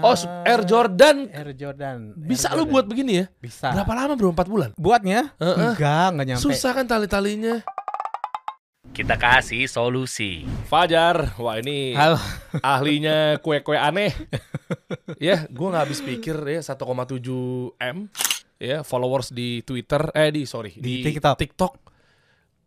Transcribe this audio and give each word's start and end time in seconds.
Oh, 0.00 0.16
Eh, 0.16 0.48
Air 0.48 0.62
Jordan. 0.64 1.28
Air 1.28 1.52
Jordan. 1.52 2.16
Bisa 2.16 2.48
Air 2.48 2.56
lu 2.56 2.64
Jordan. 2.64 2.72
buat 2.72 2.84
begini 2.88 3.12
ya? 3.14 3.26
Bisa. 3.36 3.68
Berapa 3.70 3.92
lama 3.92 4.16
bro? 4.16 4.32
4 4.32 4.48
bulan? 4.48 4.70
Buatnya? 4.74 5.36
Heeh. 5.36 5.76
Enggak, 5.76 6.06
enggak 6.10 6.26
nyampe. 6.26 6.42
Susah 6.42 6.72
kan 6.72 6.88
tali-talinya. 6.88 7.60
Kita 8.88 9.16
kasih 9.16 9.64
solusi. 9.66 10.44
Fajar, 10.66 11.32
wah 11.36 11.56
ini 11.56 11.92
Halo. 11.92 12.20
ahlinya 12.60 13.40
kue-kue 13.40 13.72
aneh. 13.72 14.12
ya, 15.16 15.48
gua 15.48 15.72
nggak 15.72 15.84
habis 15.88 16.00
pikir 16.00 16.36
ya 16.36 16.60
1,7 16.60 17.72
m 17.78 17.96
ya 18.56 18.84
followers 18.84 19.32
di 19.32 19.60
Twitter 19.60 20.12
eh 20.12 20.28
di 20.28 20.44
sorry 20.44 20.76
Di 20.76 21.08
TikTok. 21.08 21.72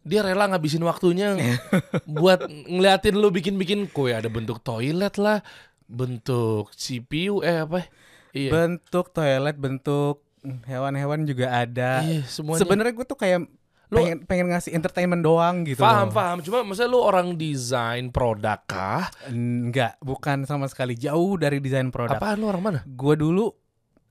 Dia 0.02 0.22
rela 0.22 0.46
ngabisin 0.46 0.82
waktunya 0.82 1.34
buat 2.10 2.46
ngeliatin 2.48 3.18
lu 3.18 3.30
bikin-bikin 3.30 3.90
kue 3.90 4.14
ada 4.14 4.30
bentuk 4.30 4.62
toilet 4.62 5.18
lah, 5.18 5.42
bentuk 5.86 6.74
CPU 6.74 7.42
eh 7.42 7.62
apa? 7.62 7.86
Iya. 8.32 8.52
Bentuk 8.52 9.10
toilet, 9.10 9.56
bentuk 9.56 10.26
hewan-hewan 10.66 11.24
juga 11.24 11.50
ada. 11.56 12.04
Iya, 12.04 12.22
semuanya. 12.26 12.62
Sebenarnya 12.62 12.94
gue 12.94 13.06
tuh 13.06 13.18
kayak 13.18 13.40
Lu- 13.86 14.02
pengen 14.02 14.18
pengen 14.26 14.48
ngasih 14.50 14.74
entertainment 14.74 15.22
doang 15.22 15.62
gitu. 15.64 15.80
Paham, 15.80 16.10
loh. 16.10 16.14
paham. 16.14 16.38
Cuma 16.42 16.62
maksudnya 16.62 16.90
lu 16.90 17.00
orang 17.00 17.34
desain 17.34 18.10
produk 18.10 18.58
kah? 18.66 19.10
Enggak, 19.30 19.98
bukan 20.02 20.44
sama 20.44 20.66
sekali 20.66 20.94
jauh 20.94 21.38
dari 21.38 21.62
desain 21.62 21.90
produk. 21.90 22.18
Apaan 22.18 22.38
lu 22.38 22.50
orang 22.50 22.64
mana? 22.64 22.80
Gue 22.84 23.14
dulu 23.14 23.54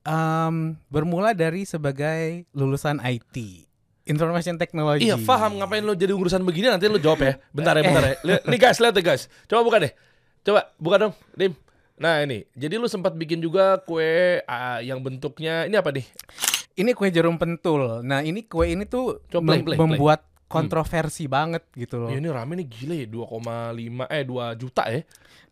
em, 0.03 0.79
bermula 0.87 1.33
dari 1.33 1.65
sebagai 1.65 2.47
lulusan 2.53 3.03
IT, 3.03 3.67
Information 4.05 4.57
Technology. 4.57 5.09
Iya, 5.09 5.19
paham 5.19 5.59
ngapain 5.59 5.81
lu 5.81 5.93
jadi 5.93 6.15
urusan 6.15 6.45
begini 6.45 6.71
nanti 6.71 6.87
lu 6.87 6.97
jawab 6.97 7.21
ya. 7.21 7.35
Bentar 7.51 7.75
ya, 7.75 7.83
bentar 7.83 8.05
ya. 8.05 8.15
Lihat- 8.27 8.45
Nih 8.47 8.59
guys, 8.59 8.79
lihat 8.79 8.95
deh 8.95 9.03
guys. 9.03 9.23
Coba 9.45 9.61
buka 9.63 9.79
deh. 9.81 9.93
Coba 10.45 10.71
buka 10.77 10.97
dong, 11.01 11.13
Dim. 11.35 11.53
Nah 11.95 12.27
ini, 12.27 12.43
jadi 12.59 12.75
lu 12.75 12.91
sempat 12.91 13.15
bikin 13.15 13.39
juga 13.39 13.79
kue 13.87 14.43
ah, 14.51 14.83
yang 14.83 14.99
bentuknya 14.99 15.71
ini 15.71 15.79
apa 15.79 15.95
nih? 15.95 16.07
Ini 16.75 16.91
kue 16.91 17.07
jarum 17.15 17.39
pentul. 17.39 18.03
Nah, 18.03 18.27
ini 18.27 18.43
kue 18.43 18.75
ini 18.75 18.83
tuh 18.83 19.23
Coba 19.31 19.55
play, 19.55 19.63
mem- 19.63 19.67
play, 19.67 19.77
play. 19.79 19.83
membuat 19.87 20.21
kontroversi 20.51 21.31
banget 21.31 21.63
gitu 21.79 22.03
loh. 22.03 22.11
Ya, 22.11 22.19
ini 22.19 22.27
rame 22.35 22.59
nih 22.59 22.67
gila 22.67 22.95
ya 22.99 23.07
2,5 23.07 24.11
eh 24.11 24.23
2 24.27 24.59
juta 24.59 24.83
ya. 24.91 25.01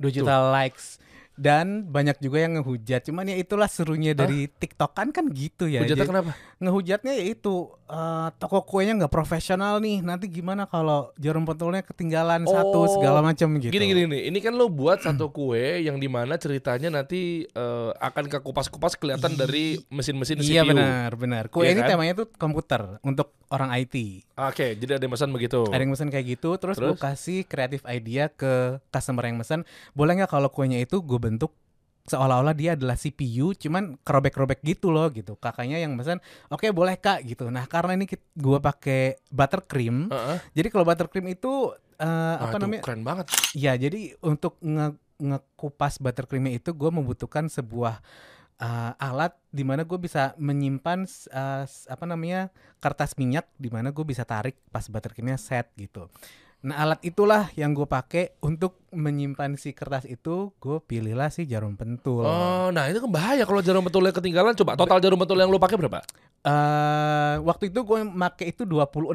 2 0.03 0.11
juta 0.11 0.35
likes 0.51 0.99
dan 1.43 1.91
banyak 1.91 2.23
juga 2.23 2.39
yang 2.39 2.55
ngehujat. 2.55 3.03
Cuman 3.03 3.27
ya 3.27 3.35
itulah 3.35 3.67
serunya 3.67 4.15
dari 4.15 4.47
TikTok 4.47 4.95
kan 4.95 5.11
kan 5.11 5.27
gitu 5.35 5.67
ya. 5.67 5.83
Hujatnya 5.83 6.07
Jadi- 6.07 6.11
kenapa? 6.15 6.31
ngehujatnya 6.63 7.13
ya 7.19 7.25
itu 7.27 7.55
eh, 7.91 8.29
toko 8.39 8.63
kuenya 8.63 8.95
nggak 8.95 9.11
profesional 9.11 9.77
nih. 9.77 9.99
Nanti 10.01 10.31
gimana 10.31 10.65
kalau 10.65 11.11
jarum 11.19 11.43
pentulnya 11.43 11.83
ketinggalan 11.83 12.47
satu 12.47 12.79
Oh, 12.79 12.89
segala 12.89 13.21
macam 13.21 13.59
gitu. 13.59 13.69
Gini 13.69 13.85
gini 13.85 14.03
nih, 14.07 14.23
ini 14.31 14.39
kan 14.39 14.55
lo 14.55 14.71
buat 14.71 15.03
satu 15.03 15.29
kue 15.29 15.83
yang 15.83 15.99
di 15.99 16.07
mana 16.07 16.39
ceritanya 16.39 16.89
nanti 16.89 17.45
eh, 17.45 17.91
akan 17.93 18.31
ke 18.31 18.39
kupas-kupas 18.39 18.95
kelihatan 18.95 19.35
dari 19.35 19.83
mesin-mesin 19.91 20.39
CPU. 20.39 20.55
Iya 20.55 20.63
benar 20.65 21.11
benar. 21.19 21.45
Kue 21.51 21.67
Iya 21.67 21.75
ini 21.75 21.83
kan? 21.83 21.91
temanya 21.93 22.15
tuh 22.17 22.29
komputer 22.33 23.03
untuk 23.03 23.35
orang 23.53 23.69
IT. 23.77 24.25
Oke, 24.41 24.75
jadi 24.75 24.97
ada 24.97 25.05
yang 25.05 25.13
pesan 25.13 25.31
begitu. 25.31 25.69
Ada 25.69 25.85
yang 25.85 25.93
mesen 25.93 26.09
kayak 26.09 26.27
gitu, 26.41 26.57
terus, 26.57 26.81
gue 26.81 26.97
Terus? 26.97 27.01
kasih 27.01 27.45
kreatif 27.45 27.85
idea 27.85 28.33
ke 28.33 28.81
customer 28.89 29.29
yang 29.29 29.37
mesen. 29.37 29.69
Boleh 29.93 30.17
nggak 30.17 30.33
kalau 30.33 30.49
kuenya 30.49 30.81
itu 30.81 31.05
gue 31.05 31.21
bentuk 31.21 31.53
seolah-olah 32.03 32.51
dia 32.51 32.75
adalah 32.75 32.99
CPU, 32.99 33.55
cuman 33.55 33.95
kerobek-kerobek 34.03 34.59
gitu 34.67 34.91
loh 34.91 35.07
gitu. 35.15 35.39
Kakaknya 35.39 35.79
yang 35.79 35.95
mesen, 35.95 36.19
oke 36.51 36.67
boleh 36.75 36.99
kak 36.99 37.23
gitu. 37.23 37.47
Nah 37.47 37.69
karena 37.71 37.95
ini 37.95 38.11
gue 38.11 38.59
pakai 38.59 39.23
buttercream, 39.31 40.11
Heeh. 40.11 40.37
jadi 40.51 40.69
kalau 40.73 40.83
buttercream 40.83 41.31
itu 41.31 41.71
eh, 42.01 42.09
Nah, 42.09 42.43
apa 42.43 42.59
itu 42.59 42.65
namanya? 42.67 42.83
keren 42.83 43.03
banget. 43.07 43.27
Ya 43.55 43.79
jadi 43.79 44.19
untuk 44.19 44.59
nge 44.59 44.99
ngekupas 45.23 46.03
buttercreamnya 46.03 46.59
itu 46.59 46.75
gue 46.75 46.91
membutuhkan 46.91 47.47
sebuah 47.47 48.03
uh, 48.63 48.95
alat 48.97 49.35
di 49.51 49.67
mana 49.67 49.83
gue 49.83 49.99
bisa 49.99 50.39
menyimpan 50.39 51.05
uh, 51.35 51.67
apa 51.67 52.05
namanya 52.07 52.55
kertas 52.79 53.19
minyak 53.19 53.51
di 53.59 53.69
mana 53.69 53.91
gue 53.91 54.07
bisa 54.07 54.23
tarik 54.23 54.55
pas 54.71 54.87
buttercreamnya 54.87 55.37
set 55.37 55.75
gitu. 55.75 56.07
Nah 56.63 56.79
alat 56.79 57.03
itulah 57.03 57.51
yang 57.59 57.75
gue 57.75 57.85
pakai 57.91 58.39
untuk 58.39 58.79
menyimpan 58.93 59.57
si 59.57 59.73
kertas 59.73 60.05
itu. 60.05 60.53
Gue 60.55 60.79
pilihlah 60.79 61.29
si 61.29 61.43
jarum 61.43 61.75
pentul. 61.75 62.23
Oh, 62.23 62.69
nah 62.69 62.87
itu 62.87 63.01
kan 63.01 63.11
bahaya 63.11 63.43
kalau 63.43 63.59
jarum 63.59 63.83
betulnya 63.83 64.11
ketinggalan. 64.11 64.53
Coba 64.53 64.73
total 64.75 64.99
jarum 64.99 65.17
betul 65.17 65.37
yang 65.37 65.49
lo 65.49 65.57
pakai 65.57 65.77
berapa? 65.77 66.05
Eh, 66.43 67.35
waktu 67.41 67.69
itu 67.69 67.81
gue 67.81 67.99
make 68.05 68.45
itu 68.45 68.63
26 68.63 69.15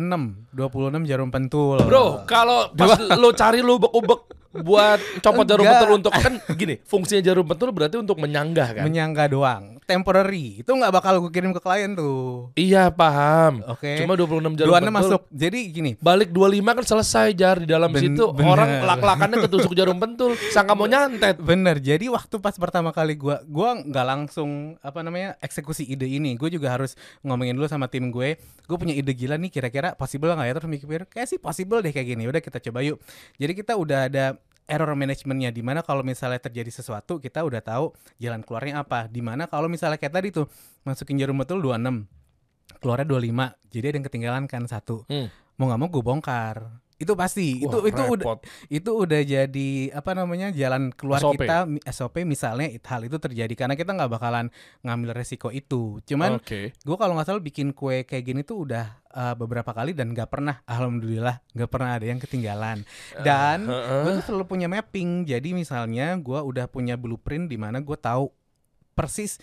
26 0.51 0.57
jarum 1.03 1.29
pentul. 1.29 1.77
Bro, 1.79 2.23
kalau 2.23 2.71
pas 2.71 2.95
lo 3.13 3.29
cari 3.31 3.59
lo 3.59 3.77
ubek-ubek 3.77 4.21
buat 4.57 4.97
copot 5.19 5.43
jarum 5.43 5.61
Enggak. 5.61 5.75
betul 5.77 5.91
untuk 5.93 6.13
kan 6.13 6.33
gini, 6.51 6.79
fungsinya 6.81 7.21
jarum 7.21 7.45
betul 7.45 7.69
berarti 7.69 7.95
untuk 7.95 8.17
menyanggah 8.17 8.73
kan? 8.73 8.83
Menyangga 8.83 9.27
doang, 9.27 9.77
temporary. 9.83 10.63
Itu 10.63 10.71
nggak 10.71 10.89
bakal 10.89 11.19
gue 11.19 11.29
kirim 11.29 11.51
ke 11.51 11.59
klien 11.59 11.93
tuh. 11.93 12.49
iya, 12.55 12.89
paham. 12.89 13.61
Oke. 13.67 13.99
Cuma 13.99 14.15
26 14.15 14.55
jarum 14.55 14.71
26 14.71 14.79
betul. 14.79 14.91
masuk. 14.95 15.21
Jadi 15.29 15.59
gini, 15.69 15.91
Balik 15.99 16.31
25 16.31 16.63
kan 16.73 16.85
selesai 16.87 17.27
jar 17.33 17.59
di 17.59 17.67
dalam 17.67 17.91
Ben- 17.91 18.01
situ 18.01 18.23
bener. 18.31 18.49
orang 18.49 18.69
lak-lakannya 18.87 19.37
ketusuk 19.43 19.66
jarum 19.73 19.97
pentul, 19.97 20.37
sangka 20.53 20.77
mau 20.77 20.85
nyantet. 20.85 21.41
Bener, 21.41 21.81
jadi 21.81 22.07
waktu 22.07 22.37
pas 22.37 22.53
pertama 22.55 22.93
kali 22.93 23.17
gua 23.17 23.41
gua 23.43 23.75
nggak 23.75 24.05
langsung 24.05 24.75
apa 24.85 25.01
namanya 25.01 25.35
eksekusi 25.41 25.83
ide 25.83 26.05
ini. 26.05 26.37
Gue 26.37 26.53
juga 26.53 26.71
harus 26.75 26.93
ngomongin 27.25 27.57
dulu 27.57 27.65
sama 27.65 27.89
tim 27.89 28.13
gue. 28.13 28.37
Gue 28.39 28.77
punya 28.77 28.93
ide 28.93 29.11
gila 29.11 29.35
nih, 29.35 29.49
kira-kira 29.49 29.97
possible 29.97 30.31
nggak 30.31 30.47
ya? 30.47 30.53
Terus 30.59 30.69
mikir, 30.69 31.01
kayak 31.09 31.27
sih 31.27 31.39
possible 31.41 31.81
deh 31.81 31.91
kayak 31.91 32.13
gini. 32.15 32.23
Udah 32.29 32.39
kita 32.39 32.61
coba 32.61 32.85
yuk. 32.85 33.01
Jadi 33.35 33.51
kita 33.57 33.73
udah 33.75 34.07
ada 34.07 34.25
error 34.67 34.91
managementnya 34.93 35.49
di 35.49 35.63
mana 35.63 35.79
kalau 35.79 36.03
misalnya 36.03 36.43
terjadi 36.43 36.67
sesuatu 36.69 37.23
kita 37.23 37.39
udah 37.41 37.63
tahu 37.63 37.95
jalan 38.19 38.43
keluarnya 38.43 38.83
apa. 38.83 39.07
Di 39.07 39.23
mana 39.23 39.47
kalau 39.47 39.71
misalnya 39.71 39.95
kayak 39.95 40.13
tadi 40.13 40.29
tuh 40.35 40.45
masukin 40.83 41.17
jarum 41.19 41.39
betul 41.39 41.59
26 41.59 42.07
keluarnya 42.83 43.07
25 43.07 43.71
jadi 43.71 43.85
ada 43.89 43.95
yang 43.95 44.05
ketinggalan 44.11 44.43
kan 44.45 44.63
satu 44.67 45.07
Hmm. 45.07 45.31
mau 45.55 45.71
nggak 45.71 45.79
mau 45.79 45.89
gue 45.89 46.03
bongkar 46.03 46.57
itu 46.97 47.13
pasti 47.13 47.61
itu 47.61 47.77
Wah, 47.77 47.85
itu 47.85 48.01
udah 48.01 48.25
repot. 48.25 48.39
itu 48.73 48.89
udah 48.89 49.21
jadi 49.21 49.69
apa 49.93 50.17
namanya 50.17 50.49
jalan 50.49 50.89
keluar 50.89 51.21
SOP. 51.21 51.37
kita 51.37 51.69
SOP 51.93 52.25
misalnya 52.25 52.73
hal 52.73 53.01
itu 53.05 53.21
terjadi 53.21 53.53
karena 53.53 53.77
kita 53.77 53.93
nggak 53.93 54.17
bakalan 54.17 54.49
ngambil 54.81 55.13
resiko 55.13 55.53
itu 55.53 56.01
cuman 56.09 56.41
Oke. 56.41 56.73
gue 56.73 56.97
kalau 56.97 57.13
nggak 57.13 57.27
salah 57.29 57.43
bikin 57.45 57.69
kue 57.77 58.01
kayak 58.01 58.25
gini 58.25 58.41
tuh 58.41 58.65
udah 58.65 58.97
uh, 59.13 59.37
beberapa 59.37 59.69
kali 59.77 59.93
dan 59.93 60.09
nggak 60.09 60.25
pernah 60.25 60.65
alhamdulillah 60.65 61.37
nggak 61.53 61.69
pernah 61.69 61.89
ada 62.01 62.05
yang 62.09 62.17
ketinggalan 62.17 62.81
dan 63.21 63.69
Heeh. 63.69 64.01
gue 64.01 64.11
tuh 64.17 64.33
selalu 64.33 64.45
punya 64.49 64.65
mapping 64.65 65.29
jadi 65.29 65.53
misalnya 65.53 66.17
gue 66.17 66.39
udah 66.41 66.65
punya 66.65 66.97
blueprint 66.97 67.45
di 67.45 67.61
mana 67.61 67.77
gue 67.77 67.97
tahu 67.97 68.33
persis 68.97 69.37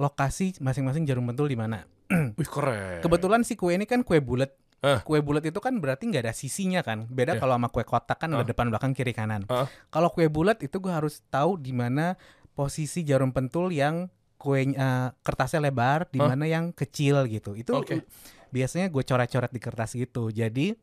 lokasi 0.00 0.56
masing-masing 0.56 1.04
jarum 1.04 1.28
pentul 1.28 1.52
di 1.52 1.58
mana 1.60 1.84
Wih 2.12 2.48
keren. 2.48 3.00
Kebetulan 3.00 3.42
si 3.42 3.56
kue 3.56 3.74
ini 3.74 3.88
kan 3.88 4.04
kue 4.04 4.20
bulat. 4.20 4.52
Eh. 4.80 5.00
Kue 5.00 5.20
bulat 5.20 5.40
itu 5.40 5.56
kan 5.58 5.76
berarti 5.76 6.06
nggak 6.06 6.22
ada 6.22 6.32
sisinya 6.32 6.80
kan. 6.80 7.06
Beda 7.06 7.34
Iya. 7.34 7.40
kalau 7.40 7.54
sama 7.54 7.68
kue 7.68 7.82
kotak 7.82 8.18
kan 8.18 8.28
ada 8.30 8.40
Ah. 8.40 8.46
depan 8.46 8.68
belakang 8.68 8.92
kiri 8.92 9.12
kanan. 9.12 9.46
Ah. 9.46 9.64
Kalau 9.88 10.08
kue 10.08 10.26
bulat 10.26 10.60
itu 10.60 10.76
gue 10.76 10.90
harus 10.90 11.22
tahu 11.28 11.56
di 11.56 11.70
mana 11.70 12.18
posisi 12.52 13.00
jarum 13.00 13.30
pentul 13.30 13.68
yang 13.68 14.06
kue 14.36 14.60
eh, 14.66 15.08
kertasnya 15.20 15.58
lebar, 15.58 16.04
di 16.06 16.18
mana 16.18 16.44
yang 16.44 16.68
kecil 16.70 17.24
gitu. 17.26 17.54
Itu 17.54 17.80
Oke. 17.80 18.04
biasanya 18.50 18.88
gue 18.88 19.00
coret-coret 19.00 19.48
di 19.48 19.58
kertas 19.58 19.92
gitu. 19.92 20.28
Jadi 20.28 20.76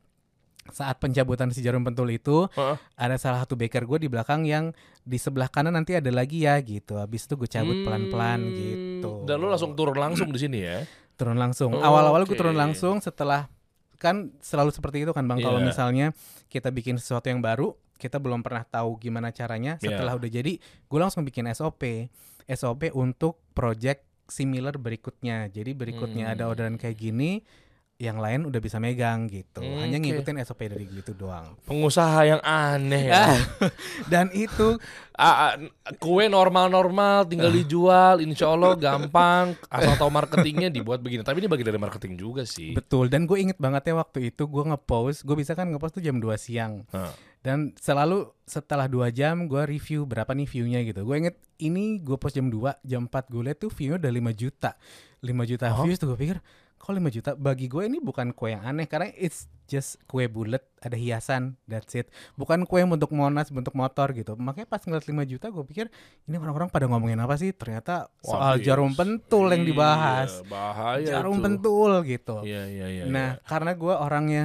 saat 0.64 0.98
pencabutan 0.98 1.50
si 1.50 1.58
jarum 1.58 1.82
pentul 1.82 2.06
itu 2.08 2.46
Heeh. 2.48 2.76
ada 2.96 3.16
salah 3.16 3.42
satu 3.42 3.54
baker 3.54 3.82
gue 3.84 3.98
di 3.98 4.08
belakang 4.08 4.42
yang 4.44 4.70
di 5.00 5.14
sebelah 5.16 5.46
kanan 5.46 5.74
nanti 5.74 5.94
ada 5.94 6.06
lagi 6.08 6.42
ya 6.42 6.58
gitu. 6.58 6.94
Habis 6.96 7.26
itu 7.26 7.34
gue 7.36 7.46
cabut 7.46 7.74
Hmm, 7.74 7.84
pelan-pelan 7.84 8.40
gitu. 8.52 9.26
Dan 9.26 9.38
lo 9.38 9.46
langsung 9.48 9.74
turun 9.74 9.94
langsung 9.96 10.26
di 10.28 10.38
sini 10.38 10.58
ya. 10.60 10.82
turun 11.12 11.34
langsung. 11.36 11.70
Oh, 11.70 11.78
Awal-awal 11.80 12.22
gue 12.24 12.34
oke. 12.34 12.40
turun 12.40 12.54
langsung 12.54 12.98
setelah 12.98 13.46
kan 14.02 14.34
selalu 14.42 14.74
seperti 14.74 15.06
itu 15.06 15.14
kan 15.14 15.22
bang. 15.24 15.38
Kalau 15.38 15.62
Iya. 15.62 15.66
misalnya 15.70 16.06
kita 16.50 16.68
bikin 16.68 16.98
sesuatu 16.98 17.30
yang 17.30 17.38
baru, 17.38 17.72
kita 17.96 18.18
belum 18.18 18.42
pernah 18.42 18.66
tahu 18.66 18.98
gimana 18.98 19.30
caranya. 19.30 19.78
Iya. 19.78 19.94
Setelah 19.94 20.18
udah 20.18 20.26
jadi, 20.26 20.58
gue 20.58 20.98
langsung 20.98 21.22
bikin 21.22 21.46
SOP, 21.46 22.10
SOP 22.44 22.90
untuk 22.90 23.38
project 23.54 24.02
similar 24.26 24.74
berikutnya. 24.74 25.46
Jadi 25.46 25.70
berikutnya 25.72 26.26
Hmm. 26.26 26.34
ada 26.34 26.50
orderan 26.50 26.74
kayak 26.74 26.98
gini, 26.98 27.46
yang 27.96 28.18
lain 28.18 28.44
udah 28.44 28.58
bisa 28.58 28.76
megang 28.76 29.26
gitu. 29.26 29.62
Hmm, 29.62 29.78
Hanya 29.78 29.96
ngikutin 29.96 30.42
SOP 30.42 30.66
dari 30.66 30.90
gitu 30.90 31.14
doang. 31.14 31.54
Pengusaha 31.62 32.26
yang 32.26 32.42
aneh 32.42 33.08
ya. 33.08 33.30
Ah, 33.30 33.38
Dan 34.12 34.32
itu 34.32 34.74
Ah, 35.12 35.54
ah, 35.54 35.54
kue 35.96 36.26
normal-normal 36.26 37.28
tinggal 37.28 37.52
dijual, 37.52 38.18
insya 38.18 38.48
Allah 38.48 38.74
gampang. 38.74 39.54
Asal 39.68 39.94
tahu 39.94 40.08
marketingnya 40.08 40.66
dibuat 40.66 40.98
begini. 40.98 41.22
Tapi 41.22 41.38
ini 41.38 41.46
bagian 41.46 41.68
dari 41.68 41.78
marketing 41.78 42.16
juga 42.16 42.42
sih. 42.42 42.72
betul. 42.72 43.06
Dan 43.06 43.28
gue 43.28 43.38
inget 43.38 43.54
banget 43.54 43.92
ya 43.92 43.94
waktu 43.94 44.32
itu 44.32 44.44
gue 44.44 44.64
ngepost, 44.64 45.22
gue 45.22 45.36
bisa 45.36 45.52
kan 45.52 45.68
ngepost 45.68 46.00
tuh 46.00 46.02
jam 46.02 46.16
2 46.16 46.32
siang. 46.34 46.82
Hah. 46.90 47.12
Dan 47.38 47.74
selalu 47.76 48.30
setelah 48.42 48.86
dua 48.86 49.10
jam 49.10 49.46
gue 49.46 49.62
review 49.62 50.02
berapa 50.02 50.30
nih 50.30 50.46
view-nya 50.46 50.80
gitu. 50.82 51.02
Gue 51.02 51.18
inget 51.18 51.36
ini 51.58 51.98
gue 51.98 52.16
post 52.16 52.34
jam 52.34 52.48
2, 52.48 52.82
jam 52.82 53.04
4 53.04 53.12
gue 53.28 53.42
liat 53.44 53.58
tuh 53.58 53.70
view-nya 53.70 53.98
udah 54.00 54.12
5 54.12 54.32
juta. 54.32 54.70
5 55.20 55.28
juta 55.46 55.66
Oh. 55.70 55.84
views 55.84 55.98
tuh 55.98 56.08
gue 56.10 56.18
pikir 56.18 56.38
kok 56.82 56.90
5 56.90 56.98
juta 57.08 57.30
bagi 57.32 57.66
gue 57.66 57.86
ini 57.86 57.98
bukan 57.98 58.32
kue 58.32 58.50
yang 58.50 58.62
aneh 58.64 58.84
karena 58.84 59.06
it's 59.14 59.46
just 59.64 60.02
kue 60.04 60.26
bulat 60.26 60.66
ada 60.78 60.92
hiasan 60.94 61.54
that's 61.64 61.94
it 61.94 62.06
bukan 62.34 62.66
kue 62.66 62.76
yang 62.76 62.90
bentuk 62.90 63.08
monas 63.08 63.48
bentuk 63.48 63.70
motor 63.72 64.10
gitu 64.10 64.34
makanya 64.34 64.66
pas 64.66 64.82
ngeliat 64.82 65.06
5 65.06 65.14
juta 65.28 65.46
gue 65.48 65.62
pikir 65.64 65.86
ini 66.24 66.36
orang-orang 66.36 66.66
pada 66.68 66.84
ngomongin 66.84 67.16
apa 67.16 67.34
sih 67.36 67.50
ternyata 67.52 68.10
soal 68.18 68.58
Wabis. 68.58 68.66
jarum 68.66 68.92
pentul 68.92 69.46
yang 69.48 69.62
dibahas 69.62 70.30
Iya, 70.36 70.44
bahaya 70.44 71.06
jarum 71.08 71.36
tuh. 71.36 71.44
pentul 71.44 71.90
gitu 72.02 72.36
Iya, 72.42 72.62
iya, 72.66 72.86
iya. 72.90 73.02
nah 73.06 73.28
iya. 73.32 73.46
karena 73.46 73.72
gue 73.72 73.94
orangnya 73.94 74.44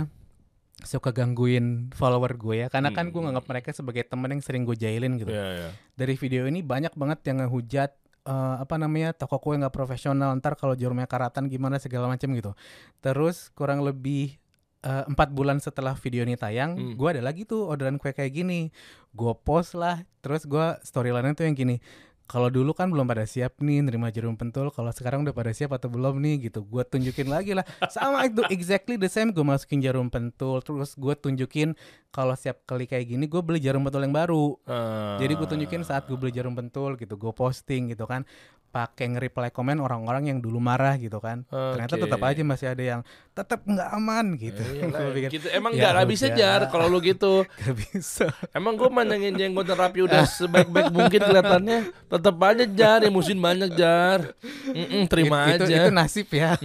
suka 0.79 1.09
gangguin 1.09 1.89
follower 1.91 2.37
gue 2.37 2.55
ya 2.59 2.67
karena 2.69 2.93
kan 2.93 3.09
gue 3.09 3.17
Hmm. 3.17 3.33
nganggap 3.33 3.49
mereka 3.49 3.69
sebagai 3.73 4.05
temen 4.05 4.29
yang 4.29 4.41
sering 4.41 4.61
gue 4.61 4.77
jailin 4.77 5.17
gitu 5.17 5.33
Iya, 5.33 5.47
iya. 5.57 5.69
dari 5.91 6.13
video 6.13 6.45
ini 6.45 6.61
banyak 6.61 6.93
banget 6.93 7.25
yang 7.25 7.41
ngehujat 7.41 7.97
eh, 8.27 8.55
apa 8.59 8.75
namanya 8.75 9.15
toko 9.15 9.39
kue 9.39 9.55
nggak 9.55 9.71
profesional 9.71 10.35
ntar 10.37 10.59
kalau 10.59 10.75
jarumnya 10.75 11.07
karatan 11.07 11.47
gimana 11.47 11.79
segala 11.79 12.11
macam 12.11 12.27
gitu. 12.35 12.51
Terus 12.99 13.47
kurang 13.55 13.81
lebih 13.87 14.35
eh, 14.83 15.03
empat 15.07 15.31
bulan 15.33 15.57
setelah 15.57 15.95
video 15.97 16.21
ini 16.27 16.35
tayang 16.37 16.75
Hmm. 16.77 16.93
gue 16.99 17.07
ada 17.09 17.23
lagi 17.23 17.47
tuh 17.47 17.65
orderan 17.65 17.97
kue 17.97 18.11
kayak 18.11 18.35
gini. 18.35 18.69
Gue 19.15 19.33
post 19.33 19.73
lah 19.73 20.03
terus 20.21 20.43
gue 20.43 20.65
storyline 20.83 21.33
tuh 21.33 21.47
yang 21.47 21.55
gini 21.55 21.79
kalau 22.27 22.51
dulu 22.51 22.75
kan 22.75 22.91
belum 22.91 23.07
pada 23.07 23.23
siap 23.23 23.63
nih 23.63 23.87
nerima 23.87 24.11
jarum 24.11 24.35
pentul. 24.35 24.67
Kalau 24.69 24.91
sekarang 24.91 25.23
udah 25.23 25.31
pada 25.31 25.55
siap 25.55 25.71
atau 25.71 25.87
belum 25.87 26.19
nih 26.19 26.51
gitu. 26.51 26.67
Gue 26.67 26.83
tunjukin 26.83 27.31
lagi 27.31 27.55
lah. 27.55 27.63
Sama 27.87 28.27
itu 28.27 28.43
exactly 28.51 28.99
the 28.99 29.07
same. 29.07 29.31
Gue 29.31 29.47
masukin 29.47 29.79
jarum 29.79 30.11
pentul 30.11 30.59
terus 30.59 30.93
gue 30.99 31.15
tunjukin 31.15 31.73
kalau 32.17 32.33
siap 32.33 32.65
kali 32.65 32.89
kayak 32.89 33.13
gini 33.13 33.29
gue 33.29 33.41
beli 33.45 33.61
jarum 33.61 33.85
pentul 33.85 34.01
yang 34.01 34.15
baru. 34.15 34.57
Ah. 34.65 35.21
jadi 35.21 35.37
gue 35.37 35.47
tunjukin 35.47 35.81
saat 35.85 36.09
gue 36.09 36.17
beli 36.17 36.33
jarum 36.33 36.57
pentul 36.57 36.97
gitu, 36.97 37.13
gue 37.13 37.29
posting 37.29 37.93
gitu 37.93 38.09
kan, 38.09 38.25
pakai 38.67 39.09
nge-reply 39.09 39.49
komen 39.49 39.81
orang-orang 39.81 40.29
yang 40.29 40.39
dulu 40.43 40.61
marah 40.61 40.93
gitu 41.01 41.17
kan. 41.17 41.47
Ternyata 41.49 41.95
Oke. 41.97 42.03
tetap 42.05 42.21
aja 42.21 42.41
masih 42.45 42.67
ada 42.69 42.83
yang 42.83 43.01
tetap 43.33 43.65
nggak 43.65 43.89
aman 43.95 44.25
gitu. 44.37 44.61
Lah, 44.61 45.01
Gua 45.01 45.11
pikir, 45.15 45.29
gitu. 45.39 45.47
Emang 45.49 45.71
ya 45.73 45.89
nggak 45.89 45.91
nggak 45.97 46.09
bisa 46.13 46.25
jar 46.35 46.61
kalau 46.69 46.85
lu 46.91 46.99
gitu. 47.01 47.47
Gak 47.63 47.73
bisa. 47.73 48.27
Emang 48.53 48.77
gue 48.77 48.89
mandangin 48.91 49.33
jenggot 49.33 49.67
rapi 49.73 50.05
udah 50.05 50.23
sebaik-baik 50.29 50.93
mungkin 50.93 51.19
kelihatannya. 51.19 51.79
Tetap 52.07 52.35
aja 52.37 52.65
jar, 52.69 52.99
emosin 53.03 53.39
banyak 53.41 53.73
jar. 53.73 54.35
Mm-mm, 54.69 55.09
terima 55.09 55.47
itu, 55.51 55.65
aja. 55.67 55.87
Itu 55.87 55.91
nasib 55.91 56.27
ya. 56.29 56.55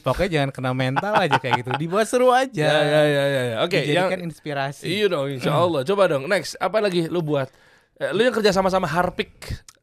Pokoknya 0.00 0.30
jangan 0.40 0.50
kena 0.54 0.72
mental 0.72 1.14
aja 1.18 1.36
kayak 1.36 1.66
gitu. 1.66 1.70
Dibuat 1.76 2.06
seru 2.06 2.30
aja. 2.30 2.62
Ya 2.62 2.78
ya 2.80 3.02
ya 3.04 3.24
ya. 3.26 3.42
ya. 3.42 3.56
Oke, 3.66 3.82
yang 3.84 4.08
Dijadikan 4.10 4.22
inspirasi. 4.22 4.84
iya 4.86 5.06
dong, 5.10 5.26
insya 5.30 5.52
Allah. 5.52 5.82
Coba 5.82 6.02
dong, 6.06 6.24
next 6.30 6.54
apa 6.58 6.78
lagi 6.78 7.10
lu 7.10 7.20
buat? 7.20 7.50
Eh, 8.00 8.10
lu 8.10 8.20
yang 8.22 8.32
kerja 8.32 8.48
sama-sama 8.50 8.88
Harpic, 8.88 9.28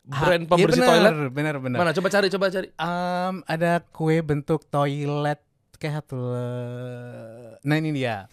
brand 0.03 0.41
Ha- 0.41 0.49
pembersih 0.49 0.81
iya 0.81 0.89
bener, 0.89 1.13
toilet. 1.13 1.13
Bener 1.29 1.55
bener. 1.57 1.77
Mana? 1.77 1.93
Coba 1.93 2.09
cari, 2.09 2.27
coba 2.27 2.49
cari. 2.49 2.67
Em, 2.71 3.35
ada 3.45 3.71
kue 3.87 4.17
bentuk 4.19 4.65
toilet 4.65 5.37
kayak 5.77 6.01
satu. 6.01 6.17
le- 6.17 7.61
Nah 7.61 7.75
ini 7.75 7.93
dia. 7.93 8.25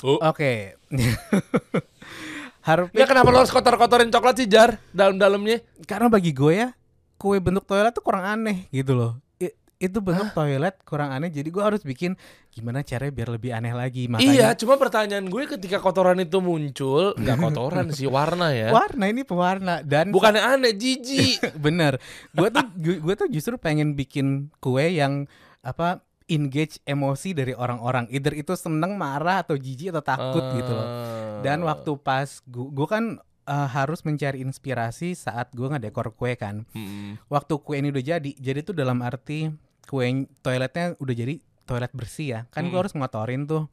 Oh. 0.00 0.22
Oke. 0.22 0.78
Harpic 2.62 2.94
Ya 2.94 3.04
kenapa 3.04 3.26
lu 3.28 3.42
harus 3.42 3.50
kotor-kotorin 3.50 4.06
coklat 4.08 4.38
sih 4.38 4.46
jar 4.46 4.78
dalam-dalamnya? 4.92 5.66
karena 5.82 6.06
bagi 6.06 6.30
gue 6.30 6.54
ya 6.56 6.70
kue 7.16 7.38
bentuk 7.38 7.66
toilet 7.66 7.90
tuh 7.90 7.98
kurang 8.00 8.22
aneh 8.24 8.70
gitu 8.70 8.94
loh 8.94 9.18
itu 9.82 9.98
bentuk 9.98 10.30
toilet 10.30 10.78
kurang 10.82 11.10
aneh 11.10 11.26
jadi 11.26 11.44
gue 11.44 11.58
harus 11.58 11.82
bikin 11.82 12.14
gimana 12.48 12.80
caranya 12.80 13.10
biar 13.10 13.28
lebih 13.28 13.50
aneh 13.50 13.72
lagi 13.72 14.04
Iya, 14.04 14.12
makanya 14.12 14.48
cuma 14.54 14.74
pertanyaan 14.76 15.26
gue 15.26 15.42
ketika 15.48 15.76
kotoran 15.76 16.16
itu 16.16 16.38
muncul, 16.38 17.12
nggak 17.14 17.36
kotoran 17.36 17.90
sih 17.90 18.06
warna 18.06 18.52
ya. 18.52 18.70
warna 18.70 19.04
ini 19.04 19.22
pewarna 19.22 19.82
dan 19.82 20.08
Bukannya 20.08 20.38
aneh, 20.40 20.70
jijik. 20.72 21.42
bener 21.64 21.98
gue 22.30 22.48
tuh 22.48 22.64
gue 23.02 23.14
tuh 23.16 23.28
justru 23.28 23.56
pengen 23.56 23.92
bikin 23.92 24.26
kue 24.56 24.86
yang 24.86 25.26
apa 25.60 25.98
engage 26.24 26.78
emosi 26.82 27.32
dari 27.32 27.52
orang-orang 27.52 28.06
either 28.08 28.32
itu 28.32 28.54
seneng 28.54 28.94
marah 28.94 29.42
atau 29.42 29.54
jijik 29.54 29.90
atau 29.90 30.00
takut 30.00 30.44
gitu 30.54 30.70
loh 30.70 30.88
dan 31.40 31.60
Ah. 31.60 31.74
waktu 31.74 31.90
pas 31.96 32.28
gue 32.46 32.86
kan 32.86 33.04
eh, 33.42 33.68
harus 33.68 34.00
mencari 34.00 34.38
inspirasi 34.40 35.12
saat 35.12 35.50
gue 35.50 35.66
ngedekor 35.66 36.12
kue 36.12 36.32
kan 36.34 36.62
Mm-mm. 36.70 37.18
waktu 37.26 37.54
kue 37.58 37.74
ini 37.74 37.90
udah 37.90 38.04
jadi 38.06 38.30
jadi 38.32 38.62
tuh 38.62 38.72
dalam 38.72 39.00
arti 39.00 39.50
kue 39.84 40.06
toiletnya 40.40 40.94
udah 40.96 41.14
jadi 41.14 41.34
toilet 41.62 41.92
bersih 41.92 42.26
ya. 42.28 42.40
Kan 42.50 42.68
gue 42.68 42.74
Mm. 42.74 42.82
harus 42.82 42.92
ngotorin 42.92 43.44
tuh. 43.44 43.66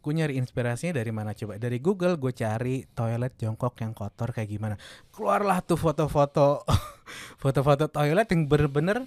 Gue 0.00 0.14
nyari 0.14 0.38
inspirasinya 0.38 1.02
dari 1.02 1.10
mana 1.10 1.34
coba? 1.34 1.58
Dari 1.58 1.82
Google 1.82 2.14
gue 2.14 2.30
cari 2.30 2.86
toilet 2.88 3.34
jongkok 3.36 3.74
yang 3.82 3.90
kotor 3.90 4.30
kayak 4.30 4.46
gimana. 4.48 4.74
Keluarlah 5.10 5.58
tuh 5.60 5.74
foto-foto 5.74 6.62
foto-foto 7.42 7.90
toilet 7.90 8.26
yang 8.30 8.46
bener-bener 8.46 9.06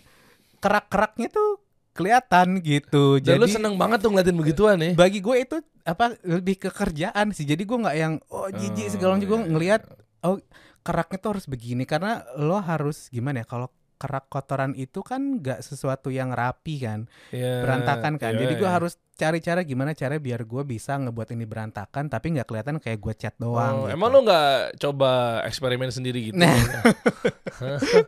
kerak-keraknya 0.60 1.32
tuh 1.32 1.64
kelihatan 1.96 2.60
gitu. 2.60 3.20
Dan 3.20 3.36
jadi 3.36 3.40
lu 3.40 3.48
seneng 3.48 3.76
banget 3.76 4.04
tuh 4.04 4.12
ngeliatin 4.12 4.38
begituan 4.38 4.78
ya. 4.80 4.92
bagi 4.96 5.20
gue 5.20 5.36
itu 5.40 5.58
apa 5.84 6.16
lebih 6.24 6.56
ke 6.60 6.70
kerjaan 6.70 7.32
sih. 7.32 7.48
Jadi 7.48 7.64
gue 7.64 7.78
nggak 7.80 7.98
yang 7.98 8.14
oh 8.30 8.48
jijik 8.52 8.88
Oh, 8.88 8.92
segala 8.92 9.12
macam. 9.16 9.28
Gue 9.28 9.40
iya, 9.40 9.48
ngelihat 9.52 9.82
oh 10.24 10.38
keraknya 10.80 11.18
tuh 11.20 11.30
harus 11.36 11.46
begini. 11.48 11.84
Karena 11.84 12.24
lo 12.36 12.60
harus 12.60 13.08
gimana 13.08 13.44
ya 13.44 13.48
kalau 13.48 13.68
kerak 14.02 14.26
kotoran 14.34 14.74
itu 14.80 15.00
kan 15.04 15.22
nggak 15.44 15.60
sesuatu 15.68 16.10
yang 16.10 16.32
rapi 16.32 16.76
kan 16.86 17.00
Iya, 17.36 17.62
berantakan 17.64 18.14
kan 18.22 18.34
iya, 18.34 18.40
jadi 18.42 18.54
gue 18.58 18.70
iya. 18.70 18.76
harus 18.80 18.94
cari 19.20 19.40
cara 19.40 19.60
gimana 19.62 19.92
cara 19.92 20.16
biar 20.16 20.40
gue 20.42 20.64
bisa 20.66 20.96
ngebuat 20.96 21.30
ini 21.30 21.44
berantakan 21.44 22.08
tapi 22.08 22.32
nggak 22.32 22.48
kelihatan 22.48 22.80
kayak 22.80 22.96
gue 22.98 23.14
cat 23.18 23.36
doang 23.36 23.76
Oh, 23.76 23.84
gitu. 23.84 23.94
Emang 23.94 24.10
lu 24.10 24.20
nggak 24.22 24.50
coba 24.80 25.10
eksperimen 25.44 25.90
sendiri 25.90 26.32
gitu? 26.32 26.40
Nah. 26.40 26.56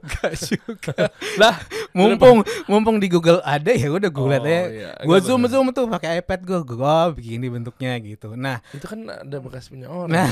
Gak 0.01 0.31
juga 0.39 1.11
lah, 1.41 1.59
mumpung 1.91 2.39
mumpung 2.65 2.97
di 2.97 3.07
Google 3.07 3.43
ada 3.43 3.67
ya 3.69 3.89
udah 3.89 4.07
gue 4.07 4.21
Oh, 4.21 4.29
liat 4.29 4.45
ya 4.45 4.61
iya. 4.63 4.89
gue 4.97 5.17
zoom 5.19 5.43
bener. 5.43 5.51
zoom 5.51 5.67
tuh 5.71 5.85
pakai 5.85 6.21
iPad 6.21 6.39
gue 6.41 6.59
gue 6.63 6.79
oh, 6.79 7.09
begini 7.11 7.49
bentuknya 7.49 7.99
gitu 7.99 8.31
nah 8.33 8.63
itu 8.71 8.85
kan 8.85 9.03
ada 9.03 9.37
bekas 9.37 9.67
punya 9.67 9.89
orang. 9.89 10.07
Nah, 10.09 10.29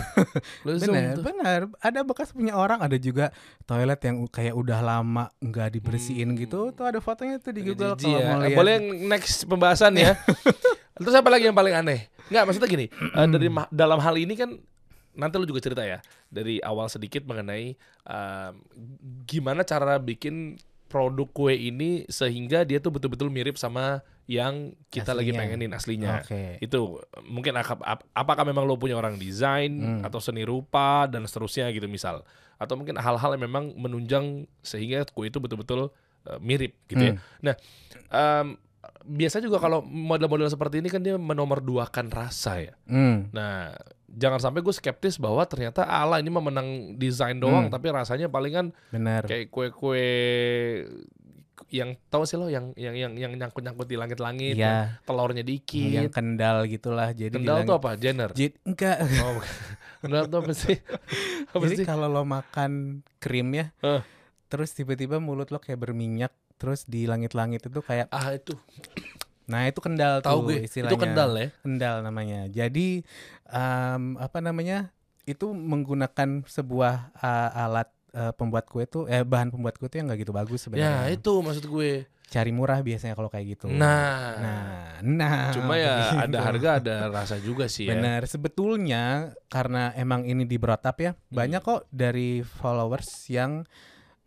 lu 0.64 0.78
zoom 0.78 0.94
benar 0.94 1.12
tuh. 1.12 1.24
benar 1.25 1.60
ada 1.78 2.00
bekas 2.02 2.32
punya 2.32 2.54
orang 2.56 2.80
ada 2.80 2.96
juga 2.96 3.36
toilet 3.66 4.00
yang 4.00 4.24
kayak 4.25 4.54
udah 4.54 4.80
lama 4.80 5.28
nggak 5.38 5.75
dibersihin 5.75 6.28
Hmm. 6.30 6.38
gitu 6.38 6.70
tuh 6.72 6.86
ada 6.86 7.00
fotonya 7.00 7.38
tuh 7.38 7.52
di 7.52 7.66
Google 7.66 7.94
kalau 7.94 8.16
ya. 8.16 8.28
mau 8.30 8.40
lihat 8.40 8.56
Boleh 8.56 8.75
next 9.04 9.44
pembahasan 9.44 9.94
ya. 9.96 10.14
Terus 11.00 11.16
apa 11.16 11.30
lagi 11.30 11.48
yang 11.48 11.56
paling 11.56 11.74
aneh? 11.74 12.12
Enggak, 12.28 12.44
maksudnya 12.46 12.69
gini, 12.69 12.86
eh, 12.92 13.28
dari 13.28 13.48
dalam 13.72 13.98
hal 13.98 14.16
ini 14.16 14.36
kan 14.36 14.54
nanti 15.10 15.36
lu 15.36 15.44
juga 15.44 15.60
cerita 15.60 15.81
ya 15.81 16.00
dari 16.30 16.62
awal 16.62 16.88
sedikit 16.88 17.25
mengenai 17.25 17.74
em, 18.06 18.54
gimana 19.25 19.63
cara 19.63 19.98
bikin 19.98 20.56
produk 20.86 21.28
kue 21.28 21.54
ini 21.54 22.06
sehingga 22.07 22.62
dia 22.62 22.78
tuh 22.78 22.90
betul-betul 22.90 23.28
mirip 23.28 23.56
sama 23.56 24.00
yang 24.25 24.72
kita 24.88 25.12
lagi 25.12 25.34
Aslinya. 25.34 25.42
pengenin 25.42 25.72
aslinya. 25.74 26.12
Oke. 26.22 26.57
Itu 26.60 27.01
mungkin 27.25 27.57
ap- 27.57 28.06
apakah 28.07 28.44
memang 28.44 28.63
lo 28.63 28.78
punya 28.78 28.94
orang 28.94 29.18
desain 29.18 29.69
Hmm. 29.69 30.01
atau 30.01 30.22
seni 30.22 30.46
rupa 30.46 31.06
dan 31.06 31.25
seterusnya 31.25 31.69
gitu 31.69 31.86
misal 31.86 32.22
atau 32.57 32.75
mungkin 32.75 32.96
hal-hal 32.96 33.34
yang 33.34 33.44
memang 33.44 33.74
menunjang 33.74 34.46
sehingga 34.62 35.10
kue 35.10 35.28
itu 35.28 35.38
betul-betul 35.38 35.90
eh, 36.25 36.38
mirip 36.40 36.78
gitu 36.86 37.01
ya. 37.01 37.13
Hmm. 37.16 37.22
Nah, 37.42 37.56
em, 38.12 38.48
biasa 39.01 39.39
juga 39.39 39.57
kalau 39.57 39.81
model-model 39.81 40.48
seperti 40.48 40.79
ini 40.79 40.88
kan 40.88 41.00
dia 41.00 41.15
menomorduakan 41.15 42.07
rasa 42.07 42.62
ya. 42.62 42.74
Hmm. 42.86 43.27
Nah, 43.29 43.75
jangan 44.07 44.39
sampai 44.39 44.59
gue 44.59 44.71
skeptis 44.71 45.15
bahwa 45.15 45.43
ternyata 45.43 45.83
ala 45.83 46.17
ini 46.17 46.27
mah 46.27 46.41
menang 46.41 46.67
desain 46.95 47.36
doang 47.36 47.67
Hmm. 47.67 47.74
tapi 47.74 47.89
rasanya 47.89 48.25
palingan 48.25 48.71
benar 48.89 49.24
kayak 49.24 49.50
kue-kue 49.50 50.01
yang 51.69 51.93
tahu 52.09 52.24
sih 52.24 52.33
lo 52.33 52.48
yang 52.48 52.74
yang 52.74 52.95
yang 52.95 53.13
yang 53.13 53.31
nyangkut-nyangkut 53.36 53.86
di 53.86 53.93
langit-langit, 53.93 54.55
yang 54.55 54.89
ya 54.89 55.03
telurnya 55.03 55.43
yang 55.43 55.51
dikit. 55.51 56.09
kendal 56.09 56.65
gitulah 56.65 57.09
jadi 57.12 57.29
Kendal 57.29 57.62
tuh 57.62 57.75
apa? 57.75 57.93
Jenner. 57.93 58.31
Jid, 58.33 58.57
enggak 58.63 59.05
Oh. 59.19 59.38
Kendal 60.00 60.25
tuh 60.25 60.39
apa 60.39 60.53
sih? 60.55 60.79
Apa 61.51 61.65
jadi 61.65 61.81
kalau 61.83 62.07
lo 62.07 62.21
makan 62.24 63.01
krim 63.17 63.50
ya 63.51 63.74
Eh. 63.81 64.01
terus 64.48 64.69
tiba-tiba 64.71 65.17
mulut 65.17 65.50
lo 65.50 65.57
kayak 65.57 65.77
berminyak 65.79 66.29
terus 66.60 66.84
di 66.84 67.08
langit-langit 67.08 67.63
itu 67.63 67.80
kayak 67.80 68.12
Ah 68.12 68.30
itu. 68.30 68.54
nah 69.48 69.66
itu 69.66 69.80
kendal 69.80 70.20
Tahu 70.20 70.46
tuh 70.46 70.46
gue. 70.46 70.58
istilahnya 70.62 70.94
Itu 70.94 71.00
kendal 71.00 71.30
ya. 71.34 71.48
kendal 71.60 71.96
namanya. 72.04 72.39
Jadi 72.46 73.01
em, 73.48 74.04
apa 74.16 74.38
namanya? 74.39 74.92
Itu 75.24 75.54
menggunakan 75.54 76.44
sebuah 76.44 77.16
uh, 77.16 77.50
alat 77.56 77.89
uh, 78.12 78.30
pembuat 78.32 78.66
kue 78.66 78.84
tuh 78.84 79.06
eh 79.06 79.22
bahan 79.22 79.50
pembuat 79.50 79.78
kue 79.78 79.86
tuh 79.86 79.98
yang 79.98 80.10
nggak 80.10 80.22
gitu 80.22 80.34
bagus 80.34 80.60
Ya, 80.60 80.63
sebenarnya. 80.68 81.10
itu 81.10 81.32
maksud 81.32 81.66
gue. 81.66 81.92
Cari 82.30 82.54
murah 82.54 82.78
biasanya 82.80 83.13
kalau 83.13 83.25
kayak 83.25 83.58
gitu. 83.58 83.66
Nah. 83.66 84.38
Nah, 84.38 85.01
nah. 85.01 85.50
Cuma 85.50 85.74
ya 85.74 86.13
begitu. 86.13 86.30
ada 86.30 86.39
harga 86.44 86.70
ada 86.78 86.96
rasa 87.10 87.42
juga 87.42 87.66
sih 87.66 87.89
ya. 87.89 87.98
Benar, 87.98 88.30
sebetulnya 88.30 89.04
karena 89.50 89.89
emang 89.94 90.22
ini 90.24 90.46
di 90.46 90.62
up 90.62 90.98
ya, 91.00 91.18
Hmm. 91.18 91.34
banyak 91.34 91.62
kok 91.63 91.89
dari 91.89 92.46
followers 92.46 93.10
yang 93.30 93.66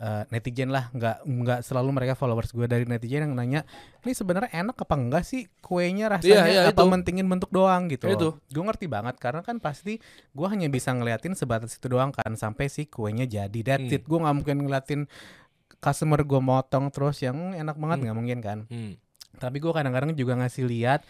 uh, 0.02 0.26
netizen 0.28 0.68
lah, 0.68 0.90
nggak 0.90 1.22
nggak 1.22 1.60
selalu 1.62 1.94
mereka 1.94 2.12
followers 2.12 2.50
gue 2.50 2.66
dari 2.66 2.82
netizen 2.82 3.22
yang 3.22 3.32
nanya, 3.32 3.62
ini 4.00 4.12
sebenarnya 4.12 4.50
enak 4.52 4.74
apa 4.76 4.94
enggak 4.94 5.22
sih 5.22 5.46
kuenya 5.58 6.10
rasanya 6.10 6.42
Iya, 6.42 6.42
iya, 6.44 6.62
apa 6.68 6.82
itu. 6.82 6.90
mentingin 6.90 7.24
bentuk 7.24 7.48
doang 7.48 7.86
gitu. 7.86 8.10
Itu. 8.10 8.28
Gue 8.44 8.64
ngerti 8.64 8.90
banget 8.90 9.16
karena 9.16 9.40
kan 9.40 9.56
pasti 9.56 10.02
gue 10.28 10.46
hanya 10.46 10.66
bisa 10.66 10.90
ngeliatin 10.90 11.32
sebatas 11.32 11.72
itu 11.72 11.86
doang 11.86 12.10
kan 12.10 12.34
sampai 12.34 12.66
si 12.66 12.84
kuenya 12.84 13.24
jadi. 13.24 13.60
That's 13.62 13.86
Hmm. 13.86 13.94
it. 13.94 14.02
Gue 14.02 14.18
nggak 14.18 14.34
mungkin 14.36 14.56
ngeliatin 14.60 15.00
customer 15.78 16.22
gue 16.22 16.38
motong 16.38 16.90
terus 16.90 17.18
yang 17.18 17.34
"Hmm, 17.34 17.54
enak 17.56 17.74
banget 17.74 17.96
Hmm. 17.96 18.04
nggak 18.04 18.16
mungkin 18.16 18.38
kan. 18.38 18.58
Hmm. 18.66 18.98
Tapi 19.32 19.58
gue 19.58 19.72
kadang-kadang 19.72 20.12
juga 20.12 20.36
ngasih 20.36 20.66
lihat 20.66 21.02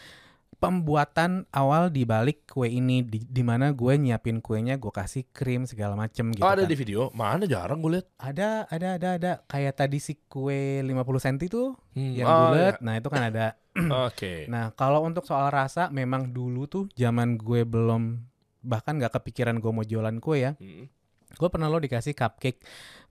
pembuatan 0.63 1.31
awal 1.51 1.91
di 1.91 2.07
balik 2.07 2.47
kue 2.47 2.71
ini 2.71 3.03
di, 3.03 3.19
di 3.19 3.43
mana 3.43 3.71
gue 3.71 3.93
nyiapin 3.93 4.39
kuenya 4.39 4.79
gue 4.79 4.89
kasih 4.89 5.27
krim 5.29 5.67
segala 5.67 5.93
macem 5.93 6.31
gitu 6.31 6.41
Oh, 6.41 6.49
ada 6.49 6.63
kan. 6.63 6.71
di 6.71 6.77
video? 6.77 7.11
Mana 7.11 7.45
jarang 7.45 7.83
gue 7.83 7.99
lihat. 7.99 8.07
ada 8.15 8.65
ada 8.67 8.89
ada 8.95 9.09
ada 9.13 9.33
kayak 9.45 9.75
tadi 9.77 9.99
si 9.99 10.15
kue 10.23 10.79
50 10.81 10.95
cm 11.19 11.37
tuh 11.49 11.75
Hmm, 11.93 12.15
yang 12.15 12.25
oh, 12.25 12.39
bulat 12.49 12.79
nah 12.79 12.95
itu 12.95 13.09
kan 13.09 13.23
ada 13.27 13.59
Oke. 14.07 14.47
nah 14.47 14.71
kalau 14.71 15.03
untuk 15.03 15.27
soal 15.27 15.51
rasa 15.51 15.91
memang 15.91 16.31
dulu 16.31 16.65
tuh 16.65 16.85
zaman 16.95 17.35
gue 17.35 17.63
belum 17.63 18.23
bahkan 18.63 18.97
nggak 18.97 19.13
kepikiran 19.13 19.59
gue 19.59 19.69
mau 19.69 19.83
jualan 19.83 20.17
kue 20.17 20.41
ya 20.41 20.55
Hmm. 20.57 20.87
gue 21.33 21.49
pernah 21.49 21.67
lo 21.67 21.77
dikasih 21.77 22.13
cupcake 22.13 22.63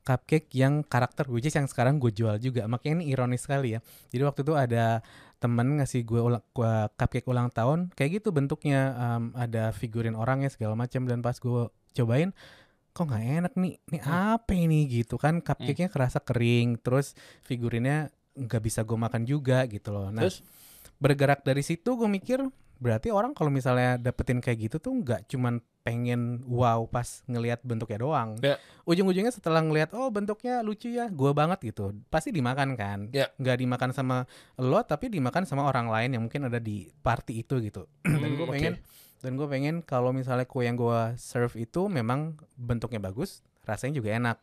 cupcake 0.02 0.50
yang 0.58 0.82
karakter 0.82 1.30
is 1.30 1.54
yang 1.54 1.70
sekarang 1.70 2.02
gue 2.02 2.10
jual 2.14 2.38
juga. 2.42 2.66
Makanya 2.66 3.02
ini 3.02 3.14
ironis 3.14 3.46
sekali 3.46 3.78
ya. 3.78 3.80
Jadi 4.10 4.24
waktu 4.26 4.42
itu 4.42 4.54
ada 4.58 5.06
temen 5.42 5.82
ngasih 5.82 6.06
gue 6.06 6.22
ulang 6.22 6.46
gua 6.54 6.86
cupcake 6.94 7.26
ulang 7.26 7.50
tahun 7.50 7.90
kayak 7.98 8.22
gitu 8.22 8.30
bentuknya 8.30 8.94
em, 8.94 9.24
ada 9.34 9.74
figurin 9.74 10.14
orangnya 10.18 10.50
segala 10.50 10.74
macam. 10.74 11.06
Dan 11.06 11.22
pas 11.22 11.38
gue 11.38 11.70
cobain 11.98 12.30
kok 12.92 13.04
nggak 13.08 13.24
enak 13.46 13.54
nih? 13.56 13.74
Ini 13.90 14.00
apa 14.06 14.52
ini? 14.54 14.90
Gitu 14.90 15.16
kan 15.22 15.42
cupcake-nya 15.42 15.90
kerasa 15.90 16.20
kering 16.22 16.82
terus 16.82 17.14
figurinnya 17.46 18.10
nggak 18.36 18.62
bisa 18.64 18.82
gue 18.88 18.98
makan 18.98 19.24
juga 19.28 19.68
gitu 19.68 19.92
loh. 19.92 20.08
Nah 20.10 20.26
Terus? 20.28 20.42
bergerak 21.02 21.42
dari 21.42 21.66
situ 21.66 21.98
gue 21.98 22.10
mikir 22.10 22.46
berarti 22.82 23.14
orang 23.14 23.32
kalau 23.32 23.48
misalnya 23.48 23.96
dapetin 23.96 24.42
kayak 24.42 24.58
gitu 24.66 24.78
tuh 24.82 24.90
nggak 24.92 25.30
cuman 25.30 25.62
pengen 25.82 26.42
wow 26.44 26.86
pas 26.86 27.22
ngelihat 27.26 27.62
bentuknya 27.62 28.02
doang 28.02 28.38
Ya. 28.42 28.58
ujung-ujungnya 28.84 29.30
setelah 29.30 29.62
ngelihat 29.62 29.94
oh 29.94 30.10
bentuknya 30.10 30.60
lucu 30.60 30.90
ya 30.90 31.06
gue 31.08 31.32
banget 31.32 31.62
gitu 31.64 31.94
pasti 32.10 32.34
dimakan 32.34 32.74
kan 32.74 33.00
Ya. 33.10 33.30
nggak 33.36 33.58
dimakan 33.58 33.90
sama 33.92 34.26
lo 34.58 34.82
tapi 34.82 35.08
dimakan 35.08 35.46
sama 35.46 35.64
orang 35.64 35.88
lain 35.88 36.10
yang 36.12 36.26
mungkin 36.26 36.50
ada 36.50 36.58
di 36.58 36.90
party 37.00 37.42
itu 37.42 37.62
gitu 37.62 37.86
dan 38.04 38.18
Hmm, 38.20 38.34
gue 38.36 38.46
oke. 38.46 38.52
pengen 38.52 38.74
dan 39.22 39.32
gue 39.38 39.46
pengen 39.46 39.76
kalau 39.82 40.10
misalnya 40.10 40.50
kue 40.50 40.66
yang 40.66 40.74
gue 40.74 41.14
serve 41.16 41.54
itu 41.56 41.86
memang 41.86 42.34
bentuknya 42.58 42.98
bagus 42.98 43.46
rasanya 43.62 43.94
juga 43.96 44.10
enak 44.12 44.38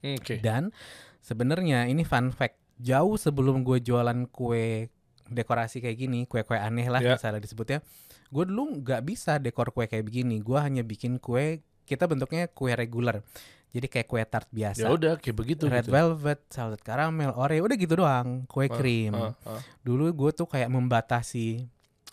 Oke. 0.00 0.38
dan 0.38 0.70
sebenarnya 1.18 1.86
ini 1.86 2.02
fun 2.02 2.30
fact 2.30 2.58
jauh 2.78 3.14
sebelum 3.14 3.62
gue 3.62 3.78
jualan 3.78 4.26
kue 4.28 4.86
dekorasi 5.32 5.80
kayak 5.80 5.96
gini 5.96 6.24
kue-kue 6.24 6.54
aneh 6.54 6.86
lah 6.86 7.00
Ya. 7.00 7.16
misalnya 7.16 7.40
disebutnya. 7.40 7.80
Gue 8.28 8.44
dulu 8.44 8.78
nggak 8.78 9.02
bisa 9.02 9.36
dekor 9.36 9.68
kue 9.70 9.84
kayak 9.84 10.04
begini. 10.04 10.38
Gue 10.38 10.56
hanya 10.56 10.80
bikin 10.80 11.16
kue 11.16 11.60
kita 11.82 12.06
bentuknya 12.06 12.46
kue 12.46 12.70
regular 12.70 13.20
jadi 13.68 13.88
kayak 13.88 14.04
kue 14.06 14.20
tart 14.22 14.46
Ya 14.48 14.68
biasa 14.70 14.84
udah 14.86 15.16
kayak 15.16 15.32
begitu 15.34 15.64
red 15.64 15.82
gitu. 15.82 15.90
velvet 15.90 16.44
salted 16.46 16.78
caramel 16.78 17.32
oreo 17.32 17.64
udah 17.64 17.74
gitu 17.74 17.96
doang 17.96 18.44
kue 18.46 18.68
Ah, 18.68 18.76
krim. 18.76 19.12
ah, 19.12 19.32
ah. 19.48 19.60
dulu 19.80 20.12
gue 20.12 20.30
tuh 20.30 20.44
kayak 20.44 20.68
membatasi 20.68 21.64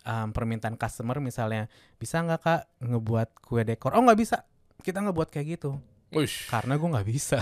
um, 0.02 0.32
permintaan 0.32 0.74
customer 0.74 1.20
misalnya 1.20 1.68
bisa 1.96 2.18
nggak 2.18 2.40
kak 2.40 2.62
ngebuat 2.82 3.30
kue 3.40 3.62
dekor? 3.62 3.92
Oh 3.94 4.02
nggak 4.02 4.16
bisa. 4.18 4.48
Kita 4.80 5.04
ngebuat 5.04 5.30
kayak 5.30 5.60
gitu. 5.60 5.76
Wush. 6.10 6.48
karena 6.50 6.74
gue 6.74 6.90
nggak 6.90 7.06
bisa. 7.06 7.38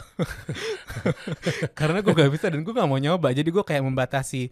Karena 1.77 2.01
gue 2.01 2.11
nggak 2.11 2.31
bisa 2.31 2.45
dan 2.49 2.61
gue 2.61 2.73
nggak 2.73 2.89
mau 2.89 2.99
nyoba. 2.99 3.31
Jadi 3.31 3.47
gue 3.47 3.63
kayak 3.63 3.79
membatasi 3.79 4.51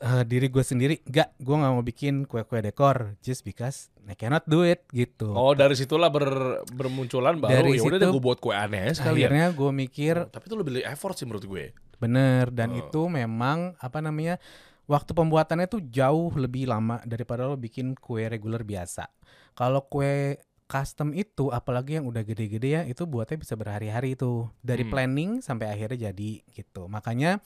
eh, 0.00 0.24
diri 0.24 0.46
gue 0.46 0.60
sendiri 0.60 0.94
nggak 1.02 1.38
gue 1.38 1.54
nggak 1.54 1.72
mau 1.72 1.82
bikin 1.82 2.14
kue-kue 2.24 2.60
dekor 2.60 3.14
just 3.20 3.40
because 3.40 3.88
I 4.02 4.14
cannot 4.14 4.42
do 4.44 4.60
it 4.62 4.88
gitu 4.90 5.30
Oh 5.30 5.52
dari 5.52 5.72
situlah 5.72 6.08
ber, 6.08 6.26
bermunculan 6.66 7.36
baru 7.36 7.62
Dari 7.62 7.78
ya 7.78 7.82
udah 7.84 8.08
gue 8.08 8.22
buat 8.22 8.38
kue 8.38 8.50
aneh 8.50 8.90
sekali 8.90 9.22
akhirnya 9.22 9.50
gue 9.50 9.70
mikir 9.70 10.14
Tapi 10.26 10.44
itu 10.44 10.56
lebih 10.56 10.82
effort 10.82 11.14
sih 11.14 11.24
menurut 11.24 11.44
gue. 11.44 11.64
bener 11.96 12.48
dan 12.48 12.72
Oh. 12.72 12.80
itu 12.80 13.02
memang 13.06 13.76
apa 13.76 14.00
namanya 14.00 14.40
waktu 14.86 15.12
pembuatannya 15.12 15.68
tuh 15.68 15.84
jauh 15.84 16.32
lebih 16.34 16.64
lama 16.64 16.98
daripada 17.04 17.44
lo 17.44 17.54
bikin 17.54 17.92
kue 17.94 18.24
reguler 18.24 18.64
biasa 18.64 19.04
kalau 19.52 19.84
kue 19.84 20.40
custom 20.64 21.12
itu 21.12 21.50
apalagi 21.50 21.98
yang 21.98 22.06
udah 22.06 22.22
gede-gede 22.22 22.68
ya 22.72 22.82
itu 22.82 23.04
buatnya 23.04 23.36
bisa 23.36 23.52
berhari-hari 23.52 24.14
itu 24.14 24.48
dari 24.58 24.82
Hmm. 24.82 24.90
planning 24.90 25.30
sampai 25.40 25.68
akhirnya 25.68 26.08
jadi 26.08 26.30
gitu 26.48 26.88
makanya 26.88 27.38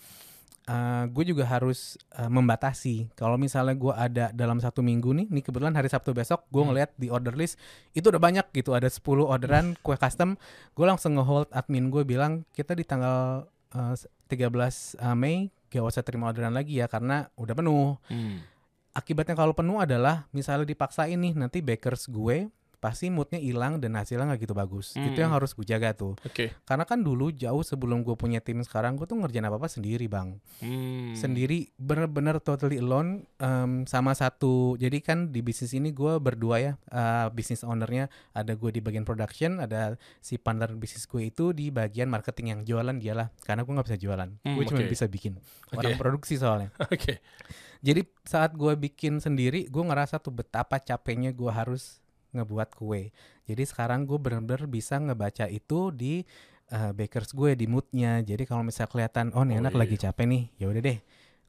eh, 0.65 1.05
gue 1.07 1.25
juga 1.27 1.45
harus 1.45 1.95
eh, 2.13 2.27
membatasi 2.27 3.13
kalau 3.13 3.37
misalnya 3.37 3.75
gue 3.75 3.93
ada 3.93 4.25
dalam 4.31 4.59
satu 4.59 4.81
minggu 4.81 5.13
nih 5.13 5.27
nih 5.29 5.43
kebetulan 5.43 5.73
hari 5.73 5.87
Sabtu 5.87 6.11
besok 6.11 6.45
gue 6.49 6.59
Hmm. 6.59 6.71
ngeliat 6.71 6.91
di 6.95 7.09
order 7.09 7.33
list 7.33 7.61
itu 7.91 8.05
udah 8.05 8.19
banyak 8.19 8.47
gitu 8.51 8.73
ada 8.73 8.87
10 8.87 9.01
orderan 9.23 9.77
kue 9.85 9.95
custom 9.95 10.41
gue 10.73 10.85
langsung 10.85 11.15
ngehold 11.15 11.49
admin 11.51 11.89
gue 11.89 12.03
bilang 12.03 12.49
kita 12.51 12.73
di 12.73 12.83
tanggal 12.83 13.45
eh, 13.71 13.95
13 14.27 14.97
Mei 15.15 15.53
gak 15.69 15.85
usah 15.85 16.01
terima 16.01 16.29
orderan 16.29 16.55
lagi 16.55 16.79
ya 16.79 16.87
karena 16.87 17.29
udah 17.35 17.55
penuh 17.55 18.01
Hmm. 18.09 18.41
akibatnya 18.93 19.35
kalau 19.35 19.53
penuh 19.53 19.79
adalah 19.79 20.31
misalnya 20.31 20.65
dipaksain 20.65 21.19
nih 21.19 21.35
nanti 21.35 21.59
bakers 21.61 22.07
gue 22.07 22.47
pasti 22.85 23.09
moodnya 23.09 23.41
hilang 23.41 23.81
dan 23.81 23.97
hasilnya 23.97 24.29
nggak 24.29 24.45
gitu 24.45 24.53
bagus 24.53 24.93
itu 24.93 25.17
yang 25.17 25.33
Hmm. 25.33 25.41
harus 25.41 25.51
gue 25.51 25.65
jaga 25.65 25.91
tuh 25.91 26.21
Oke. 26.21 26.53
karena 26.63 26.85
kan 26.85 27.01
dulu 27.01 27.33
jauh 27.33 27.65
sebelum 27.65 28.05
gue 28.05 28.13
punya 28.13 28.39
tim 28.39 28.61
sekarang 28.61 28.93
gue 28.95 29.05
tuh 29.05 29.17
ngerjain 29.17 29.41
apa 29.43 29.57
apa 29.57 29.67
sendiri 29.67 30.05
bang 30.05 30.37
Hmm. 30.61 31.17
sendiri 31.17 31.73
bener-bener 31.75 32.37
totally 32.39 32.77
alone 32.77 33.25
em, 33.37 33.83
sama 33.85 34.13
satu 34.13 34.77
jadi 34.77 35.01
kan 35.01 35.19
di 35.31 35.41
bisnis 35.41 35.73
ini 35.73 35.91
gue 35.91 36.19
berdua 36.19 36.57
ya 36.59 36.73
eh, 36.87 37.27
bisnis 37.31 37.63
ownernya 37.63 38.07
ada 38.31 38.53
gue 38.53 38.69
di 38.69 38.79
bagian 38.79 39.03
production 39.03 39.57
ada 39.59 39.97
si 40.19 40.37
partner 40.37 40.69
bisnis 40.75 41.07
gue 41.07 41.25
itu 41.25 41.51
di 41.51 41.71
bagian 41.71 42.07
marketing 42.07 42.47
yang 42.51 42.61
jualan 42.63 42.93
dialah 42.95 43.33
karena 43.41 43.63
gue 43.63 43.73
nggak 43.73 43.87
bisa 43.87 43.97
jualan 43.97 44.29
Hmm, 44.37 44.55
gue 44.55 44.65
cuma 44.67 44.79
oke. 44.79 44.91
bisa 44.91 45.07
bikin 45.07 45.41
orang 45.73 45.97
produksi 45.97 46.37
soalnya 46.37 46.69
Oke. 46.93 47.25
jadi 47.81 48.05
saat 48.23 48.53
gue 48.53 48.77
bikin 48.77 49.19
sendiri 49.19 49.65
gue 49.67 49.81
ngerasa 49.81 50.19
tuh 50.19 50.33
betapa 50.33 50.77
capeknya 50.77 51.31
gue 51.31 51.49
harus 51.49 52.04
ngebuat 52.35 52.75
kue 52.75 53.15
jadi 53.45 53.63
sekarang 53.63 54.05
gue 54.05 54.19
bener-bener 54.19 54.67
bisa 54.67 54.99
ngebaca 54.99 55.47
itu 55.47 55.89
di 55.89 56.27
eh, 56.69 56.91
bakers 56.91 57.31
gue 57.31 57.55
di 57.55 57.65
moodnya 57.65 58.21
jadi 58.21 58.43
kalau 58.43 58.61
misalnya 58.61 58.91
kelihatan 58.91 59.27
oh 59.33 59.43
nih 59.43 59.57
Oh, 59.57 59.63
anak 59.63 59.73
iya. 59.73 59.81
lagi 59.81 59.97
capek 59.97 60.25
nih 60.27 60.43
ya 60.57 60.67
udah 60.67 60.83
deh 60.83 60.99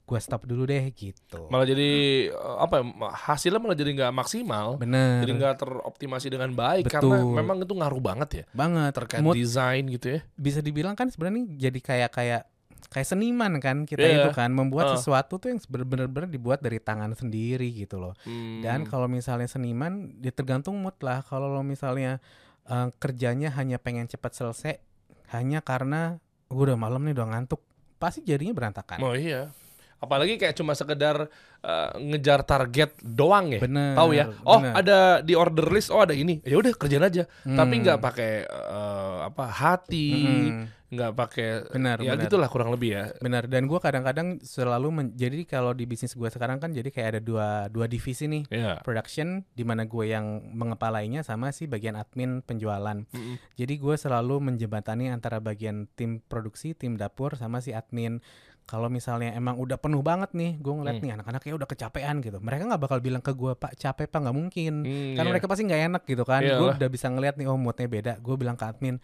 gue 0.06 0.20
stop 0.22 0.46
dulu 0.46 0.70
deh 0.70 0.86
gitu 0.94 1.50
Malah 1.50 1.65
jadi 1.65 1.89
eh, 2.30 2.58
apa 2.62 2.75
ya, 2.77 2.84
hasilnya 3.25 3.58
malah 3.58 3.74
jadi 3.74 3.89
nggak 3.92 4.13
maksimal. 4.13 4.77
bener 4.77 5.25
Jadi 5.25 5.32
nggak 5.34 5.56
teroptimasi 5.58 6.27
dengan 6.30 6.54
baik 6.54 6.86
Betul. 6.86 7.10
karena 7.10 7.42
memang 7.42 7.58
itu 7.60 7.74
ngaruh 7.74 7.98
banget 8.00 8.30
ya 8.30 8.44
banget 8.54 8.94
terkait 8.94 9.25
mood 9.25 9.34
desain 9.34 9.82
gitu 9.82 10.08
ya. 10.13 10.20
bisa 10.38 10.62
dibilang 10.62 10.94
kan 10.94 11.10
sebenarnya 11.10 11.50
jadi 11.58 11.80
kayak 11.82 12.12
kayak 12.13 12.42
kayak 12.88 13.08
seniman 13.08 13.58
kan 13.58 13.84
kita 13.84 14.00
Iya. 14.00 14.18
itu 14.22 14.32
kan 14.32 14.50
membuat 14.50 14.86
Uh. 14.88 14.92
sesuatu 14.94 15.36
tuh 15.36 15.48
yang 15.48 15.60
bener-bener 15.65 16.27
dibuat 16.27 16.60
dari 16.60 16.77
tangan 16.77 17.12
sendiri 17.12 17.68
gitu 17.70 17.98
loh 17.98 18.13
Hmm. 18.22 18.60
Dan 18.60 18.84
kalau 18.84 19.08
misalnya 19.08 19.46
seniman, 19.46 19.94
ya 20.20 20.30
tergantung 20.30 20.77
mood 20.77 20.96
lah. 21.00 21.22
Kalau 21.22 21.48
lo 21.48 21.62
misalnya 21.62 22.22
eh, 22.63 22.88
kerjanya 22.96 23.50
hanya 23.51 23.77
pengen 23.77 24.06
cepat 24.06 24.34
selesai, 24.34 24.82
hanya 25.30 25.60
karena 25.60 26.18
gue 26.46 26.63
udah 26.63 26.75
malam 26.75 27.01
nih 27.01 27.13
udah 27.13 27.27
ngantuk, 27.27 27.62
pasti 27.96 28.22
jadinya 28.22 28.54
berantakan. 28.54 28.98
Oh 29.00 29.13
iya. 29.13 29.50
Apalagi 29.96 30.36
kayak 30.36 30.54
cuma 30.54 30.74
sekedar 30.74 31.30
eh, 31.62 31.89
ngejar 32.00 32.42
target 32.42 32.94
doang 33.00 33.50
ya. 33.50 33.58
Bener. 33.60 33.94
Tahu 33.94 34.10
ya. 34.12 34.25
Oh, 34.44 34.58
bener. 34.60 34.74
ada 34.75 34.98
di 35.20 35.34
order 35.34 35.65
list. 35.68 35.89
Oh, 35.89 35.98
ada 36.00 36.13
ini. 36.13 36.38
Ya 36.42 36.56
udah 36.56 36.70
kerjain 36.72 37.01
aja. 37.01 37.25
Tapi 37.39 37.74
Hmm. 37.75 37.82
nggak 37.82 38.00
pakai 38.00 38.32
eh, 38.44 39.18
apa 39.24 39.46
hati, 39.48 40.10
Mm-mm. 40.15 40.65
Nggak 40.96 41.14
pakai 41.14 41.50
Benar, 41.70 41.98
ya 42.00 42.12
benar. 42.12 42.24
gitulah 42.24 42.48
kurang 42.48 42.70
lebih 42.70 42.90
ya. 42.92 43.04
Benar. 43.18 43.46
Dan 43.46 43.66
gue 43.66 43.78
kadang-kadang 43.78 44.40
selalu 44.40 44.88
men- 44.90 45.14
jadi 45.14 45.44
kalau 45.44 45.72
di 45.72 45.84
bisnis 45.84 46.12
gue 46.12 46.25
sekarang 46.25 46.58
kan 46.58 46.72
jadi 46.72 46.88
kayak 46.88 47.08
ada 47.10 47.22
dua 47.22 47.48
dua 47.68 47.86
divisi 47.86 48.25
nih. 48.25 48.44
Ya. 48.48 48.80
Production 48.80 49.44
di 49.52 49.62
mana 49.62 49.84
gue 49.84 50.06
yang 50.06 50.25
mengepalainya 50.50 51.22
sama 51.22 51.50
si 51.50 51.66
bagian 51.66 51.94
admin 51.94 52.40
penjualan. 52.40 53.04
Mm-mm. 53.06 53.36
Jadi 53.54 53.74
gue 53.75 53.96
selalu 53.96 54.40
menjembatani 54.42 55.08
antara 55.08 55.38
bagian 55.38 55.86
tim 55.94 56.20
produksi, 56.22 56.72
tim 56.72 56.96
dapur 56.96 57.36
sama 57.36 57.60
si 57.60 57.70
admin. 57.70 58.24
Kalau 58.66 58.90
misalnya 58.90 59.30
emang 59.32 59.62
udah 59.62 59.78
penuh 59.78 60.02
banget 60.02 60.34
nih, 60.34 60.58
gue 60.58 60.74
ngeliat 60.74 60.98
Hmm. 60.98 61.06
nih 61.06 61.12
anak-anaknya 61.14 61.54
udah 61.54 61.70
kecapean 61.70 62.18
gitu. 62.18 62.42
Mereka 62.42 62.66
nggak 62.66 62.82
bakal 62.82 62.98
bilang 62.98 63.22
ke 63.22 63.30
gue 63.30 63.54
pak 63.54 63.78
capek 63.78 64.10
pak 64.10 64.25
nggak 64.25 64.34
mungkin. 64.34 64.74
Hmm, 64.82 65.14
Karena 65.14 65.22
iya. 65.22 65.34
mereka 65.38 65.46
pasti 65.46 65.70
nggak 65.70 65.82
enak 65.86 66.02
gitu 66.10 66.24
kan. 66.25 66.42
Gue 66.42 66.50
Iyalah. 66.50 66.78
udah 66.82 66.90
bisa 66.90 67.06
ngeliat 67.08 67.38
nih 67.38 67.46
oh 67.46 67.62
moodnya 67.62 67.86
beda. 67.86 68.14
Gue 68.18 68.34
bilang 68.36 68.58
ke 68.58 68.66
admin, 68.66 68.98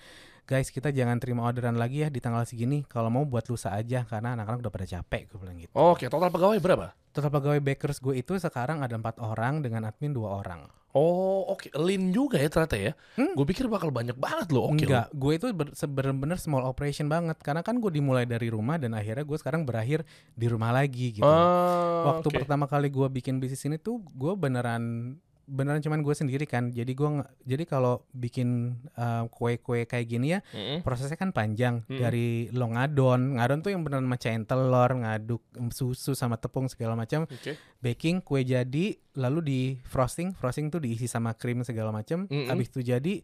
guys 0.51 0.67
kita 0.67 0.91
jangan 0.91 1.15
terima 1.15 1.47
orderan 1.47 1.79
lagi 1.79 2.03
ya 2.03 2.11
di 2.11 2.19
tanggal 2.19 2.43
segini. 2.43 2.83
Kalau 2.83 3.07
mau 3.07 3.23
buat 3.23 3.47
lusa 3.47 3.71
aja 3.71 4.03
karena 4.03 4.35
anak-anak 4.35 4.67
udah 4.67 4.73
pada 4.75 4.83
capek. 4.83 5.31
Gue 5.31 5.39
bilang 5.39 5.55
gitu. 5.55 5.71
Oke, 5.71 6.11
total 6.11 6.27
pegawai 6.27 6.59
berapa? 6.59 6.91
Total 7.15 7.31
pegawai 7.31 7.63
bakers 7.63 8.03
gue 8.03 8.19
itu 8.19 8.35
sekarang 8.35 8.83
ada 8.83 8.99
empat 8.99 9.23
orang 9.23 9.63
dengan 9.63 9.87
admin 9.87 10.11
dua 10.11 10.43
orang. 10.43 10.67
Oh, 10.91 11.47
oke. 11.55 11.71
Lean 11.79 12.11
juga 12.11 12.35
ya 12.35 12.51
ternyata 12.51 12.75
ya. 12.75 12.91
Hmm. 13.15 13.31
Gue 13.31 13.47
pikir 13.47 13.71
bakal 13.71 13.95
banyak 13.95 14.19
banget 14.19 14.51
loh. 14.51 14.67
Oke. 14.75 14.83
Enggak, 14.83 15.07
gue 15.15 15.31
itu 15.39 15.47
bener-bener 15.87 16.35
small 16.35 16.67
operation 16.67 17.07
banget 17.07 17.39
karena 17.39 17.63
kan 17.63 17.79
gue 17.79 17.87
dimulai 17.87 18.27
dari 18.27 18.51
rumah 18.51 18.75
dan 18.75 18.91
akhirnya 18.91 19.23
gue 19.23 19.37
sekarang 19.39 19.63
berakhir 19.63 20.03
di 20.35 20.51
rumah 20.51 20.75
lagi 20.75 21.15
gitu. 21.15 21.23
Ah, 21.23 22.11
Waktu 22.11 22.27
oke. 22.27 22.35
pertama 22.43 22.67
kali 22.67 22.91
gue 22.91 23.07
bikin 23.07 23.39
bisnis 23.39 23.63
ini 23.63 23.79
tuh 23.79 24.03
gue 24.03 24.35
beneran 24.35 25.15
beneran 25.51 25.83
cuman 25.83 25.99
gue 25.99 26.15
sendiri 26.15 26.47
kan. 26.47 26.71
Jadi 26.71 26.95
gua 26.95 27.09
nggak- 27.19 27.31
jadi 27.43 27.63
kalau 27.67 28.07
bikin 28.15 28.79
uh, 28.95 29.27
kue-kue 29.27 29.83
kayak 29.83 30.07
gini 30.07 30.31
ya 30.31 30.39
Mm-mm. 30.55 30.79
prosesnya 30.79 31.19
kan 31.19 31.35
panjang 31.35 31.83
Mm-mm. 31.85 31.99
dari 31.99 32.47
lo 32.55 32.71
ngadon. 32.71 33.35
Ngadon 33.35 33.59
tuh 33.59 33.75
yang 33.75 33.83
beneran 33.83 34.07
mecahin 34.07 34.47
telur, 34.47 34.87
ngaduk 34.95 35.43
susu 35.69 36.15
sama 36.15 36.39
tepung 36.39 36.71
segala 36.71 36.95
macam. 36.95 37.27
Oke. 37.27 37.59
Baking 37.83 38.23
kue 38.23 38.47
jadi 38.47 38.95
lalu 39.19 39.39
di 39.43 39.59
frosting. 39.83 40.31
Frosting 40.31 40.71
tuh 40.71 40.79
diisi 40.79 41.11
sama 41.11 41.35
krim 41.35 41.67
segala 41.67 41.91
macam. 41.91 42.31
Mm-mm. 42.31 42.47
Habis 42.47 42.71
itu 42.71 42.87
jadi 42.87 43.19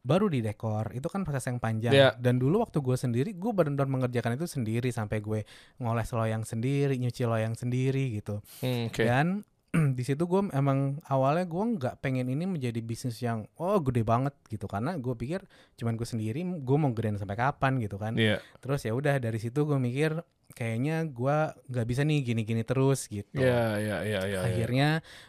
baru 0.00 0.28
di 0.28 0.40
dekor. 0.40 0.92
Itu 0.92 1.08
kan 1.08 1.24
proses 1.24 1.48
yang 1.48 1.60
panjang. 1.60 1.92
Iya. 1.92 2.12
Dan 2.16 2.36
dulu 2.36 2.60
waktu 2.60 2.80
gue 2.80 2.96
sendiri, 2.96 3.30
gue 3.36 3.52
benar-benar 3.52 3.88
mengerjakan 3.88 4.36
itu 4.36 4.44
sendiri 4.44 4.88
sampai 4.88 5.20
gue 5.20 5.40
ngoles 5.76 6.08
loyang 6.12 6.44
sendiri, 6.44 6.96
nyuci 6.96 7.24
loyang 7.24 7.52
sendiri 7.52 8.20
gitu. 8.20 8.40
Hmm, 8.60 8.88
Oke. 8.88 9.04
Dan 9.04 9.44
di 9.98 10.02
situ 10.02 10.26
gue 10.26 10.50
emang 10.50 10.98
awalnya 11.06 11.46
gue 11.46 11.64
nggak 11.78 12.02
pengen 12.02 12.26
ini 12.26 12.42
menjadi 12.42 12.82
bisnis 12.82 13.22
yang 13.22 13.46
oh 13.54 13.78
gede 13.78 14.02
banget 14.02 14.34
gitu 14.50 14.66
karena 14.66 14.98
gue 14.98 15.14
pikir 15.14 15.46
cuman 15.78 15.94
gue 15.94 16.02
sendiri 16.02 16.42
gue 16.42 16.76
mau 16.76 16.90
gedein 16.90 17.14
sampai 17.14 17.38
kapan 17.38 17.78
gitu 17.78 17.94
kan 17.94 18.18
Iya. 18.18 18.42
terus 18.58 18.82
ya 18.82 18.90
udah 18.90 19.22
dari 19.22 19.38
situ 19.38 19.62
gue 19.62 19.78
mikir 19.78 20.18
kayaknya 20.50 21.06
gue 21.06 21.36
nggak 21.70 21.86
bisa 21.86 22.02
nih 22.02 22.26
gini-gini 22.26 22.66
terus 22.66 23.06
gitu 23.06 23.38
Iya, 23.38 23.78
iya, 23.78 23.96
iya, 24.02 24.20
iya. 24.20 24.20
iya. 24.26 24.38
akhirnya 24.42 24.88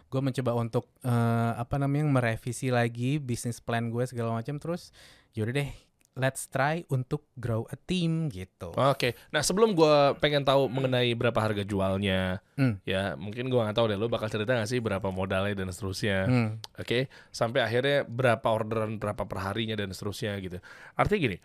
gue 0.10 0.22
mencoba 0.26 0.52
untuk 0.58 0.90
eh, 1.06 1.52
apa 1.54 1.78
namanya 1.78 2.10
merevisi 2.10 2.74
lagi 2.74 3.22
bisnis 3.22 3.62
plan 3.62 3.94
gue 3.94 4.02
segala 4.10 4.34
macam 4.34 4.58
terus 4.58 4.90
yaudah 5.38 5.54
deh 5.54 5.70
let's 6.14 6.46
try 6.46 6.84
untuk 6.88 7.24
grow 7.34 7.64
a 7.68 7.78
team 7.78 8.28
gitu 8.28 8.72
Oke, 8.74 9.16
nah 9.30 9.40
sebelum 9.40 9.72
gua 9.72 10.12
pengen 10.14 10.44
tahu 10.44 10.68
mengenai 10.68 11.12
berapa 11.12 11.36
harga 11.36 11.64
jualnya, 11.64 12.44
Hmm. 12.54 12.78
ya 12.84 13.16
mungkin 13.16 13.48
gua 13.48 13.66
nggak 13.66 13.78
tahu 13.78 13.86
deh, 13.88 13.96
lo 13.96 14.06
bakal 14.06 14.28
cerita 14.28 14.52
nggak 14.52 14.68
sih 14.68 14.78
berapa 14.78 15.08
modalnya 15.08 15.56
dan 15.56 15.70
seterusnya, 15.70 16.18
Hmm. 16.26 16.50
oke? 16.76 17.08
Sampai 17.30 17.62
akhirnya 17.62 18.04
berapa 18.04 18.44
orderan 18.44 18.96
berapa 18.96 19.24
perharinya 19.24 19.74
dan 19.74 19.90
seterusnya 19.90 20.36
gitu. 20.38 20.60
Artinya 20.94 21.20
gini, 21.22 21.38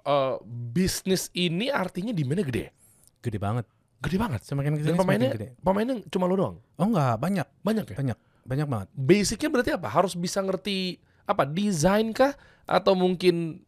eh 0.00 0.34
bisnis 0.44 1.30
ini 1.32 1.68
artinya 1.68 2.10
di 2.10 2.22
mana 2.22 2.42
gede? 2.42 2.74
gede 3.18 3.38
banget 3.38 3.66
Gede 3.98 4.14
banget. 4.14 4.40
semakin 4.42 4.78
Dan 4.78 4.94
semakin 4.94 4.98
pemainnya, 4.98 5.30
gede 5.32 5.48
pemainnya 5.58 5.96
cuma 6.06 6.26
lo 6.26 6.34
doang, 6.34 6.56
oh 6.58 6.86
enggak 6.86 7.18
banyak 7.18 7.46
banyak 7.60 7.84
ya. 7.90 7.96
banyak 7.98 8.18
banyak 8.42 8.66
banget 8.66 8.88
Basicnya 8.94 9.48
berarti 9.48 9.70
apa? 9.74 9.88
Harus 9.90 10.14
bisa 10.14 10.38
ngerti 10.38 10.98
apa? 11.22 11.42
Desain 11.44 12.10
kah? 12.10 12.34
Atau 12.62 12.94
mungkin 12.94 13.66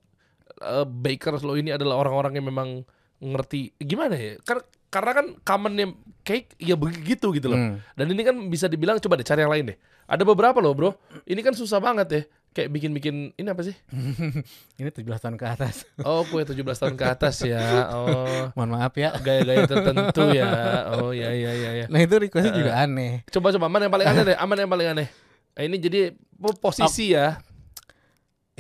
eh, 0.61 0.87
bakers 0.87 1.43
lo 1.43 1.57
ini 1.57 1.73
adalah 1.73 1.99
orang-orang 1.99 2.37
yang 2.37 2.47
memang 2.47 2.69
ngerti 3.19 3.75
gimana 3.77 4.17
ya? 4.17 4.37
Kar- 4.41 4.65
karena 4.91 5.13
kan 5.15 5.27
commonnya 5.41 5.87
cake 6.21 6.59
ya 6.59 6.75
begitu 6.75 7.31
gitu 7.31 7.47
loh. 7.47 7.57
Hmm. 7.57 7.79
Dan 7.95 8.11
ini 8.11 8.27
kan 8.27 8.35
bisa 8.51 8.67
dibilang 8.67 8.99
coba 8.99 9.15
deh 9.17 9.25
cari 9.25 9.41
yang 9.41 9.53
lain 9.53 9.71
deh. 9.71 9.79
Ada 10.11 10.27
beberapa 10.27 10.59
loh 10.59 10.75
bro. 10.75 10.91
Ini 11.23 11.39
kan 11.41 11.55
susah 11.55 11.79
banget 11.79 12.09
ya. 12.11 12.23
Kayak 12.51 12.75
bikin-bikin 12.75 13.31
ini 13.31 13.47
apa 13.47 13.63
sih? 13.63 13.79
ini 14.83 14.91
17 14.91 15.07
tahun 15.07 15.39
ke 15.39 15.47
atas 15.47 15.87
Oh 16.03 16.27
kue 16.27 16.43
17 16.43 16.59
tahun 16.59 16.95
ke 16.99 17.05
atas 17.07 17.47
ya. 17.47 17.63
Oh 17.95 18.51
mohon 18.59 18.75
maaf 18.75 18.91
ya 18.99 19.15
gaya-gaya 19.15 19.71
tertentu 19.71 20.35
ya. 20.35 20.51
Oh 20.99 21.15
ya 21.15 21.31
ya 21.31 21.55
ya 21.55 21.71
ya. 21.73 21.87
nah 21.87 22.03
itu 22.03 22.19
requestnya 22.19 22.51
juga 22.51 22.75
aneh 22.75 23.23
Coba 23.31 23.55
coba 23.55 23.71
mana 23.71 23.87
yang 23.87 23.95
paling 23.95 24.09
aneh 24.11 24.23
deh? 24.27 24.37
Aman 24.37 24.59
yang 24.59 24.67
paling 24.67 24.89
aneh. 24.91 25.09
Nah, 25.55 25.63
ini 25.63 25.77
jadi 25.79 26.01
po- 26.35 26.59
posisi 26.59 27.15
ya. 27.15 27.39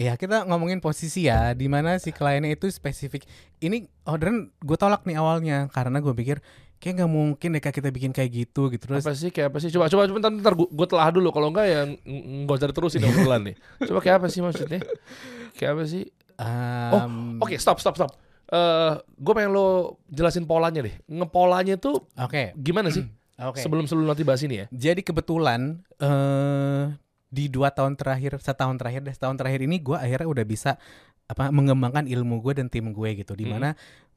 Ya 0.01 0.17
kita 0.17 0.49
ngomongin 0.49 0.81
posisi 0.81 1.29
ya, 1.29 1.53
di 1.53 1.69
mana 1.69 2.01
si 2.01 2.09
kliennya 2.09 2.57
itu 2.57 2.73
spesifik. 2.73 3.29
Ini 3.61 3.85
orderan 4.09 4.49
gue 4.65 4.77
tolak 4.81 5.05
nih 5.05 5.21
awalnya 5.21 5.69
karena 5.69 6.01
gue 6.01 6.17
pikir 6.17 6.41
kayak 6.81 7.05
nggak 7.05 7.13
mungkin 7.13 7.49
deh 7.53 7.61
kita 7.61 7.93
bikin 7.93 8.09
kayak 8.17 8.33
gitu 8.33 8.73
gitu. 8.73 8.89
Terus. 8.89 9.05
apa 9.05 9.13
sih 9.13 9.29
kayak 9.29 9.53
apa 9.53 9.61
sih? 9.61 9.69
Coba 9.69 9.93
coba 9.93 10.09
bentar 10.09 10.33
bentar 10.33 10.57
gue 10.57 10.87
telah 10.89 11.13
dulu. 11.13 11.29
Kalau 11.37 11.53
enggak 11.53 11.67
ya 11.69 11.81
ng- 11.85 12.49
nggak 12.49 12.57
usah 12.57 12.73
terusin 12.73 13.05
obrolan 13.05 13.53
nih. 13.53 13.57
Coba 13.93 14.01
kayak 14.01 14.17
apa 14.25 14.27
sih 14.33 14.41
maksudnya? 14.41 14.81
Kayak 15.61 15.71
apa 15.77 15.85
sih? 15.85 16.09
Oh 16.41 16.97
em, 17.05 17.37
oke 17.37 17.53
stop 17.61 17.77
stop 17.85 18.01
stop. 18.01 18.17
Eh 18.49 18.93
gue 18.97 19.33
pengen 19.37 19.53
lo 19.53 20.01
jelasin 20.09 20.49
polanya 20.49 20.81
deh. 20.81 20.97
Ngepolanya 21.13 21.77
tuh 21.77 22.09
Oke, 22.17 22.57
gimana 22.57 22.89
sih? 22.89 23.05
Oke. 23.53 23.61
sebelum 23.61 23.85
sebelum 23.85 24.09
nanti 24.09 24.25
bahas 24.25 24.41
ini 24.41 24.65
ya. 24.65 24.67
Jadi 24.73 25.05
kebetulan 25.05 25.85
eh 26.01 26.89
di 27.31 27.47
dua 27.47 27.71
tahun 27.71 27.95
terakhir, 27.95 28.37
setahun 28.39 28.75
terakhir 28.75 29.01
deh, 29.01 29.15
setahun 29.15 29.39
terakhir 29.39 29.63
ini 29.63 29.79
gue 29.79 29.95
akhirnya 29.95 30.27
udah 30.27 30.45
bisa 30.45 30.77
apa 31.25 31.49
mengembangkan 31.49 32.05
ilmu 32.05 32.43
gue 32.43 32.59
dan 32.59 32.67
tim 32.67 32.91
gue 32.91 33.11
gitu, 33.17 33.33
di 33.33 33.47
Hmm. 33.47 33.55
mana 33.55 33.69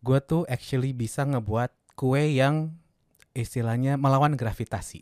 gue 0.01 0.17
tuh 0.19 0.43
actually 0.49 0.91
bisa 0.91 1.21
ngebuat 1.21 1.69
kue 1.93 2.33
yang 2.33 2.73
istilahnya 3.31 3.95
melawan 3.95 4.33
gravitasi. 4.33 5.01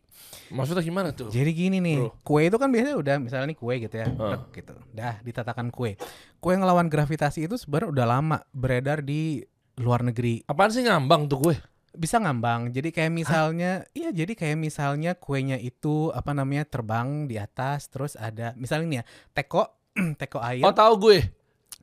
maksudnya 0.52 0.80
gimana 0.80 1.12
tuh 1.12 1.28
Jadi 1.28 1.52
gini 1.52 1.78
nih, 1.80 2.00
Bro. 2.00 2.12
kue 2.22 2.42
itu 2.48 2.56
kan 2.56 2.68
biasanya 2.68 2.96
udah 2.96 3.16
misalnya 3.18 3.48
nih 3.52 3.58
kue 3.58 3.74
gitu 3.78 3.96
ya, 3.96 4.08
Heeh. 4.08 4.32
dek 4.32 4.44
gitu. 4.54 4.74
Dah 4.92 5.16
ditatakan 5.20 5.68
kue. 5.68 6.00
Kue 6.38 6.52
yang 6.52 6.64
ngelawan 6.64 6.88
gravitasi 6.88 7.44
itu 7.44 7.56
sebenarnya 7.56 7.90
udah 7.92 8.06
lama 8.08 8.38
beredar 8.52 9.00
di 9.00 9.44
luar 9.76 10.04
negeri. 10.04 10.44
apaan 10.46 10.68
sih 10.70 10.84
ngambang 10.84 11.28
tuh 11.28 11.40
gue 11.42 11.56
Bisa 11.92 12.18
ngambang. 12.18 12.72
Jadi 12.72 12.90
kayak 12.90 13.12
misalnya, 13.12 13.84
iya 13.92 14.10
jadi 14.10 14.32
kayak 14.32 14.56
misalnya 14.56 15.12
kuenya 15.14 15.56
itu 15.56 16.10
apa 16.10 16.32
namanya 16.32 16.64
terbang 16.64 17.26
di 17.26 17.36
atas, 17.36 17.88
terus 17.88 18.16
ada 18.16 18.56
misalnya 18.56 18.88
nih 18.88 18.98
ya, 18.98 19.06
teko, 19.34 19.64
teko 20.22 20.40
air, 20.40 20.64
oh 20.64 20.72
tahu 20.72 20.94
gue 21.02 21.18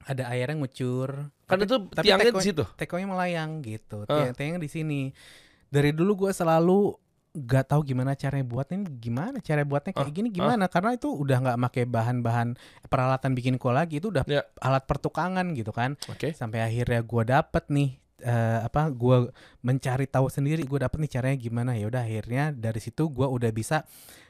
ada 0.04 0.24
airnya 0.28 0.56
ngucur. 0.56 1.28
kan 1.44 1.56
Tapi- 1.56 1.64
itu 1.64 1.76
tapi 1.90 2.04
tiangnya 2.04 2.24
teko- 2.28 2.40
di 2.40 2.44
situ 2.44 2.64
tekonya 2.74 3.06
melayang 3.06 3.60
gitu. 3.60 4.04
Ah. 4.04 4.28
Tiang 4.28 4.32
tiangnya 4.32 4.60
di 4.60 4.68
sini. 4.68 5.02
Dari 5.68 5.92
dulu 5.92 6.24
gue 6.24 6.30
selalu 6.30 6.96
gak 7.38 7.70
tahu 7.70 7.84
gimana 7.84 8.12
caranya 8.12 8.42
buatnya 8.42 8.88
gimana 8.90 9.36
cara 9.38 9.60
buatnya 9.62 9.92
kayak 9.92 10.00
Ah, 10.02 10.10
gini 10.10 10.28
gimana 10.28 10.64
karena 10.66 10.96
itu 10.96 11.06
udah 11.06 11.38
nggak 11.38 11.58
pakai 11.60 11.84
bahan-bahan 11.84 12.56
peralatan 12.84 13.30
bikin 13.32 13.56
kue 13.56 13.70
lagi 13.70 14.00
itu 14.00 14.08
udah 14.08 14.24
Ya. 14.24 14.42
alat 14.58 14.82
pertukangan 14.84 15.52
gitu 15.52 15.70
kan 15.70 15.94
oke 16.04 16.32
sampai 16.32 16.64
akhirnya 16.64 16.98
gue 16.98 17.22
dapet 17.24 17.68
nih 17.68 18.00
eh, 18.20 18.60
apa 18.62 18.90
gue 18.90 19.30
mencari 19.62 20.06
tahu 20.08 20.26
sendiri 20.28 20.64
gue 20.66 20.78
dapet 20.78 20.98
nih 20.98 21.10
caranya 21.18 21.36
gimana 21.38 21.70
ya 21.78 21.86
udah 21.86 22.02
akhirnya 22.02 22.50
dari 22.54 22.80
situ 22.82 23.06
gue 23.08 23.26
udah 23.26 23.50
bisa 23.50 23.86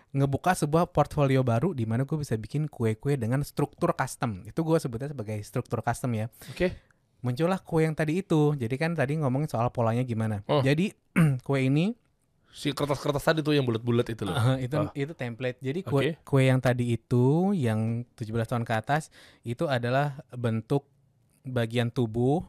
ngebuka 0.09 0.57
sebuah 0.57 0.88
portfolio 0.88 1.44
baru 1.44 1.77
di 1.77 1.85
mana 1.85 2.09
gue 2.09 2.16
bisa 2.16 2.33
bikin 2.37 2.64
kue-kue 2.68 3.20
dengan 3.20 3.44
struktur 3.44 3.92
custom 3.92 4.40
itu 4.48 4.61
gue 4.64 4.79
sebutnya 4.81 5.12
sebagai 5.12 5.37
struktur 5.44 5.85
custom 5.85 6.16
ya 6.16 6.27
oke 6.48 6.88
muncullah 7.18 7.59
kue 7.59 7.83
yang 7.83 7.98
tadi 7.98 8.22
itu. 8.22 8.55
Jadi 8.55 8.74
kan 8.79 8.94
tadi 8.94 9.18
ngomongin 9.18 9.51
soal 9.51 9.74
polanya 9.74 10.07
gimana. 10.07 10.46
Oh. 10.46 10.62
Jadi 10.62 10.94
kue 11.46 11.66
ini 11.66 11.90
si 12.48 12.72
kertas-kertas 12.72 13.22
tadi 13.22 13.40
tuh 13.44 13.53
yang 13.53 13.66
bulat-bulat 13.68 14.09
itu 14.09 14.24
loh 14.24 14.35
itu 14.57 14.74
Oh. 14.79 14.90
itu 14.94 15.12
template. 15.18 15.59
Jadi 15.61 15.83
kue 15.85 16.14
Oke. 16.14 16.22
kue 16.22 16.42
yang 16.48 16.62
tadi 16.62 16.94
itu 16.94 17.53
yang 17.59 18.07
17 18.14 18.48
tahun 18.48 18.64
ke 18.64 18.72
atas 18.72 19.11
itu 19.42 19.66
adalah 19.66 20.22
bentuk 20.31 20.87
bagian 21.42 21.90
tubuh 21.90 22.46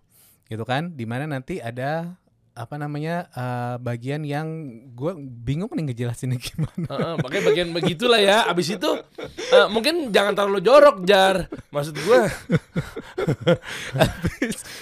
gitu 0.50 0.66
kan 0.66 0.92
di 0.92 1.06
mana 1.06 1.24
nanti 1.24 1.58
ada 1.58 2.20
apa 2.52 2.76
namanya 2.76 3.32
eh, 3.32 3.76
bagian 3.80 4.22
yang 4.22 4.48
gue 4.92 5.16
bingung 5.16 5.72
nih 5.72 5.88
ngejelasinnya 5.88 6.38
gimana. 6.52 6.88
Heeh, 6.92 7.14
makanya 7.24 7.44
bagian 7.48 7.70
begitulah 7.72 8.20
ya. 8.20 8.44
Abis 8.46 8.76
itu 8.76 8.90
eh, 9.30 9.68
mungkin 9.72 10.12
jangan 10.12 10.36
terlalu 10.36 10.60
jorok 10.60 11.08
jar. 11.08 11.48
Maksud 11.72 11.96
gue. 11.96 12.20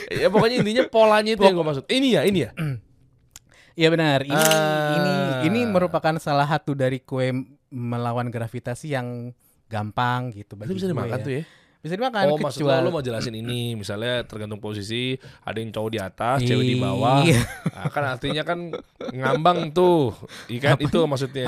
ya 0.09 0.27
pokoknya 0.27 0.55
intinya 0.61 0.83
polanya 0.87 1.31
itu 1.35 1.43
yang 1.43 1.53
gue 1.53 1.65
maksud. 1.65 1.85
Ini 1.85 2.07
ya, 2.09 2.21
ini 2.25 2.39
ya. 2.47 2.51
Iya 3.77 3.93
benar. 3.93 4.25
Ini 4.25 4.33
Ah. 4.33 4.89
ini 4.97 5.13
ini 5.45 5.59
merupakan 5.69 6.17
salah 6.17 6.49
satu 6.49 6.73
dari 6.73 6.97
kue 6.97 7.29
melawan 7.69 8.25
gravitasi 8.25 8.89
yang 8.89 9.29
gampang 9.69 10.33
gitu 10.33 10.57
Itu 10.57 10.57
bagi 10.57 10.73
bisa 10.73 10.89
gue 10.89 10.97
dimakan 10.97 11.13
ya. 11.13 11.21
tuh 11.21 11.33
ya. 11.37 11.43
Bisa 11.87 11.95
dimakan 11.95 12.23
Oh 12.27 12.37
maksud 12.37 12.61
lo, 12.61 12.75
lo 12.77 12.89
mau 12.89 12.99
jelasin 12.99 13.31
ini 13.33 13.73
Misalnya 13.73 14.21
tergantung 14.21 14.59
posisi 14.59 15.15
Ada 15.41 15.57
yang 15.57 15.71
cowok 15.71 15.89
di 15.89 15.99
atas 15.99 16.37
Cewek 16.43 16.65
di 16.65 16.75
bawah 16.75 17.23
Iya. 17.23 17.39
nah, 17.65 17.87
Kan 17.87 18.03
artinya 18.05 18.43
kan 18.43 18.59
Ngambang 19.07 19.71
tuh 19.71 20.11
Ikan 20.47 20.75
itu 20.77 20.99
maksudnya 21.03 21.47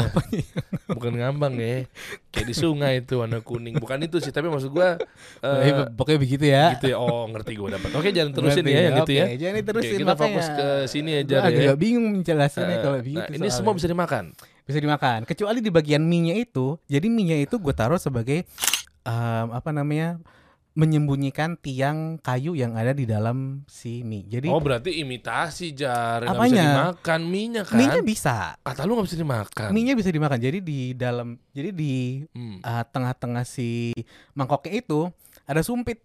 Bukan 0.88 1.12
ngambang 1.14 1.54
ya 1.54 1.84
Kayak 2.30 2.46
di 2.46 2.56
sungai 2.56 2.94
itu 3.02 3.20
warna 3.20 3.40
kuning 3.40 3.76
Bukan 3.76 4.00
itu 4.00 4.18
sih 4.18 4.32
Tapi 4.32 4.48
maksud 4.48 4.70
gua 4.70 4.96
eh, 5.42 5.86
pokoknya 5.92 6.20
begitu 6.20 6.46
ya. 6.48 6.66
Gitu 6.74 6.94
ya 6.94 6.98
Oh 6.98 7.28
ngerti 7.28 7.54
gue 7.54 7.70
dapat 7.70 7.90
Oke 7.92 8.10
jangan 8.10 8.32
terusin 8.32 8.64
Berarti 8.64 8.72
ya 8.72 8.82
Yang 8.82 8.96
gitu 8.98 9.12
ya 9.12 9.26
Oke, 9.26 9.36
jangan 9.36 9.56
diterusin 9.58 9.90
Oke, 9.90 9.98
kita 9.98 10.08
makanya. 10.08 10.24
fokus 10.24 10.48
ke 10.50 10.68
sini 10.88 11.12
aja 11.18 11.36
Gua 11.36 11.44
deh. 11.46 11.58
agak 11.60 11.76
bingung 11.76 12.06
menjelasinnya 12.10 12.68
Eh, 12.70 12.80
kalau 12.80 12.96
nah, 12.96 13.04
begitu. 13.04 13.30
Ini 13.30 13.38
soalnya. 13.40 13.52
semua 13.52 13.74
bisa 13.74 13.88
dimakan 13.88 14.26
bisa 14.64 14.78
dimakan. 14.78 15.26
Kecuali 15.26 15.60
di 15.60 15.74
bagian 15.74 15.98
mie-nya 16.00 16.38
itu. 16.38 16.78
Jadi 16.86 17.10
mie-nya 17.10 17.42
itu 17.42 17.58
gue 17.58 17.74
taruh 17.74 17.98
sebagai 17.98 18.46
em, 19.04 19.48
apa 19.52 19.70
namanya? 19.70 20.20
menyembunyikan 20.80 21.60
tiang 21.60 22.16
kayu 22.24 22.56
yang 22.56 22.80
ada 22.80 22.96
di 22.96 23.04
dalam 23.04 23.68
si 23.68 24.00
mie. 24.06 24.24
Jadi 24.24 24.48
Oh 24.48 24.64
berarti 24.64 25.02
imitasi 25.04 25.76
jar 25.76 26.24
Nggak 26.24 26.40
bisa 26.40 26.56
dimakan 26.56 27.20
Mie-nya 27.28 27.62
kan 27.68 27.76
mie-nya 27.76 28.02
bisa. 28.06 28.38
Kata 28.64 28.88
lu 28.88 28.96
gak 28.96 29.12
bisa 29.12 29.20
dimakan 29.20 29.70
Mie-nya 29.76 29.94
bisa 30.00 30.08
dimakan. 30.14 30.40
Jadi 30.40 30.64
di 30.64 30.80
dalam 30.96 31.36
jadi 31.52 31.76
di 31.76 32.24
Hmm. 32.32 32.64
eh, 32.64 32.84
tengah-tengah 32.96 33.44
si 33.44 33.92
mangkoknya 34.38 34.80
itu 34.80 35.12
ada 35.44 35.60
sumpit. 35.60 36.00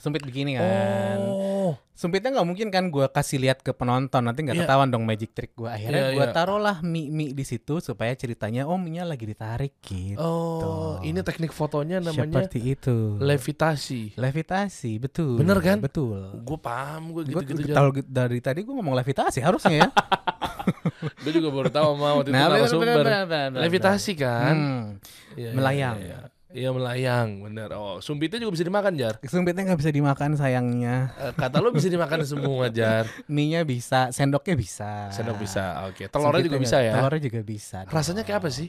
Sempit 0.00 0.24
begini 0.24 0.56
kan. 0.56 1.18
Oh. 1.20 1.76
Sumpitnya 1.92 2.32
nggak 2.32 2.48
mungkin 2.48 2.68
kan 2.68 2.88
gue 2.88 3.04
kasih 3.06 3.36
lihat 3.38 3.60
ke 3.60 3.70
penonton 3.70 4.24
nanti 4.24 4.40
nggak 4.40 4.56
Iya. 4.56 4.64
ketahuan 4.64 4.88
dong 4.88 5.04
magic 5.04 5.30
trick 5.30 5.52
gue. 5.52 5.68
Akhirnya 5.68 6.08
Iya, 6.08 6.16
gue 6.16 6.24
iya. 6.24 6.32
taruhlah 6.32 6.80
mie 6.80 7.06
mie 7.06 7.30
di 7.30 7.44
situ 7.44 7.76
supaya 7.78 8.08
ceritanya 8.12 8.64
oh 8.64 8.74
mie 8.74 9.04
lagi 9.04 9.22
ditarik 9.22 9.76
gitu. 9.82 10.16
Oh, 10.16 10.96
ini 11.00 11.20
teknik 11.20 11.52
fotonya 11.52 12.00
namanya 12.00 12.48
Seperti 12.48 12.58
itu. 12.66 13.20
levitasi. 13.20 14.16
levitasi, 14.16 14.96
betul. 14.96 15.36
Bener 15.36 15.60
kan? 15.60 15.76
Betul. 15.78 16.40
Gue 16.40 16.56
paham 16.56 17.12
gue 17.12 17.28
gitu-gitu. 17.28 17.70
Kalau 17.70 17.92
gitu- 17.92 18.08
dari 18.08 18.40
tadi 18.40 18.64
gue 18.64 18.72
ngomong 18.72 18.96
levitasi 18.96 19.38
harusnya 19.38 19.84
ya. 19.84 19.88
Gue 21.20 21.32
juga 21.32 21.48
baru 21.50 21.68
tahu 21.68 21.88
sama 21.90 22.08
waktu 22.14 22.28
itu 22.28 22.36
Nah, 22.36 22.46
narasumber. 22.48 23.04
Levitasi 23.56 24.12
kan? 24.14 24.54
Hmm. 24.54 24.84
Iya, 25.32 25.48
iya, 25.48 25.50
Melayang. 25.52 25.96
Iya, 25.96 26.06
iya. 26.06 26.18
Iya, 26.50 26.74
melayang, 26.74 27.40
bener. 27.40 27.70
Oh, 27.72 28.02
sumpitnya 28.02 28.42
juga 28.42 28.58
bisa 28.58 28.66
dimakan, 28.66 28.92
Jar. 28.94 29.22
Sumpitnya 29.22 29.62
nggak 29.64 29.78
bisa 29.78 29.90
dimakan 29.90 30.34
sayangnya. 30.34 31.14
Eh, 31.16 31.32
Kata 31.32 31.62
lo 31.62 31.70
bisa 31.70 31.86
dimakan 31.86 32.26
semua, 32.26 32.66
Jar. 32.68 33.06
Mie-nya 33.30 33.62
bisa, 33.62 34.10
sendoknya 34.10 34.58
bisa. 34.58 35.14
Sendok 35.14 35.38
bisa. 35.38 35.86
Oke, 35.86 36.10
telurnya 36.10 36.42
juga 36.42 36.58
Sumpitnya 36.58 36.58
bisa 36.60 36.76
nggak- 36.76 36.84
ya. 36.84 36.94
Telurnya 36.98 37.22
juga 37.22 37.40
bisa. 37.40 37.78
Rasanya 37.86 38.22
kayak 38.24 38.38
apa 38.38 38.48
dong. 38.48 38.58
sih? 38.58 38.68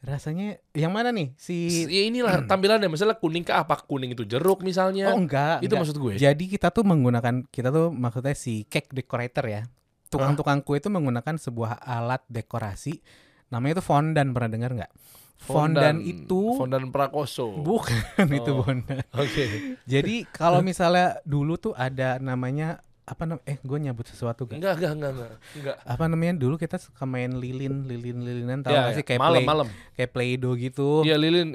Rasanya 0.00 0.48
yang 0.72 0.90
mana 0.90 1.12
nih? 1.12 1.30
Si 1.36 1.54
Ya 1.86 2.02
inilah 2.02 2.42
tampilannya, 2.50 2.88
misalnya 2.88 3.14
kuning 3.14 3.44
ke 3.44 3.52
apa? 3.52 3.78
Kuning 3.78 4.10
itu 4.10 4.24
jeruk 4.24 4.64
misalnya. 4.64 5.12
Oh 5.12 5.16
enggak, 5.16 5.60
itu 5.60 5.68
enggak. 5.68 5.80
maksud 5.86 5.96
gue. 5.96 6.12
Jadi 6.18 6.44
kita 6.48 6.72
tuh 6.72 6.82
menggunakan 6.82 7.46
kita 7.46 7.68
tuh 7.68 7.92
maksudnya 7.92 8.34
si 8.34 8.66
cake 8.66 8.90
decorator 8.90 9.46
ya. 9.46 9.62
Tukang-tukang 10.08 10.66
kue 10.66 10.82
itu 10.82 10.90
menggunakan 10.90 11.38
sebuah 11.38 11.78
alat 11.78 12.26
dekorasi 12.26 12.98
namanya 13.46 13.78
itu 13.78 13.84
fondant 13.84 14.30
pernah 14.30 14.50
dengar 14.50 14.70
nggak? 14.74 14.92
Fondant 15.40 15.98
itu 15.98 16.54
fondant 16.54 16.84
prakoso. 16.88 17.48
bukan 17.58 17.96
itu 18.30 18.50
Oh. 18.50 18.60
fondant. 18.60 19.00
Oke. 19.12 19.76
Jadi 19.84 20.28
kalau 20.38 20.60
misalnya 20.60 21.18
dulu 21.22 21.56
tuh 21.56 21.72
ada 21.72 22.16
namanya 22.16 22.78
apa 23.02 23.26
nam 23.26 23.42
eh 23.42 23.58
gue 23.58 23.74
nyebut 23.76 24.06
sesuatu 24.06 24.46
gak? 24.46 24.54
Enggak, 24.54 24.78
enggak, 24.78 24.92
enggak, 24.92 25.10
enggak. 25.10 25.30
Enggak. 25.52 25.76
Apa 25.82 26.04
namanya 26.06 26.34
dulu 26.38 26.54
kita 26.54 26.78
suka 26.78 27.02
main 27.04 27.34
lilin, 27.34 27.82
lilin, 27.82 28.22
lilinan 28.22 28.62
tahu 28.62 28.70
Ya, 28.70 28.86
nggak 28.86 28.94
sih 28.94 29.02
ya. 29.02 29.08
kayak 29.08 29.18
malam, 29.18 29.34
play, 29.34 29.46
malam. 29.48 29.66
kayak 29.92 30.10
play-doh 30.14 30.54
gitu. 30.54 30.88
Iya, 31.02 31.16
lilin 31.18 31.48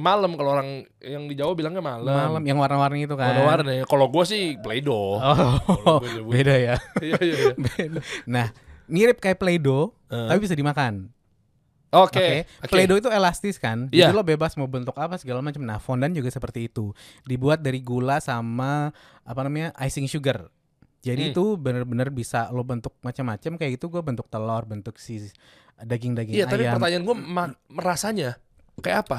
malam 0.00 0.32
kalau 0.32 0.50
orang 0.54 0.68
yang 0.98 1.28
di 1.28 1.36
Jawa 1.36 1.52
bilangnya 1.52 1.84
malam. 1.84 2.08
Malam 2.08 2.40
yang 2.42 2.56
warna-warni 2.56 3.04
itu 3.04 3.12
kan. 3.12 3.28
Warna-warni. 3.28 3.84
Kalau 3.84 4.08
gue 4.08 4.24
sih 4.24 4.56
Play-Doh. 4.56 5.20
Oh, 5.20 6.00
nyebut. 6.00 6.32
beda 6.32 6.54
ya. 6.56 6.74
Iya, 6.96 7.16
iya, 7.20 7.34
iya. 7.36 7.52
Nah, 8.32 8.48
mirip 8.86 9.18
kayak 9.18 9.36
Play-Doh, 9.36 9.92
Eh. 10.08 10.28
tapi 10.28 10.40
bisa 10.40 10.56
dimakan. 10.56 11.12
Oke. 11.92 12.16
Oke. 12.16 12.36
oke. 12.64 12.72
Play-Doh 12.72 12.98
itu 13.04 13.10
elastis 13.12 13.60
kan. 13.60 13.92
Iya. 13.92 14.08
Jadi 14.08 14.16
lo 14.16 14.24
bebas 14.24 14.56
mau 14.56 14.64
bentuk 14.64 14.96
apa 14.96 15.20
segala 15.20 15.44
macam. 15.44 15.60
Nah, 15.60 15.76
fondant 15.76 16.12
juga 16.16 16.32
seperti 16.32 16.72
itu. 16.72 16.96
Dibuat 17.28 17.60
dari 17.60 17.84
gula 17.84 18.16
sama 18.18 18.90
apa 19.22 19.40
namanya? 19.44 19.76
icing 19.76 20.08
sugar. 20.08 20.48
Hmm. 20.48 21.04
Jadi 21.04 21.36
itu 21.36 21.44
bener-bener 21.60 22.08
bisa 22.08 22.48
lo 22.48 22.64
bentuk 22.64 22.96
macam-macam 23.04 23.58
kayak 23.60 23.76
gitu 23.76 23.92
gue 23.92 24.00
bentuk 24.00 24.30
telur, 24.32 24.64
bentuk 24.64 24.96
si 24.96 25.20
daging-daging 25.82 26.32
Iya, 26.38 26.46
tapi 26.46 26.64
ayam. 26.64 26.78
pertanyaan 26.78 27.02
gue 27.04 27.16
rasanya 27.82 28.30
kayak 28.80 29.04
apa? 29.04 29.18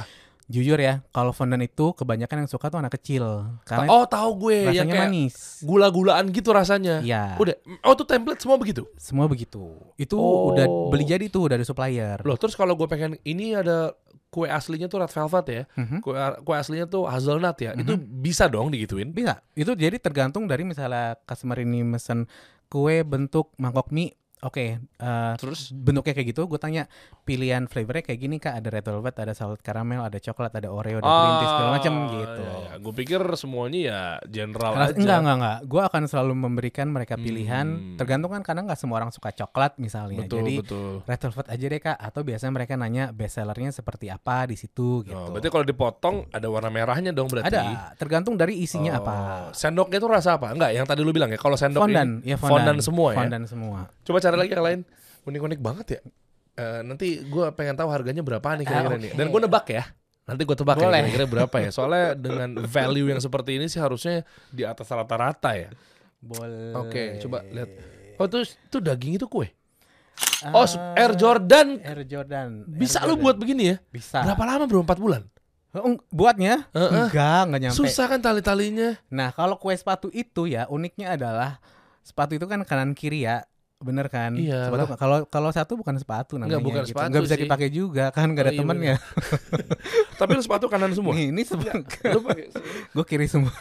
Jujur 0.51 0.75
ya, 0.75 0.99
kalau 1.09 1.31
fondant 1.31 1.63
itu 1.63 1.95
kebanyakan 1.95 2.43
yang 2.43 2.49
suka 2.51 2.67
tuh 2.67 2.77
anak 2.77 2.99
kecil. 2.99 3.47
Karena 3.63 3.87
oh, 3.87 4.03
tahu 4.03 4.47
gue 4.47 4.75
yang 4.75 4.85
rasanya 4.87 4.93
kayak 4.93 5.09
manis. 5.09 5.35
gula-gulaan 5.63 6.25
gitu 6.29 6.49
rasanya. 6.51 6.99
Iya. 6.99 7.39
Udah. 7.39 7.55
Oh, 7.81 7.95
tuh 7.95 8.03
template 8.03 8.43
semua 8.43 8.59
begitu. 8.59 8.83
Semua 8.99 9.25
begitu. 9.25 9.71
Itu 9.95 10.19
Oh. 10.19 10.51
udah 10.51 10.67
beli 10.91 11.07
jadi 11.07 11.31
tuh 11.31 11.47
dari 11.47 11.63
supplier. 11.63 12.19
Loh, 12.27 12.35
terus 12.35 12.53
kalau 12.53 12.75
gue 12.75 12.85
pengen 12.85 13.15
ini 13.23 13.55
ada 13.55 13.95
kue 14.27 14.49
aslinya 14.49 14.89
tuh 14.89 15.05
red 15.05 15.13
velvet 15.13 15.45
ya. 15.47 15.63
Mhm. 15.77 15.97
Kue, 16.01 16.17
kue 16.41 16.55
aslinya 16.57 16.89
tuh 16.89 17.05
hazelnut 17.05 17.57
ya. 17.61 17.71
Itu 17.77 17.95
bisa 17.95 18.49
dong 18.49 18.73
digituin. 18.73 19.13
Bisa. 19.13 19.39
Itu 19.53 19.77
jadi 19.77 19.95
tergantung 19.95 20.49
dari 20.49 20.65
misalnya 20.65 21.15
customer 21.23 21.61
ini 21.61 21.85
mesen 21.85 22.25
kue 22.67 23.05
bentuk 23.05 23.53
mangkok 23.55 23.93
mie. 23.93 24.17
Oke, 24.43 24.75
eh, 24.77 25.33
Terus 25.39 25.71
bentuknya 25.71 26.11
kayak 26.11 26.27
gitu, 26.29 26.45
gue 26.45 26.57
tanya 26.57 26.83
pilihan 27.21 27.63
flavornya 27.63 28.03
kayak 28.03 28.19
gini 28.19 28.35
kak, 28.37 28.59
ada 28.59 28.67
red 28.67 28.83
velvet, 28.83 29.15
ada 29.15 29.31
salted 29.31 29.59
caramel, 29.59 30.03
ada 30.03 30.19
coklat, 30.19 30.51
ada 30.51 30.67
oreo, 30.67 30.99
ada 30.99 31.07
green 31.07 31.35
tea 31.37 31.47
segala 31.47 31.69
macam 31.71 31.93
gitu. 32.11 32.41
Gue 32.77 32.91
Ah, 32.91 32.97
pikir 32.97 33.21
semuanya 33.33 33.79
ya 33.79 33.99
general 34.25 34.75
Ras- 34.75 34.91
aja. 34.91 34.99
enggak 34.99 35.17
enggak 35.17 35.37
enggak, 35.37 35.57
gue 35.63 35.81
akan 35.83 36.03
selalu 36.05 36.33
memberikan 36.35 36.87
mereka 36.87 37.15
pilihan, 37.15 37.65
Hmm. 37.65 37.95
tergantung 37.95 38.29
kan 38.29 38.43
karena 38.43 38.61
nggak 38.63 38.75
semua 38.75 38.95
orang 38.97 39.09
suka 39.09 39.31
coklat 39.31 39.77
misalnya, 39.77 40.21
Betul, 40.21 40.37
jadi 40.37 40.53
betul. 40.59 40.91
red 41.01 41.19
velvet 41.21 41.47
aja 41.47 41.65
deh 41.65 41.81
kak, 41.81 41.97
atau 41.97 42.21
biasanya 42.21 42.51
mereka 42.53 42.73
nanya 42.75 43.03
best 43.09 43.33
sellernya 43.33 43.71
seperti 43.71 44.07
apa 44.07 44.43
di 44.43 44.55
situ 44.55 45.01
gitu. 45.01 45.15
Oh, 45.15 45.31
berarti 45.31 45.47
kalau 45.47 45.63
dipotong 45.63 46.27
ada 46.29 46.47
warna 46.47 46.67
merahnya 46.67 47.09
dong 47.09 47.31
berarti. 47.31 47.47
ada, 47.49 47.95
tergantung 47.95 48.35
dari 48.35 48.59
isinya 48.59 48.91
Oh, 48.93 48.99
apa. 48.99 49.15
Sendoknya 49.53 49.97
tuh 49.97 50.11
rasa 50.11 50.35
apa? 50.35 50.51
Enggak, 50.51 50.69
yang 50.69 50.83
tadi 50.83 50.99
lu 50.99 51.09
bilang 51.09 51.29
ya. 51.29 51.37
Kalau 51.37 51.55
sendok 51.55 51.81
Fondant, 51.81 52.19
ini 52.19 52.27
ya 52.27 52.35
fondant, 52.35 52.59
fondant 52.59 52.79
semua 52.81 53.07
ya. 53.09 53.17
Fondant 53.17 53.45
semua. 53.45 53.79
Coba 54.03 54.17
cari 54.33 54.41
lagi 54.41 54.51
yang 54.51 54.65
lain. 54.65 54.79
Unik-unik 55.23 55.59
banget 55.61 55.87
ya. 55.87 55.99
Eh, 56.53 56.79
nanti 56.81 57.21
gue 57.21 57.45
pengen 57.53 57.73
tahu 57.73 57.89
harganya 57.89 58.21
berapa 58.21 58.45
nih 58.53 58.65
kira-kira 58.65 58.93
Ah, 58.93 59.01
nih. 59.01 59.11
Dan 59.13 59.25
gue 59.29 59.41
nebak 59.41 59.65
ya. 59.69 59.83
Nanti 60.23 60.41
gue 60.41 60.55
tebak 60.55 60.77
ya 60.77 60.87
Boleh. 60.87 60.99
kira-kira 61.03 61.25
berapa 61.27 61.55
ya. 61.59 61.69
Soalnya 61.69 62.05
dengan 62.15 62.49
value 62.63 63.11
yang 63.11 63.19
seperti 63.19 63.57
ini 63.57 63.67
sih 63.67 63.77
harusnya 63.77 64.23
di 64.49 64.63
atas 64.63 64.87
rata-rata 64.87 65.51
ya. 65.53 65.69
Boleh. 66.17 66.71
Oke, 66.77 67.19
coba 67.19 67.43
lihat. 67.43 67.69
Oh, 68.15 68.27
terus 68.29 68.55
itu 68.55 68.77
daging 68.79 69.17
itu 69.17 69.27
kue. 69.27 69.51
Ah, 70.45 70.61
Oh, 70.61 70.67
Air 70.93 71.17
Jordan. 71.17 71.81
Air 71.81 72.05
Jordan. 72.05 72.63
Bisa 72.69 73.01
Air 73.01 73.09
lu 73.09 73.17
Jordan. 73.17 73.23
buat 73.25 73.35
begini 73.35 73.63
ya? 73.73 73.75
Bisa. 73.89 74.21
Berapa 74.23 74.43
lama 74.45 74.63
bro? 74.63 74.85
4 74.85 74.95
bulan? 74.95 75.23
Buatnya? 76.13 76.69
Heeh. 76.69 77.09
Enggak, 77.09 77.41
enggak 77.49 77.61
nyampe. 77.65 77.77
Susah 77.81 78.05
kan 78.05 78.21
tali-talinya? 78.21 78.93
Nah, 79.09 79.33
kalau 79.33 79.57
kue 79.57 79.73
sepatu 79.73 80.07
itu 80.13 80.45
ya 80.45 80.69
uniknya 80.69 81.17
adalah 81.17 81.57
sepatu 82.05 82.37
itu 82.37 82.45
kan 82.45 82.61
kanan 82.61 82.93
kiri 82.93 83.25
ya. 83.25 83.41
Bener 83.83 84.07
kan? 84.07 84.31
Iya 84.33 84.71
Sepatu 84.71 84.95
kalau 84.95 85.17
kalau 85.27 85.49
satu 85.51 85.75
bukan 85.75 85.99
sepatu 85.99 86.39
namanya 86.39 86.55
Enggak, 86.55 86.63
bukan 86.63 86.81
gitu. 86.81 86.89
sepatu 86.95 87.07
Enggak 87.11 87.23
bisa 87.27 87.35
sih. 87.35 87.43
dipakai 87.43 87.67
juga 87.69 88.05
kan 88.09 88.31
enggak 88.31 88.43
ada 88.47 88.51
Oh, 88.51 88.55
iya, 88.55 88.61
temennya. 88.63 88.95
Tapi 90.19 90.31
lu 90.33 90.41
sepatu 90.41 90.65
kanan 90.71 90.95
semua. 90.95 91.11
Nih, 91.11 91.29
ini 91.29 91.43
sepatu 91.43 91.83
gue 92.95 93.05
kiri 93.05 93.27
semua. 93.27 93.51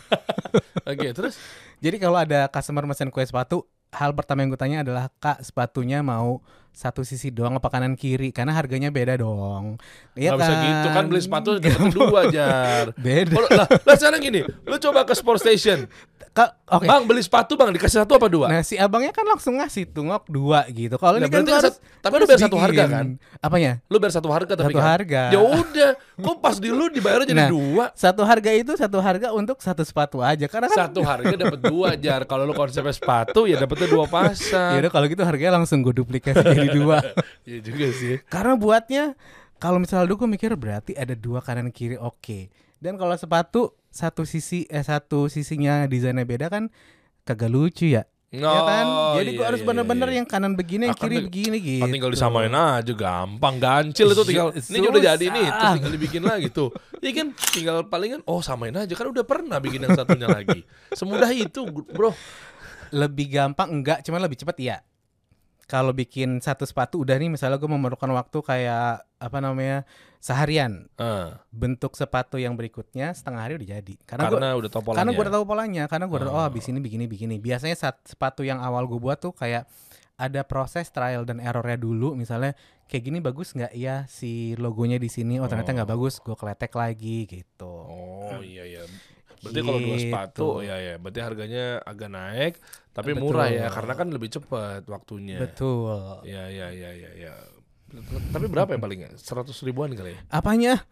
Oke, 0.91 1.11
terus 1.13 1.35
Jadi 1.83 1.99
kalau 1.99 2.15
ada 2.15 2.47
customer 2.47 2.87
mesen 2.87 3.11
kue 3.11 3.27
sepatu, 3.27 3.67
hal 3.91 4.15
pertama 4.15 4.41
yang 4.41 4.55
gue 4.55 4.61
tanya 4.61 4.79
adalah 4.81 5.11
kak 5.19 5.43
sepatunya 5.43 5.99
mau 5.99 6.39
satu 6.73 7.01
sisi 7.03 7.29
doang 7.29 7.55
apa 7.55 7.69
kanan 7.69 7.93
kiri 7.93 8.29
karena 8.29 8.51
harganya 8.51 8.89
beda 8.89 9.15
dong. 9.15 9.77
Iya 10.13 10.33
Nggak 10.33 10.41
bisa 10.41 10.53
gitu 10.59 10.89
kan 10.91 11.05
beli 11.07 11.21
sepatu 11.21 11.49
dapat 11.55 11.89
dua 11.89 12.21
jar. 12.35 12.85
Beda. 12.97 13.35
Oh, 13.35 13.45
lah, 13.47 13.69
lah 13.69 13.95
sekarang 13.95 14.21
gini, 14.21 14.41
lu 14.43 14.77
coba 14.79 15.05
ke 15.05 15.13
Sport 15.13 15.39
Station. 15.39 15.85
Ka- 16.33 16.57
Oke. 16.73 16.89
Bang 16.89 17.05
beli 17.05 17.21
sepatu 17.21 17.53
bang 17.53 17.69
dikasih 17.71 18.01
satu 18.01 18.17
apa 18.17 18.25
dua? 18.25 18.49
Nah 18.49 18.65
si 18.65 18.81
abangnya 18.81 19.13
kan 19.13 19.21
langsung 19.23 19.61
ngasih 19.61 19.85
tungok 19.87 20.25
dua 20.27 20.65
gitu. 20.67 20.97
Kalau 20.97 21.21
Nah, 21.21 21.29
ini 21.29 21.29
kan 21.31 21.45
harus, 21.45 21.77
tapi 22.01 22.15
lu 22.17 22.25
bayar 22.25 22.41
satu 22.41 22.57
harga 22.57 22.85
kan? 22.89 23.07
Apanya? 23.39 23.73
Lu 23.87 24.01
bayar 24.01 24.15
satu 24.17 24.33
harga 24.33 24.53
tapi 24.55 24.73
Satu 24.73 24.81
kan? 24.81 24.89
harga. 24.89 25.23
Ya 25.29 25.41
udah, 25.45 25.91
kok 26.17 26.37
pas 26.41 26.57
di 26.57 26.73
lu 26.73 26.89
dibayar 26.89 27.21
jadi 27.23 27.37
Nah, 27.37 27.51
dua. 27.53 27.85
Satu 27.93 28.25
harga 28.25 28.49
itu 28.51 28.73
satu 28.73 28.97
harga 28.99 29.29
untuk 29.31 29.61
satu 29.61 29.85
sepatu 29.85 30.25
aja 30.25 30.49
karena 30.49 30.67
kan 30.67 30.89
Satu 30.89 31.05
harga 31.05 31.37
dapat 31.37 31.61
dua 31.61 31.93
jar. 31.95 32.25
Kalau 32.25 32.49
lu 32.49 32.57
konsepnya 32.57 32.97
sepatu 32.97 33.45
ya 33.45 33.61
dapetnya 33.61 33.93
dua 33.93 34.05
ya 34.07 34.13
pasang. 34.25 34.73
udah 34.79 34.89
kalau 34.91 35.07
gitu 35.07 35.23
harganya 35.23 35.53
langsung 35.55 35.85
gue 35.85 35.93
duplikasi 35.93 36.62
jadi 36.69 36.79
dua. 36.79 36.99
Iya 37.49 37.59
juga 37.59 37.87
sih. 37.91 38.15
Karena 38.31 38.55
buatnya 38.55 39.05
kalau 39.59 39.79
misalnya 39.83 40.07
dulu 40.07 40.27
gue 40.27 40.31
mikir 40.39 40.51
berarti 40.55 40.93
ada 40.95 41.15
dua 41.15 41.43
kanan 41.43 41.71
kiri 41.75 41.99
oke. 41.99 42.51
Dan 42.83 42.99
kalau 42.99 43.15
sepatu 43.15 43.75
satu 43.91 44.27
sisi 44.27 44.67
eh 44.67 44.83
satu 44.83 45.27
sisinya 45.31 45.87
desainnya 45.87 46.27
beda 46.27 46.51
kan 46.51 46.71
kagak 47.23 47.51
lucu 47.51 47.93
ya. 47.93 48.03
ya 48.33 48.61
kan? 48.65 48.87
Jadi 49.21 49.31
iya, 49.35 49.39
gue 49.39 49.45
harus 49.45 49.61
iya, 49.61 49.69
bener-bener 49.69 50.09
iya. 50.09 50.17
yang 50.23 50.27
kanan 50.27 50.57
begini, 50.57 50.89
yang 50.89 50.97
kan 50.97 51.05
kiri 51.05 51.17
begini 51.21 51.59
gitu. 51.61 51.85
Ah, 51.85 51.93
tinggal 51.93 52.11
disamain 52.11 52.51
aja 52.51 52.93
gampang 52.97 53.55
gancil 53.61 54.09
itu 54.09 54.23
tinggal 54.25 54.49
Su- 54.57 54.73
ini 54.73 54.87
udah 54.89 55.03
jadi 55.05 55.27
nih 55.29 55.47
terus 55.53 55.73
tinggal 55.77 55.93
dibikin 55.93 56.23
lagi 56.25 56.49
tuh 56.49 56.73
ya 57.05 57.13
kan 57.13 57.29
tinggal 57.53 57.77
palingan 57.93 58.25
oh 58.25 58.41
samain 58.41 58.73
aja 58.73 58.95
kan 58.97 59.13
udah 59.13 59.21
pernah 59.27 59.61
bikin 59.61 59.85
yang 59.85 59.93
satunya 59.93 60.31
lagi 60.33 60.65
semudah 60.97 61.29
itu 61.29 61.61
bro 61.93 62.17
Lebih 62.93 63.33
gampang 63.33 63.73
enggak, 63.73 64.05
cuma 64.05 64.21
lebih 64.21 64.37
cepat 64.37 64.57
iya. 64.61 64.77
Kalau 65.73 65.97
bikin 65.97 66.37
satu 66.39 66.69
sepatu 66.69 67.01
udah 67.01 67.17
nih 67.17 67.33
misalnya 67.33 67.57
gue 67.57 67.65
memerlukan 67.67 68.13
waktu 68.13 68.39
kayak 68.39 69.09
apa 69.17 69.39
namanya 69.41 69.89
seharian. 70.21 70.93
Ah, 70.95 71.41
bentuk 71.49 71.97
sepatu 71.97 72.37
yang 72.37 72.53
berikutnya 72.53 73.11
setengah 73.11 73.41
hari 73.41 73.57
udah 73.57 73.69
jadi. 73.73 73.95
Karena, 74.05 74.29
gua- 74.29 74.37
karena 74.37 74.49
udah 74.53 74.69
tau 74.69 74.83
polanya. 74.83 74.99
karena 75.01 75.11
gue 75.11 75.25
udah 75.25 75.35
tahu 75.35 75.45
polanya. 75.47 75.83
Karena 75.89 76.05
gue 76.05 76.17
udah 76.21 76.29
tahu, 76.29 76.37
oh 76.37 76.45
Oh. 76.45 76.51
abis 76.53 76.65
ini 76.69 76.79
begini 76.79 77.05
begini. 77.07 77.41
Biasanya 77.41 77.73
saat 77.75 77.97
sepatu 78.05 78.45
yang 78.45 78.61
awal 78.61 78.85
gue 78.85 79.01
buat 79.01 79.17
tuh 79.17 79.33
kayak 79.33 79.65
ada 80.15 80.45
proses 80.45 80.87
trial 80.89 81.25
dan 81.25 81.41
errornya 81.41 81.75
dulu. 81.75 82.13
Misalnya 82.13 82.53
kayak 82.87 83.03
gini 83.03 83.19
bagus 83.19 83.51
nggak? 83.51 83.73
Ya 83.73 84.05
si 84.07 84.53
logonya 84.55 85.01
di 85.01 85.09
sini. 85.09 85.41
Oh 85.41 85.49
ternyata 85.49 85.73
nggak 85.73 85.89
Oh. 85.89 85.95
bagus. 85.97 86.21
Gue 86.21 86.37
keletek 86.37 86.71
lagi 86.73 87.25
gitu. 87.25 87.73
Oh 87.89 88.45
iya 88.45 88.69
iya 88.69 88.85
berarti 89.43 89.61
kalau 89.61 89.79
dua 89.79 89.97
Gitu. 89.99 90.05
sepatu 90.07 90.49
ya 90.63 90.77
ya 90.79 90.95
berarti 90.97 91.21
harganya 91.21 91.65
agak 91.83 92.09
naik 92.09 92.55
tapi 92.95 93.11
Betul. 93.13 93.23
murah 93.27 93.49
ya 93.51 93.67
karena 93.69 93.93
kan 93.93 94.09
lebih 94.09 94.29
cepat 94.31 94.87
waktunya 94.87 95.43
betul 95.43 96.23
ya 96.23 96.47
ya 96.47 96.71
ya 96.71 96.91
ya 96.95 97.11
ya 97.19 97.33
tapi 98.33 98.47
berapa 98.49 98.73
ya 98.73 98.79
palingnya 98.79 99.11
seratus 99.19 99.61
ribuan 99.61 99.93
kali 99.93 100.15
ya 100.15 100.21
apanya 100.31 100.81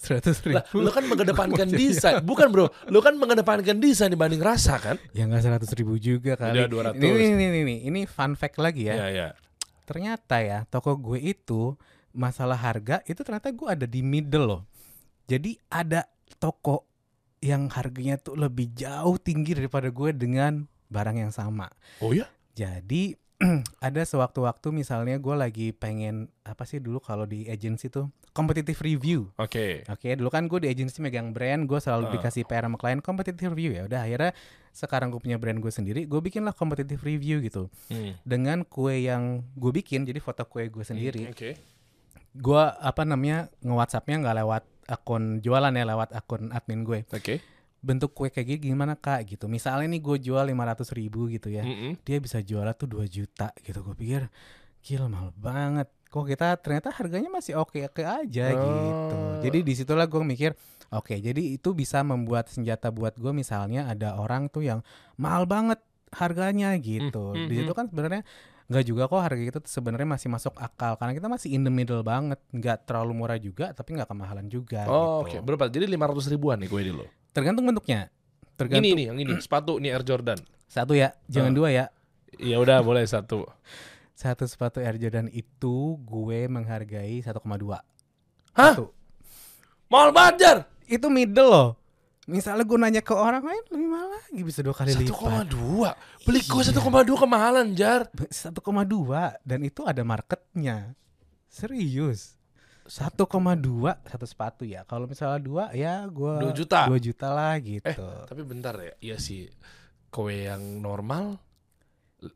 Seratus 0.00 0.38
ribu. 0.46 0.56
Lah, 0.56 0.64
lu 0.70 0.88
kan 0.88 1.04
mengedepankan 1.04 1.66
desain. 1.76 2.22
Bukan, 2.22 2.46
Bro. 2.48 2.70
Lu 2.88 3.02
kan 3.02 3.18
mengedepankan 3.18 3.76
desain 3.76 4.08
dibanding 4.08 4.38
rasa 4.40 4.78
kan? 4.78 4.96
Ya 5.12 5.26
nggak 5.26 5.42
seratus 5.42 5.70
ribu 5.74 5.98
juga 5.98 6.38
kali. 6.38 6.62
Udah 6.62 6.94
200. 6.94 7.02
Ini, 7.02 7.08
ini, 7.10 7.26
ini, 7.34 7.58
ini, 7.60 7.76
ini 7.90 8.00
fun 8.06 8.38
fact 8.38 8.56
lagi 8.62 8.86
ya. 8.88 8.94
Iya, 8.96 9.06
iya. 9.10 9.28
Ternyata 9.84 10.40
ya 10.40 10.62
toko 10.66 10.94
gue 10.94 11.18
itu 11.20 11.74
masalah 12.14 12.56
harga 12.56 13.02
itu 13.04 13.20
ternyata 13.20 13.50
gue 13.50 13.68
ada 13.68 13.86
di 13.86 14.00
middle 14.00 14.46
loh. 14.46 14.62
Jadi 15.26 15.58
ada 15.68 16.06
toko 16.36 16.84
yang 17.38 17.68
harganya 17.68 18.16
tuh 18.16 18.34
lebih 18.34 18.72
jauh 18.72 19.16
tinggi 19.16 19.52
daripada 19.52 19.88
gue 19.88 20.10
dengan 20.10 20.64
barang 20.86 21.16
yang 21.18 21.30
sama. 21.30 21.68
Oh 22.00 22.10
ya? 22.10 22.26
Jadi 22.52 23.12
ada 23.84 24.00
sewaktu-waktu 24.00 24.72
misalnya 24.72 25.20
gue 25.20 25.36
lagi 25.36 25.68
pengen 25.70 26.32
apa 26.40 26.64
sih 26.64 26.80
dulu 26.80 26.98
kalau 26.98 27.28
di 27.28 27.44
agency 27.44 27.92
tuh 27.92 28.08
competitive 28.32 28.80
review. 28.80 29.28
Oke. 29.36 29.84
Oke, 29.86 30.12
dulu 30.12 30.28
kan 30.28 30.44
gue 30.44 30.56
di 30.58 30.68
agency 30.68 31.00
megang 31.00 31.32
brand, 31.32 31.64
gue 31.64 31.76
selalu 31.76 32.04
Ah. 32.06 32.12
dikasih 32.16 32.44
PR 32.44 32.64
sama 32.64 32.76
klien 32.76 33.00
competitive 33.00 33.52
review 33.52 33.72
ya. 33.72 33.84
Udah 33.84 34.00
akhirnya 34.02 34.32
sekarang 34.72 35.08
gue 35.08 35.20
punya 35.20 35.36
brand 35.36 35.56
gue 35.56 35.68
sendiri, 35.68 36.04
gue 36.04 36.20
bikinlah 36.22 36.52
competitive 36.52 37.00
review 37.00 37.40
gitu 37.40 37.68
Hmm. 37.88 38.16
dengan 38.24 38.60
kue 38.62 39.04
yang 39.04 39.40
gue 39.52 39.72
bikin, 39.74 40.04
jadi 40.04 40.16
foto 40.16 40.44
kue 40.44 40.68
gue 40.68 40.84
sendiri. 40.84 41.28
Oke. 41.28 41.56
Gue 42.36 42.62
apa 42.62 43.02
namanya 43.02 43.48
nge 43.64 43.74
WhatsAppnya 43.74 44.16
nggak 44.22 44.36
lewat 44.44 44.62
akun 44.86 45.42
jualan 45.42 45.72
ya, 45.72 45.84
lewat 45.84 46.10
akun 46.14 46.52
admin 46.52 46.86
gue. 46.86 47.00
Oke. 47.10 47.42
Bentuk 47.82 48.14
kue 48.14 48.28
kayak 48.30 48.46
gini 48.56 48.72
gimana 48.72 48.94
kak 48.98 49.26
gitu. 49.26 49.46
Misalnya 49.46 49.86
nih 49.90 50.02
gue 50.02 50.16
jual 50.20 50.44
500 50.46 50.98
ribu 50.98 51.30
gitu 51.30 51.50
ya, 51.52 51.62
Mm-mm. 51.62 52.00
dia 52.02 52.18
bisa 52.18 52.42
jualnya 52.42 52.74
tuh 52.74 52.88
2 52.90 53.06
juta 53.06 53.50
gitu. 53.62 53.82
Gue 53.82 53.94
pikir 53.94 54.22
gila 54.82 55.06
mahal 55.10 55.30
banget. 55.34 55.88
Kok 56.06 56.24
kita 56.24 56.54
ternyata 56.62 56.94
harganya 56.94 57.28
masih 57.28 57.58
oke-oke 57.58 58.02
aja 58.06 58.46
gitu. 58.54 59.16
Oh. 59.18 59.42
Jadi 59.42 59.58
di 59.66 59.72
situlah 59.74 60.06
gue 60.06 60.22
mikir, 60.22 60.54
oke 60.94 61.14
jadi 61.18 61.58
itu 61.58 61.74
bisa 61.74 62.00
membuat 62.06 62.46
senjata 62.46 62.94
buat 62.94 63.18
gue 63.18 63.34
misalnya 63.34 63.90
ada 63.90 64.14
orang 64.16 64.46
tuh 64.46 64.62
yang 64.62 64.80
mahal 65.18 65.44
banget 65.44 65.82
harganya 66.14 66.72
gitu. 66.78 67.34
Hmm, 67.34 67.44
hmm, 67.44 67.48
Di 67.50 67.54
situ 67.60 67.72
kan 67.74 67.86
sebenarnya 67.90 68.22
nggak 68.66 68.84
juga 68.84 69.06
kok 69.06 69.22
harga 69.22 69.42
kita 69.42 69.58
sebenarnya 69.62 70.08
masih 70.10 70.28
masuk 70.28 70.54
akal 70.58 70.98
karena 70.98 71.14
kita 71.14 71.30
masih 71.30 71.54
in 71.54 71.62
the 71.62 71.70
middle 71.70 72.02
banget, 72.02 72.38
nggak 72.50 72.82
terlalu 72.82 73.12
murah 73.14 73.38
juga 73.38 73.70
tapi 73.70 73.94
nggak 73.94 74.10
kemahalan 74.10 74.46
juga. 74.50 74.82
Oh, 74.90 75.22
oke. 75.22 75.30
gitu. 75.30 75.42
Berapa? 75.42 75.70
Jadi 75.70 75.86
500 75.86 76.32
ribuan 76.34 76.58
nih 76.58 76.66
kue 76.66 76.82
di 76.82 76.90
lo. 76.90 77.06
Tergantung 77.30 77.62
bentuknya. 77.62 78.10
Tergantung 78.56 78.88
Ini 78.88 78.96
nih, 78.96 79.06
yang 79.12 79.18
ini 79.20 79.32
sepatu 79.38 79.76
nih 79.78 79.92
Air 79.92 80.02
Jordan. 80.02 80.38
satu 80.66 80.98
ya, 80.98 81.14
jangan 81.30 81.52
Ah. 81.52 81.56
dua 81.56 81.68
ya. 81.70 81.84
Ya 82.36 82.56
udah 82.58 82.82
boleh 82.82 83.06
satu. 83.06 83.46
Satu 84.16 84.48
sepatu 84.48 84.82
Air 84.82 84.98
Jordan 84.98 85.28
itu 85.30 86.00
gue 86.02 86.48
menghargai 86.48 87.22
1,2. 87.22 87.78
Hah? 88.56 88.72
Satu. 88.74 88.90
Mahal 89.86 90.10
banget. 90.10 90.66
Itu 90.88 91.06
middle 91.06 91.46
loh. 91.46 91.68
Misalnya 92.26 92.66
gue 92.66 92.74
nanya 92.74 93.02
ke 93.06 93.14
orang 93.14 93.46
lain 93.46 93.62
lebih 93.70 93.86
mahal 93.86 94.10
lagi 94.10 94.40
bisa 94.42 94.58
dua 94.58 94.74
kali 94.74 94.90
1,2. 94.90 95.06
lipat. 95.06 95.46
Beli 96.26 96.40
kue 96.42 96.62
Iya. 96.66 96.74
1,2 96.74 97.14
kemahalan, 97.22 97.66
Jar. 97.78 98.10
1,2 98.10 99.38
dan 99.46 99.60
itu 99.62 99.86
ada 99.86 100.02
marketnya. 100.02 100.98
Serius. 101.46 102.34
1,2 102.86 103.94
satu 104.06 104.26
sepatu 104.26 104.62
ya. 104.66 104.82
Kalau 104.86 105.06
misalnya 105.06 105.38
dua 105.42 105.64
ya 105.74 106.06
gue 106.06 106.34
Dua 106.42 106.54
juta. 106.54 106.86
2 106.90 106.98
juta 106.98 107.28
lah 107.30 107.54
gitu. 107.58 107.86
Eh, 108.06 108.22
tapi 108.26 108.42
bentar 108.42 108.74
ya. 108.78 108.94
Iya 108.98 109.16
sih. 109.22 109.46
Kue 110.10 110.50
yang 110.50 110.82
normal 110.82 111.38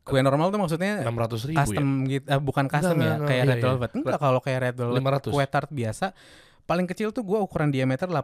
Kue 0.05 0.21
normal 0.21 0.53
tuh 0.53 0.61
maksudnya 0.61 1.01
600 1.03 1.49
ribu 1.51 1.57
custom 1.57 1.87
ya. 2.05 2.11
gitu, 2.15 2.25
eh, 2.29 2.39
bukan 2.39 2.65
custom 2.69 2.95
Enggak, 2.95 3.01
ya, 3.01 3.13
enggak, 3.17 3.27
kayak 3.27 3.41
iya, 3.43 3.49
red 3.49 3.57
iya. 3.57 3.65
velvet. 3.65 3.91
Enggak 3.97 4.19
kalau 4.21 4.39
kayak 4.39 4.59
red 4.61 4.75
velvet 4.77 5.01
500. 5.01 5.33
kue 5.33 5.45
tart 5.49 5.69
biasa 5.73 6.05
paling 6.71 6.87
kecil 6.87 7.11
tuh 7.11 7.21
gua 7.21 7.39
ukuran 7.39 7.67
diameter 7.67 8.07
18 8.07 8.23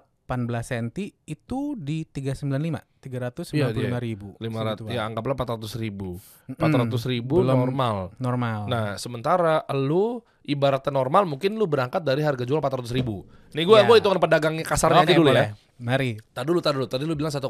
cm 0.64 0.88
itu 1.26 1.60
di 1.76 2.04
395, 2.06 2.80
395 3.02 3.52
Iya, 3.52 3.68
ribu. 3.98 4.36
500 4.36 4.48
segituan. 4.80 4.90
ya 4.90 5.02
anggaplah 5.04 5.36
400 5.36 5.76
ribu. 5.78 6.16
Mm-mm. 6.48 6.88
400 6.88 7.12
ribu 7.12 7.36
Belum 7.42 7.60
normal. 7.62 7.96
normal. 8.18 8.60
Nah, 8.66 8.88
sementara 8.96 9.68
lu 9.74 10.20
ibaratnya 10.42 10.92
normal 10.94 11.24
mungkin 11.26 11.56
lu 11.56 11.64
berangkat 11.64 12.00
dari 12.02 12.24
harga 12.24 12.44
jual 12.44 12.58
400 12.58 12.88
ribu. 12.94 13.28
Nih 13.52 13.64
gua 13.64 13.84
Ya. 13.84 13.86
gua 13.86 13.96
hitungan 13.96 14.16
pedagangnya 14.18 14.64
kasarnya 14.64 15.04
Oke, 15.04 15.12
aja 15.12 15.16
dulu 15.16 15.28
boleh. 15.28 15.44
ya. 15.44 15.50
Mari. 15.78 16.12
Tadi 16.28 16.46
dulu, 16.46 16.60
tadi 16.60 16.76
dulu. 16.76 16.88
Tadi 16.88 17.04
lu 17.04 17.14
bilang 17.14 17.30
1,2, 17.30 17.44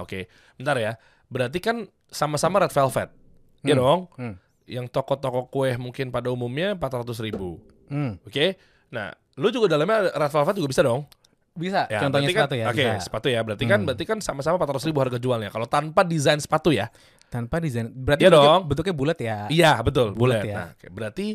oke. 0.00 0.20
Bentar 0.54 0.76
ya. 0.76 0.92
Berarti 1.26 1.58
kan 1.58 1.76
sama-sama 2.06 2.62
red 2.62 2.70
velvet. 2.70 3.10
Iya 3.60 3.74
Hmm. 3.74 3.80
dong? 3.80 4.00
Hmm. 4.14 4.34
Yang 4.64 4.86
toko-toko 4.90 5.46
kue 5.46 5.74
mungkin 5.76 6.08
pada 6.08 6.30
umumnya 6.30 6.72
400 6.72 7.18
ribu. 7.20 7.58
Hmm. 7.86 8.16
Oke? 8.22 8.56
Nah, 8.88 9.12
lu 9.34 9.48
juga 9.48 9.66
dalamnya 9.68 10.10
red 10.10 10.30
velvet 10.30 10.54
juga 10.54 10.68
bisa 10.70 10.82
dong? 10.82 11.02
Bisa. 11.54 11.86
Ya, 11.86 12.02
Contohnya 12.02 12.26
kan- 12.28 12.50
sepatu 12.50 12.54
ya. 12.54 12.66
Oke, 12.66 12.82
bisa. 12.82 12.98
sepatu 12.98 13.26
ya. 13.30 13.40
Berarti 13.42 13.64
kan 13.64 13.78
Hmm. 13.78 13.86
berarti 13.86 14.04
kan 14.04 14.18
sama-sama 14.18 14.58
400 14.58 14.86
ribu 14.86 14.98
harga 14.98 15.18
jualnya. 15.18 15.50
Kalau 15.50 15.66
tanpa 15.66 16.02
desain 16.02 16.38
sepatu 16.38 16.74
ya. 16.74 16.90
Tanpa 17.30 17.58
desain. 17.58 17.90
Berarti 17.90 18.22
Iya 18.22 18.30
bentuknya, 18.30 18.50
dong. 18.50 18.62
bentuknya 18.66 18.94
bulat 18.94 19.18
ya. 19.18 19.38
Iya, 19.46 19.72
betul, 19.80 20.14
Bulat 20.14 20.42
ya. 20.42 20.54
Nah, 20.54 20.68
oke, 20.74 20.86
berarti 20.88 21.26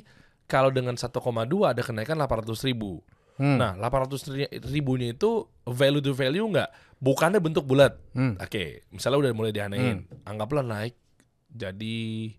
kalau 0.43 0.71
dengan 0.71 0.95
1,2 0.95 1.71
ada 1.71 1.79
kenaikan 1.79 2.15
800 2.15 2.63
ribu. 2.63 2.99
Hmm. 3.39 3.55
Nah, 3.55 3.71
800 3.75 4.27
ri- 4.27 4.51
ribunya 4.67 5.11
itu 5.11 5.47
value 5.63 5.99
to 6.01 6.11
value 6.11 6.43
nggak? 6.45 6.99
Bukannya 6.99 7.39
bentuk 7.39 7.63
bulat. 7.63 7.95
Hmm. 8.11 8.35
Oke, 8.35 8.83
misalnya 8.91 9.23
udah 9.23 9.31
mulai 9.31 9.51
dianein. 9.51 10.03
Anggaplah 10.23 10.59
naik 10.61 10.99
jadi 11.47 12.31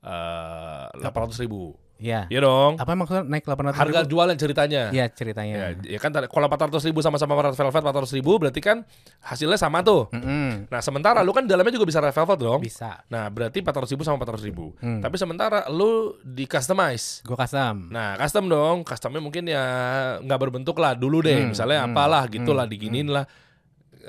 eh 0.00 0.86
800 0.94 1.38
ribu. 1.40 1.74
Iya. 1.94 2.26
Iya 2.26 2.40
dong. 2.42 2.74
Apa 2.76 2.98
maksudnya 2.98 3.22
naik 3.22 3.46
800 3.46 3.78
Harga 3.78 4.00
ribu? 4.02 4.10
jualan 4.12 4.34
ceritanya. 4.34 4.82
Iya 4.90 5.06
Ya, 5.06 5.14
ceritanya. 5.14 5.54
ya 5.80 5.98
kan 6.02 6.10
kalau 6.26 6.46
400 6.50 6.82
ribu 6.84 6.98
sama-sama 7.00 7.38
red 7.38 7.54
velvet 7.54 7.82
400 7.82 8.16
ribu 8.18 8.32
berarti 8.36 8.60
kan 8.60 8.82
hasilnya 9.22 9.54
sama 9.54 9.80
tuh. 9.80 10.10
Mm-mm. 10.10 10.66
Nah 10.68 10.80
sementara 10.82 11.22
lu 11.22 11.30
kan 11.30 11.46
dalamnya 11.46 11.70
juga 11.72 11.86
bisa 11.86 12.02
red 12.02 12.10
velvet 12.10 12.38
dong. 12.38 12.60
Bisa. 12.60 12.98
Nah 13.06 13.30
berarti 13.30 13.62
400 13.62 13.94
ribu 13.94 14.02
sama 14.02 14.18
400 14.18 14.42
ribu. 14.42 14.74
Hmm. 14.82 15.00
Tapi 15.00 15.16
sementara 15.16 15.70
lu 15.70 16.18
di 16.20 16.44
customize. 16.44 17.22
Gue 17.22 17.38
custom. 17.38 17.88
Nah 17.88 18.18
custom 18.18 18.50
dong, 18.50 18.82
customnya 18.82 19.22
mungkin 19.22 19.46
ya 19.46 19.62
nggak 20.18 20.38
berbentuk 20.40 20.76
lah 20.82 20.98
dulu 20.98 21.22
deh. 21.22 21.46
Hmm, 21.46 21.54
Misalnya 21.54 21.86
hmm, 21.86 21.94
apalah 21.94 22.26
gitulah 22.26 22.66
hmm, 22.66 22.72
diginiin 22.74 23.08
lah. 23.08 23.24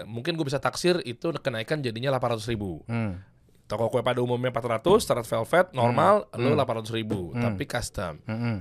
Mungkin 0.03 0.35
gue 0.35 0.43
bisa 0.43 0.59
taksir 0.59 0.99
itu 1.03 1.31
kenaikan 1.39 1.79
jadinya 1.79 2.11
800 2.11 2.51
ribu. 2.51 2.83
Hmm. 2.89 3.21
Toko 3.65 3.89
kue 3.89 4.01
pada 4.01 4.21
umumnya 4.21 4.49
400, 4.49 4.85
red 5.11 5.25
velvet 5.25 5.67
normal, 5.73 6.29
lu 6.37 6.53
hmm. 6.53 6.61
800 6.85 6.93
ribu. 6.93 7.33
Hmm. 7.33 7.41
Tapi 7.41 7.63
custom. 7.65 8.21
Mm-mm. 8.23 8.57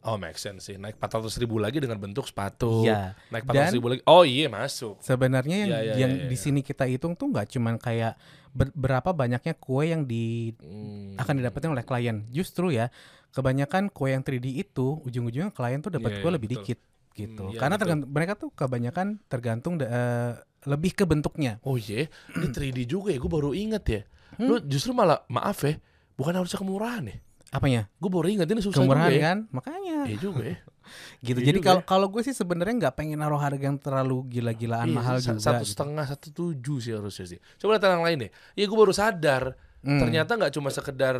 Oh 0.00 0.16
make 0.16 0.34
sense 0.36 0.64
sih. 0.64 0.74
Naik 0.74 0.96
400 0.96 1.28
ribu 1.36 1.60
lagi 1.60 1.76
dengan 1.76 1.94
bentuk 1.96 2.24
sepatu. 2.24 2.82
Iya. 2.82 3.14
Naik 3.28 3.44
400 3.44 3.54
Dan- 3.54 3.74
ribu 3.76 3.86
lagi. 3.88 4.02
Oh 4.04 4.24
iya 4.24 4.48
masuk. 4.48 4.96
Sebenarnya 4.98 5.56
yang 5.60 5.70
Iya, 5.70 5.80
iya, 5.82 5.94
yang 5.98 6.12
iya, 6.16 6.26
di 6.26 6.34
iya. 6.34 6.40
sini 6.40 6.60
kita 6.60 6.82
hitung 6.84 7.12
tuh 7.12 7.28
nggak 7.28 7.46
cuman 7.46 7.76
kayak 7.76 8.16
ber- 8.50 8.72
berapa 8.72 9.12
banyaknya 9.12 9.54
kue 9.54 9.86
yang 9.86 10.02
di 10.02 10.56
Hmm. 10.56 11.14
akan 11.14 11.34
didapetin 11.36 11.70
oleh 11.70 11.84
klien. 11.84 12.24
Justru 12.26 12.72
ya, 12.72 12.88
kebanyakan 13.30 13.86
kue 13.88 14.10
yang 14.10 14.24
3D 14.24 14.50
itu 14.56 14.98
ujung-ujungnya 15.00 15.52
klien 15.52 15.78
tuh 15.78 15.92
dapat 15.92 16.10
Iya, 16.10 16.18
kue 16.18 16.26
iya, 16.26 16.34
lebih 16.34 16.48
betul. 16.48 16.62
dikit 16.64 16.78
gitu. 17.12 17.42
Hmm, 17.44 17.52
iya, 17.52 17.60
Karena 17.60 17.76
tergantung 17.76 18.08
mereka 18.08 18.32
tuh 18.34 18.50
kebanyakan 18.50 19.06
tergantung 19.28 19.74
eh, 19.78 20.32
lebih 20.64 20.92
ke 20.92 21.04
bentuknya. 21.04 21.60
Oh 21.60 21.76
iya, 21.76 22.08
ini 22.32 22.46
3D 22.48 22.82
juga 22.84 23.12
ya. 23.12 23.20
Gue 23.20 23.30
baru 23.30 23.52
inget 23.52 23.84
ya. 23.86 24.02
Lu 24.46 24.56
justru 24.64 24.96
malah 24.96 25.20
maaf 25.28 25.60
ya, 25.62 25.76
bukan 26.16 26.32
harusnya 26.36 26.56
kemurahan 26.56 27.04
ya. 27.04 27.18
Apanya? 27.50 27.90
Gue 27.98 28.10
baru 28.14 28.30
inget 28.30 28.46
ini 28.46 28.62
susah 28.62 28.78
Kemurahan 28.78 29.10
juga 29.10 29.18
ya. 29.18 29.22
kan? 29.26 29.38
Makanya. 29.50 29.96
Iya 30.06 30.16
juga 30.22 30.42
ya. 30.46 30.56
gitu. 31.26 31.38
iya 31.42 31.46
Jadi 31.50 31.58
kalau 31.58 31.82
kalau 31.82 32.06
gue 32.06 32.22
sih 32.22 32.30
sebenarnya 32.30 32.74
nggak 32.86 32.94
pengen 32.94 33.18
naruh 33.18 33.42
harga 33.42 33.58
yang 33.66 33.78
terlalu 33.78 34.22
gila-gilaan 34.30 34.86
Iya, 34.86 34.94
mahal 34.94 35.16
juga. 35.18 35.42
Satu 35.42 35.62
gitu. 35.66 35.70
setengah, 35.74 36.04
satu 36.06 36.26
tujuh 36.30 36.78
sih 36.78 36.92
harusnya 36.94 37.26
sih. 37.26 37.38
Coba 37.58 37.74
lihat 37.76 37.90
yang 37.90 38.06
lain 38.06 38.16
deh. 38.26 38.30
Iya 38.54 38.64
gue 38.70 38.78
baru 38.78 38.94
sadar. 38.94 39.58
Hmm. 39.82 39.98
Ternyata 39.98 40.38
nggak 40.38 40.52
cuma 40.54 40.70
sekedar. 40.70 41.16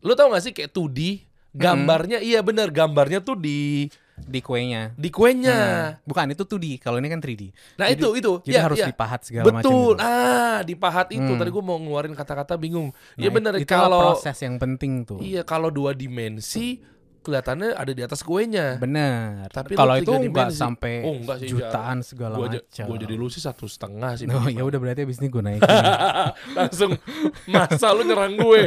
Lu 0.00 0.12
tau 0.12 0.28
gak 0.32 0.44
sih 0.44 0.52
kayak 0.52 0.72
2D 0.72 1.24
gambarnya 1.50 2.22
iya 2.22 2.40
bener 2.46 2.70
gambarnya 2.70 3.20
tuh 3.20 3.34
di 3.34 3.90
di 4.26 4.40
kuenya. 4.40 4.82
di 4.94 5.08
kuenya. 5.08 5.56
Hmm. 5.56 6.02
Bukan 6.02 6.26
itu 6.30 6.44
2D, 6.44 6.78
kalau 6.78 6.96
ini 6.96 7.08
kan 7.08 7.18
3D. 7.18 7.42
Nah 7.76 7.86
Jadi- 7.88 7.96
itu 7.96 8.08
itu 8.16 8.32
Jadi 8.42 8.52
Iya, 8.52 8.60
harus 8.64 8.78
iya. 8.78 8.86
dipahat 8.88 9.20
segala 9.22 9.44
macam. 9.48 9.60
Betul. 9.62 9.92
gitu. 9.94 10.04
Ah, 10.04 10.58
dipahat 10.60 11.06
itu. 11.10 11.30
Hmm. 11.32 11.38
Tadi 11.38 11.50
gue 11.50 11.64
mau 11.64 11.76
ngeluarin 11.76 12.12
kata-kata 12.12 12.54
bingung. 12.54 12.90
Nah, 12.90 13.20
Iya 13.20 13.30
bener 13.30 13.52
itu 13.56 13.66
kalau 13.66 14.16
proses 14.16 14.36
yang 14.40 14.56
penting 14.56 15.04
tuh. 15.04 15.18
Iya 15.18 15.42
kalau 15.42 15.68
dua 15.68 15.92
dimensi 15.92 16.80
kelihatannya 17.20 17.72
ada 17.72 17.92
di 17.92 18.00
atas 18.00 18.20
kuenya. 18.20 18.76
Bener. 18.76 19.46
Tapi 19.48 19.72
kalau 19.72 19.94
itu 19.94 20.08
tiga 20.08 20.18
nggak 20.18 20.48
dimensi. 20.48 20.56
sampai 20.56 20.94
Oh, 21.04 21.14
enggak 21.14 21.36
sih, 21.38 21.48
jutaan 21.48 22.00
segala 22.00 22.34
Gua, 22.34 22.48
macam. 22.48 22.84
gua 22.84 22.96
jadi 22.96 23.14
lu 23.14 23.28
sih 23.28 23.38
satu 23.38 23.64
setengah 23.64 24.16
sih. 24.16 24.24
No, 24.24 24.40
minimal. 24.44 24.56
ya 24.56 24.62
udah 24.66 24.78
berarti 24.78 25.00
abis 25.04 25.18
ini 25.18 25.28
gue 25.28 25.42
naik. 25.42 25.60
Langsung 26.58 26.90
masa 27.46 27.92
lu 27.92 28.02
nyerang 28.02 28.34
gue. 28.34 28.62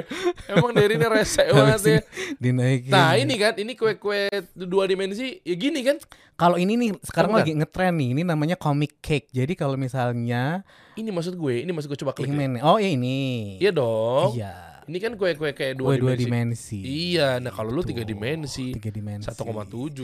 Emang 0.48 0.72
dari 0.72 0.94
ini 0.94 1.06
rese 1.06 1.44
banget 1.46 1.82
ya. 1.84 2.00
dinaikin. 2.38 2.90
Nah 2.90 3.14
ini 3.16 3.36
kan, 3.36 3.54
ini 3.58 3.74
kue-kue 3.74 4.30
dua 4.56 4.86
dimensi 4.86 5.42
ya 5.42 5.54
gini 5.54 5.82
kan. 5.82 5.98
kalau 6.34 6.58
ini 6.58 6.74
nih 6.74 6.90
sekarang 7.06 7.30
Enggak. 7.30 7.46
lagi 7.46 7.54
ngetren 7.62 7.94
nih. 7.94 8.10
Ini 8.18 8.22
namanya 8.26 8.56
comic 8.58 8.98
cake. 9.00 9.30
Jadi 9.30 9.54
kalau 9.54 9.78
misalnya 9.78 10.66
Ini 10.94 11.10
maksud 11.10 11.34
gue, 11.34 11.62
ini 11.62 11.70
maksud 11.70 11.90
gue 11.90 12.00
coba 12.00 12.14
klik. 12.14 12.26
ya. 12.26 12.34
ingin 12.34 12.58
oh 12.60 12.78
ya 12.78 12.90
ini. 12.90 13.58
Iya 13.58 13.70
dong. 13.70 14.34
Iya. 14.34 14.73
Ini 14.84 14.98
kan 15.00 15.12
kue-kue 15.16 15.52
kayak 15.52 15.80
dua 15.80 15.96
kue 15.96 16.04
dua 16.04 16.14
dimensi. 16.14 16.80
dimensi. 16.84 17.14
Iya, 17.14 17.40
nah 17.40 17.50
kalau 17.50 17.72
lu 17.72 17.82
Tuh, 17.82 17.96
tiga 17.96 18.04
dimensi, 18.04 18.76
Tiga 18.76 18.92
dimensi. 18.92 19.28
1,7 19.32 19.40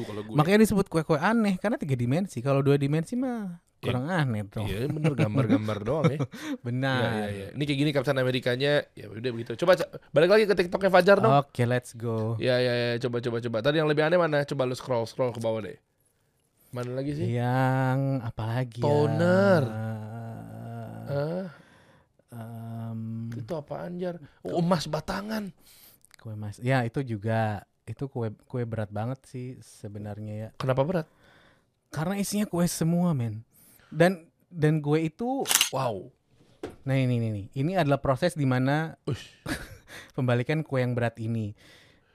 kalau 0.07 0.21
gue. 0.23 0.35
Makanya 0.35 0.59
disebut 0.63 0.87
kue-kue 0.87 1.19
aneh 1.19 1.59
karena 1.59 1.75
tiga 1.75 1.93
dimensi. 1.93 2.39
Kalau 2.39 2.63
dua 2.63 2.79
dimensi 2.79 3.19
mah 3.19 3.59
kurang 3.79 4.11
aneh 4.11 4.43
dong. 4.43 4.67
Iya 4.67 4.87
bener 4.87 5.15
gambar-gambar 5.15 5.77
doang 5.87 6.05
ya. 6.11 6.19
Benar. 6.59 6.99
Iya, 6.99 7.11
iya, 7.11 7.27
iya. 7.31 7.47
Ini 7.55 7.63
kayak 7.63 7.79
gini 7.79 7.89
Kapten 7.91 8.19
Amerikanya, 8.19 8.73
ya 8.91 9.05
udah 9.07 9.31
begitu. 9.31 9.51
Coba 9.55 9.79
balik 10.11 10.29
lagi 10.31 10.43
ke 10.47 10.55
TikToknya 10.55 10.91
Fajar 10.91 11.17
dong. 11.19 11.31
Oke, 11.31 11.63
let's 11.63 11.95
go. 11.95 12.35
Ya, 12.39 12.59
ya, 12.59 12.73
ya, 12.75 12.89
coba, 12.99 13.23
coba, 13.23 13.39
coba. 13.39 13.57
Tadi 13.63 13.79
yang 13.79 13.87
lebih 13.87 14.03
aneh 14.03 14.19
mana? 14.19 14.43
Coba 14.43 14.67
lu 14.67 14.75
scroll, 14.75 15.07
scroll 15.07 15.31
ke 15.31 15.39
bawah 15.39 15.63
deh. 15.63 15.79
Mana 16.69 16.91
lagi 16.91 17.15
sih? 17.15 17.25
Yang 17.33 17.99
apa 18.21 18.43
lagi 18.45 18.79
Toner. 18.83 19.63
ya? 19.63 19.87
Ah, 21.09 21.47
Em, 22.29 23.25
itu 23.33 23.48
apaan 23.59 23.95
jar? 23.95 24.15
Oh, 24.41 24.59
emas 24.59 24.85
batangan. 24.85 25.51
kue 26.15 26.35
mas. 26.35 26.59
Ya, 26.59 26.83
itu 26.83 26.99
juga 27.01 27.63
itu 27.83 28.05
kue 28.05 28.27
kue 28.43 28.63
berat 28.63 28.87
banget 28.89 29.19
sih 29.23 29.55
sebenarnya 29.59 30.33
ya. 30.35 30.49
Kenapa 30.55 30.83
berat? 30.83 31.07
Karena 31.89 32.15
isinya 32.15 32.43
kue 32.43 32.63
semua, 32.65 33.11
men. 33.13 33.41
Dan 33.87 34.27
dan 34.47 34.77
gue 34.77 34.99
itu 35.03 35.41
Wow. 35.71 36.11
nah 36.83 36.93
ini 36.93 37.17
ini 37.17 37.27
nih. 37.29 37.45
Ini 37.55 37.71
adalah 37.77 37.97
proses 37.97 38.33
di 38.33 38.43
mana 38.43 38.99
Ush. 39.05 39.31
pembalikan 40.17 40.61
kue 40.61 40.81
yang 40.81 40.91
berat 40.91 41.17
ini. 41.17 41.55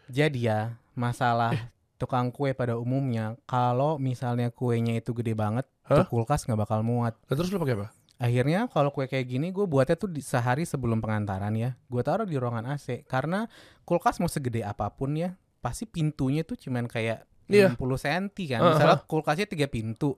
Jadi 0.07 0.47
ya, 0.47 0.77
masalah 0.93 1.57
Eh. 1.57 1.65
tukang 1.97 2.29
kue 2.29 2.53
pada 2.53 2.77
umumnya 2.77 3.35
kalau 3.45 3.97
misalnya 3.97 4.51
kuenya 4.51 4.95
itu 4.95 5.11
gede 5.11 5.33
banget, 5.33 5.65
tuh 5.83 6.05
Hah? 6.05 6.07
kulkas 6.07 6.45
nggak 6.45 6.61
bakal 6.61 6.85
muat. 6.85 7.17
Terus 7.25 7.49
lu 7.49 7.57
pakai 7.57 7.75
apa? 7.75 7.89
Akhirnya 8.25 8.65
kalau 8.73 8.89
kue 8.89 9.05
kayak 9.05 9.29
gini 9.29 9.53
gue 9.53 9.69
buatnya 9.69 10.01
tuh 10.01 10.09
di, 10.09 10.25
sehari 10.25 10.65
sebelum 10.65 11.05
pengantaran 11.05 11.53
ya. 11.53 11.77
Gue 11.93 12.01
taruh 12.01 12.25
di 12.25 12.41
ruangan 12.41 12.65
AC 12.73 13.05
karena 13.05 13.45
kulkas 13.85 14.17
mau 14.17 14.33
segede 14.33 14.65
apa 14.65 14.89
pun 14.89 15.13
ya, 15.13 15.37
pasti 15.61 15.85
pintunya 15.85 16.41
tuh 16.41 16.57
cuman 16.57 16.89
kayak 16.89 17.29
Iya. 17.45 17.77
60 17.77 18.01
cm 18.01 18.25
kan. 18.49 18.61
Uh-huh. 18.65 18.73
Misalnya 18.73 18.99
kulkasnya 19.05 19.45
tiga 19.45 19.69
pintu, 19.69 20.17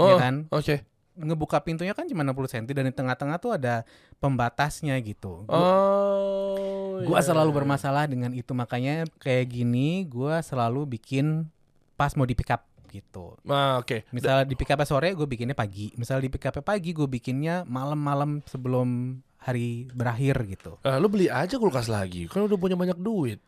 Oh, 0.00 0.08
ya 0.08 0.14
kan? 0.16 0.48
oke. 0.48 0.80
Ngebuka 1.16 1.60
pintunya 1.64 1.92
kan 1.92 2.08
cuma 2.08 2.24
60 2.24 2.48
cm 2.48 2.64
dan 2.72 2.84
di 2.88 2.94
tengah-tengah 2.96 3.36
tuh 3.36 3.56
ada 3.56 3.84
pembatasnya 4.20 4.96
gitu. 5.04 5.44
Gua, 5.44 5.52
Oh. 5.52 7.00
gua 7.04 7.20
iya. 7.20 7.28
selalu 7.28 7.52
bermasalah 7.52 8.08
dengan 8.08 8.32
itu 8.32 8.56
makanya 8.56 9.04
kayak 9.20 9.52
gini 9.52 10.08
gua 10.08 10.40
selalu 10.40 10.96
bikin 10.96 11.48
pas 11.96 12.12
mau 12.16 12.24
di 12.24 12.32
pick 12.32 12.52
up 12.52 12.64
gitu. 12.96 13.36
Ah, 13.44 13.78
oke. 13.78 14.08
Misalnya 14.10 14.48
di 14.48 14.56
pick 14.56 14.72
up 14.72 14.80
sore 14.82 15.12
gue 15.12 15.28
bikinnya 15.28 15.52
pagi. 15.52 15.92
Misalnya 16.00 16.26
di 16.26 16.32
pick 16.32 16.48
up 16.48 16.56
pagi 16.64 16.96
gue 16.96 17.04
bikinnya 17.04 17.68
malam-malam 17.68 18.40
sebelum 18.48 19.20
hari 19.36 19.86
berakhir 19.92 20.42
gitu. 20.48 20.80
Ah, 20.82 20.96
lu 20.96 21.12
beli 21.12 21.28
aja 21.28 21.60
kulkas 21.60 21.86
lagi. 21.86 22.26
Kan 22.26 22.48
udah 22.48 22.56
punya 22.56 22.74
banyak 22.74 22.96
duit. 22.96 23.38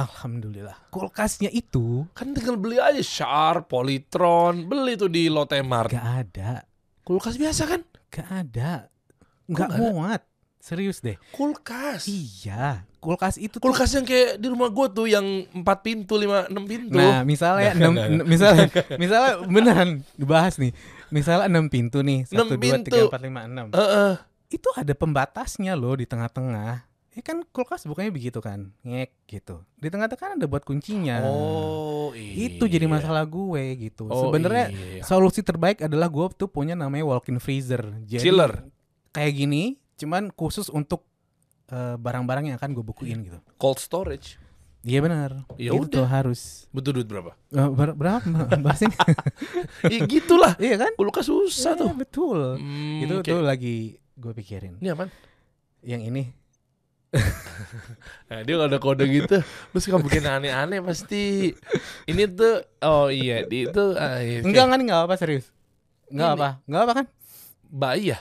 Alhamdulillah. 0.00 0.88
Kulkasnya 0.88 1.52
itu 1.52 2.08
Kan 2.16 2.32
tinggal 2.32 2.56
beli 2.56 2.80
aja 2.80 3.04
Sharp, 3.04 3.68
Polytron, 3.68 4.64
beli 4.64 4.96
tuh 4.96 5.12
di 5.12 5.28
Lotte 5.28 5.60
Mart. 5.60 5.92
gak 5.92 6.08
ada, 6.24 6.64
Kulkas 7.04 7.36
biasa 7.36 7.68
kan? 7.68 7.80
gak 8.08 8.28
ada, 8.28 8.88
nggak 9.44 9.68
ada? 9.68 9.76
muat. 9.76 10.20
Serius 10.56 11.04
deh. 11.04 11.16
Kulkas. 11.36 12.08
Iya, 12.08 12.84
kulkas 13.00 13.40
itu 13.40 13.56
tuh. 13.56 13.64
Kulkas 13.64 13.90
yang 13.96 14.04
kayak 14.04 14.36
di 14.36 14.46
rumah 14.46 14.68
gua 14.68 14.86
tuh 14.92 15.08
yang 15.08 15.24
empat 15.50 15.80
pintu, 15.80 16.20
lima, 16.20 16.44
enam 16.46 16.68
pintu. 16.68 16.94
Nah, 16.94 17.24
misalnya 17.24 17.72
enam, 17.74 17.92
misalnya, 18.28 18.68
misalnya 19.00 19.32
beneran 19.48 20.04
dibahas 20.14 20.60
nih. 20.60 20.70
Misalnya 21.10 21.48
enam 21.50 21.66
pintu 21.66 22.04
nih, 22.04 22.28
Enam 22.30 22.46
satu 22.46 22.54
dua 22.54 22.62
pintu. 22.62 22.86
tiga 22.92 23.08
empat 23.10 23.22
lima 23.24 23.40
enam. 23.48 23.66
Heeh. 23.74 24.12
Itu 24.50 24.68
ada 24.76 24.92
pembatasnya 24.94 25.74
loh 25.74 25.98
di 25.98 26.06
tengah-tengah. 26.06 26.86
Ya 27.10 27.22
kan 27.26 27.42
kulkas 27.50 27.82
bukannya 27.90 28.14
begitu 28.14 28.38
kan, 28.38 28.70
ngek 28.86 29.10
gitu. 29.26 29.66
Di 29.74 29.90
tengah-tengah 29.90 30.20
kan 30.22 30.30
ada 30.38 30.46
buat 30.46 30.62
kuncinya. 30.62 31.26
Oh, 31.26 32.14
iya. 32.14 32.46
Itu 32.54 32.70
jadi 32.70 32.86
masalah 32.86 33.26
gue 33.26 33.90
gitu. 33.90 34.06
Oh, 34.06 34.30
Sebenarnya 34.30 34.70
iya. 34.70 35.02
solusi 35.02 35.42
terbaik 35.42 35.82
adalah 35.82 36.06
gue 36.06 36.30
tuh 36.38 36.46
punya 36.46 36.78
namanya 36.78 37.02
walk-in 37.02 37.42
freezer. 37.42 37.82
Jadi 38.06 38.22
Chiller. 38.30 38.62
kayak 39.10 39.32
gini, 39.34 39.82
cuman 39.98 40.30
khusus 40.30 40.70
untuk 40.70 41.09
eh, 41.70 41.94
barang-barang 41.96 42.44
yang 42.46 42.56
akan 42.58 42.70
gue 42.72 42.84
bukuin 42.84 43.18
gitu. 43.22 43.38
Cold 43.56 43.78
storage. 43.78 44.36
Iya 44.80 45.04
benar. 45.04 45.44
Ya 45.60 45.76
itu 45.76 45.84
udah. 45.84 45.92
tuh 45.92 46.06
harus. 46.08 46.64
Butuh 46.72 46.90
duit 46.90 47.04
berapa? 47.04 47.36
Eh, 47.52 47.68
ber- 47.68 47.92
berapa 47.92 48.24
bahas 48.64 48.80
ini? 48.80 48.96
Iya 49.86 49.98
gitulah. 50.08 50.56
iya 50.56 50.80
kan? 50.80 50.92
Kulkas 50.96 51.28
susah 51.28 51.76
Iya, 51.76 51.80
tuh. 51.84 51.90
betul. 51.92 52.40
Hmm, 52.56 53.04
itu 53.04 53.14
oke. 53.20 53.28
tuh 53.28 53.40
lagi 53.40 53.76
gue 54.16 54.32
pikirin. 54.32 54.80
Ini 54.80 54.88
apaan? 54.92 55.12
Yang 55.80 56.02
ini. 56.06 56.22
Nah, 58.30 58.46
dia 58.46 58.54
kalau 58.54 58.70
ada 58.70 58.78
kode 58.78 59.02
gitu, 59.04 59.42
lu 59.42 59.78
suka 59.78 59.98
bikin 59.98 60.22
aneh-aneh 60.22 60.78
pasti. 60.78 61.50
Ini 62.06 62.22
tuh, 62.30 62.62
oh 62.80 63.10
iya, 63.10 63.42
di 63.42 63.66
itu 63.66 63.84
ah, 63.92 64.22
iya. 64.22 64.40
Enggak 64.40 64.70
kan 64.70 64.78
enggak 64.78 65.00
apa 65.04 65.14
serius. 65.18 65.50
Enggak 66.06 66.30
apa. 66.38 66.48
Enggak 66.64 66.82
apa 66.82 66.92
kan? 66.94 67.06
bayi 67.66 68.14
ya? 68.14 68.18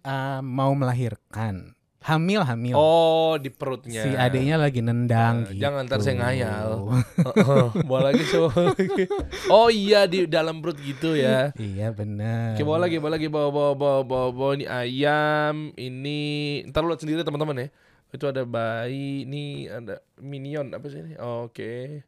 Ah, 0.00 0.40
mau 0.40 0.72
melahirkan. 0.72 1.72
Hamil 2.02 2.42
hamil. 2.42 2.74
Oh, 2.74 3.34
di 3.36 3.46
perutnya. 3.46 4.02
Si 4.02 4.10
adiknya 4.10 4.58
lagi 4.58 4.78
nendang 4.78 5.46
Eh, 5.46 5.54
gitu. 5.54 5.62
jangan 5.62 5.86
ntar 5.86 5.98
saya 5.98 6.18
ngayal. 6.18 6.90
Bawa 7.88 8.10
lagi 8.10 8.22
coba 8.26 8.70
lagi. 8.70 9.06
Oh 9.46 9.68
iya 9.68 10.04
di 10.04 10.26
dalam 10.26 10.58
perut 10.58 10.76
gitu 10.76 11.14
ya. 11.14 11.54
iya 11.56 11.90
benar. 11.90 12.58
Bawa 12.58 12.78
lagi, 12.82 12.98
bawa 12.98 13.12
lagi, 13.14 13.26
bawa, 13.26 13.48
bawa, 13.48 13.72
bawa, 13.72 14.00
bawa, 14.02 14.28
bawa 14.30 14.50
ini 14.54 14.66
ayam, 14.66 15.54
ini, 15.74 16.20
ntar 16.66 16.82
lu 16.82 16.90
lihat 16.90 17.00
sendiri 17.00 17.22
teman-teman 17.22 17.66
ya. 17.66 17.68
Itu 18.10 18.26
ada 18.26 18.42
bayi, 18.42 19.24
ini 19.24 19.66
ada 19.66 19.98
minion 20.18 20.68
apa 20.70 20.84
sih 20.86 21.00
ini? 21.00 21.14
Oke. 21.16 22.04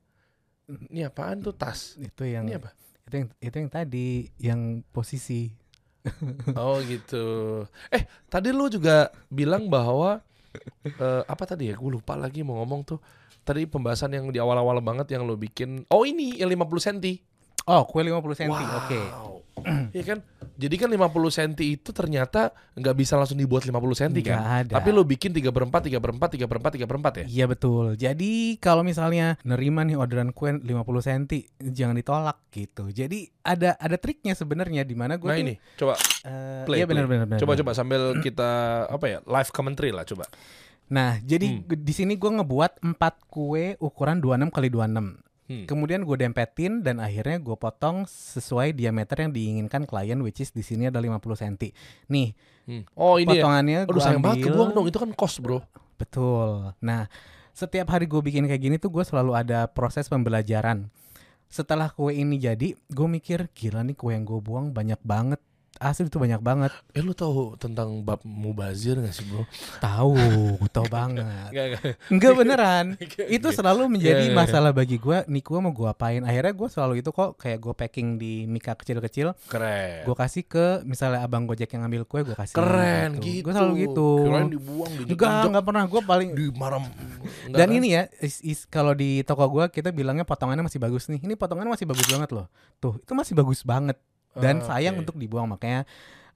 Ini 0.64 1.06
apaan 1.06 1.40
tuh 1.40 1.52
tas? 1.52 1.96
Itu 1.96 2.24
yang 2.24 2.44
Ini 2.44 2.56
apa? 2.56 2.72
itu 3.04 3.14
yang 3.14 3.28
itu 3.36 3.56
yang 3.58 3.70
tadi 3.70 4.08
yang 4.38 4.60
posisi. 4.88 5.52
Oh 6.58 6.78
gitu. 6.84 7.24
Eh 7.88 8.04
tadi 8.28 8.52
lu 8.52 8.68
juga 8.68 9.08
bilang 9.32 9.68
bahwa 9.72 10.20
eh, 10.84 11.22
apa 11.24 11.44
tadi 11.48 11.72
ya? 11.72 11.74
Gue 11.76 11.96
lupa 11.96 12.14
lagi 12.14 12.44
mau 12.44 12.60
ngomong 12.60 12.80
tuh. 12.84 13.00
Tadi 13.44 13.68
pembahasan 13.68 14.12
yang 14.16 14.32
di 14.32 14.40
awal-awal 14.40 14.80
banget 14.80 15.12
yang 15.12 15.28
lu 15.28 15.36
bikin. 15.36 15.84
Oh 15.92 16.08
ini 16.08 16.40
yang 16.40 16.48
50 16.48 16.80
cm. 16.80 16.98
Oh, 17.64 17.82
kue 17.84 18.00
50 18.00 18.20
cm. 18.36 18.52
Oke. 18.76 19.00
Iya 19.90 20.04
kan? 20.04 20.18
Jadi 20.54 20.74
kan 20.76 20.86
50 20.86 21.08
cm 21.30 21.50
itu 21.58 21.90
ternyata 21.90 22.52
nggak 22.74 22.94
bisa 22.94 23.16
langsung 23.16 23.34
dibuat 23.34 23.64
50 23.64 23.72
cm 23.72 24.12
kan? 24.20 24.36
Nggak 24.36 24.52
ada. 24.60 24.72
Tapi 24.76 24.88
lu 24.90 25.02
bikin 25.02 25.32
3 25.32 25.48
per 25.48 25.64
4, 25.64 25.88
3 25.88 25.96
per 25.96 26.10
4, 26.12 26.36
3 26.36 26.44
per 26.44 26.58
4, 26.60 26.76
3 26.76 26.84
per 26.84 26.96
4 27.00 27.14
ya? 27.16 27.26
Iya 27.26 27.44
betul. 27.48 27.84
Jadi 27.94 28.32
kalau 28.58 28.82
misalnya 28.82 29.40
nerima 29.42 29.80
nih 29.82 29.96
orderan 29.96 30.30
kue 30.30 30.52
50 30.52 30.66
cm, 31.00 31.22
jangan 31.70 31.96
ditolak 31.96 32.38
gitu. 32.50 32.90
Jadi 32.90 33.30
ada 33.40 33.74
ada 33.74 33.96
triknya 33.96 34.34
sebenarnya 34.34 34.82
di 34.82 34.92
mana 34.92 35.16
gue 35.16 35.26
Nah 35.26 35.38
ini, 35.38 35.54
coba 35.74 35.96
play, 36.68 36.78
iya 36.78 36.86
benar 36.86 37.06
play. 37.06 37.16
benar 37.16 37.26
benar. 37.26 37.38
coba 37.40 37.52
benar. 37.52 37.60
coba 37.62 37.70
sambil 37.72 38.00
kita 38.20 38.50
apa 38.90 39.06
ya? 39.08 39.18
Live 39.24 39.50
commentary 39.50 39.90
lah 39.90 40.04
coba. 40.04 40.28
Nah, 40.84 41.16
jadi 41.18 41.64
Hmm. 41.64 41.80
di 41.80 41.92
sini 41.96 42.12
gue 42.14 42.28
ngebuat 42.28 42.84
4 42.84 43.00
kue 43.24 43.72
ukuran 43.80 44.20
26 44.20 44.52
kali 44.52 44.68
26. 44.68 45.23
Hmm. 45.44 45.68
Kemudian 45.68 46.02
gue 46.02 46.16
dempetin 46.16 46.80
dan 46.80 46.96
akhirnya 46.98 47.36
gue 47.36 47.52
potong 47.52 48.08
sesuai 48.08 48.72
diameter 48.72 49.28
yang 49.28 49.30
diinginkan 49.30 49.84
klien 49.84 50.16
which 50.24 50.40
is 50.40 50.48
di 50.50 50.64
sini 50.64 50.88
ada 50.88 50.96
50 50.98 51.20
cm. 51.20 51.54
Nih, 52.08 52.32
Hmm. 52.64 52.80
Oh 52.96 53.20
ini 53.20 53.28
ya. 53.28 53.44
potongannya 53.44 53.78
Aduh 53.84 53.92
gue 53.92 54.00
sayang 54.00 54.24
banget 54.24 54.40
ambil. 54.40 54.48
kebuang 54.48 54.70
dong, 54.72 54.86
itu 54.88 54.96
kan 54.96 55.10
cost 55.12 55.36
bro. 55.44 55.60
Betul. 56.00 56.72
Nah, 56.80 57.12
setiap 57.52 57.92
hari 57.92 58.08
gue 58.08 58.16
bikin 58.18 58.48
kayak 58.48 58.56
gini 58.58 58.76
tuh 58.80 58.88
gue 58.88 59.04
selalu 59.04 59.36
ada 59.36 59.68
proses 59.68 60.08
pembelajaran. 60.08 60.88
Setelah 61.46 61.92
kue 61.92 62.16
ini 62.16 62.40
jadi, 62.40 62.72
gue 62.74 63.06
mikir 63.06 63.52
gila 63.52 63.84
nih 63.84 63.92
kue 63.92 64.16
yang 64.16 64.24
gue 64.24 64.40
buang 64.40 64.72
banyak 64.72 64.96
banget. 65.04 65.44
Asli 65.76 66.06
itu 66.06 66.16
banyak 66.16 66.38
banget. 66.38 66.70
Eh 66.90 67.02
lu 67.02 67.12
tahu 67.12 67.54
tentang 67.54 67.98
bab 68.00 68.22
mubazir 68.22 68.94
gak 68.94 69.10
sih 69.10 69.26
bro? 69.26 69.42
Tahu, 69.78 70.14
tahu 70.68 70.86
banget. 70.86 71.26
Gak, 71.50 71.66
gak. 71.74 71.82
Enggak 72.08 72.32
beneran. 72.34 72.86
itu 73.36 73.42
Iya. 73.44 73.56
selalu 73.56 73.82
menjadi 73.88 74.22
Iya, 74.22 74.24
iya, 74.24 74.32
iya. 74.32 74.38
masalah 74.38 74.70
bagi 74.70 74.96
gue. 74.96 75.26
Nih 75.26 75.40
gue 75.40 75.58
mau 75.58 75.70
gue 75.70 75.84
apain? 75.84 76.22
Akhirnya 76.22 76.52
gue 76.52 76.68
selalu 76.68 76.94
itu 76.98 77.10
kok 77.10 77.34
kayak 77.36 77.58
gue 77.58 77.74
packing 77.74 78.08
di 78.16 78.46
mika 78.46 78.72
kecil-kecil. 78.72 79.34
Keren. 79.44 80.04
Gue 80.04 80.14
kasih 80.14 80.42
ke 80.42 80.66
misalnya 80.84 81.20
abang 81.20 81.42
gojek 81.44 81.66
yang 81.68 81.82
ngambil 81.82 82.06
kue 82.06 82.20
gue 82.22 82.34
kasih. 82.34 82.54
Keren 82.54 83.18
gitu. 83.18 83.42
Gue 83.42 83.52
selalu 83.52 83.74
gitu. 83.82 84.08
Keren 84.24 84.46
dibuang, 84.48 84.92
Enggak, 84.94 85.10
diinjak, 85.26 85.48
enggak 85.48 85.64
pernah. 85.66 85.84
Gue 85.84 86.00
paling 86.00 86.30
di 86.32 86.44
maram. 86.54 86.84
Dan 87.46 87.68
ini 87.72 87.88
ya, 87.92 88.02
is, 88.18 88.38
is- 88.40 88.64
kalau 88.64 88.92
di 88.92 89.20
toko 89.20 89.44
gua 89.46 89.66
kita 89.66 89.90
bilangnya 89.90 90.22
potongannya 90.22 90.62
masih 90.62 90.78
bagus 90.78 91.06
nih. 91.06 91.18
Ini 91.18 91.34
potongannya 91.34 91.74
masih 91.74 91.84
bagus 91.84 92.06
banget 92.06 92.30
loh. 92.30 92.46
Tuh, 92.78 92.96
itu 92.96 93.12
masih 93.12 93.34
bagus 93.34 93.60
banget. 93.60 93.98
Dan 94.34 94.60
Ah, 94.60 94.66
sayang 94.66 94.98
oke. 94.98 95.02
untuk 95.06 95.16
dibuang 95.16 95.46
makanya 95.46 95.86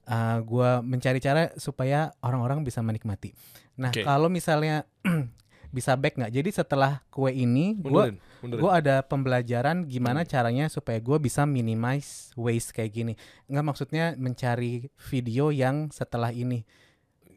uh, 0.05 0.39
gua 0.41 0.79
mencari 0.79 1.19
cara 1.19 1.51
supaya 1.55 2.15
orang-orang 2.19 2.63
bisa 2.63 2.79
menikmati. 2.79 3.35
Nah, 3.75 3.91
Oke. 3.91 4.03
kalau 4.03 4.27
misalnya 4.27 4.83
bisa 5.69 5.93
back 5.93 6.15
nggak? 6.15 6.31
Jadi 6.31 6.49
setelah 6.49 7.03
kue 7.07 7.29
ini 7.29 7.77
mundurin. 7.77 8.15
gua 8.57 8.79
ada 8.79 9.03
pembelajaran 9.03 9.83
gimana 9.83 10.23
caranya 10.23 10.65
supaya 10.67 10.97
gua 10.97 11.15
bisa 11.15 11.43
minimize 11.43 12.31
waste 12.33 12.71
kayak 12.71 12.91
gini. 12.91 13.13
Nggak 13.45 13.65
maksudnya 13.65 14.05
mencari 14.15 14.87
video 15.07 15.51
yang 15.51 15.91
setelah 15.91 16.31
ini. 16.31 16.63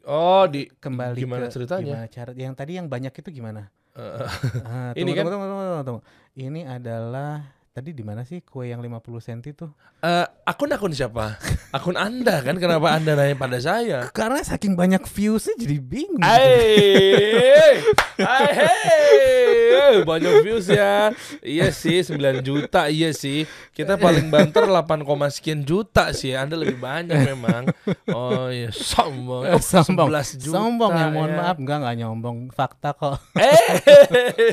Oh, 0.03 0.47
di 0.47 0.67
kembali 0.67 1.15
Gimana 1.17 1.47
ke 1.47 1.55
ceritanya? 1.55 1.87
gimana 1.87 2.07
cara 2.07 2.31
yang 2.35 2.55
tadi 2.55 2.75
yang 2.75 2.91
banyak 2.91 3.15
itu 3.15 3.31
gimana? 3.31 3.71
Ah, 3.95 4.91
Ini 4.99 5.05
tunggu, 5.05 5.15
kan- 5.15 5.27
tunggu, 5.31 5.47
tunggu, 5.47 5.63
tunggu, 5.63 5.85
tunggu. 5.85 6.03
Ini 6.35 6.61
adalah 6.67 7.45
tadi 7.73 7.97
di 7.97 8.05
mana 8.05 8.21
sih 8.21 8.45
kue 8.45 8.69
yang 8.69 8.85
50 8.85 9.01
cm 9.01 9.41
tuh? 9.57 9.73
eh, 10.05 10.29
akun-akun 10.45 10.93
siapa? 10.93 11.41
Akun 11.73 11.97
Anda 11.97 12.45
kan 12.45 12.61
kenapa 12.61 12.93
Anda 12.93 13.17
nanya 13.17 13.33
pada 13.33 13.57
saya? 13.65 14.13
Karena 14.13 14.45
saking 14.45 14.77
banyak 14.77 15.01
viewsnya 15.09 15.57
jadi 15.57 15.81
bingung. 15.81 16.21
Hai, 16.21 17.81
hai, 18.21 18.53
hey. 18.53 20.05
banyak 20.05 20.45
views 20.45 20.69
ya. 20.69 21.17
Iya 21.41 21.73
sih, 21.73 22.05
9 22.05 22.45
juta, 22.45 22.93
iya 22.93 23.17
sih. 23.17 23.49
Kita 23.73 23.97
paling 23.97 24.29
banter 24.29 24.69
8, 24.69 25.33
sekian 25.33 25.65
juta 25.65 26.13
sih. 26.13 26.37
Anda 26.37 26.61
lebih 26.61 26.77
banyak 26.77 27.17
memang. 27.25 27.73
Oh 28.13 28.53
iya, 28.53 28.69
sombong. 28.69 29.49
Oh, 29.49 29.63
sombong, 29.65 30.13
11 30.13 30.45
juta. 30.45 30.57
sombong 30.61 30.93
ya 30.93 31.09
mohon 31.09 31.33
ya. 31.33 31.37
maaf 31.41 31.57
enggak 31.57 31.77
enggak 31.81 31.97
nyombong 32.05 32.39
fakta 32.53 32.93
kok. 32.93 33.17
Eh, 33.41 33.65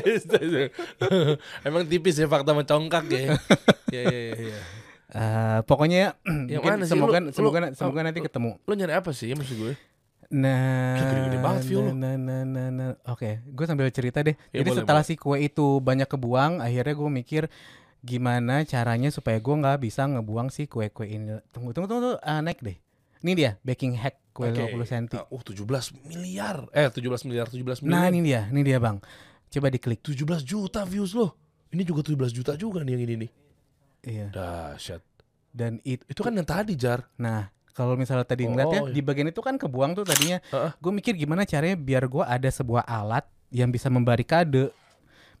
emang 1.68 1.84
tipis 1.84 2.16
ya 2.16 2.24
fakta 2.24 2.56
mencongkak 2.56 3.09
ya. 3.12 3.28
Iya, 3.90 4.02
iya, 4.06 4.34
iya. 4.38 4.58
Eh, 5.10 5.58
pokoknya 5.66 6.14
Yang 6.46 6.62
mungkin 6.62 6.70
mana 6.70 6.84
sih? 6.86 6.90
semoga 6.94 7.18
Lu- 7.18 7.32
semoga 7.34 7.58
lu- 7.58 7.74
semoga 7.74 8.00
nanti 8.06 8.20
ketemu. 8.22 8.50
Lu 8.62 8.72
nyari 8.78 8.94
apa 8.94 9.10
sih 9.10 9.34
maksud 9.34 9.56
gue? 9.58 9.74
Nah, 10.30 10.94
gede-gede 10.94 11.38
banget 11.42 11.62
view 11.66 11.82
lu. 11.82 11.90
nah, 11.90 12.14
nah, 12.14 12.46
nah, 12.46 12.70
nah. 12.70 12.90
Oke, 13.10 13.42
gue 13.42 13.64
sambil 13.66 13.90
cerita 13.90 14.22
deh. 14.22 14.38
Ya, 14.54 14.62
Jadi 14.62 14.70
boleh, 14.70 14.78
setelah 14.86 15.02
si 15.02 15.18
kue 15.18 15.42
itu 15.42 15.82
banyak 15.82 16.06
kebuang, 16.06 16.62
akhirnya 16.62 16.94
gue 16.94 17.10
mikir 17.10 17.42
gimana 18.00 18.62
caranya 18.62 19.10
supaya 19.10 19.42
gue 19.42 19.54
nggak 19.58 19.82
bisa 19.82 20.06
ngebuang 20.06 20.54
si 20.54 20.70
kue-kue 20.70 21.10
ini. 21.10 21.42
Tunggu, 21.50 21.74
tunggu, 21.74 21.90
tunggu, 21.90 22.14
tunggu. 22.14 22.22
Ah, 22.22 22.38
naik 22.38 22.62
deh. 22.62 22.78
Ini 23.20 23.32
dia 23.34 23.50
baking 23.60 23.98
hack 23.98 24.22
kue 24.30 24.54
Oke. 24.54 24.70
50 24.70 24.86
cm. 24.86 25.04
Uh, 25.26 25.42
17 25.42 25.66
miliar. 26.06 26.62
Eh, 26.70 26.86
17 26.86 27.26
miliar, 27.26 27.50
17 27.50 27.82
miliar. 27.82 27.90
Nah, 27.90 28.06
ini 28.06 28.22
dia, 28.22 28.46
ini 28.48 28.62
dia 28.62 28.78
bang. 28.78 29.02
Coba 29.50 29.66
diklik. 29.66 29.98
17 29.98 30.46
juta 30.46 30.86
views 30.86 31.10
loh. 31.10 31.34
Ini 31.70 31.82
juga 31.82 32.02
17 32.02 32.34
juta 32.34 32.52
juga 32.54 32.82
nih 32.82 32.92
yang 32.98 33.02
ini 33.06 33.14
nih. 33.26 33.30
Iya. 34.00 34.26
Dahsyat. 34.32 35.02
Dan 35.50 35.78
itu, 35.82 36.02
Itu 36.06 36.22
kan 36.22 36.34
yang 36.34 36.46
tadi, 36.46 36.74
Jar. 36.74 37.06
nah 37.18 37.50
kalau 37.70 37.94
misalnya 37.94 38.26
tadi 38.26 38.44
Oh, 38.44 38.50
ngeliat 38.50 38.70
ya 38.70 38.80
oh, 38.82 38.86
iya. 38.90 38.94
di 38.94 39.00
bagian 39.00 39.30
itu 39.30 39.40
kan 39.40 39.54
kebuang 39.56 39.94
tuh 39.94 40.04
tadinya. 40.04 40.42
Heeh. 40.50 40.70
Gue 40.78 40.92
mikir 40.92 41.14
gimana 41.14 41.46
caranya 41.46 41.78
biar 41.78 42.06
gue 42.06 42.24
ada 42.26 42.50
sebuah 42.50 42.82
alat 42.84 43.24
yang 43.50 43.70
bisa 43.70 43.86
membarikade, 43.88 44.70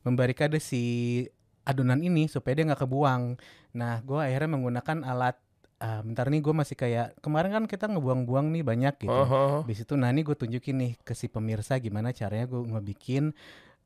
membarikade 0.02 0.58
si 0.58 1.26
adonan 1.62 2.00
ini 2.00 2.26
supaya 2.26 2.56
dia 2.56 2.64
nggak 2.66 2.82
kebuang. 2.82 3.36
Nah, 3.76 4.00
gue 4.02 4.18
akhirnya 4.18 4.50
menggunakan 4.50 4.98
alat. 5.04 5.36
ah, 5.80 6.04
bentar 6.04 6.28
nih 6.28 6.44
gue 6.44 6.52
masih 6.52 6.76
kayak 6.76 7.16
kemarin 7.24 7.56
kan 7.56 7.64
kita 7.64 7.88
ngebuang-buang 7.88 8.52
nih 8.52 8.60
banyak 8.60 9.00
gitu. 9.00 9.08
Heeh. 9.16 9.64
Habis 9.64 9.88
itu 9.88 9.96
nah 9.96 10.12
ini 10.12 10.20
gue 10.20 10.36
tunjukin 10.36 10.76
nih 10.76 10.92
ke 11.00 11.16
si 11.16 11.24
pemirsa 11.24 11.80
gimana 11.80 12.12
caranya 12.12 12.44
gue 12.44 12.60
ngebikin 12.68 13.32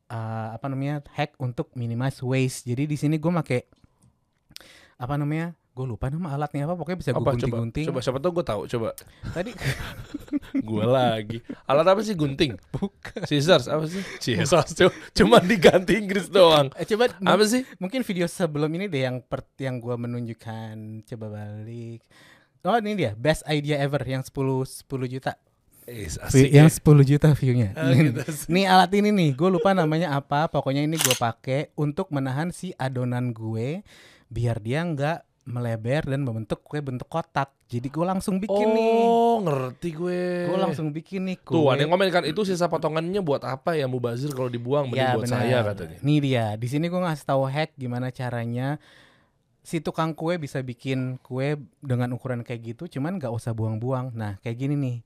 uh, 0.07 0.49
apa 0.53 0.67
namanya 0.67 1.05
hack 1.11 1.37
untuk 1.37 1.73
minimize 1.73 2.21
waste. 2.21 2.65
Jadi 2.65 2.85
di 2.85 2.97
sini 2.97 3.17
gue 3.17 3.31
make 3.31 3.69
apa 4.97 5.15
namanya? 5.15 5.53
Gue 5.75 5.91
lupa 5.91 6.07
nama 6.07 6.31
alatnya 6.31 6.71
apa. 6.71 6.79
Pokoknya 6.79 6.99
bisa 7.03 7.11
gue 7.11 7.19
Apa 7.19 7.35
coba? 7.35 7.35
gunting-gunting. 7.35 7.87
Coba 7.91 7.99
siapa 7.99 8.19
tau 8.19 8.31
gue 8.31 8.45
tahu. 8.47 8.63
Coba. 8.69 8.89
Tadi 9.35 9.51
gue 10.71 10.85
lagi. 10.87 11.39
Alat 11.67 11.87
apa 11.89 12.01
sih 12.01 12.15
gunting? 12.15 12.55
bukan. 12.71 13.27
Scissors 13.27 13.67
apa 13.67 13.83
sih? 13.85 13.99
Scissors 14.23 14.71
cu- 14.71 14.95
cuma 15.13 15.43
diganti 15.43 15.99
Inggris 15.99 16.31
doang. 16.31 16.71
Eh, 16.79 16.87
coba 16.87 17.11
Apa 17.11 17.43
sih? 17.43 17.67
mungkin 17.77 18.07
video 18.07 18.31
sebelum 18.31 18.71
ini 18.71 18.87
deh 18.87 19.03
yang 19.03 19.19
per, 19.19 19.43
yang 19.59 19.83
gue 19.83 19.99
menunjukkan. 19.99 20.75
Coba 21.11 21.27
balik. 21.29 22.07
Oh 22.63 22.79
ini 22.79 22.95
dia 22.95 23.13
best 23.13 23.43
idea 23.45 23.77
ever 23.77 24.01
yang 24.01 24.23
10 24.23 24.31
10 24.31 24.87
juta. 25.11 25.35
Eh, 25.85 26.09
asik 26.09 26.49
yang 26.49 26.67
ya. 26.67 26.73
10 26.73 27.05
juta 27.05 27.29
view-nya. 27.33 27.77
Ah, 27.77 27.93
Nih, 27.93 28.09
gitu 28.11 28.21
nih 28.55 28.65
alat 28.65 28.91
ini 28.93 29.13
nih, 29.13 29.31
gue 29.33 29.49
lupa 29.53 29.73
namanya 29.73 30.17
apa. 30.17 30.49
Pokoknya 30.49 30.81
ini 30.81 30.97
gue 30.97 31.13
pakai 31.15 31.73
untuk 31.75 32.09
menahan 32.09 32.49
si 32.51 32.73
adonan 32.77 33.31
gue 33.31 33.85
biar 34.27 34.59
dia 34.59 34.81
nggak 34.81 35.21
melebar 35.45 36.09
dan 36.09 36.25
membentuk 36.25 36.65
kue 36.65 36.81
bentuk 36.81 37.05
kotak. 37.05 37.53
Jadi 37.69 37.93
gue 37.93 38.01
langsung 38.01 38.41
bikin 38.41 38.65
nih. 38.65 38.97
Oh, 39.05 39.45
ngerti 39.45 39.93
gue. 39.93 40.49
Gue 40.49 40.57
langsung 40.57 40.89
bikin 40.89 41.29
nih 41.29 41.37
kue. 41.45 41.53
Tuh, 41.53 41.69
ada 41.69 41.85
yang 41.85 41.93
komen 41.93 42.09
kan 42.09 42.25
itu 42.25 42.49
sisa 42.49 42.65
potongannya 42.65 43.21
buat 43.21 43.45
apa 43.45 43.77
ya 43.77 43.85
Mubazir 43.85 44.33
kalau 44.33 44.49
dibuang 44.49 44.89
mending 44.89 45.05
Ya, 45.05 45.13
buat 45.13 45.29
benar. 45.29 45.37
saya 45.37 45.59
katanya. 45.69 45.99
Nih 46.01 46.19
dia, 46.25 46.47
di 46.57 46.65
sini 46.65 46.89
gue 46.89 46.97
ngasih 46.97 47.29
tahu 47.29 47.45
hack 47.45 47.77
gimana 47.77 48.09
caranya 48.09 48.81
si 49.61 49.81
tukang 49.81 50.13
kue 50.13 50.37
bisa 50.37 50.61
bikin 50.61 51.21
kue 51.21 51.57
dengan 51.81 52.13
ukuran 52.13 52.41
kayak 52.41 52.77
gitu, 52.77 52.89
cuman 52.89 53.17
nggak 53.17 53.33
usah 53.33 53.53
buang-buang. 53.53 54.13
Nah, 54.13 54.41
kayak 54.41 54.57
gini 54.57 54.77
nih. 54.77 54.97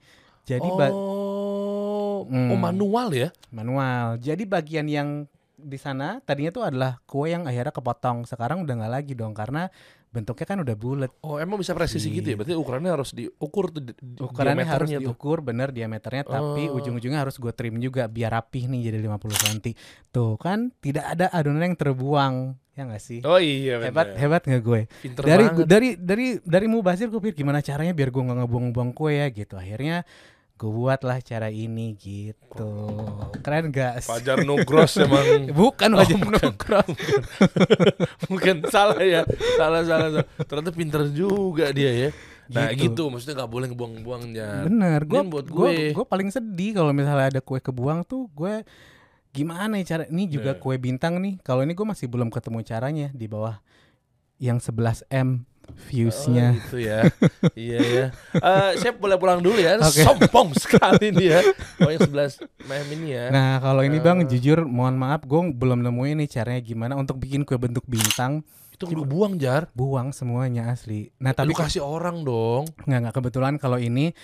Jadi 0.49 0.65
oh, 0.65 2.25
Hmm. 2.25 2.51
oh 2.53 2.59
manual 2.59 3.09
ya? 3.13 3.29
manual. 3.49 4.17
Jadi 4.19 4.45
bagian 4.45 4.85
yang 4.85 5.09
di 5.55 5.75
sana 5.75 6.21
tadinya 6.21 6.55
tuh 6.55 6.65
adalah 6.65 7.01
kue 7.03 7.31
yang 7.31 7.45
akhirnya 7.45 7.71
kepotong. 7.71 8.25
Sekarang 8.25 8.63
udah 8.63 8.75
nggak 8.75 8.93
lagi 8.93 9.13
dong 9.13 9.33
karena 9.33 9.67
bentuknya 10.09 10.47
kan 10.47 10.59
udah 10.61 10.73
bulat. 10.73 11.11
Oh, 11.21 11.37
emang 11.37 11.57
bisa 11.57 11.73
presisi 11.73 12.09
gitu 12.09 12.25
ya? 12.25 12.37
Berarti 12.37 12.57
ukurannya 12.57 12.91
harus 12.91 13.13
diukur 13.13 13.69
tuh 13.69 13.83
di-. 13.85 13.97
Ukurannya 14.19 14.65
harus 14.65 14.89
tuh. 14.89 15.01
diukur 15.05 15.41
bener 15.41 15.69
diameternya 15.69 16.25
tapi 16.25 16.69
Oh. 16.69 16.77
ujung-ujungnya 16.81 17.21
harus 17.21 17.37
gue 17.37 17.53
trim 17.53 17.77
juga 17.77 18.09
biar 18.09 18.33
rapih 18.35 18.67
nih 18.67 18.89
jadi 18.89 18.99
50 18.99 19.37
cm. 19.37 19.59
Tuh 20.09 20.37
kan 20.37 20.73
tidak 20.81 21.13
ada 21.13 21.29
adonan 21.29 21.65
yang 21.65 21.77
terbuang. 21.77 22.57
Ya 22.73 22.87
nggak 22.87 23.03
sih? 23.03 23.21
Oh 23.27 23.37
iya 23.37 23.83
hebat 23.83 24.15
bener. 24.15 24.21
hebat 24.23 24.43
nggak 24.47 24.63
gue? 24.63 24.81
Pinter 25.03 25.23
dari 25.27 25.45
banget. 25.51 25.67
dari 25.67 25.89
dari 25.99 26.27
dari 26.39 26.67
mubazir 26.71 27.11
gue 27.11 27.19
pikir 27.19 27.43
gimana 27.43 27.59
caranya 27.59 27.91
biar 27.91 28.09
gue 28.09 28.23
nggak 28.23 28.39
ngebuang-buang 28.39 28.91
kue 28.95 29.13
ya 29.13 29.27
gitu 29.29 29.59
akhirnya 29.59 30.07
gue 30.59 30.67
buat 30.69 30.99
lah 31.01 31.23
cara 31.23 31.49
ini 31.49 31.95
gitu 31.95 32.75
keren 33.41 33.71
gak 33.71 34.03
Fajar 34.03 34.43
Nugros 34.43 34.99
emang 34.99 35.47
bukan 35.55 35.91
Oh, 35.95 36.03
wajah 36.03 36.19
bukan. 36.19 36.43
Nugros. 36.43 36.89
Bukan 38.29 38.57
salah 38.69 38.99
ya. 38.99 39.23
Salah 39.55 39.83
salah. 39.83 40.09
salah. 40.13 40.27
Ternyata 40.43 40.71
pinter 40.71 41.03
juga 41.09 41.71
dia 41.71 41.89
ya. 41.89 42.11
Nah 42.49 42.73
Gitu. 42.73 42.91
gitu, 42.91 43.03
maksudnya 43.07 43.39
nggak 43.39 43.51
boleh 43.51 43.67
ngebuang-buang 43.69 44.23
ya. 44.33 44.65
bener 44.65 45.05
gue 45.05 45.21
buat 45.23 45.47
gue 45.47 45.71
gue. 45.93 46.05
paling 46.05 46.29
sedih 46.29 46.75
kalau 46.75 46.91
misalnya 46.91 47.29
ada 47.29 47.41
kue 47.41 47.61
kebuang 47.61 48.03
tuh 48.03 48.25
gue 48.33 48.65
gimana 49.31 49.77
ya 49.77 49.85
cara 49.87 50.05
ini 50.09 50.25
juga 50.27 50.57
Nah. 50.57 50.59
kue 50.59 50.75
bintang 50.75 51.21
nih 51.21 51.37
kalau 51.39 51.61
ini 51.61 51.77
gue 51.77 51.85
masih 51.85 52.09
belum 52.09 52.33
ketemu 52.33 52.65
caranya 52.65 53.09
di 53.13 53.29
bawah 53.29 53.61
yang 54.37 54.57
11 54.57 54.73
m 55.13 55.45
viewsnya 55.79 56.47
Oh, 56.49 56.57
gitu 56.59 56.77
ya. 56.81 57.01
iya 57.55 57.79
ya. 57.79 58.07
Eh, 58.35 58.71
saya 58.77 58.93
boleh 58.93 59.15
pulang 59.15 59.39
dulu 59.39 59.57
ya. 59.57 59.77
Oke. 59.79 60.01
Sombong 60.01 60.53
sekali 60.55 61.11
nih 61.11 61.27
ya. 61.31 61.41
Oh 61.79 61.89
11 61.89 62.09
mem 62.65 62.89
ini 62.95 63.09
ya. 63.11 63.25
Nah 63.29 63.59
kalau 63.59 63.81
ini 63.81 63.99
bang 63.99 64.21
Eh. 64.21 64.29
jujur 64.29 64.63
mohon 64.63 64.95
maaf 64.95 65.23
gue 65.23 65.41
belum 65.51 65.81
nemuin 65.81 66.17
nih 66.19 66.31
caranya 66.31 66.61
gimana 66.61 66.93
untuk 66.95 67.17
bikin 67.17 67.43
kue 67.43 67.57
bentuk 67.57 67.85
bintang 67.85 68.43
itu 68.71 68.87
lu 68.89 69.03
buang 69.03 69.35
jar. 69.37 69.67
buang 69.73 70.11
semuanya 70.11 70.71
asli. 70.71 71.11
Nah 71.19 71.33
Tapi 71.33 71.51
kasih 71.51 71.81
orang 71.81 72.23
dong. 72.23 72.71
nggak 72.81 72.99
nggak 73.05 73.15
kebetulan 73.15 73.55
kalau 73.57 73.77
ini 73.77 74.15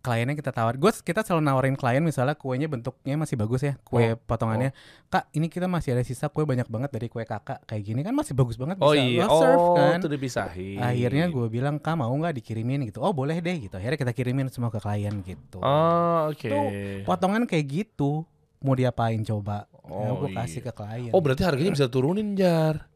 kliennya 0.00 0.32
kita 0.32 0.50
tawar. 0.50 0.74
Gue 0.74 0.90
kita 0.90 1.20
selalu 1.20 1.42
nawarin 1.42 1.76
klien 1.76 2.00
misalnya 2.00 2.32
kuenya 2.32 2.66
bentuknya 2.66 3.14
masih 3.14 3.36
bagus 3.36 3.60
ya 3.62 3.76
kue 3.80 4.12
Oh, 4.12 4.18
potongannya. 4.18 4.72
Kak 5.06 5.28
ini 5.30 5.46
kita 5.46 5.64
masih 5.64 5.92
ada 5.92 6.02
sisa 6.02 6.26
kue 6.26 6.42
banyak 6.42 6.66
banget 6.66 6.90
dari 6.90 7.06
kue 7.06 7.22
kakak 7.22 7.62
kayak 7.62 7.82
gini 7.82 8.00
kan 8.00 8.10
masih 8.10 8.32
bagus 8.32 8.56
banget 8.56 8.76
bisa 8.76 8.86
Oh 8.86 8.92
iya. 8.92 9.24
lo 9.24 9.38
serve 9.38 9.60
Oh, 9.62 9.76
kan. 9.76 9.96
itu 9.96 10.08
dipisahin. 10.08 10.80
Akhirnya 10.80 11.24
gue 11.26 11.46
bilang 11.46 11.76
kak 11.76 11.94
mau 11.94 12.10
nggak 12.10 12.34
dikirimin 12.34 12.84
gitu. 12.84 12.98
Oh 12.98 13.12
boleh 13.12 13.38
deh 13.38 13.56
gitu. 13.60 13.72
Akhirnya 13.72 13.96
kita 13.96 14.12
kirimin 14.12 14.48
semua 14.48 14.68
ke 14.68 14.76
klien 14.76 15.14
gitu. 15.20 15.60
Oh, 15.60 16.28
oke. 16.28 16.44
Tuh, 16.44 16.68
Potongan 17.04 17.46
kayak 17.46 17.64
gitu 17.64 18.26
mau 18.60 18.74
diapain 18.74 19.22
coba? 19.22 19.64
ya, 19.80 20.10
Oh, 20.10 20.18
gue 20.18 20.34
kasih 20.34 20.60
iya. 20.60 20.66
ke 20.66 20.72
klien. 20.74 21.12
Oh, 21.12 21.22
berarti 21.22 21.42
harganya 21.42 21.72
bisa 21.72 21.86
turunin 21.86 22.34
jar. 22.34 22.89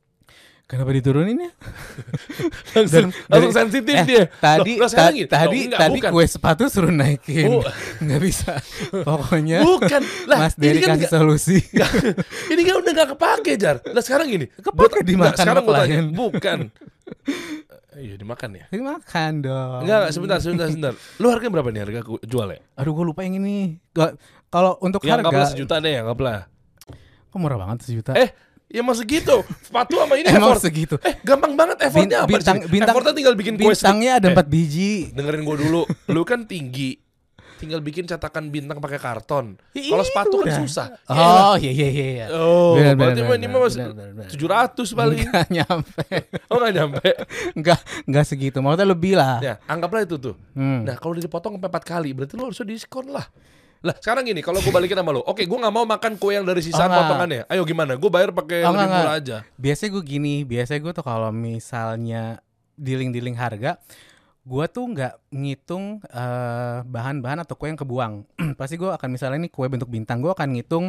Kenapa 0.64 0.90
diturunin 0.90 1.36
ya? 1.38 1.50
Langsung, 2.74 3.12
Dari- 3.12 3.28
langsung 3.28 3.52
sensitif 3.52 3.94
eh, 3.94 4.04
dia. 4.04 4.24
Tadi 4.32 4.72
Loh, 4.74 4.88
ta- 4.88 5.12
gini. 5.12 5.28
tadi 5.28 5.44
Loh, 5.54 5.66
enggak, 5.68 5.80
tadi 5.84 5.98
bukan. 6.00 6.10
kue 6.10 6.24
sepatu 6.24 6.62
suruh 6.66 6.88
naikin. 6.90 7.60
Nggak 8.04 8.20
bisa. 8.20 8.52
Pokoknya 9.06 9.60
Bukan. 9.60 10.00
Lah, 10.24 10.38
Mas 10.40 10.56
ini 10.56 10.62
Dery 10.64 10.80
kan 10.80 10.88
kasih 10.90 10.98
nggak- 10.98 11.12
solusi. 11.12 11.58
ini 12.48 12.60
kan 12.62 12.74
udah 12.76 12.92
gak 12.94 13.08
kepake 13.12 13.52
jar. 13.54 13.76
Lah 13.84 14.00
sekarang 14.00 14.26
gini. 14.26 14.46
Kepake 14.50 15.00
Gua- 15.00 15.04
dimakan 15.04 15.20
nggak, 15.22 15.36
sekarang 15.36 15.54
sama 15.58 15.68
gue 15.68 15.74
tanya. 15.78 15.98
Bukan. 16.10 16.58
Eh, 17.94 18.00
Iya 18.00 18.14
dimakan 18.16 18.50
ya. 18.54 18.64
Ini 18.68 18.82
makan 18.82 19.32
dong. 19.40 19.80
Enggak, 19.80 19.98
enggak, 20.00 20.10
sebentar, 20.10 20.38
sebentar, 20.40 20.66
sebentar. 20.66 20.92
Lu 21.20 21.26
harganya 21.28 21.52
berapa 21.52 21.68
nih 21.70 21.80
harga 21.84 22.00
jual 22.24 22.48
ya? 22.50 22.58
Aduh 22.74 22.90
gue 22.90 23.04
lupa 23.04 23.20
yang 23.20 23.36
ini. 23.36 23.78
Gak- 23.92 24.16
Kalau 24.48 24.80
untuk 24.80 25.04
Ya 25.04 25.14
anggaplah 25.14 25.44
harga, 25.44 25.52
sejuta 25.52 25.76
deh, 25.76 25.94
anggaplah. 25.94 26.48
kok 27.28 27.36
murah 27.36 27.54
banget 27.56 27.84
sejuta? 27.84 28.14
Eh, 28.14 28.30
ya 28.74 28.82
masa 28.82 29.06
gitu. 29.06 29.46
Sepatu 29.62 29.94
sama 29.94 30.18
ini 30.18 30.26
Emang 30.34 30.50
effort. 30.50 30.60
segitu. 30.60 30.98
Eh, 31.00 31.14
gampang 31.22 31.54
banget 31.54 31.78
effortnya 31.80 32.02
Bin- 32.20 32.26
apa 32.26 32.26
di 32.26 32.34
sini? 32.34 32.38
bintang- 32.42 32.60
bintang- 32.66 32.90
Effortnya 32.90 33.14
tinggal 33.14 33.34
bikin 33.34 33.54
kue. 33.54 33.70
Bintangnya 33.70 34.12
ada 34.18 34.28
Eh, 34.28 34.34
4 34.34 34.42
biji. 34.44 34.92
Dengerin 35.12 35.42
gue 35.42 35.56
dulu. 35.60 35.82
Lu 36.08 36.22
kan 36.22 36.42
tinggi. 36.42 36.98
tinggal 37.54 37.80
bikin 37.80 38.04
cetakan 38.04 38.50
bintang 38.50 38.76
pakai 38.76 38.98
karton. 38.98 39.56
Ya 39.72 39.88
Kalau 39.88 40.02
itu 40.02 40.10
sepatu 40.10 40.36
kan 40.42 40.52
susah. 40.58 40.86
Oh 41.06 41.56
iya 41.56 41.72
iya 41.72 41.88
iya. 41.88 42.06
iya. 42.12 42.26
Oh, 42.28 42.76
Benar, 42.76 42.92
berarti 42.92 43.22
benar, 43.22 43.30
mah 43.30 43.36
ini 43.38 43.46
mah 43.46 43.60
benar. 43.64 44.28
700 44.28 44.92
paling. 44.92 45.20
Nggak 45.24 45.48
nyampe. 45.48 46.04
Oh 46.50 46.56
nggak 46.58 46.74
nyampe. 46.74 47.08
Enggak, 47.56 47.78
enggak 48.04 48.24
segitu. 48.26 48.58
Maksudnya 48.58 48.84
lebih 48.84 49.14
lah. 49.14 49.38
Ya, 49.40 49.54
anggaplah 49.64 50.02
itu 50.02 50.18
tuh. 50.18 50.34
Hmm. 50.52 50.84
Nah, 50.84 50.98
kalau 50.98 51.16
dipotong 51.16 51.56
sampai 51.56 51.70
4 51.70 51.84
kali, 51.86 52.08
berarti 52.12 52.34
lo 52.34 52.44
harusnya 52.44 52.66
diskon 52.66 53.06
lah. 53.08 53.24
Lah, 53.84 53.92
sekarang 54.00 54.24
gini, 54.24 54.40
kalau 54.40 54.64
gue 54.64 54.72
balikin 54.72 54.96
sama 54.96 55.12
lo, 55.12 55.20
oke, 55.20 55.44
gue 55.44 55.58
nggak 55.60 55.74
mau 55.76 55.84
makan 55.84 56.16
kue 56.16 56.32
yang 56.32 56.48
dari 56.48 56.64
sisaan 56.64 56.88
Oh, 56.88 56.96
potongannya. 57.04 57.44
Ayo 57.52 57.68
gimana? 57.68 58.00
Gue 58.00 58.08
bayar 58.08 58.32
pakai 58.32 58.64
Oh, 58.64 58.72
lebih 58.72 58.88
murah 58.88 59.14
aja. 59.20 59.36
Biasanya 59.60 59.90
gue 60.00 60.04
gini, 60.08 60.34
biasanya 60.48 60.80
gue 60.80 60.92
tuh 60.96 61.04
kalau 61.04 61.28
misalnya 61.28 62.40
dealing-dealing 62.80 63.36
harga, 63.36 63.76
gue 64.40 64.64
tuh 64.72 64.84
nggak 64.88 65.12
ngitung 65.36 66.00
eh, 66.00 66.78
bahan-bahan 66.80 67.44
atau 67.44 67.60
kue 67.60 67.68
yang 67.68 67.76
kebuang. 67.76 68.24
Pasti 68.58 68.80
gue 68.80 68.88
akan 68.88 69.08
misalnya 69.12 69.36
ini 69.36 69.52
kue 69.52 69.68
bentuk 69.68 69.92
bintang, 69.92 70.24
gue 70.24 70.32
akan 70.32 70.56
ngitung 70.56 70.88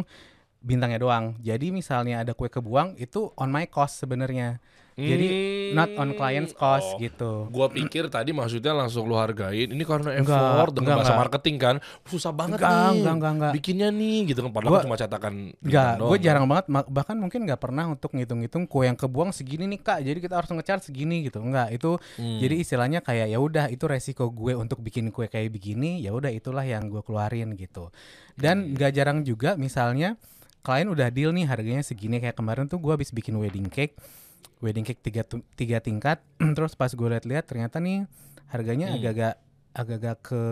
bintangnya 0.64 0.96
doang. 0.96 1.36
Jadi 1.44 1.76
misalnya 1.76 2.24
ada 2.24 2.32
kue 2.32 2.48
kebuang 2.48 2.96
itu 2.96 3.28
on 3.36 3.52
my 3.52 3.68
cost 3.68 4.00
sebenarnya. 4.00 4.56
Jadi 4.96 5.28
not 5.70 5.92
on 5.94 6.16
client's 6.16 6.50
cost 6.50 6.88
Oh. 6.88 6.96
gitu. 6.96 7.32
Gua 7.48 7.68
pikir 7.68 8.08
tadi 8.08 8.32
maksudnya 8.32 8.72
langsung 8.72 9.04
lu 9.04 9.12
hargain. 9.12 9.68
Ini 9.68 9.84
karena 9.84 10.16
Enggak, 10.16 10.32
effort 10.32 10.72
dengan 10.72 10.80
enggak, 10.82 10.96
bahasa 10.96 11.12
enggak. 11.12 11.22
marketing 11.22 11.56
kan. 11.58 11.76
Susah 12.02 12.32
banget 12.32 12.56
Enggak, 12.56 12.72
nih. 12.72 12.96
enggak, 12.96 13.14
enggak, 13.14 13.32
enggak. 13.36 13.52
Bikinnya 13.52 13.88
nih 13.90 14.18
gitu 14.24 14.40
kan 14.40 14.50
padahal 14.50 14.72
Gua- 14.72 14.84
cuma 14.84 14.96
cetakan 14.96 15.34
Enggak, 15.54 15.90
gue 15.92 16.08
doang, 16.08 16.24
jarang 16.24 16.44
kan. 16.44 16.50
banget 16.50 16.66
bahkan 16.88 17.16
mungkin 17.16 17.40
nggak 17.44 17.60
pernah 17.60 17.84
untuk 17.86 18.10
ngitung-ngitung 18.10 18.64
kue 18.64 18.84
yang 18.84 18.96
kebuang 18.96 19.30
segini 19.30 19.68
nih 19.68 19.80
kak, 19.80 19.98
jadi 20.00 20.18
kita 20.18 20.34
harus 20.34 20.48
nge-charge 20.50 20.88
segini 20.88 21.16
gitu. 21.22 21.38
Enggak, 21.38 21.68
itu 21.70 22.00
Hmm. 22.16 22.40
jadi 22.40 22.54
istilahnya 22.56 23.00
kayak 23.00 23.28
ya 23.28 23.38
udah 23.38 23.68
itu 23.68 23.84
resiko 23.84 24.32
gue 24.32 24.56
untuk 24.56 24.80
bikin 24.80 25.12
kue 25.12 25.28
kayak 25.28 25.52
begini, 25.52 26.00
ya 26.00 26.10
udah 26.10 26.30
itulah 26.30 26.64
yang 26.64 26.88
gue 26.88 27.00
keluarin 27.00 27.52
gitu. 27.52 27.92
Dan 28.32 28.72
nggak 28.72 28.92
jarang 28.92 29.20
juga 29.20 29.56
misalnya 29.56 30.16
klien 30.58 30.88
udah 30.88 31.08
deal 31.08 31.30
nih 31.30 31.44
harganya 31.44 31.78
segini 31.80 32.16
kayak 32.16 32.34
kemarin 32.34 32.64
tuh 32.64 32.76
gue 32.76 32.90
habis 32.90 33.08
bikin 33.08 33.36
wedding 33.36 33.66
cake, 33.66 33.92
wedding 34.58 34.82
cake 34.82 35.00
tiga 35.00 35.22
tiga 35.54 35.78
tingkat, 35.78 36.18
terus 36.56 36.72
pas 36.72 36.88
gue 36.88 37.08
lihat-lihat 37.08 37.44
ternyata 37.44 37.76
nih 37.76 38.04
harganya 38.46 38.88
Hmm. 38.88 38.96
agak-agak 38.98 39.34
agak-agak 39.72 40.16
ke 40.22 40.42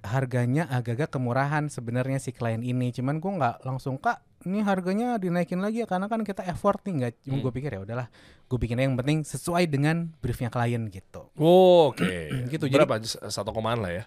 harganya 0.00 0.68
agak-agak 0.68 1.10
kemurahan 1.10 1.66
sebenarnya 1.66 2.16
si 2.16 2.30
klien 2.30 2.60
ini 2.60 2.90
cuman 2.90 3.18
gue 3.18 3.32
nggak 3.32 3.56
langsung 3.62 3.96
kak 3.96 4.22
ini 4.42 4.62
harganya 4.62 5.14
dinaikin 5.16 5.58
lagi 5.58 5.82
ya 5.82 5.86
karena 5.86 6.06
kan 6.06 6.22
kita 6.22 6.46
effort 6.46 6.78
nih 6.82 6.92
nggak 6.96 7.12
cuma 7.20 7.32
Hmm. 7.32 7.42
gue 7.42 7.52
pikir 7.52 7.70
ya 7.74 7.80
udahlah 7.82 8.06
gue 8.44 8.54
bikin 8.56 8.78
yang 8.78 8.94
penting 8.94 9.20
sesuai 9.20 9.66
dengan 9.66 10.14
briefnya 10.16 10.46
klien 10.46 10.86
gitu 10.86 11.26
Oh, 11.34 11.90
Oke. 11.90 12.30
Gitu, 12.52 12.64
jadi- 12.64 12.86
Berapa? 12.86 13.02
Satu 13.26 13.50
komaan 13.50 13.82
lah 13.82 13.90
ya. 13.92 14.04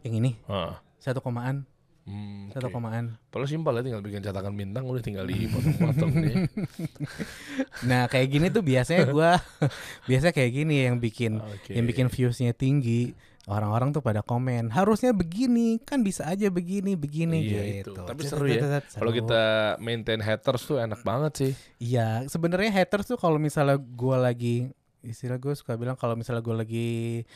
yang 0.00 0.14
ini 0.16 0.38
satu 0.96 1.20
komaan 1.20 1.66
Hmm, 2.02 2.50
satu 2.50 2.66
komaan 2.74 3.14
Padahal 3.30 3.46
simpel 3.46 3.78
ya 3.78 3.82
tinggal 3.86 4.02
bikin 4.02 4.26
cetakan 4.26 4.58
bintang 4.58 4.82
udah 4.90 4.98
tinggal 4.98 5.22
dipotong-potong 5.22 6.10
nih. 6.18 6.34
nah 7.88 8.10
kayak 8.10 8.26
gini 8.26 8.46
tuh 8.50 8.66
biasanya 8.66 9.06
gue 9.06 9.30
biasanya 10.10 10.34
kayak 10.34 10.50
gini 10.50 10.74
yang 10.82 10.98
bikin 10.98 11.38
Oke. 11.38 11.70
yang 11.70 11.86
bikin 11.86 12.10
viewsnya 12.10 12.50
tinggi 12.58 13.14
orang-orang 13.46 13.90
tuh 13.90 14.02
pada 14.02 14.22
komen 14.22 14.70
harusnya 14.70 15.10
begini 15.14 15.78
kan 15.82 16.02
bisa 16.02 16.26
aja 16.26 16.46
begini 16.50 16.94
begini 16.94 17.38
Iya, 17.42 17.62
gitu 17.82 17.94
itu. 17.94 18.02
Tapi 18.06 18.20
seru 18.26 18.46
ya. 18.46 18.82
Kalau 18.82 19.10
kita 19.10 19.42
maintain 19.82 20.18
haters 20.22 20.62
tuh 20.62 20.78
enak 20.78 21.02
banget 21.02 21.32
sih. 21.34 21.52
Iya, 21.82 22.26
sebenarnya 22.30 22.70
haters 22.70 23.10
tuh 23.10 23.18
kalau 23.18 23.42
misalnya 23.42 23.78
gue 23.78 24.16
lagi 24.18 24.56
istilah 25.02 25.36
gue 25.36 25.50
suka 25.52 25.74
bilang 25.74 25.94
kalau 25.94 26.14
misalnya 26.14 26.40
gue 26.40 26.56
lagi 26.56 26.88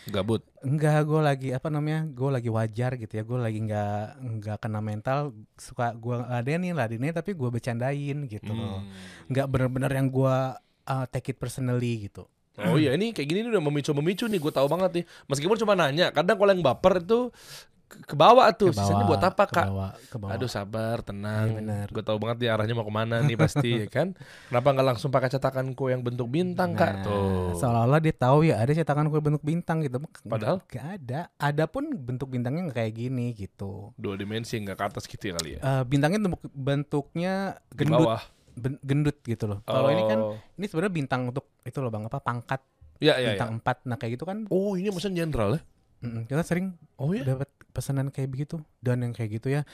Gabut. 0.06 0.42
enggak 0.62 1.02
gue 1.02 1.20
lagi 1.20 1.48
apa 1.50 1.66
namanya 1.66 2.06
gue 2.06 2.30
lagi 2.30 2.46
wajar 2.46 2.94
gitu 2.94 3.12
ya 3.12 3.22
gue 3.22 3.38
lagi 3.38 3.58
nggak 3.60 4.00
nggak 4.38 4.56
kena 4.58 4.78
mental 4.78 5.18
suka 5.54 5.90
gue 5.92 6.14
ada 6.16 6.46
nih 6.46 6.70
ladennya 6.70 7.12
tapi 7.12 7.34
gue 7.34 7.48
bercandain 7.48 8.18
gitu 8.24 8.48
Hmm. 8.48 8.86
nggak 9.26 9.46
bener-bener 9.46 9.90
yang 9.90 10.08
gue 10.08 10.36
uh, 10.86 11.04
take 11.10 11.30
it 11.30 11.38
personally 11.38 12.06
gitu 12.06 12.24
Oh 12.56 12.80
iya 12.80 12.96
ini 12.96 13.12
kayak 13.12 13.28
gini 13.28 13.44
nih 13.44 13.52
udah 13.52 13.60
memicu-memicu 13.62 14.24
nih 14.26 14.40
gue 14.40 14.48
tahu 14.48 14.64
banget 14.64 14.90
nih. 14.96 15.04
Meskipun 15.28 15.60
cuma 15.60 15.76
nanya, 15.76 16.08
kadang 16.08 16.40
kalau 16.40 16.56
yang 16.56 16.64
baper 16.64 17.04
itu 17.04 17.28
ke, 17.86 18.14
bawah 18.14 18.50
tuh. 18.50 18.70
Ke 18.70 18.76
Sisanya 18.76 19.04
buat 19.04 19.18
apa 19.20 19.44
kak? 19.44 19.62
bawah, 19.64 19.90
ke 19.94 20.16
bawah. 20.16 20.32
Aduh 20.32 20.46
sabar, 20.46 21.00
tenang. 21.00 21.46
Iya, 21.46 21.54
benar. 21.56 21.86
gue 21.88 22.02
tahu 22.02 22.18
banget 22.18 22.36
nih 22.38 22.50
arahnya 22.50 22.74
mau 22.74 22.82
ke 22.82 22.90
mana 22.90 23.16
nih 23.20 23.36
pasti 23.36 23.70
ya 23.76 23.86
kan. 23.86 24.12
Kenapa 24.46 24.68
nggak 24.68 24.86
langsung 24.88 25.08
pakai 25.08 25.28
cetakan 25.28 25.70
kue 25.72 25.90
yang 25.90 26.00
bentuk 26.00 26.26
bintang 26.26 26.74
kak? 26.74 26.92
Nah, 26.92 27.04
Tuh. 27.04 27.54
seolah-olah 27.56 27.98
dia 27.98 28.12
tahu 28.12 28.38
ya 28.44 28.58
ada 28.58 28.70
cetakan 28.70 29.06
kue 29.06 29.18
bentuk 29.18 29.40
bintang 29.40 29.80
gitu 29.80 30.02
Padahal? 30.24 30.58
gak 30.66 30.84
ada 30.98 31.30
ada 31.32 31.64
pun 31.64 31.86
bentuk 31.88 32.26
bintangnya 32.28 32.66
nggak 32.66 32.76
kayak 32.76 32.94
gini 32.96 33.30
gitu 33.32 33.94
Dua 33.94 34.14
dimensi 34.14 34.56
nggak 34.56 34.74
ke 34.74 34.84
atas 34.84 35.04
gitu 35.04 35.22
ya 35.24 35.34
kali 35.34 35.50
ya. 35.54 35.60
Eh, 35.60 35.82
bintangnya 35.84 36.18
bentuk- 36.20 36.50
bentuknya 36.52 37.34
gendut 37.70 38.02
bawah. 38.04 38.22
ben- 38.52 38.80
gendut 38.80 39.16
gitu 39.20 39.46
loh. 39.46 39.58
Kalau 39.62 39.88
ini 39.88 40.02
kan 40.04 40.18
Oh. 40.18 40.34
ini 40.54 40.64
sebenarnya 40.64 40.94
bintang 40.96 41.20
untuk 41.28 41.46
itu 41.60 41.78
loh 41.78 41.88
Bang 41.88 42.04
apa 42.04 42.18
pangkat 42.18 42.60
Ya 42.96 43.14
ya 43.14 43.22
ya. 43.22 43.28
bintang 43.30 43.50
4. 43.58 43.84
Nah, 43.84 43.94
kayak 43.94 44.12
gitu 44.12 44.24
kan 44.24 44.48
Oh 44.48 44.72
ini 44.72 44.88
pesan 44.88 45.12
jenderal 45.12 45.54
ya? 45.54 45.60
mm-mm, 45.98 46.24
kita 46.24 46.40
sering 46.40 46.72
Oh 46.94 47.10
ya. 47.10 47.24
dapat 47.24 47.48
pesanan 47.76 48.08
kayak 48.08 48.32
begitu 48.32 48.56
dan 48.80 49.04
yang 49.04 49.12
kayak 49.12 49.36
gitu 49.36 49.52
ya. 49.52 49.68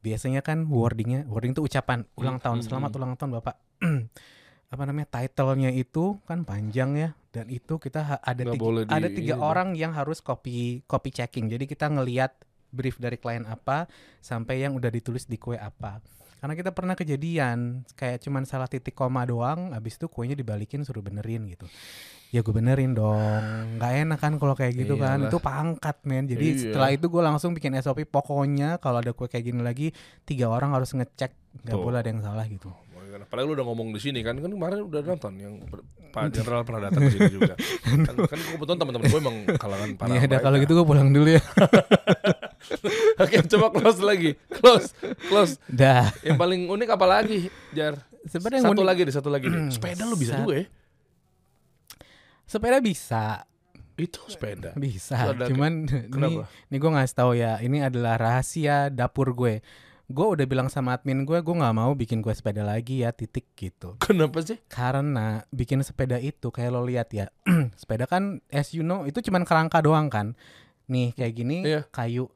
Biasanya 0.00 0.40
kan 0.40 0.64
wordingnya, 0.68 1.24
wording 1.28 1.52
itu 1.52 1.64
ucapan 1.64 2.04
ulang 2.16 2.36
Hmm, 2.36 2.44
tahun, 2.44 2.58
hmm, 2.60 2.68
selamat 2.68 2.90
hmm. 2.92 2.98
ulang 3.00 3.12
tahun 3.16 3.30
Bapak. 3.40 3.56
apa 4.72 4.82
namanya? 4.86 5.08
Title-nya 5.10 5.70
itu 5.74 6.20
kan 6.24 6.44
panjang 6.44 6.90
ya 6.94 7.08
dan 7.32 7.46
itu 7.48 7.76
kita 7.76 8.00
ha- 8.00 8.22
ada 8.22 8.42
Nggak 8.42 8.54
tiga, 8.56 8.64
boleh 8.64 8.84
di 8.86 8.96
ada 8.96 9.08
tiga 9.10 9.34
dong. 9.34 9.40
orang 9.40 9.68
yang 9.74 9.92
harus 9.92 10.20
copy 10.20 10.84
copy 10.86 11.10
checking. 11.10 11.48
Jadi 11.48 11.64
kita 11.66 11.90
ngelihat 11.90 12.32
brief 12.70 12.96
dari 12.96 13.18
klien 13.18 13.44
apa 13.44 13.90
sampai 14.20 14.62
yang 14.62 14.78
udah 14.78 14.88
ditulis 14.88 15.26
di 15.26 15.36
kue 15.36 15.58
apa. 15.58 15.98
Karena 16.40 16.56
kita 16.56 16.72
pernah 16.72 16.96
kejadian 16.96 17.84
kayak 17.92 18.24
cuman 18.24 18.48
salah 18.48 18.64
titik 18.64 18.96
koma 18.96 19.28
doang, 19.28 19.76
abis 19.76 20.00
itu 20.00 20.08
kuenya 20.08 20.32
dibalikin 20.32 20.80
suruh 20.80 21.04
benerin 21.04 21.44
gitu. 21.44 21.68
Ya 22.30 22.40
gue 22.40 22.50
benerin 22.50 22.94
dong, 22.94 23.18
nggak 23.74 23.92
enak 24.00 24.18
kan 24.18 24.38
kalau 24.38 24.54
kayak 24.54 24.78
gitu 24.78 24.94
kan. 24.94 25.18
Iyalah. 25.18 25.30
Itu 25.30 25.38
pangkat 25.38 25.96
men. 26.04 26.24
Jadi 26.24 26.46
Iya. 26.46 26.58
setelah 26.62 26.90
itu 26.90 27.06
gue 27.06 27.18
langsung 27.18 27.50
bikin 27.52 27.74
SOP. 27.74 28.06
Pokoknya 28.06 28.78
kalau 28.78 28.98
ada 28.98 29.10
kue 29.10 29.26
kayak 29.26 29.44
gini 29.44 29.60
lagi, 29.60 29.90
tiga 30.22 30.46
orang 30.46 30.70
harus 30.70 30.90
ngecek, 30.90 31.34
nggak 31.60 31.74
boleh 31.76 31.98
ada 31.98 32.08
yang 32.08 32.22
salah 32.22 32.46
gitu. 32.46 32.70
Oh. 32.70 32.78
Padahal 33.26 33.46
lu 33.46 33.54
udah 33.54 33.66
ngomong 33.66 33.90
di 33.90 33.98
sini 33.98 34.22
kan, 34.22 34.38
kan 34.38 34.46
kemarin 34.46 34.86
udah 34.86 35.02
nonton 35.04 35.34
yang 35.36 35.54
Pak 36.10 36.30
Jenderal 36.30 36.62
pernah 36.62 36.86
datang 36.86 37.02
ke 37.04 37.10
sini 37.12 37.30
juga. 37.32 37.54
kan, 38.06 38.14
kan 38.16 38.38
kebetulan 38.40 38.78
teman-teman 38.78 39.06
gue 39.06 39.20
emang 39.20 39.36
kalangan 39.54 39.88
para. 39.94 40.08
Iya, 40.12 40.38
kalau 40.38 40.56
gitu 40.56 40.72
gue 40.72 40.86
pulang 40.86 41.10
dulu 41.10 41.28
ya. 41.28 41.42
Oke, 43.22 43.36
coba 43.46 43.66
close 43.70 44.00
lagi. 44.00 44.30
Close, 44.52 44.94
close. 45.26 45.52
Dah. 45.66 46.10
Yang 46.22 46.38
paling 46.38 46.62
unik 46.68 46.88
apa 46.90 47.06
lagi, 47.08 47.50
Jar? 47.70 47.98
Sebenarnya 48.22 48.58
yang 48.60 48.66
Satu 48.70 48.74
unik- 48.78 48.88
lagi 48.88 49.00
deh, 49.02 49.14
satu 49.14 49.28
lagi 49.28 49.46
deh. 49.48 49.62
Sepeda 49.70 50.02
lu 50.04 50.14
bisa 50.14 50.34
Sa- 50.34 50.40
juga 50.40 50.54
ya? 50.56 50.66
Sepeda 52.50 52.82
bisa, 52.82 53.46
Itu 53.94 54.26
sepeda. 54.26 54.74
bisa. 54.74 55.14
Ada- 55.30 55.46
Cuman 55.46 55.86
ini, 55.86 56.42
ini 56.42 56.76
gue 56.76 56.90
ngasih 56.90 57.14
tahu 57.14 57.32
ya. 57.32 57.62
Ini 57.62 57.86
adalah 57.86 58.18
rahasia 58.18 58.90
dapur 58.90 59.30
gue. 59.32 59.62
Gue 60.10 60.26
udah 60.26 60.42
bilang 60.42 60.66
sama 60.66 60.98
admin 60.98 61.22
gue, 61.22 61.38
gue 61.38 61.54
nggak 61.54 61.70
mau 61.72 61.94
bikin 61.94 62.18
kue 62.18 62.34
sepeda 62.34 62.66
lagi 62.66 63.06
ya, 63.06 63.14
titik 63.14 63.46
gitu. 63.54 63.94
Kenapa 64.02 64.42
sih? 64.42 64.58
Karena 64.66 65.46
bikin 65.48 65.78
sepeda 65.80 66.18
itu 66.18 66.50
kayak 66.50 66.70
lo 66.70 66.82
lihat 66.82 67.14
ya, 67.14 67.30
sepeda 67.78 68.04
kan 68.04 68.42
as 68.50 68.74
you 68.74 68.82
know 68.82 69.06
itu 69.06 69.22
cuman 69.22 69.46
kerangka 69.46 69.78
doang 69.78 70.10
kan. 70.10 70.34
Nih 70.90 71.14
kayak 71.14 71.32
gini 71.32 71.62
Iya. 71.62 71.86
kayu 71.86 72.26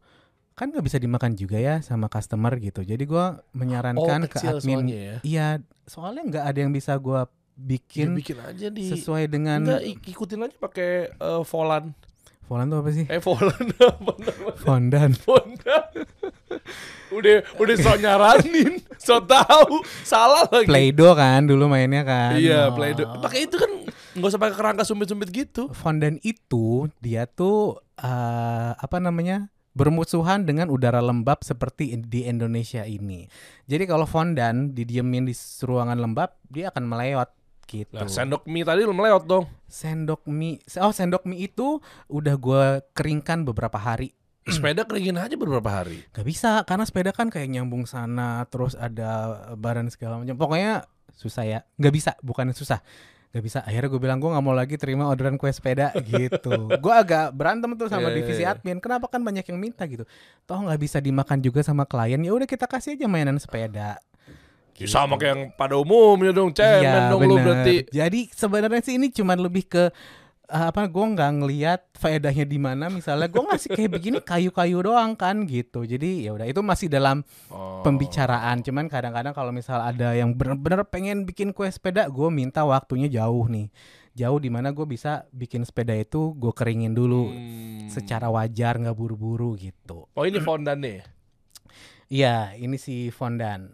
kan 0.54 0.70
nggak 0.70 0.86
bisa 0.86 1.02
dimakan 1.02 1.34
juga 1.34 1.58
ya 1.58 1.82
sama 1.82 2.06
customer 2.06 2.54
gitu. 2.62 2.86
Jadi 2.86 3.02
gua 3.02 3.42
menyarankan 3.50 3.98
Oh, 4.22 4.30
ke 4.30 4.38
admin. 4.38 4.86
ya. 4.86 5.18
Iya, 5.20 5.46
soalnya 5.82 6.22
nggak 6.22 6.44
ada 6.46 6.58
yang 6.60 6.70
bisa 6.70 6.94
gua 6.94 7.26
Bikin, 7.54 8.18
bikin 8.18 8.34
bikin 8.34 8.38
aja 8.40 8.66
di 8.66 8.82
sesuai 8.88 9.30
dengan 9.30 9.62
Enggak, 9.62 9.82
ik- 9.82 10.06
ikutin 10.10 10.42
aja 10.42 10.56
pakai 10.58 10.90
eh, 11.10 11.42
volan. 11.46 11.94
Volan 12.44 12.66
tuh 12.68 12.78
apa 12.82 12.90
sih? 12.90 13.06
Eh 13.06 13.18
volan 13.18 13.56
apa 13.78 14.12
namanya? 14.18 14.58
Fondan. 14.58 15.10
Volan. 15.16 15.54
udah 17.14 17.36
udah 17.56 17.74
so 17.78 17.92
nyaranin, 17.94 18.82
so 19.06 19.22
tahu, 19.22 19.80
salah 20.02 20.44
lagi. 20.50 20.66
Play-Doh 20.66 21.14
kan 21.14 21.46
dulu 21.46 21.70
mainnya 21.70 22.02
kan. 22.02 22.34
Iya, 22.36 22.68
Oh. 22.68 22.74
Play-Doh. 22.74 23.22
Pakai 23.22 23.46
itu 23.46 23.56
kan 23.56 23.70
nggak 24.14 24.28
usah 24.28 24.40
pakai 24.40 24.56
kerangka 24.56 24.82
sumpit-sumpit 24.82 25.30
gitu. 25.30 25.70
Fondan 25.72 26.18
itu 26.20 26.90
dia 26.98 27.24
tuh 27.24 27.78
eh, 27.96 28.72
apa 28.74 28.98
namanya? 28.98 29.48
bermusuhan 29.74 30.46
dengan 30.46 30.70
udara 30.70 31.02
lembab 31.02 31.42
seperti 31.42 31.98
di 31.98 32.30
Indonesia 32.30 32.86
ini. 32.86 33.26
Jadi 33.66 33.90
kalau 33.90 34.06
fondan 34.06 34.70
didiemin 34.70 35.26
di 35.26 35.34
ruangan 35.66 35.98
lembab, 35.98 36.30
dia 36.46 36.70
akan 36.70 36.86
melewat 36.86 37.34
gitu. 37.74 37.90
Nah, 37.90 38.06
sendok 38.06 38.46
mie 38.46 38.62
tadi 38.62 38.86
lu 38.86 38.94
melewat 38.94 39.26
dong. 39.26 39.50
Sendok 39.66 40.22
mie, 40.30 40.62
oh 40.78 40.94
sendok 40.94 41.26
mie 41.26 41.50
itu 41.50 41.82
udah 42.06 42.34
gua 42.38 42.62
keringkan 42.94 43.42
beberapa 43.42 43.74
hari. 43.74 44.14
Sepeda 44.54 44.86
keringin 44.86 45.18
aja 45.18 45.34
beberapa 45.34 45.66
hari. 45.66 46.06
Gak 46.14 46.22
bisa 46.22 46.62
karena 46.62 46.84
sepeda 46.86 47.10
kan 47.10 47.32
kayak 47.32 47.48
nyambung 47.50 47.88
sana, 47.88 48.44
terus 48.46 48.78
ada 48.78 49.40
baran 49.58 49.90
segala 49.90 50.20
macam. 50.22 50.36
Pokoknya 50.38 50.86
susah 51.16 51.42
ya. 51.42 51.60
Gak 51.80 51.94
bisa, 51.96 52.12
bukan 52.20 52.52
susah. 52.54 52.84
Gak 53.34 53.42
bisa. 53.42 53.66
Akhirnya 53.66 53.90
gue 53.90 53.98
bilang 53.98 54.22
gue 54.22 54.30
nggak 54.30 54.44
mau 54.46 54.54
lagi 54.54 54.78
terima 54.78 55.10
orderan 55.10 55.34
kue 55.34 55.50
sepeda 55.50 55.90
gitu. 56.12 56.70
gue 56.70 56.94
agak 56.94 57.34
berantem 57.34 57.74
tuh 57.74 57.90
sama 57.90 58.06
Iya, 58.06 58.10
iya, 58.12 58.16
divisi 58.22 58.42
iya. 58.46 58.52
admin. 58.54 58.78
Kenapa 58.78 59.10
kan 59.10 59.26
banyak 59.26 59.42
yang 59.48 59.58
minta 59.58 59.82
gitu. 59.90 60.06
Toh 60.46 60.60
nggak 60.62 60.78
bisa 60.78 61.02
dimakan 61.02 61.42
juga 61.42 61.64
sama 61.66 61.82
klien. 61.82 62.22
Ya 62.22 62.30
udah 62.30 62.46
kita 62.46 62.70
kasih 62.70 62.94
aja 62.94 63.10
mainan 63.10 63.40
sepeda. 63.42 63.98
Ya, 64.76 64.86
sama 64.86 65.14
kayak 65.14 65.30
yang 65.30 65.42
pada 65.52 65.74
umumnya 65.74 66.30
dong, 66.30 66.50
cemen 66.50 66.82
dong 67.08 67.22
lu 67.22 67.36
bener. 67.36 67.44
berarti. 67.44 67.76
Jadi 67.88 68.20
sebenarnya 68.28 68.80
sih 68.80 68.94
ini 68.94 69.06
cuman 69.08 69.38
lebih 69.38 69.64
ke 69.64 69.84
uh, 70.46 70.66
apa 70.68 70.84
gue 70.84 71.04
nggak 71.08 71.30
ngelihat 71.36 71.80
faedahnya 71.94 72.44
di 72.44 72.58
mana 72.58 72.86
misalnya 72.88 73.26
gue 73.26 73.38
ngasih 73.40 73.70
kayak 73.70 73.90
begini 73.92 74.18
kayu-kayu 74.20 74.78
doang 74.80 75.14
kan 75.14 75.42
gitu 75.44 75.82
jadi 75.82 76.26
ya 76.26 76.30
udah 76.32 76.44
itu 76.44 76.60
masih 76.60 76.88
dalam 76.88 77.22
Oh. 77.48 77.80
pembicaraan 77.80 78.60
cuman 78.60 78.86
kadang-kadang 78.86 79.30
kalau 79.30 79.50
misal 79.50 79.78
ada 79.78 80.12
yang 80.12 80.30
bener-bener 80.30 80.82
pengen 80.84 81.22
bikin 81.22 81.50
kue 81.50 81.64
sepeda 81.66 82.04
gue 82.06 82.28
minta 82.28 82.60
waktunya 82.62 83.08
jauh 83.08 83.46
nih 83.46 83.70
jauh 84.12 84.36
di 84.36 84.46
mana 84.46 84.70
gue 84.70 84.84
bisa 84.84 85.24
bikin 85.30 85.62
sepeda 85.62 85.90
itu 85.92 86.34
gue 86.34 86.50
keringin 86.50 86.92
dulu 86.92 87.30
Hmm. 87.30 87.88
secara 87.88 88.26
wajar 88.26 88.76
nggak 88.76 88.92
buru-buru 88.92 89.54
gitu 89.54 90.10
Oh 90.10 90.24
ini 90.24 90.38
fondan 90.38 90.76
nih. 90.78 91.00
iya 92.06 92.52
ini 92.54 92.76
si 92.76 93.08
fondan 93.08 93.72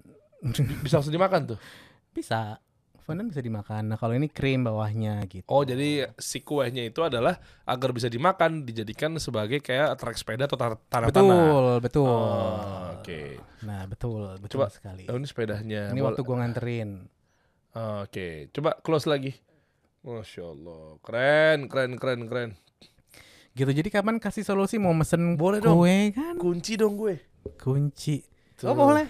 Bisa 0.81 0.97
langsung 0.97 1.13
dimakan 1.13 1.41
tuh. 1.47 1.59
bisa 2.11 2.59
fondan 3.01 3.27
bisa 3.27 3.39
dimakan 3.39 3.87
nah 3.87 3.97
kalau 3.97 4.13
ini 4.13 4.27
krim 4.27 4.61
bawahnya 4.61 5.23
gitu 5.25 5.43
Oh 5.47 5.63
jadi 5.63 6.11
si 6.15 6.41
kuehnya 6.41 6.85
itu 6.85 7.01
adalah 7.01 7.37
agar 7.65 7.91
bisa 7.91 8.07
dimakan 8.07 8.63
dijadikan 8.63 9.15
sebagai 9.17 9.59
kayak 9.59 9.95
trek 9.95 10.15
sepeda 10.15 10.45
atau 10.45 10.55
tanah 10.55 10.79
tanah. 10.87 11.07
betul 11.07 11.65
betul 11.81 12.07
Oh, 12.07 12.95
Oke. 12.97 13.39
nah 13.61 13.83
betul 13.85 14.35
betul 14.37 14.59
Coba. 14.59 14.71
sekali 14.71 15.07
Oh, 15.07 15.15
ini 15.15 15.25
sepedanya. 15.25 15.89
ini 15.89 16.01
waktu 16.01 16.21
gue 16.21 16.37
nganterin 16.37 16.91
Oh, 17.73 18.03
Oke, 18.03 18.51
coba 18.51 18.75
close 18.77 19.07
lagi. 19.07 19.31
Masya 20.01 20.43
Allah, 20.45 20.99
keren, 20.99 21.59
keren, 21.67 21.95
keren, 21.95 22.21
keren. 22.27 22.51
gitu 23.53 23.69
jadi 23.69 23.87
kapan 23.89 24.17
kasih 24.17 24.43
solusi 24.43 24.79
mau 24.79 24.91
mesen 24.91 25.35
Boleh 25.35 25.59
dong. 25.59 25.79
kue 25.79 26.11
kan 26.11 26.35
Kunci 26.37 26.75
dong 26.75 26.95
gue. 26.95 27.19
kunci 27.57 28.23
Tuh. 28.55 28.67
oh 28.67 28.75
boleh 28.77 29.07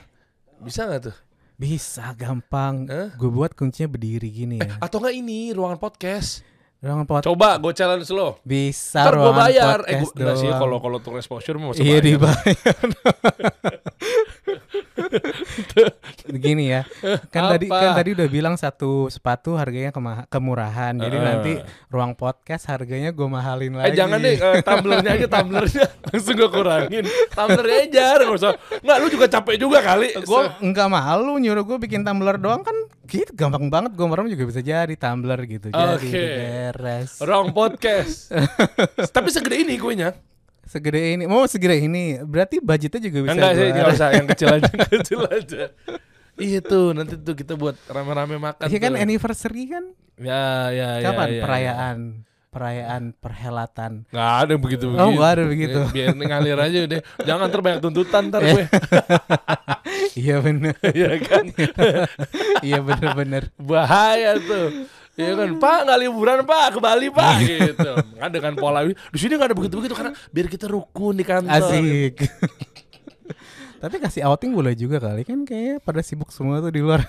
Bisa 0.61 0.84
nggak 0.84 1.02
tuh? 1.02 1.16
bisa 1.54 2.16
gampang 2.16 2.88
Eh? 2.88 3.12
gue 3.12 3.28
buat 3.28 3.52
kuncinya 3.52 3.84
berdiri 3.86 4.28
gini 4.28 4.56
ya 4.56 4.80
Atau 4.80 4.96
nggak 4.98 5.12
ini 5.14 5.52
ruangan 5.52 5.76
podcast? 5.76 6.40
ruangan 6.80 7.04
pot 7.04 7.20
Coba 7.22 7.61
gue 7.61 7.72
challenge 7.74 8.08
lo. 8.08 8.40
bisa 8.40 9.04
Ntar 9.04 9.12
gue 9.12 9.20
ruangan 9.20 9.40
bayar. 9.44 9.78
Eh, 9.84 9.92
podcast 9.92 10.00
gua, 10.00 10.16
enggak 10.16 10.36
sih 10.38 10.48
kalau 10.48 10.76
kalau 10.80 10.96
untuk 10.96 11.12
exposure 11.14 11.56
masa 11.61 11.76
iya 11.78 11.92
bayar. 11.92 12.04
dibayar 12.08 12.76
Begini 16.30 16.70
ya, 16.70 16.82
kan 17.28 17.51
tadi 17.51 17.66
Apa? 17.66 17.78
kan 17.80 17.90
tadi 17.96 18.11
udah 18.12 18.28
bilang 18.28 18.55
satu 18.55 19.09
sepatu 19.09 19.55
harganya 19.55 19.90
kema- 19.90 20.26
kemurahan, 20.26 20.94
jadi 20.94 21.11
Heeh. 21.12 21.26
nanti 21.26 21.53
ruang 21.88 22.14
podcast 22.14 22.66
harganya 22.66 23.11
gue 23.11 23.26
mahalin 23.26 23.74
Eh 23.74 23.90
lagi. 23.90 23.96
jangan 23.96 24.18
deh, 24.18 24.36
eh, 24.36 24.62
tumblernya 24.62 25.11
aja 25.12 25.26
tumblernya 25.28 25.84
langsung 26.07 26.34
gue 26.34 26.48
kurangin. 26.48 27.05
Tumblernya 27.28 27.78
aja, 27.84 28.05
nggak 28.20 28.36
usah. 28.36 28.53
Nggak, 28.80 28.96
lu 28.96 29.07
juga 29.09 29.26
capek 29.28 29.57
juga 29.57 29.78
kali. 29.80 30.09
gue 30.14 30.42
nggak 30.62 30.88
malu 30.88 31.34
nyuruh 31.36 31.64
gue 31.64 31.78
bikin 31.80 32.03
tumbler 32.03 32.36
doang 32.36 32.62
kan 32.62 32.76
gitu 33.05 33.34
gampang 33.34 33.66
banget 33.66 33.90
gue 33.92 34.07
merem 34.07 34.28
juga 34.28 34.44
bisa 34.46 34.61
jadi 34.61 34.94
tumbler 34.94 35.42
gitu 35.44 35.66
jadi 35.68 35.98
Oke. 35.98 36.07
udah 36.07 36.22
beres 36.70 37.11
Wrong 37.18 37.51
podcast. 37.51 38.30
Tapi 39.16 39.28
segede 39.28 39.59
ini 39.59 39.74
kuenya. 39.76 40.14
Segede 40.70 41.18
ini 41.18 41.24
mau 41.26 41.42
segede 41.44 41.82
ini 41.82 42.02
berarti 42.22 42.62
budgetnya 42.62 43.02
juga 43.02 43.18
bisa 43.26 43.34
Enggak 43.34 43.52
sih, 43.52 43.64
gua- 43.64 43.74
nggak 43.74 43.88
usah 43.90 44.08
yang 44.14 44.26
kecil 44.30 44.48
aja, 44.54 44.70
kecil 44.94 45.20
aja. 45.26 45.62
Iya 46.38 46.60
tuh, 46.62 46.86
nanti 46.94 47.18
tuh 47.18 47.34
kita 47.34 47.52
buat 47.52 47.74
rame-rame 47.84 48.38
makan. 48.38 48.64
Iya 48.64 48.78
kan 48.78 48.92
tuh. 48.94 49.02
anniversary 49.02 49.64
kan 49.66 49.84
Ya, 50.16 50.70
ya, 50.70 50.88
ya. 50.96 51.10
kapan 51.10 51.26
ya, 51.26 51.34
ya. 51.34 51.42
perayaan 51.42 51.96
perayaan 52.50 53.02
perhelatan 53.14 53.92
Nggak 54.10 54.30
ada 54.36 54.54
begitu 54.56 54.84
begitu. 54.86 55.00
Oh, 55.00 55.10
nggak 55.12 55.30
ada 55.32 55.44
begitu. 55.44 55.80
Biar 55.90 56.10
ngalir 56.12 56.58
aja 56.60 56.78
udah. 56.82 57.00
Jangan 57.22 57.44
ntar 57.46 57.60
banyak 57.60 57.80
tuntutan 57.80 58.22
ntar 58.26 58.40
gue. 58.42 58.64
iya 60.20 60.36
bener 60.38 60.74
Iya 60.82 61.10
kan? 61.20 61.44
iya 62.66 62.78
bener-bener 62.80 63.54
Bahaya 63.54 64.34
tuh. 64.36 64.86
Iya 65.20 65.32
kan, 65.36 65.50
Pak 65.56 65.78
nggak 65.82 65.98
liburan 66.00 66.38
Pak 66.42 66.66
ke 66.70 66.78
Bali 66.78 67.08
Pak 67.08 67.34
gitu. 67.42 67.90
Kan 68.14 68.30
dengan 68.30 68.52
pola 68.54 68.80
di 68.82 68.94
sini 69.14 69.32
nggak 69.32 69.48
ada 69.48 69.56
begitu-begitu 69.56 69.92
karena 69.92 70.12
biar 70.28 70.46
kita 70.46 70.66
rukun 70.66 71.14
di 71.14 71.22
kantor. 71.22 71.52
asik 71.52 72.14
tapi 73.80 73.96
kasih 73.96 74.24
outing 74.26 74.52
boleh 74.52 74.74
juga 74.74 75.00
kali 75.00 75.24
kan 75.24 75.40
kayak 75.40 75.80
pada 75.80 76.00
sibuk 76.00 76.28
semua 76.28 76.60
tuh 76.60 76.68
di 76.68 76.80
luar 76.80 77.00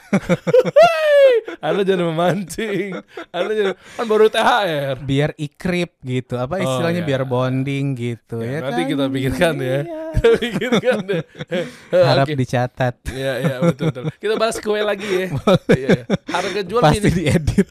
Anda 1.60 1.84
jangan 1.84 2.10
memancing. 2.10 2.96
Anda 3.30 3.52
jangan 3.52 3.76
kan 3.76 4.06
baru 4.08 4.26
THR. 4.28 4.96
biar 5.00 5.30
ikrip 5.36 6.00
gitu 6.02 6.34
apa 6.36 6.58
Oh, 6.58 6.64
istilahnya 6.64 7.04
iya. 7.04 7.08
biar 7.08 7.22
bonding 7.24 7.86
gitu 7.94 8.40
Ya, 8.40 8.50
ya, 8.50 8.60
nanti 8.64 8.82
kan? 8.82 8.90
kita 8.90 9.04
pikirkan 9.08 9.54
ya. 9.60 9.80
Iya. 9.84 10.01
Pikirkan 10.42 10.98
deh. 11.04 11.22
harap 12.12 12.26
Oke. 12.26 12.36
dicatat 12.36 12.96
Iya 13.08 13.34
iya 13.40 13.56
betul 13.60 13.90
betul. 13.90 14.04
Kita 14.16 14.36
bahas 14.36 14.58
kue 14.58 14.82
lagi 14.82 15.08
ya. 15.08 15.28
Iya, 15.72 15.88
iya. 15.88 16.04
Harga 16.28 16.62
jual 16.62 16.82
pasti 16.82 17.00
mini. 17.08 17.16
diedit 17.18 17.68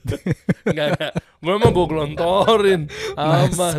Enggak 0.66 0.86
enggak. 0.96 1.12
Gue 1.40 1.52
emang 1.54 1.72
gue 1.72 1.86
gelontorin. 1.86 2.80
Aman. 3.16 3.74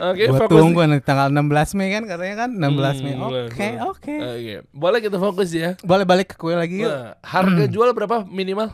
Oke, 0.00 0.24
Gua 0.32 0.38
fokus. 0.40 0.52
tunggu 0.56 0.80
nanti 0.80 1.04
tanggal 1.04 1.28
16 1.28 1.76
Mei 1.76 1.92
kan 1.92 2.04
katanya 2.08 2.34
kan 2.46 2.50
16 2.56 3.04
Mei. 3.04 3.12
Hmm, 3.12 3.20
boleh, 3.20 3.42
Oke, 3.46 3.60
boleh. 3.60 3.80
oke. 3.84 4.14
Oke. 4.16 4.54
Boleh 4.72 4.98
kita 5.04 5.16
fokus 5.20 5.50
ya. 5.52 5.70
Boleh 5.84 6.04
balik 6.08 6.32
ke 6.32 6.36
kue 6.40 6.56
lagi 6.56 6.80
yuk. 6.80 6.88
Nah, 6.88 7.20
harga 7.20 7.64
jual 7.68 7.92
berapa 7.92 8.24
minimal? 8.24 8.72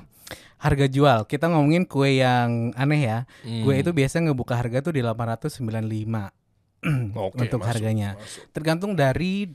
Harga 0.56 0.86
jual. 0.86 1.26
Kita 1.26 1.50
ngomongin 1.50 1.82
kue 1.84 2.22
yang 2.22 2.70
aneh 2.78 3.02
ya. 3.02 3.18
Hmm. 3.42 3.66
Kue 3.66 3.74
itu 3.76 3.90
biasa 3.90 4.22
ngebuka 4.22 4.54
harga 4.54 4.78
tuh 4.80 4.94
di 4.94 5.02
895 5.02 5.66
Oke, 7.16 7.46
untuk 7.46 7.60
masuk, 7.62 7.70
harganya. 7.70 8.14
masuk. 8.16 8.42
Tergantung 8.52 8.92
dari 8.94 9.50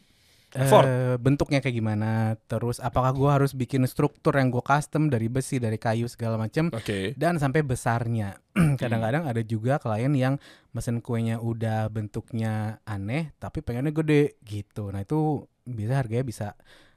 Effort. 0.51 0.83
bentuknya 1.23 1.63
kayak 1.63 1.75
gimana. 1.79 2.35
Terus 2.51 2.83
apakah 2.83 3.15
gua 3.15 3.39
harus 3.39 3.55
bikin 3.55 3.87
struktur 3.87 4.35
yang 4.35 4.51
gue 4.51 4.59
custom 4.59 5.07
dari 5.07 5.31
besi, 5.31 5.63
dari 5.63 5.79
kayu 5.79 6.11
segala 6.11 6.35
macam 6.35 6.67
Oke. 6.75 7.15
dan 7.15 7.39
sampai 7.39 7.63
besarnya. 7.63 8.35
Kadang-kadang 8.81 9.31
ada 9.31 9.39
juga 9.47 9.79
klien 9.79 10.11
yang 10.11 10.35
mesen 10.75 10.99
kuenya 10.99 11.39
udah 11.39 11.87
bentuknya 11.87 12.83
aneh 12.83 13.31
tapi 13.39 13.63
pengennya 13.63 13.95
gede 13.95 14.35
gitu. 14.43 14.91
Nah, 14.91 15.07
itu 15.07 15.47
bisa 15.63 16.03
harganya 16.03 16.25
bisa 16.27 16.47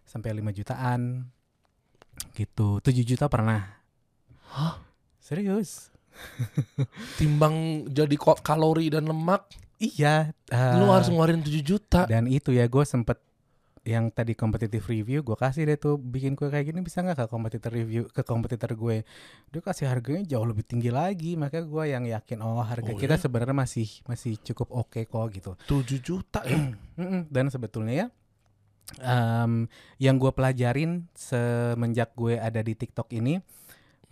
sampai 0.02 0.34
5 0.34 0.50
jutaan. 0.50 1.30
Gitu. 2.34 2.82
7 2.82 3.06
juta 3.06 3.30
pernah. 3.30 3.78
Hah? 4.54 4.82
Serius? 5.22 5.90
Timbang 7.18 7.86
jadi 7.90 8.14
kalori 8.18 8.86
dan 8.86 9.10
lemak, 9.10 9.50
Iya. 9.92 10.32
lu 10.78 10.86
eh, 10.86 10.92
harus 10.92 11.08
ngeluarin 11.08 11.40
7 11.40 11.60
juta. 11.60 12.06
dan 12.06 12.24
itu 12.24 12.50
ya 12.50 12.64
gue 12.64 12.84
sempet 12.84 13.18
yang 13.84 14.08
tadi 14.08 14.32
competitive 14.32 14.80
review 14.88 15.20
gue 15.20 15.36
kasih 15.36 15.68
deh 15.68 15.76
tuh 15.76 16.00
bikin 16.00 16.32
kue 16.32 16.48
kayak 16.48 16.72
gini 16.72 16.80
bisa 16.80 17.04
nggak 17.04 17.20
ke 17.20 17.26
kompetitor 17.28 17.68
review 17.68 18.08
ke 18.08 18.24
kompetitor 18.24 18.72
gue 18.72 19.04
dia 19.52 19.60
kasih 19.60 19.92
harganya 19.92 20.24
jauh 20.24 20.48
lebih 20.48 20.64
tinggi 20.64 20.88
lagi 20.88 21.36
makanya 21.36 21.68
gue 21.68 21.84
yang 21.92 22.04
yakin 22.08 22.40
oh 22.40 22.64
harga 22.64 22.88
Oh, 22.88 22.96
kita 22.96 23.16
ya? 23.16 23.28
sebenarnya 23.28 23.52
masih 23.52 23.84
masih 24.08 24.40
cukup 24.40 24.72
oke 24.72 25.04
kok 25.04 25.24
gitu 25.36 25.52
7 25.68 26.00
juta 26.00 26.40
ya. 26.48 26.72
Dan 27.34 27.52
sebetulnya 27.52 27.94
ya 27.94 28.06
em, 29.04 29.68
yang 30.00 30.16
gue 30.16 30.32
pelajarin 30.32 31.04
semenjak 31.12 32.16
gue 32.16 32.40
ada 32.40 32.60
di 32.60 32.72
TikTok 32.72 33.12
ini 33.12 33.36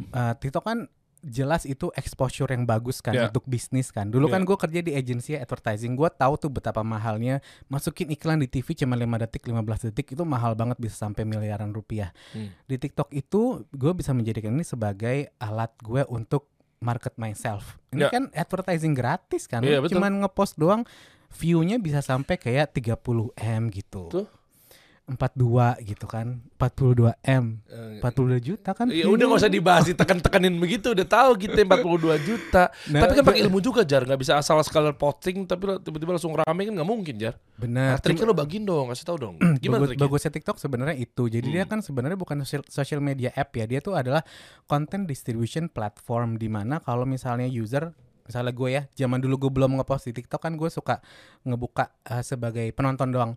eh, 0.04 0.34
TikTok 0.36 0.64
kan 0.64 0.84
jelas 1.22 1.62
itu 1.64 1.88
exposure 1.94 2.50
yang 2.50 2.66
bagus 2.66 2.98
kan 2.98 3.14
Ya. 3.14 3.30
untuk 3.30 3.46
bisnis 3.46 3.94
kan. 3.94 4.10
Dulu 4.10 4.26
Ya. 4.26 4.36
kan 4.36 4.42
gue 4.42 4.56
kerja 4.58 4.80
di 4.82 4.92
agensi 4.92 5.38
advertising, 5.38 5.94
gue 5.94 6.10
tahu 6.10 6.34
tuh 6.36 6.50
betapa 6.50 6.82
mahalnya 6.82 7.38
masukin 7.66 8.10
iklan 8.10 8.42
di 8.42 8.50
TV 8.50 8.74
cuma 8.74 8.98
5 8.98 9.16
detik, 9.22 9.46
15 9.46 9.86
detik 9.88 10.12
itu 10.12 10.22
mahal 10.26 10.58
banget 10.58 10.76
bisa 10.76 10.98
sampai 10.98 11.22
miliaran 11.22 11.70
rupiah. 11.70 12.10
Hmm. 12.34 12.50
Di 12.66 12.76
TikTok 12.76 13.14
itu 13.14 13.62
gue 13.70 13.92
bisa 13.94 14.10
menjadikan 14.10 14.52
ini 14.52 14.66
sebagai 14.66 15.30
alat 15.38 15.70
gue 15.78 16.02
untuk 16.10 16.50
market 16.82 17.14
myself. 17.14 17.78
Ini 17.94 18.06
Ya. 18.06 18.10
kan 18.10 18.26
advertising 18.34 18.90
gratis 18.92 19.46
kan, 19.46 19.62
Iya, 19.62 19.78
betul. 19.78 20.02
cuman 20.02 20.26
ngepost 20.26 20.58
doang 20.58 20.82
view-nya 21.30 21.78
bisa 21.78 22.02
sampai 22.02 22.36
kayak 22.36 22.74
30 22.74 23.30
m 23.38 23.70
gitu. 23.70 24.10
Tuh. 24.10 24.26
42 25.04 25.82
gitu 25.82 26.06
kan. 26.06 26.38
42 26.54 27.10
m, 27.20 27.58
Eh, 27.66 27.98
42 27.98 28.38
juta 28.38 28.70
kan. 28.70 28.86
Ya 28.86 29.04
udah 29.04 29.26
gak 29.26 29.40
usah 29.40 29.50
dibahas 29.50 29.84
ditekan-tekanin 29.84 30.54
begitu 30.54 30.94
udah 30.94 31.02
tahu 31.02 31.34
kita 31.36 31.66
42 31.66 32.22
juta. 32.22 32.70
Nah, 32.92 33.02
tapi 33.02 33.18
kan 33.18 33.24
pakai 33.24 33.40
ilmu 33.42 33.58
juga 33.58 33.82
Jar, 33.82 34.04
nggak 34.04 34.16
bisa 34.16 34.36
asal 34.36 34.60
sekalian 34.60 34.94
posting 34.94 35.42
tapi 35.42 35.64
tiba-tiba 35.80 36.14
langsung 36.14 36.32
rame 36.32 36.62
kan 36.62 36.72
nggak 36.72 36.86
mungkin 36.86 37.14
Jar. 37.16 37.34
Bener. 37.56 37.94
Nah, 37.94 37.98
triknya 37.98 38.24
lo 38.24 38.34
bagiin 38.34 38.62
dong, 38.62 38.90
kasih 38.90 39.04
tahu 39.04 39.18
dong. 39.18 39.34
Gimana 39.62 39.80
Bagus, 39.80 39.88
triknya? 39.90 40.04
bagusnya 40.06 40.32
TikTok 40.32 40.56
sebenarnya 40.58 40.96
itu. 40.96 41.22
Jadi 41.26 41.48
dia 41.48 41.64
Hmm. 41.64 41.70
kan 41.72 41.78
sebenarnya 41.80 42.18
bukan 42.18 42.38
social, 42.44 43.00
media 43.00 43.30
app 43.32 43.50
ya. 43.52 43.66
Dia 43.66 43.80
tuh 43.80 43.94
adalah 43.94 44.22
content 44.64 45.04
distribution 45.04 45.66
platform 45.66 46.36
di 46.36 46.46
mana 46.46 46.78
kalau 46.78 47.02
misalnya 47.02 47.46
user 47.46 47.90
misalnya 48.22 48.50
gue 48.50 48.68
ya, 48.70 48.82
zaman 48.96 49.18
dulu 49.18 49.34
gue 49.36 49.52
belum 49.52 49.74
ngepost 49.76 50.06
di 50.06 50.14
TikTok 50.14 50.38
kan 50.40 50.54
gue 50.54 50.70
suka 50.70 51.02
ngebuka 51.42 51.90
eh, 52.04 52.22
sebagai 52.22 52.70
penonton 52.70 53.10
doang. 53.10 53.32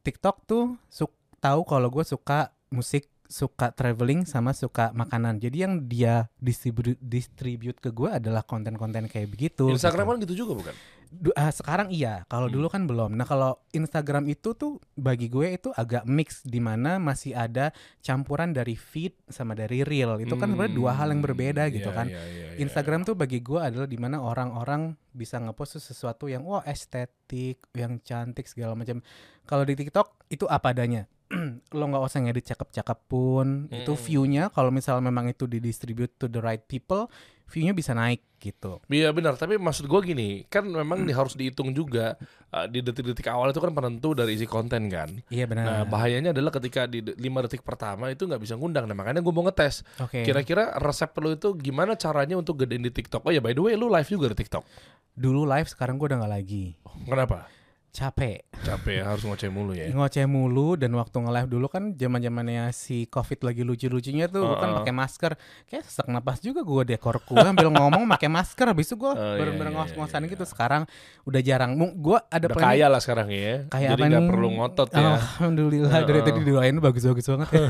TikTok 0.00 0.36
tuh 0.48 0.80
suk 0.88 1.12
tahu 1.40 1.64
kalau 1.64 1.88
gue 1.92 2.04
suka 2.04 2.52
musik 2.72 3.08
suka 3.30 3.70
traveling 3.70 4.26
sama 4.26 4.50
suka 4.50 4.90
makanan. 4.90 5.38
Jadi 5.38 5.56
yang 5.62 5.86
dia 5.86 6.26
distribu 6.36 6.98
distribute 6.98 7.78
ke 7.78 7.88
gue 7.88 8.10
adalah 8.10 8.42
konten-konten 8.42 9.06
kayak 9.06 9.30
begitu. 9.30 9.70
Instagram 9.70 10.04
gitu. 10.04 10.10
kan 10.10 10.22
gitu 10.26 10.34
juga 10.36 10.52
bukan? 10.58 10.74
Du- 11.10 11.34
ah, 11.34 11.50
sekarang 11.50 11.90
iya, 11.90 12.22
kalau 12.26 12.46
Hmm. 12.46 12.54
dulu 12.54 12.66
kan 12.66 12.86
belum. 12.86 13.14
Nah 13.14 13.26
kalau 13.26 13.58
Instagram 13.70 14.30
itu 14.30 14.54
tuh 14.54 14.78
bagi 14.94 15.26
gue 15.26 15.58
itu 15.58 15.70
agak 15.74 16.06
mix 16.06 16.42
di 16.42 16.58
mana 16.58 16.98
masih 16.98 17.34
ada 17.34 17.74
campuran 17.98 18.50
dari 18.50 18.74
feed 18.74 19.14
sama 19.26 19.54
dari 19.54 19.82
reel. 19.82 20.18
Itu 20.18 20.34
kan 20.34 20.50
sebenarnya 20.50 20.74
dua 20.74 20.94
hal 20.94 21.10
yang 21.10 21.18
berbeda 21.18 21.66
Hmm, 21.66 21.74
gitu 21.74 21.90
iya, 21.90 21.98
kan. 21.98 22.06
iya, 22.06 22.22
iya, 22.22 22.46
iya. 22.54 22.58
Instagram 22.62 23.02
tuh 23.02 23.14
bagi 23.14 23.42
gue 23.42 23.58
adalah 23.58 23.86
di 23.86 23.98
mana 23.98 24.22
orang-orang 24.22 24.94
bisa 25.10 25.38
ngepost 25.38 25.78
sesuatu 25.78 26.26
yang 26.26 26.46
wah 26.46 26.62
estetik, 26.62 27.58
yang 27.74 27.98
cantik 28.02 28.46
segala 28.46 28.74
macam. 28.74 29.02
Kalau 29.46 29.66
di 29.66 29.74
TikTok 29.74 30.30
itu 30.30 30.46
apa 30.46 30.70
adanya. 30.70 31.10
Lo 31.72 31.84
nggak 31.86 32.02
usah 32.02 32.20
ngedit 32.20 32.50
cakep-cakep 32.50 32.98
pun. 33.06 33.70
Itu 33.70 33.92
Mm. 33.92 34.02
view-nya 34.02 34.44
kalau 34.48 34.68
misal 34.68 34.98
memang 34.98 35.26
itu 35.26 35.46
didistribute 35.46 36.14
to 36.16 36.26
the 36.26 36.38
right 36.38 36.62
people, 36.62 37.06
view-nya 37.46 37.70
bisa 37.70 37.92
naik 37.92 38.26
gitu. 38.36 38.80
Iya 38.86 39.10
benar, 39.10 39.36
tapi 39.36 39.54
maksud 39.54 39.84
gue 39.84 40.00
gini, 40.02 40.28
kan 40.46 40.64
memang 40.64 41.04
di- 41.04 41.12
harus 41.12 41.36
dihitung 41.36 41.70
juga 41.70 42.16
uh, 42.48 42.64
di 42.64 42.80
detik-detik 42.80 43.28
awal 43.28 43.50
itu 43.50 43.60
kan 43.60 43.68
penentu 43.70 44.10
dari 44.10 44.32
isi 44.32 44.44
konten 44.44 44.88
kan. 44.88 45.12
Iya 45.28 45.44
benar. 45.44 45.64
Nah 45.64 45.82
bahayanya 45.84 46.32
adalah 46.32 46.48
ketika 46.50 46.88
di 46.88 47.04
lima 47.14 47.42
detik 47.42 47.60
pertama 47.60 48.08
itu 48.08 48.24
nggak 48.24 48.40
bisa 48.40 48.56
ngundang. 48.56 48.84
Nah 48.84 48.96
makanya 48.96 49.20
gue 49.20 49.30
mau 49.30 49.44
ngetes. 49.44 49.84
Oke. 50.00 50.24
Kira-kira 50.24 50.72
resep 50.74 51.12
lo 51.14 51.30
itu 51.30 51.52
gimana 51.54 51.94
caranya 51.94 52.34
untuk 52.34 52.58
gedein 52.58 52.80
di 52.80 52.90
TikTok? 52.90 53.22
Oh 53.22 53.30
ya 53.30 53.38
by 53.38 53.52
the 53.52 53.60
way, 53.60 53.76
lu 53.76 53.86
live 53.86 54.08
juga 54.08 54.32
di 54.32 54.40
TikTok. 54.40 54.64
Dulu 55.12 55.44
live, 55.44 55.68
sekarang 55.68 55.94
gue 55.94 56.08
udah 56.08 56.18
nggak 56.18 56.32
lagi. 56.32 56.64
Kenapa? 57.04 57.44
Capek. 57.90 58.46
Capek 58.62 59.02
ya, 59.02 59.04
harus 59.04 59.26
ngoceh 59.26 59.50
mulu 59.50 59.74
ya. 59.74 59.90
ngoceh 59.90 60.22
mulu 60.22 60.78
dan 60.78 60.94
waktu 60.94 61.16
nge-live 61.16 61.48
dulu 61.48 61.66
kan 61.66 61.90
zaman 61.92 62.22
zamannya 62.22 62.70
si 62.70 63.02
covid 63.04 63.42
lagi 63.42 63.66
lucu-lucunya 63.66 64.30
tuh 64.30 64.46
gua 64.46 64.56
kan 64.56 64.70
pakai 64.78 64.94
masker 64.94 65.32
kayak 65.66 65.82
sesak 65.82 66.06
napas 66.06 66.38
juga 66.38 66.62
gua 66.62 66.86
dekor 66.86 67.18
gua 67.24 67.50
ambil 67.50 67.72
ngomong 67.72 68.06
pakai 68.06 68.30
masker 68.30 68.70
habis 68.70 68.86
itu 68.86 68.94
gua 68.94 69.10
Oh, 69.10 69.34
iya, 69.34 69.42
bener-bener 69.42 69.74
iya, 69.74 69.76
ngos-ngosan 69.76 70.22
iya, 70.22 70.30
gitu 70.30 70.44
sekarang 70.46 70.86
udah 71.26 71.40
jarang 71.42 71.70
gua 71.96 72.22
ada 72.28 72.46
Udah 72.46 72.62
kaya 72.62 72.86
lah 72.86 73.00
sekarang 73.00 73.26
ya. 73.26 73.66
kayak 73.66 73.90
Jadi 73.90 74.02
apa 74.02 74.06
nggak 74.06 74.28
perlu 74.30 74.48
ngotot 74.54 74.88
ya. 74.90 75.00
Alhamdulillah 75.18 75.90
dari 76.00 76.20
Heeh. 76.20 76.26
tadi 76.30 76.40
doain 76.46 76.76
bagus-bagus 76.78 77.26
banget 77.26 77.48
ya. 77.50 77.60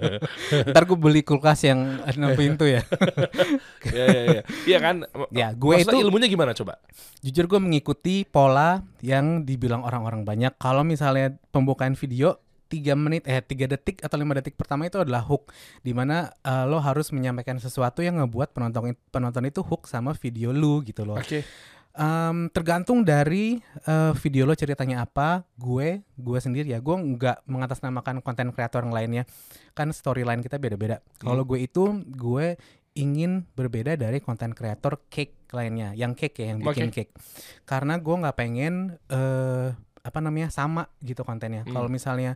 Ntar 0.70 0.82
gue 0.84 0.94
beli 0.94 1.20
kulkas 1.20 1.64
yang 1.64 2.06
6 2.06 2.14
pintu 2.38 2.70
ya. 2.70 2.86
Iya 3.86 4.04
iya 4.06 4.22
iya. 4.26 4.42
Iya 4.66 4.78
kan? 4.82 4.96
Ya, 5.30 5.48
gue 5.50 5.74
itu- 5.78 5.94
ilmunya 5.96 6.26
gimana 6.26 6.50
coba? 6.52 6.78
Jujur 7.22 7.46
gue 7.46 7.58
mengikuti 7.58 8.22
pola 8.22 8.82
yang 9.00 9.46
dibilang 9.56 9.82
orang-orang 9.82 10.22
banyak. 10.28 10.52
Kalau 10.60 10.84
misalnya 10.84 11.34
pembukaan 11.50 11.96
video 11.96 12.36
3 12.68 12.98
menit 12.98 13.22
eh 13.24 13.40
3 13.40 13.72
detik 13.72 14.02
atau 14.02 14.18
5 14.18 14.38
detik 14.42 14.54
pertama 14.58 14.86
itu 14.86 14.98
adalah 14.98 15.22
hook 15.24 15.54
di 15.80 15.94
mana 15.94 16.34
eh, 16.42 16.64
lo 16.68 16.82
harus 16.82 17.10
menyampaikan 17.14 17.56
sesuatu 17.56 18.02
yang 18.02 18.20
ngebuat 18.20 18.52
penonton 18.52 18.94
penonton 19.10 19.44
itu 19.48 19.62
hook 19.64 19.86
sama 19.88 20.12
video 20.18 20.50
lu 20.52 20.82
gitu 20.84 21.06
loh. 21.06 21.18
Oke. 21.18 21.46
Em, 21.96 22.52
tergantung 22.52 23.00
dari 23.00 23.56
eh, 23.88 24.12
video 24.20 24.44
lo 24.44 24.52
ceritanya 24.52 25.08
apa, 25.08 25.48
gue 25.56 26.04
gue 26.04 26.38
sendiri 26.38 26.68
ya, 26.68 26.78
gue 26.82 26.92
nggak 26.92 27.48
mengatasnamakan 27.48 28.20
konten 28.20 28.52
kreator 28.52 28.84
yang 28.84 28.92
lainnya, 28.92 29.24
kan 29.72 29.88
storyline 29.96 30.44
kita 30.44 30.60
beda-beda. 30.60 31.00
Kalau 31.16 31.48
gue 31.48 31.64
itu 31.64 32.04
gue 32.04 32.60
ingin 32.96 33.44
berbeda 33.52 33.94
dari 33.94 34.18
konten 34.18 34.50
kreator 34.50 35.04
cake 35.06 35.52
lainnya, 35.52 35.92
yang 35.92 36.16
cake 36.16 36.40
ya, 36.40 36.46
yang 36.50 36.58
bikin 36.58 36.88
cake, 36.88 37.12
karena 37.62 38.00
gue 38.00 38.16
nggak 38.16 38.34
pengen 38.34 38.96
eh 39.06 39.70
apa 40.00 40.18
namanya 40.18 40.48
sama 40.48 40.88
gitu 41.00 41.22
kontennya. 41.22 41.62
Hmm. 41.62 41.76
Kalau 41.76 41.86
misalnya 41.86 42.34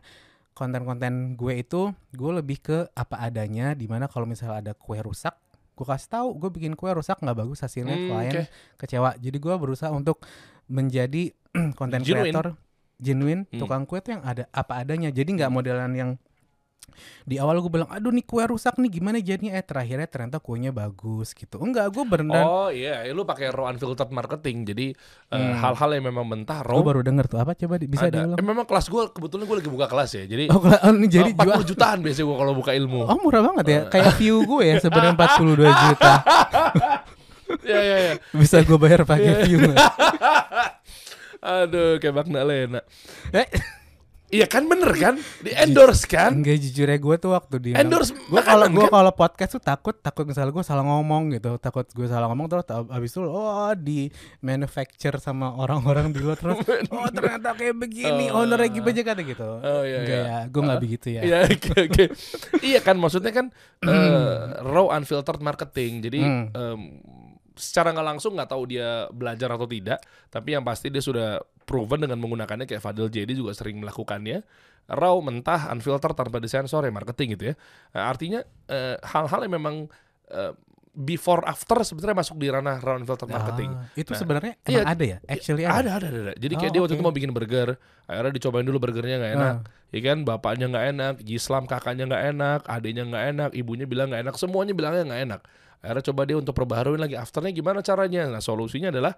konten-konten 0.51 1.33
gue 1.33 1.53
itu 1.57 1.89
gue 2.11 2.31
lebih 2.35 2.61
ke 2.61 2.77
apa 2.93 3.17
adanya, 3.19 3.73
di 3.73 3.87
mana 3.87 4.05
kalau 4.05 4.23
misalnya 4.23 4.61
ada 4.61 4.73
kue 4.75 5.01
rusak 5.01 5.33
gue 5.71 5.87
kasih 5.87 6.13
tahu 6.13 6.27
gue 6.37 6.49
bikin 6.51 6.77
kue 6.77 6.91
rusak 6.93 7.17
nggak 7.17 7.33
bagus 7.33 7.63
hasilnya 7.63 7.95
Hmm, 7.97 8.05
klien 8.05 8.33
oke. 8.37 8.43
kecewa. 8.77 9.17
Jadi 9.17 9.37
gua 9.41 9.55
berusaha 9.57 9.89
untuk 9.89 10.21
menjadi 10.69 11.33
konten 11.79 12.05
Genuine. 12.05 12.29
kreator 12.29 12.47
genuine 13.01 13.41
Hmm. 13.49 13.57
tukang 13.57 13.89
kue 13.89 13.97
tuh 13.97 14.19
yang 14.19 14.23
ada 14.23 14.45
apa 14.53 14.77
adanya. 14.77 15.09
Jadi 15.09 15.41
nggak 15.41 15.49
modelan 15.49 15.89
yang 15.97 16.09
di 17.23 17.35
awal 17.35 17.57
gue 17.57 17.71
bilang, 17.71 17.87
aduh 17.87 18.09
nih 18.09 18.21
kue 18.21 18.43
rusak 18.43 18.75
nih 18.75 18.91
gimana 18.91 19.17
jadinya 19.17 19.53
eh 19.53 19.61
terakhirnya 19.61 20.05
ternyata 20.05 20.37
kuenya 20.37 20.69
bagus 20.69 21.31
gitu. 21.31 21.57
Enggak, 21.57 21.89
gue 21.89 22.03
beneran. 22.03 22.43
Oh 22.43 22.69
iya, 22.69 23.01
lu 23.07 23.23
pakai 23.23 23.49
raw 23.49 23.67
unfiltered 23.67 24.09
marketing. 24.09 24.65
Jadi 24.65 24.85
eh, 25.27 25.33
Hmm. 25.33 25.55
hal-hal 25.55 25.89
yang 25.91 26.05
memang 26.07 26.25
mentah 26.25 26.59
gue 26.59 26.67
raw 26.67 26.77
baru 26.79 27.01
denger 27.01 27.25
tuh 27.27 27.39
apa 27.39 27.55
coba 27.55 27.75
di- 27.75 27.87
bisa 27.87 28.05
ada. 28.05 28.21
diulang. 28.21 28.37
Eh, 28.37 28.43
memang 28.43 28.65
kelas 28.65 28.85
gue 28.85 29.03
kebetulan 29.09 29.43
gue 29.43 29.57
lagi 29.57 29.69
buka 29.69 29.87
kelas 29.87 30.09
ya. 30.11 30.23
Jadi 30.25 30.45
Oh, 30.47 30.59
kela- 30.59 30.81
oh, 30.83 30.93
jadi 31.01 31.29
eh, 31.29 31.33
40 31.33 31.41
jual. 31.41 31.61
jutaan 31.65 31.97
biasanya 31.99 32.25
gue 32.25 32.37
kalau 32.37 32.53
buka 32.53 32.71
ilmu. 32.71 33.01
Oh 33.03 33.17
murah 33.17 33.41
banget 33.43 33.65
ya, 33.65 33.79
kayak 33.87 34.13
view 34.15 34.43
gue 34.43 34.63
ya 34.63 34.75
sebenarnya 34.77 35.13
42 35.15 35.69
juta. 35.87 36.13
Iya 37.61 37.79
iya 37.79 37.97
iya. 37.99 38.13
Bisa 38.31 38.61
gue 38.61 38.77
bayar 38.77 39.03
pakai 39.03 39.43
view 39.43 39.57
nggak? 39.59 39.75
Aduh, 41.41 41.97
kayak 41.97 42.15
Magna 42.15 42.41
Lena. 42.43 42.81
Eh, 43.31 43.47
Iya 44.31 44.47
kan 44.47 44.63
bener 44.63 44.87
kan? 44.93 45.15
Di 45.37 45.51
endorse 45.53 46.07
kan? 46.07 46.31
enggak 46.33 46.55
jujur 46.57 46.87
ya 46.87 46.95
gue 46.95 47.15
tuh 47.17 47.31
waktu 47.31 47.55
di 47.59 47.69
Endorse 47.71 48.15
gue 48.15 48.41
kalau 48.41 48.63
gue 48.65 48.79
kan? 48.81 48.93
kalau 48.93 49.11
podcast 49.11 49.51
tuh 49.51 49.61
takut 49.61 49.91
takut 49.93 50.23
misalnya 50.23 50.49
gue 50.49 50.63
salah 50.63 50.81
ngomong 50.81 51.31
gitu 51.31 51.55
takut 51.57 51.83
gue 51.85 52.07
salah 52.07 52.25
ngomong 52.25 52.47
terus 52.47 52.63
ab- 52.65 52.87
abis 52.89 53.11
itu 53.11 53.21
oh 53.21 53.71
di 53.73 54.07
manufacture 54.41 55.17
sama 55.17 55.51
orang-orang 55.53 56.09
di 56.09 56.19
luar 56.19 56.35
terus 56.35 56.63
oh 56.89 57.07
ternyata 57.07 57.51
kayak 57.53 57.75
begini 57.77 58.23
Oh. 58.25 58.41
ownernya 58.41 58.71
gitu 58.71 58.87
aja 58.87 59.03
kata 59.03 59.21
gitu 59.21 59.49
Oh, 59.59 59.83
iya, 59.83 59.97
enggak 59.99 60.15
iya. 60.17 60.25
ya 60.25 60.39
gue 60.47 60.61
nggak 60.63 60.81
begitu 60.81 61.07
ya 61.09 61.21
Iya, 61.21 61.37
oke 61.45 61.71
oke. 61.81 62.03
Iya 62.61 62.79
kan 62.79 62.95
maksudnya 62.95 63.31
kan 63.31 63.45
eh, 63.83 64.35
raw 64.63 64.87
unfiltered 64.91 65.39
marketing. 65.39 65.91
Jadi 66.01 66.19
Hmm. 66.21 66.45
em, 66.51 66.81
secara 67.53 67.91
nggak 67.91 68.07
langsung 68.07 68.33
nggak 68.33 68.47
tahu 68.47 68.63
dia 68.65 69.05
belajar 69.09 69.51
atau 69.51 69.65
tidak, 69.65 69.99
tapi 70.27 70.55
yang 70.55 70.63
pasti 70.63 70.87
dia 70.87 70.99
sudah 70.99 71.37
proven 71.71 72.03
dengan 72.03 72.19
menggunakannya 72.19 72.67
kayak 72.67 72.83
Fadil 72.83 73.07
Jadi 73.07 73.31
juga 73.31 73.55
sering 73.55 73.79
melakukannya. 73.79 74.43
Raw 74.91 75.15
mentah 75.23 75.71
unfiltered 75.71 76.19
tanpa 76.19 76.43
disensor 76.43 76.83
ya 76.83 76.91
marketing 76.91 77.39
gitu 77.39 77.43
ya. 77.47 77.55
Nah, 77.95 78.11
artinya 78.11 78.43
eh, 78.67 78.99
hal-hal 78.99 79.47
yang 79.47 79.55
memang 79.55 79.87
eh, 80.27 80.51
before 80.91 81.47
after 81.47 81.79
sebenarnya 81.81 82.19
masuk 82.19 82.35
di 82.35 82.51
ranah 82.51 82.83
raw 82.83 82.99
unfiltered 82.99 83.31
marketing. 83.31 83.71
Ah, 83.71 83.87
itu 83.95 84.11
Nah, 84.11 84.19
sebenarnya 84.19 84.53
iya, 84.67 84.83
ada 84.83 85.03
ya 85.07 85.17
actually 85.23 85.63
ada, 85.63 85.95
Ada, 85.95 86.11
ada, 86.11 86.19
ada. 86.27 86.33
Jadi 86.35 86.53
kayak 86.59 86.67
Oh, 86.67 86.73
dia 86.75 86.81
waktu 86.83 86.91
oke. 86.91 86.99
itu 86.99 87.07
mau 87.07 87.15
bikin 87.15 87.31
burger, 87.31 87.79
akhirnya 88.03 88.33
dicobain 88.35 88.67
dulu 88.67 88.77
burgernya 88.83 89.15
nggak 89.23 89.33
enak, 89.39 89.55
Ah. 89.63 89.87
ya 89.87 89.99
kan? 90.03 90.17
Bapaknya 90.27 90.65
nggak 90.67 90.85
enak, 90.91 91.13
Gislam 91.23 91.63
kakaknya 91.63 92.03
nggak 92.05 92.23
enak, 92.35 92.59
adiknya 92.67 93.03
nggak 93.07 93.23
enak, 93.31 93.49
ibunya 93.55 93.87
bilang 93.87 94.11
nggak 94.11 94.27
enak, 94.27 94.35
semuanya 94.35 94.75
bilangnya 94.75 95.03
nggak 95.07 95.21
enak. 95.31 95.41
Akhirnya 95.79 96.03
coba 96.11 96.21
dia 96.27 96.35
untuk 96.35 96.53
perbaharuin 96.53 96.99
lagi 96.99 97.15
afternya 97.15 97.55
gimana 97.55 97.79
caranya? 97.79 98.27
Nah 98.27 98.43
solusinya 98.43 98.91
adalah 98.91 99.15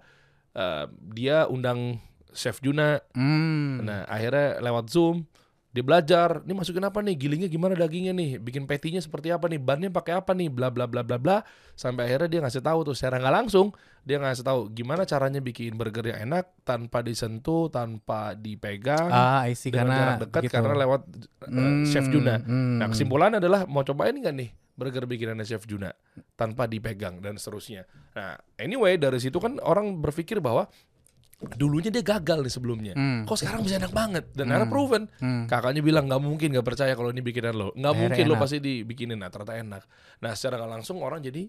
eh, 0.54 0.84
dia 1.10 1.50
undang 1.50 1.98
chef 2.34 2.58
Juna. 2.60 3.00
Hmm. 3.14 3.86
Nah 3.86 4.04
akhirnya 4.10 4.58
lewat 4.60 4.90
zoom 4.90 5.24
dia 5.74 5.82
belajar, 5.82 6.38
nih 6.46 6.54
masukin 6.54 6.86
apa 6.86 7.02
nih, 7.02 7.18
gilingnya 7.18 7.50
gimana 7.50 7.74
dagingnya 7.74 8.14
nih, 8.14 8.38
bikin 8.38 8.62
patty-nya 8.62 9.02
seperti 9.02 9.34
apa 9.34 9.50
nih, 9.50 9.58
bannya 9.58 9.90
pakai 9.90 10.22
apa 10.22 10.30
nih, 10.30 10.46
bla 10.46 10.70
bla 10.70 10.86
bla 10.86 11.02
bla 11.02 11.18
bla, 11.18 11.42
sampai 11.74 12.06
akhirnya 12.06 12.30
dia 12.30 12.40
ngasih 12.46 12.62
tahu 12.62 12.86
tuh 12.86 12.94
secara 12.94 13.18
nggak 13.18 13.34
langsung 13.42 13.74
dia 14.06 14.22
ngasih 14.22 14.46
tahu 14.46 14.70
gimana 14.70 15.02
caranya 15.02 15.42
bikin 15.42 15.74
burger 15.74 16.14
yang 16.14 16.30
enak 16.30 16.62
tanpa 16.62 17.02
disentuh, 17.02 17.74
tanpa 17.74 18.38
dipegang, 18.38 19.10
ah 19.10 19.42
I 19.50 19.58
see 19.58 19.74
dengan 19.74 19.90
karena 19.90 19.98
jarak 19.98 20.18
dekat 20.22 20.42
gitu. 20.46 20.54
karena 20.54 20.74
lewat 20.78 21.00
uh, 21.42 21.82
chef 21.90 22.06
Juna. 22.06 22.34
hmm. 22.38 22.78
Nah 22.78 22.86
kesimpulannya 22.94 23.38
adalah 23.42 23.66
mau 23.66 23.82
cobain 23.82 24.14
nggak 24.14 24.36
nih 24.38 24.54
burger 24.78 25.10
bikinannya 25.10 25.42
chef 25.42 25.66
Juna 25.66 25.90
tanpa 26.38 26.70
dipegang 26.70 27.18
dan 27.18 27.34
seterusnya. 27.34 27.82
Nah 28.14 28.38
anyway 28.62 28.94
dari 28.94 29.18
situ 29.18 29.42
kan 29.42 29.58
orang 29.58 29.98
berpikir 29.98 30.38
bahwa 30.38 30.70
dulunya 31.52 31.92
dia 31.92 32.00
gagal 32.00 32.40
nih 32.42 32.52
sebelumnya. 32.52 32.92
Hmm. 32.96 33.22
Kok 33.28 33.36
sekarang 33.36 33.60
bisa 33.62 33.76
enak 33.76 33.92
banget 33.92 34.24
dan 34.32 34.48
akhirnya 34.48 34.70
proven. 34.72 35.02
Hmm. 35.20 35.44
Kakaknya 35.44 35.84
bilang 35.84 36.08
nggak 36.08 36.22
mungkin 36.22 36.48
nggak 36.56 36.66
percaya 36.66 36.92
kalau 36.96 37.12
ini 37.12 37.20
bikinan 37.20 37.54
lo. 37.54 37.68
Nggak 37.76 37.94
mungkin 37.94 38.24
lo 38.30 38.34
pasti 38.40 38.58
dibikinin. 38.58 39.20
Nah 39.20 39.28
ternyata 39.28 39.54
enak. 39.60 39.82
Nah 40.24 40.32
secara 40.32 40.60
nggak 40.62 40.72
langsung 40.80 41.00
orang 41.04 41.20
jadi 41.20 41.46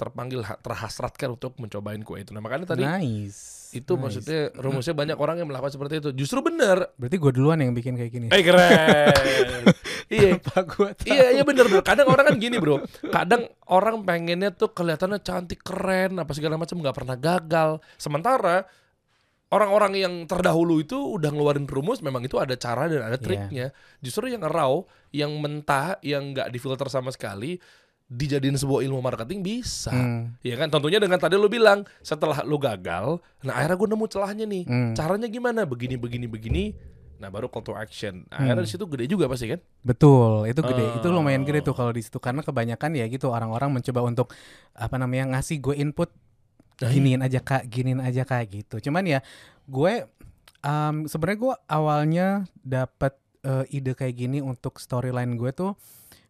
terpanggil 0.00 0.40
ha- 0.40 0.56
terhasratkan 0.56 1.36
untuk 1.36 1.60
mencobain 1.60 2.00
kue 2.00 2.24
itu. 2.24 2.32
Nah 2.32 2.40
makanya 2.40 2.72
tadi 2.72 2.88
nice 2.88 3.68
itu 3.76 3.92
nice. 3.94 4.00
maksudnya 4.00 4.40
rumusnya 4.56 4.96
banyak 4.96 5.18
orang 5.20 5.36
yang 5.44 5.48
melakukan 5.52 5.76
seperti 5.76 6.00
itu. 6.00 6.10
Justru 6.24 6.40
benar. 6.40 6.96
berarti 6.96 7.16
gue 7.20 7.32
duluan 7.36 7.60
yang 7.60 7.76
bikin 7.76 8.00
kayak 8.00 8.08
gini 8.08 8.26
Eh 8.32 8.40
keren. 8.40 9.12
iya. 10.16 10.40
Pak 10.40 10.62
gue 10.72 10.88
Iya 11.04 11.26
iya 11.36 11.42
bener 11.44 11.68
bro. 11.68 11.84
Kadang 11.84 12.08
orang 12.08 12.32
kan 12.32 12.36
gini 12.40 12.56
bro. 12.56 12.80
Kadang 13.12 13.44
orang 13.68 14.00
pengennya 14.00 14.56
tuh 14.56 14.72
kelihatannya 14.72 15.20
cantik 15.20 15.60
keren 15.60 16.16
apa 16.16 16.32
segala 16.32 16.56
macam 16.56 16.80
nggak 16.80 16.96
pernah 16.96 17.16
gagal. 17.20 17.70
Sementara 18.00 18.64
orang-orang 19.50 19.92
yang 19.98 20.14
terdahulu 20.30 20.78
itu 20.78 20.96
udah 20.96 21.30
ngeluarin 21.34 21.66
rumus 21.66 22.00
memang 22.00 22.22
itu 22.22 22.38
ada 22.38 22.54
cara 22.54 22.86
dan 22.86 23.02
ada 23.02 23.18
triknya. 23.18 23.74
Justru 23.98 24.30
yang 24.30 24.42
raw, 24.46 24.82
yang 25.10 25.30
mentah, 25.42 25.98
yang 26.00 26.30
nggak 26.34 26.54
difilter 26.54 26.86
sama 26.86 27.10
sekali 27.10 27.58
dijadiin 28.10 28.58
sebuah 28.58 28.82
ilmu 28.82 28.98
marketing 28.98 29.38
bisa. 29.42 29.94
Hmm. 29.94 30.34
Ya 30.42 30.58
kan 30.58 30.66
tentunya 30.66 30.98
dengan 30.98 31.18
tadi 31.22 31.38
lu 31.38 31.46
bilang 31.46 31.86
setelah 32.02 32.42
lu 32.42 32.58
gagal, 32.58 33.22
nah 33.46 33.54
akhirnya 33.54 33.78
gue 33.78 33.88
nemu 33.94 34.06
celahnya 34.10 34.44
nih. 34.50 34.64
Hmm. 34.66 34.92
Caranya 34.98 35.30
gimana? 35.30 35.62
Begini 35.62 35.94
begini 35.94 36.26
begini 36.26 36.64
Nah 37.20 37.28
baru 37.28 37.52
call 37.52 37.60
to 37.62 37.76
action. 37.76 38.24
Akhirnya 38.32 38.64
Hmm. 38.64 38.66
di 38.66 38.72
situ 38.72 38.84
gede 38.88 39.04
juga 39.04 39.28
pasti 39.28 39.52
kan? 39.52 39.60
Betul, 39.84 40.48
itu 40.48 40.64
gede. 40.64 40.84
Itu 40.96 41.12
Oh. 41.12 41.20
lumayan 41.20 41.44
gede 41.44 41.60
tuh 41.60 41.76
kalau 41.76 41.92
di 41.92 42.00
situ 42.00 42.16
karena 42.16 42.40
kebanyakan 42.40 42.96
ya 42.96 43.04
gitu 43.12 43.28
orang-orang 43.28 43.68
mencoba 43.76 44.00
untuk 44.08 44.32
apa 44.72 44.96
namanya 44.96 45.36
ngasih 45.36 45.60
gue 45.60 45.76
input 45.76 46.08
giniin 46.88 47.20
aja 47.20 47.40
kak, 47.44 47.68
giniin 47.68 48.00
aja 48.00 48.24
kak 48.24 48.48
gitu. 48.48 48.80
Cuman 48.80 49.04
ya 49.04 49.20
gue 49.68 50.08
um, 50.64 51.04
sebenarnya 51.04 51.38
gue 51.40 51.54
awalnya 51.68 52.26
dapat 52.64 53.16
eh, 53.44 53.64
ide 53.76 53.92
kayak 53.92 54.16
gini 54.16 54.38
untuk 54.40 54.80
storyline 54.80 55.36
gue 55.36 55.52
tuh 55.52 55.76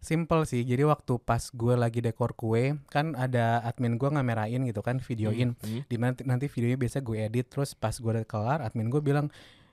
simple 0.02 0.48
sih. 0.48 0.66
Jadi 0.66 0.82
waktu 0.88 1.20
pas 1.22 1.42
gue 1.52 1.74
lagi 1.76 2.00
dekor 2.02 2.34
kue 2.34 2.74
kan 2.90 3.14
ada 3.14 3.62
admin 3.62 4.00
gue 4.00 4.08
ngamerain 4.10 4.62
gitu 4.66 4.80
kan, 4.82 4.98
videoin. 4.98 5.54
Hmm. 5.60 5.86
Di 5.86 5.96
mana 6.00 6.16
nanti 6.26 6.50
videonya 6.50 6.78
biasa 6.80 6.98
gue 7.04 7.16
edit 7.20 7.46
terus 7.52 7.76
pas 7.78 7.94
gue 7.94 8.10
udah 8.10 8.26
kelar 8.26 8.58
admin 8.64 8.90
gue 8.90 9.02
bilang 9.04 9.28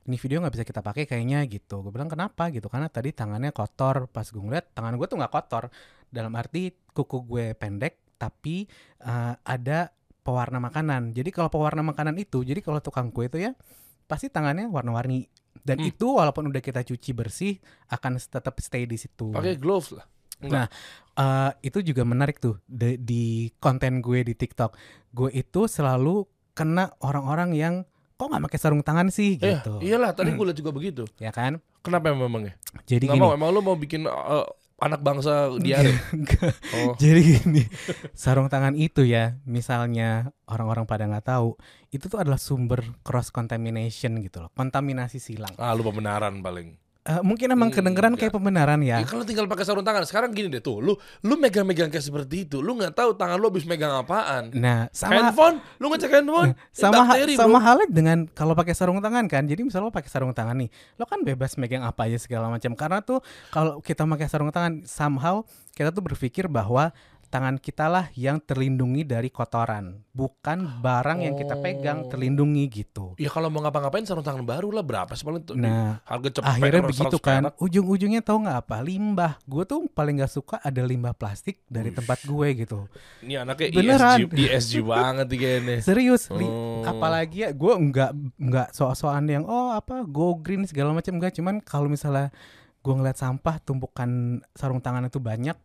ini 0.07 0.15
video 0.15 0.39
nggak 0.39 0.55
bisa 0.55 0.65
kita 0.65 0.79
pakai 0.79 1.03
kayaknya 1.03 1.43
gitu 1.51 1.83
gue 1.83 1.91
bilang 1.91 2.07
kenapa 2.07 2.47
gitu 2.47 2.71
karena 2.71 2.87
tadi 2.87 3.11
tangannya 3.11 3.51
kotor 3.51 4.07
pas 4.07 4.23
gue 4.23 4.39
ngeliat 4.39 4.71
tangan 4.71 4.95
gue 4.95 5.03
tuh 5.03 5.19
nggak 5.19 5.33
kotor 5.35 5.67
dalam 6.07 6.31
arti 6.39 6.71
kuku 6.95 7.27
gue 7.27 7.45
pendek 7.59 8.15
tapi 8.15 8.65
eh, 9.03 9.33
ada 9.35 9.91
pewarna 10.27 10.59
makanan 10.59 11.15
jadi 11.15 11.31
kalau 11.31 11.47
pewarna 11.47 11.79
makanan 11.81 12.19
itu 12.19 12.43
jadi 12.43 12.59
kalau 12.59 12.83
tukang 12.83 13.07
kue 13.09 13.25
itu 13.25 13.39
ya 13.39 13.55
pasti 14.03 14.27
tangannya 14.27 14.67
warna-warni 14.67 15.31
dan 15.63 15.79
Hmm. 15.79 15.87
itu 15.87 16.07
walaupun 16.11 16.47
udah 16.47 16.59
kita 16.59 16.83
cuci 16.83 17.11
bersih 17.11 17.53
akan 17.87 18.19
tetap 18.19 18.55
stay 18.59 18.83
di 18.83 18.95
situ 18.95 19.31
Pakai 19.31 19.55
gloves 19.55 19.91
lah. 19.91 20.05
Nah, 20.37 20.69
eh, 21.13 21.51
itu 21.65 21.81
juga 21.81 22.05
menarik 22.05 22.37
tuh 22.37 22.61
di, 22.63 22.95
di 22.95 23.23
konten 23.57 23.99
gue 23.99 24.21
di 24.21 24.31
TikTok. 24.31 24.77
Gue 25.09 25.33
itu 25.33 25.65
selalu 25.65 26.23
kena 26.53 26.93
orang-orang 27.01 27.51
yang 27.51 27.73
kok 28.13 28.29
nggak 28.29 28.45
pakai 28.45 28.59
sarung 28.61 28.85
tangan 28.85 29.09
sih 29.09 29.35
Iya, 29.37 29.59
gitu, 29.59 29.81
iyalah 29.81 30.13
tadi 30.13 30.29
gue 30.31 30.45
liat 30.45 30.55
juga 30.55 30.71
begitu. 30.71 31.03
ya 31.17 31.33
kan? 31.33 31.57
Kenapa 31.81 32.13
memangnya? 32.13 32.53
Jadi 32.85 33.09
Nggak 33.09 33.17
gini, 33.17 33.25
mau, 33.25 33.33
emang 33.33 33.49
lu 33.49 33.59
mau 33.59 33.75
bikin 33.75 34.05
uh, 34.05 34.45
anak 34.77 35.01
bangsa 35.01 35.49
diare? 35.57 35.93
Enggak. 36.13 36.53
Oh. 36.73 36.93
jadi 37.01 37.21
gini, 37.21 37.63
sarung 38.17 38.47
tangan 38.47 38.77
itu 38.77 39.01
ya, 39.03 39.41
misalnya 39.43 40.31
orang-orang 40.45 40.85
pada 40.85 41.09
nggak 41.09 41.25
tahu, 41.25 41.57
itu 41.89 42.05
tuh 42.05 42.21
adalah 42.21 42.37
sumber 42.37 42.85
cross 43.01 43.33
contamination 43.33 44.21
gitu 44.21 44.45
loh, 44.45 44.49
kontaminasi 44.53 45.17
silang. 45.17 45.53
Ah, 45.57 45.73
lu 45.73 45.81
pembenaran 45.81 46.39
paling. 46.45 46.77
Eh, 47.07 47.23
mungkin 47.23 47.47
emang 47.55 47.71
kedengeran 47.71 48.11
Enggak. 48.11 48.27
kayak 48.27 48.33
pembenaran 48.35 48.83
ya. 48.83 48.99
Ya, 48.99 49.07
kalau 49.07 49.23
tinggal 49.23 49.47
pakai 49.47 49.63
sarung 49.63 49.87
tangan. 49.87 50.03
Sekarang 50.03 50.35
gini 50.35 50.51
deh 50.51 50.59
tuh, 50.59 50.83
lu 50.83 50.91
lu 51.23 51.39
megang-megang 51.39 51.87
kayak 51.87 52.03
seperti 52.03 52.43
itu, 52.43 52.59
lu 52.59 52.75
nggak 52.75 52.99
tahu 52.99 53.15
tangan 53.15 53.39
lu 53.39 53.47
habis 53.47 53.63
megang 53.63 53.95
apaan. 53.95 54.51
Nah, 54.51 54.91
sama 54.91 55.31
handphone, 55.31 55.63
lu 55.79 55.87
ngecek 55.87 56.11
handphone, 56.11 56.51
sama 56.75 57.07
ha- 57.07 57.15
sama 57.31 57.57
bro. 57.57 57.63
halnya 57.63 57.87
dengan 57.87 58.17
kalau 58.35 58.51
pakai 58.59 58.75
sarung 58.75 58.99
tangan 58.99 59.23
kan 59.31 59.47
jadi 59.47 59.63
misalnya 59.63 59.87
lo 59.87 59.95
pakai 59.95 60.11
sarung 60.11 60.35
tangan 60.35 60.57
nih 60.59 60.69
lo 60.99 61.07
kan 61.07 61.23
bebas 61.23 61.55
megang 61.55 61.87
apa 61.87 62.11
aja 62.11 62.19
segala 62.19 62.51
macam 62.51 62.75
karena 62.75 62.99
tuh 62.99 63.23
kalau 63.55 63.79
kita 63.79 64.03
pakai 64.03 64.27
sarung 64.27 64.51
tangan 64.51 64.83
somehow 64.83 65.47
kita 65.71 65.95
tuh 65.95 66.03
berpikir 66.03 66.51
bahwa 66.51 66.91
tangan 67.27 67.55
kita 67.55 67.85
lah 67.85 68.07
yang 68.13 68.39
terlindungi 68.39 69.03
dari 69.03 69.27
kotoran 69.27 70.01
bukan 70.09 70.79
barang 70.79 71.19
yang 71.21 71.33
kita 71.33 71.55
pegang 71.55 71.99
Oh. 71.99 72.09
terlindungi 72.09 72.63
gitu 72.67 73.13
Ya 73.15 73.27
kalau 73.27 73.47
mau 73.47 73.59
ngapa-ngapain 73.59 74.01
sarung 74.01 74.21
tangan 74.21 74.41
baru 74.41 74.69
lah 74.69 74.81
berapa 74.81 75.11
sih 75.11 75.21
paling 75.21 75.43
tuh? 75.43 75.53
nah 75.53 75.99
harga 76.01 76.29
cepet 76.33 76.47
akhirnya 76.49 76.81
begitu 76.83 77.17
100 77.17 77.21
kan 77.21 77.41
ujung-ujungnya 77.55 78.21
tahu 78.21 78.37
nggak 78.41 78.59
apa 78.61 78.77
limbah 78.79 79.33
gue 79.43 79.63
tuh 79.63 79.85
paling 79.87 80.17
nggak 80.17 80.31
suka 80.31 80.55
ada 80.57 80.81
limbah 80.81 81.11
plastik 81.11 81.61
dari 81.65 81.89
Uish. 81.89 81.97
tempat 81.97 82.19
gue 82.21 82.47
gitu 82.57 82.79
Ini 83.21 83.33
anaknya 83.39 83.67
Beneran. 83.69 84.17
ESG, 84.23 84.33
ESG 84.33 84.73
banget 84.87 85.27
kayaknya. 85.29 85.77
Serius, 85.79 86.31
li- 86.31 86.47
Oh. 86.47 86.81
apalagi 86.83 87.43
ya 87.43 87.49
gue 87.49 87.73
nggak 87.73 88.11
nggak 88.37 88.67
soal-soal 88.71 89.19
yang 89.21 89.43
oh 89.43 89.71
apa 89.71 90.01
go 90.03 90.33
green 90.35 90.63
segala 90.63 90.91
macam 90.91 91.13
enggak 91.13 91.33
cuman 91.33 91.59
kalau 91.59 91.85
misalnya 91.85 92.31
gue 92.77 92.93
ngeliat 92.93 93.15
sampah 93.15 93.59
tumpukan 93.59 94.07
sarung 94.53 94.79
tangan 94.79 95.03
itu 95.03 95.19
banyak, 95.19 95.57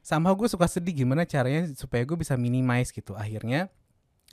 sama 0.00 0.32
gue 0.32 0.48
suka 0.48 0.66
sedih 0.66 1.04
gimana 1.04 1.28
caranya 1.28 1.68
supaya 1.76 2.02
gue 2.04 2.16
bisa 2.16 2.34
minimize 2.34 2.90
gitu 2.90 3.14
akhirnya. 3.16 3.68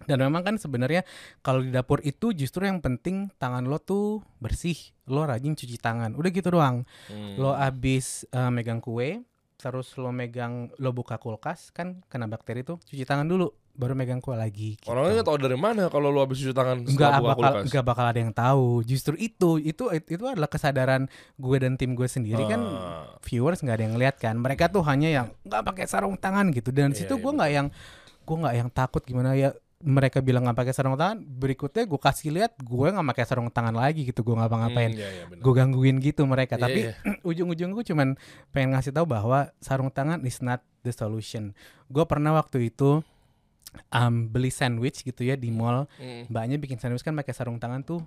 Dan 0.06 0.22
memang 0.22 0.46
kan 0.46 0.56
sebenarnya 0.62 1.02
kalau 1.42 1.66
di 1.66 1.74
dapur 1.74 2.06
itu 2.06 2.30
justru 2.30 2.70
yang 2.70 2.86
penting 2.86 3.34
tangan 3.42 3.66
lo 3.66 3.82
tuh 3.82 4.22
bersih, 4.38 4.78
lo 5.10 5.26
rajin 5.26 5.58
cuci 5.58 5.82
tangan, 5.82 6.14
udah 6.14 6.30
gitu 6.30 6.54
doang. 6.54 6.86
Hmm. 7.10 7.34
Lo 7.42 7.58
abis 7.58 8.30
eh, 8.30 8.52
megang 8.54 8.78
kue, 8.78 9.26
terus 9.58 9.98
lo 9.98 10.14
megang 10.14 10.70
lo 10.78 10.94
buka 10.94 11.18
kulkas 11.18 11.74
kan 11.74 12.06
kena 12.14 12.30
bakteri 12.30 12.62
tuh, 12.62 12.78
cuci 12.78 13.10
tangan 13.10 13.26
dulu, 13.26 13.50
baru 13.78 13.94
megang 13.94 14.18
kue 14.18 14.34
lagi. 14.34 14.74
gitu. 14.76 14.90
Orangnya 14.90 15.14
nggak 15.16 15.28
tahu 15.28 15.38
dari 15.40 15.56
mana 15.56 15.86
kalau 15.86 16.10
lu 16.10 16.18
habis 16.18 16.36
cuci 16.36 16.50
tangan 16.50 16.82
nggak 16.82 17.12
bakal 17.16 17.54
nggak 17.64 17.86
bakal 17.86 18.06
ada 18.06 18.20
yang 18.20 18.30
tahu 18.32 18.82
justru 18.82 19.14
itu 19.16 19.58
itu 19.58 19.86
itu 20.04 20.24
adalah 20.24 20.46
kesadaran 20.48 21.06
gue 21.36 21.58
dan 21.58 21.74
tim 21.74 21.94
gue 21.94 22.06
sendiri 22.06 22.42
kan 22.44 22.58
Ah. 22.60 23.06
viewers 23.22 23.60
nggak 23.60 23.76
ada 23.76 23.86
yang 23.86 23.96
lihat 23.96 24.16
kan 24.16 24.34
mereka 24.36 24.66
tuh 24.66 24.82
hanya 24.84 25.08
yang 25.08 25.28
nggak 25.42 25.62
pakai 25.64 25.86
sarung 25.86 26.16
tangan 26.16 26.50
gitu 26.50 26.70
dan 26.70 26.90
Iya, 26.90 26.98
situ 27.00 27.14
iya, 27.14 27.22
gue 27.22 27.32
nggak 27.32 27.52
yang 27.52 27.68
gue 28.20 28.36
nggak 28.36 28.56
yang 28.56 28.70
takut 28.70 29.02
gimana 29.02 29.32
ya 29.34 29.54
mereka 29.78 30.20
bilang 30.20 30.42
nggak 30.42 30.58
pakai 30.58 30.74
sarung 30.74 30.98
tangan 30.98 31.22
berikutnya 31.22 31.86
gue 31.86 32.00
kasih 32.00 32.30
lihat 32.32 32.58
gue 32.58 32.88
nggak 32.90 33.08
pakai 33.08 33.26
sarung 33.26 33.48
tangan 33.48 33.72
lagi 33.72 34.04
gitu 34.04 34.20
gue 34.22 34.34
nggak 34.34 34.50
ngapain 34.50 34.90
Hmm, 34.90 34.98
iya, 34.98 35.10
iya, 35.12 35.24
bener. 35.28 35.38
gue 35.40 35.54
gangguin 35.54 35.98
gitu 36.00 36.22
mereka 36.24 36.58
Iya, 36.58 36.64
tapi 36.64 36.80
iya. 36.82 36.94
ujung-ujung 37.30 37.72
gue 37.72 37.86
cuman 37.86 38.18
pengen 38.50 38.74
ngasih 38.74 38.90
tahu 38.90 39.06
bahwa 39.06 39.54
sarung 39.58 39.88
tangan 39.88 40.18
is 40.24 40.42
not 40.42 40.66
the 40.82 40.90
solution 40.90 41.54
gue 41.88 42.04
pernah 42.04 42.34
waktu 42.34 42.68
itu 42.68 43.06
um, 43.88 44.28
beli 44.28 44.50
sandwich 44.50 45.02
gitu 45.02 45.22
ya 45.22 45.34
di 45.34 45.50
mall 45.50 45.86
Hmm. 45.96 46.26
mbaknya 46.28 46.56
bikin 46.56 46.76
sandwich 46.76 47.02
kan 47.02 47.14
pakai 47.14 47.32
sarung 47.32 47.58
tangan 47.58 47.82
tuh 47.82 48.02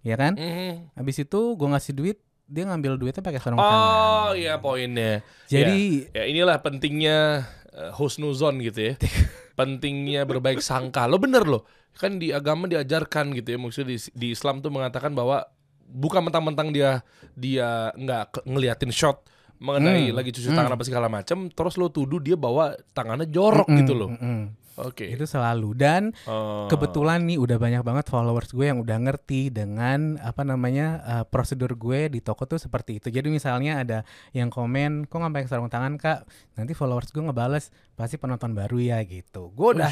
ya 0.00 0.14
kan 0.14 0.34
Hmm. 0.34 0.88
habis 0.92 1.16
itu 1.18 1.40
gue 1.52 1.68
ngasih 1.68 1.92
duit 1.92 2.18
dia 2.44 2.62
ngambil 2.64 2.94
duitnya 2.96 3.20
pakai 3.20 3.38
sarung 3.38 3.58
tangan 3.58 3.90
Oh 3.90 4.30
iya 4.32 4.54
poinnya. 4.56 5.18
jadi 5.44 6.06
Ya 6.12 6.24
inilah 6.24 6.60
pentingnya 6.60 7.42
uh, 7.72 7.90
husnuzon 7.92 8.60
gitu 8.60 8.80
ya. 8.80 8.94
pentingnya 9.54 10.22
berbaik 10.22 10.60
sangka. 10.60 11.04
Lo 11.04 11.16
bener 11.16 11.42
loh. 11.42 11.64
Kan 11.92 12.16
di 12.16 12.30
agama 12.30 12.66
diajarkan 12.66 13.32
gitu 13.32 13.48
ya. 13.48 13.58
Maksudnya 13.58 13.88
di, 13.88 13.98
di 14.12 14.26
Islam 14.30 14.60
tuh 14.60 14.68
mengatakan 14.68 15.10
bahwa 15.10 15.42
bukan 15.82 16.22
mentang-mentang 16.22 16.70
dia 16.70 17.00
dia 17.32 17.90
nggak 17.92 18.44
ngeliatin 18.44 18.90
shot 18.90 19.26
mengenai 19.56 20.06
Hmm, 20.06 20.14
lagi 20.14 20.30
cuci 20.30 20.52
tangan 20.52 20.70
apa 20.70 20.84
segala 20.84 21.08
macam, 21.08 21.48
terus 21.48 21.74
lo 21.74 21.88
tuduh 21.88 22.20
dia 22.20 22.36
bawa 22.36 22.76
tangannya 22.92 23.24
jorok 23.26 23.64
Mm-mm, 23.64 23.78
gitu 23.80 23.92
loh. 23.96 24.12
mm-mm. 24.12 24.52
Oke. 24.76 25.08
itu 25.08 25.24
selalu 25.24 25.72
dan 25.72 26.12
Oh. 26.24 26.68
kebetulan 26.68 27.24
nih 27.24 27.40
udah 27.40 27.56
banyak 27.56 27.80
banget 27.80 28.06
followers 28.06 28.52
gue 28.52 28.68
yang 28.68 28.80
udah 28.80 28.98
ngerti 29.00 29.48
dengan 29.48 30.20
apa 30.20 30.44
namanya 30.44 30.86
uh, 31.02 31.24
prosedur 31.24 31.72
gue 31.74 32.08
di 32.08 32.20
toko 32.20 32.44
tuh 32.44 32.60
seperti 32.60 33.00
itu 33.00 33.08
jadi 33.08 33.26
misalnya 33.28 33.80
ada 33.80 33.98
yang 34.30 34.52
komen 34.52 35.08
kok 35.08 35.16
nggak 35.16 35.32
pakai 35.32 35.48
sarung 35.48 35.72
tangan 35.72 35.96
kak 35.96 36.28
nanti 36.54 36.72
followers 36.72 37.08
gue 37.08 37.24
ngebales 37.24 37.72
pasti 37.96 38.14
penonton 38.14 38.52
baru 38.52 38.76
ya 38.76 39.00
gitu 39.02 39.50
gue 39.50 39.68
udah 39.72 39.88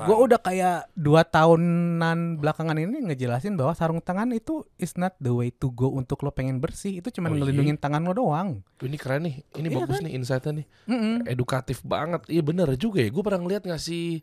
gue 0.00 0.16
udah 0.16 0.38
kayak 0.38 0.86
dua 0.94 1.26
tahunan 1.26 2.38
belakangan 2.38 2.78
ini 2.78 3.02
ngejelasin 3.04 3.58
bahwa 3.58 3.74
sarung 3.74 3.98
tangan 3.98 4.30
itu 4.30 4.62
is 4.76 4.94
not 4.94 5.18
the 5.18 5.28
way 5.28 5.50
to 5.50 5.68
go 5.68 5.90
untuk 5.90 6.22
lo 6.22 6.30
pengen 6.30 6.58
bersih 6.58 7.02
itu 7.02 7.10
cuma 7.10 7.26
Oh, 7.26 7.34
iya? 7.34 7.42
ngelindungin 7.42 7.74
tangan 7.74 8.00
lo 8.00 8.14
doang 8.14 8.62
Ini 8.78 8.94
keren 8.94 9.24
nih. 9.24 9.42
Ini 9.50 9.66
Iya 9.66 9.76
bagus 9.80 9.96
kan? 9.96 10.04
nih 10.04 10.12
insight-nya 10.14 10.52
nih. 10.60 10.66
Mm-mm. 10.86 11.16
Edukatif 11.24 11.80
banget. 11.82 12.22
Iya 12.28 12.44
bener 12.44 12.68
juga 12.76 13.00
ya. 13.00 13.08
Gue 13.08 13.24
pernah 13.24 13.40
ngeliat 13.40 13.64
ngasih 13.64 14.20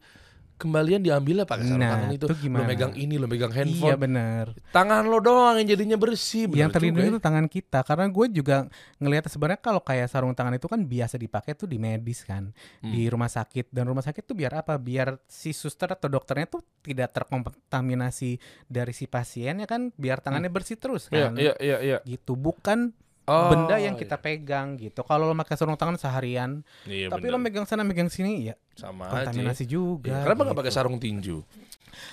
kembalian 0.61 1.01
diambil 1.01 1.41
pakai 1.43 1.65
sarung 1.65 1.81
Nah, 1.81 1.91
tangan 1.91 2.09
itu. 2.11 2.25
itu 2.29 2.47
Lo 2.47 2.61
megang 2.63 2.93
ini, 2.93 3.15
lo 3.15 3.25
megang 3.25 3.49
iya 3.49 3.57
handphone. 3.59 3.97
bener 3.97 4.45
Tangan 4.69 5.03
lo 5.03 5.17
doang 5.17 5.57
yang 5.57 5.67
jadinya 5.67 5.97
bersih. 5.97 6.45
Bener 6.45 6.59
yang 6.59 6.69
terlindungi 6.69 7.09
itu 7.09 7.19
tangan 7.19 7.45
kita 7.45 7.81
karena 7.81 8.05
gue 8.05 8.25
juga 8.31 8.69
ngelihat 8.97 9.25
sebenarnya 9.25 9.57
kalau 9.59 9.81
kayak 9.81 10.05
sarung 10.05 10.31
tangan 10.31 10.53
itu 10.53 10.65
kan 10.65 10.79
biasa 10.79 11.17
dipakai 11.17 11.51
tuh 11.53 11.65
di 11.65 11.75
medis 11.75 12.21
kan 12.21 12.53
Hmm. 12.77 12.89
di 12.89 13.05
rumah 13.05 13.27
sakit 13.27 13.69
dan 13.69 13.83
rumah 13.83 14.01
sakit 14.01 14.21
tuh 14.21 14.33
biar 14.33 14.53
apa 14.55 14.77
biar 14.77 15.17
si 15.23 15.49
suster 15.51 15.89
atau 15.89 16.05
dokternya 16.05 16.45
tuh 16.47 16.61
tidak 16.79 17.09
terkontaminasi 17.11 18.37
dari 18.65 18.91
si 18.91 19.05
pasien 19.05 19.57
ya 19.57 19.65
kan 19.65 19.89
biar 19.91 20.19
tangannya 20.19 20.49
bersih 20.49 20.75
terus 20.75 21.07
Iya, 21.07 21.27
kan 21.27 21.33
iya, 21.35 21.53
iya, 21.57 21.77
iya. 21.79 21.97
gitu 22.03 22.33
bukan 22.33 22.93
Oh, 23.31 23.47
benda 23.47 23.75
yang 23.77 23.95
iya. 23.95 24.01
kita 24.01 24.15
pegang 24.17 24.75
gitu 24.75 25.01
kalau 25.01 25.25
lo 25.25 25.35
pakai 25.37 25.55
sarung 25.55 25.73
tangan 25.73 25.95
seharian 25.95 26.59
Iya, 26.83 27.07
tapi 27.07 27.25
bener. 27.25 27.33
lo 27.33 27.39
megang 27.39 27.63
sana 27.63 27.81
megang 27.81 28.07
sini 28.07 28.45
ya 28.45 28.55
sama 28.73 29.07
aja. 29.07 29.31
kontaminasi 29.31 29.63
Iya. 29.63 29.71
juga 29.71 30.15
Kenapa 30.21 30.41
nggak 30.41 30.51
gitu. 30.51 30.59
pakai 30.59 30.73
sarung 30.73 30.97
tinju? 30.97 31.37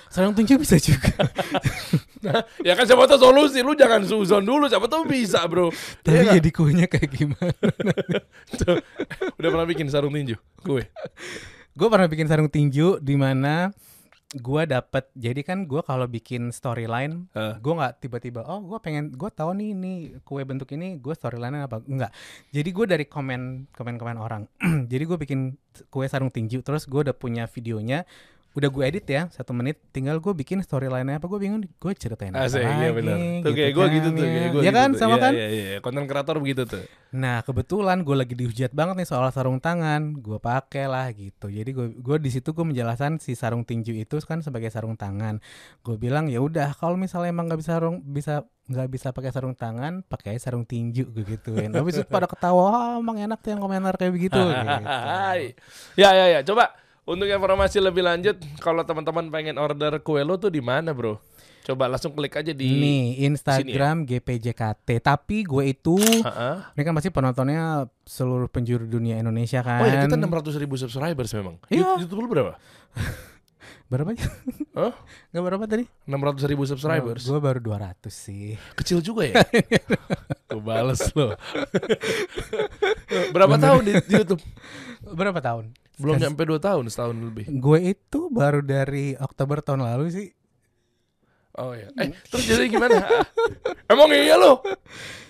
sarung 0.07 0.33
tinju 0.33 0.55
bisa 0.55 0.75
juga 0.77 1.11
ya 2.67 2.73
kan 2.73 2.83
siapa 2.83 3.05
tahu 3.05 3.19
solusi. 3.21 3.59
Lu 3.59 3.73
jangan 3.73 4.03
suzon 4.03 4.41
dulu. 4.41 4.65
Siapa 4.65 4.85
tahu 4.85 5.05
bisa 5.05 5.39
bro. 5.45 5.71
tapi 6.01 6.11
Iya 6.11 6.21
nggak? 6.21 6.35
jadi 6.37 6.49
kuenya 6.51 6.85
kayak 6.85 7.09
gimana. 7.09 7.53
Udah 9.37 9.49
pernah 9.49 9.65
bikin 9.65 9.87
sarung 9.87 10.11
tinju? 10.11 10.35
Gue. 10.61 10.83
gue 11.71 11.87
pernah 11.87 12.05
bikin 12.05 12.27
sarung 12.27 12.49
tinju 12.49 12.99
di 12.99 13.15
mana 13.15 13.71
gue 14.29 14.61
dapet 14.69 15.09
jadi 15.17 15.41
kan 15.41 15.65
gue 15.65 15.81
kalau 15.81 16.05
bikin 16.05 16.53
storyline 16.53 17.25
Hah. 17.33 17.57
gue 17.57 17.73
nggak 17.73 17.97
tiba-tiba 17.97 18.45
oh 18.45 18.61
gue 18.61 18.77
pengen 18.77 19.09
gue 19.09 19.25
tahu 19.33 19.57
nih 19.57 19.73
ini 19.73 19.93
kue 20.21 20.45
bentuk 20.45 20.69
ini 20.69 21.01
gue 21.01 21.13
storyline 21.17 21.65
apa? 21.65 21.81
Enggak 21.89 22.13
jadi 22.53 22.69
gue 22.69 22.85
dari 22.85 23.05
komen 23.09 23.73
komen 23.73 23.95
komen 23.97 24.17
orang. 24.21 24.45
Jadi 24.91 25.03
gue 25.05 25.17
bikin 25.17 25.57
kue 25.89 26.05
sarung 26.05 26.29
tinju 26.29 26.61
terus 26.61 26.85
gue 26.85 27.09
udah 27.09 27.15
punya 27.17 27.49
videonya 27.49 28.05
udah 28.49 28.65
gue 28.65 28.83
edit 28.83 29.05
ya 29.05 29.21
satu 29.29 29.53
menit. 29.53 29.77
Tinggal 29.89 30.17
gue 30.17 30.33
bikin 30.33 30.59
storyline 30.59 31.05
apa 31.07 31.25
gue 31.25 31.37
bingung? 31.37 31.61
Gue 31.77 31.93
ceritain 31.93 32.33
apa 32.33 32.45
Asik, 32.45 32.59
lagi 32.59 32.81
iya 32.81 32.89
benar. 32.91 33.17
Tuh 33.45 33.51
kayak 33.53 33.71
gue 33.71 33.85
kan, 33.85 33.93
gitu 33.93 34.09
tuh, 34.09 34.19
ya. 34.19 34.29
kayak 34.29 34.49
gue 34.49 34.61
ya 34.61 34.71
kan? 34.71 34.89
gitu 34.89 34.95
tuh. 34.95 34.99
sama 34.99 35.15
Iya, 35.15 35.21
kan? 35.21 35.33
Iya, 35.33 35.47
iya, 35.47 35.77
konten 35.79 36.03
kreator 36.05 36.35
begitu 36.37 36.63
tuh. 36.65 36.83
nah 37.09 37.41
kebetulan 37.41 38.05
gue 38.05 38.13
lagi 38.13 38.33
dihujat 38.33 38.69
banget 38.69 39.01
nih 39.01 39.07
soal 39.07 39.29
sarung 39.29 39.57
tangan. 39.57 40.17
Gue 40.17 40.37
pakai 40.37 40.85
lah 40.85 41.09
gitu. 41.09 41.47
Jadi 41.47 41.69
gue 41.69 41.87
gue 41.95 42.17
di 42.17 42.29
situ 42.29 42.49
gue 42.51 42.65
menjelaskan 42.65 43.17
si 43.17 43.33
sarung 43.33 43.61
tinju 43.63 43.93
itu 43.93 44.17
kan 44.21 44.41
sebagai 44.41 44.69
sarung 44.69 44.93
tangan. 44.93 45.37
Gue 45.81 45.97
bilang 45.97 46.25
ya 46.25 46.37
udah 46.39 46.73
kalau 46.73 46.97
misalnya 46.97 47.29
emang 47.29 47.49
nggak 47.49 47.59
bisa 47.59 47.77
sarung 47.77 48.01
bisa 48.01 48.43
nggak 48.69 48.85
bisa 48.87 49.09
pakai 49.09 49.33
sarung 49.33 49.57
tangan 49.57 50.05
pakai 50.05 50.37
sarung 50.37 50.65
tinju 50.65 51.09
gue 51.09 51.25
gituin. 51.27 51.69
Itu 51.69 52.05
pada 52.05 52.29
ketawa 52.29 52.65
"Ah, 52.69 52.93
emang 52.97 53.17
enak 53.17 53.41
tuh 53.41 53.53
yang 53.53 53.61
komentar 53.61 53.97
kayak 53.97 54.13
begitu 54.13 54.37
gitu. 54.45 54.73
Ya 55.97 56.09
ya 56.13 56.25
ya, 56.29 56.39
coba 56.43 56.73
untuk 57.09 57.25
informasi 57.25 57.81
lebih 57.81 58.05
lanjut 58.05 58.37
kalau 58.61 58.85
teman-teman 58.85 59.33
pengen 59.33 59.57
order 59.57 59.97
kue 60.05 60.21
lo 60.21 60.37
tuh 60.37 60.53
di 60.53 60.61
mana, 60.61 60.93
Bro? 60.93 61.17
Coba 61.65 61.85
langsung 61.85 62.15
klik 62.17 62.33
aja 62.33 62.49
di 62.49 62.65
Nih 62.65 63.29
Instagram 63.29 64.01
GPJKT 64.07 65.05
Tapi 65.05 65.45
gue 65.45 65.69
itu 65.69 66.01
Heeh. 66.01 66.55
Ini 66.73 66.81
kan 66.81 66.93
pasti 66.97 67.13
penontonnya 67.13 67.85
seluruh 68.07 68.49
penjuru 68.49 68.89
dunia 68.89 69.19
Indonesia 69.21 69.61
kan 69.61 69.83
Oh 69.83 69.85
ya 69.85 70.07
kita 70.07 70.17
600 70.17 70.55
ribu 70.65 70.79
subscribers 70.79 71.29
memang. 71.35 71.61
Iya. 71.69 71.99
YouTube 72.01 72.25
lu 72.25 72.29
berapa? 72.31 72.57
Berapa 73.89 74.13
aja? 74.13 74.29
Hah? 74.77 74.93
Gak 75.33 75.43
berapa 75.49 75.65
tadi? 75.65 75.85
600 76.05 76.45
ribu 76.45 76.61
subscribers. 76.69 77.25
Gue 77.25 77.41
baru 77.41 77.57
200 77.57 78.05
sih 78.13 78.53
Kecil 78.77 79.01
juga 79.01 79.25
ya? 79.25 79.41
Gue 80.49 80.61
bales 80.61 81.01
lo. 81.17 81.33
berapa 83.35 83.57
tahun 83.57 83.81
di, 83.85 83.93
di 84.05 84.13
YouTube? 84.13 84.41
Berapa 85.01 85.41
tahun? 85.41 85.73
Belum 85.99 86.15
Kas- 86.15 86.23
nyampe 86.23 86.41
2 86.43 86.57
tahun, 86.57 86.83
setahun 86.87 87.15
lebih. 87.15 87.45
Gue 87.53 87.91
itu 87.91 88.31
baru 88.31 88.63
dari 88.63 89.13
Oktober 89.15 89.59
tahun 89.59 89.83
lalu 89.83 90.07
sih 90.09 90.27
Oh 91.53 91.75
ya. 91.75 91.91
Eh, 91.93 92.15
terus 92.31 92.47
jadi 92.47 92.71
gimana? 92.71 93.03
Emang 93.91 94.07
iya 94.09 94.39
lo? 94.39 94.63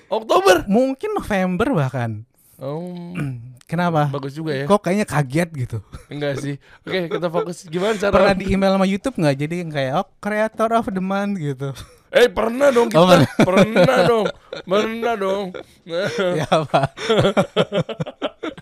Oktober. 0.07 0.61
Mungkin 0.69 1.17
November 1.17 1.73
bahkan 1.73 2.21
Oh, 2.59 2.93
Kenapa? 3.69 4.09
bagus 4.09 4.33
juga 4.33 4.53
ya. 4.53 4.65
Kok 4.65 4.81
kayaknya 4.81 5.05
kaget 5.05 5.49
gitu 5.55 5.77
Enggak 6.09 6.37
sih. 6.37 6.55
Oke, 6.81 7.05
kita 7.07 7.27
fokus 7.29 7.65
gimana 7.65 7.93
Pernah 7.97 8.33
cara 8.33 8.37
di 8.37 8.45
email 8.49 8.77
sama 8.77 8.85
Youtube 8.85 9.15
nggak? 9.15 9.35
Jadi 9.37 9.55
yang 9.61 9.71
kayak 9.71 9.93
oh 9.95 10.07
creator 10.17 10.69
of 10.73 10.85
the 10.89 11.01
month 11.01 11.37
gitu 11.37 11.69
Eh, 12.09 12.25
pernah 12.25 12.69
dong 12.69 12.89
kita. 12.89 12.97
Oh, 12.97 13.05
pernah. 13.05 13.29
pernah 13.37 13.99
dong. 14.03 14.25
Pernah 14.63 15.13
dong. 15.15 15.45
Ya 15.85 16.45
apa? 16.47 16.81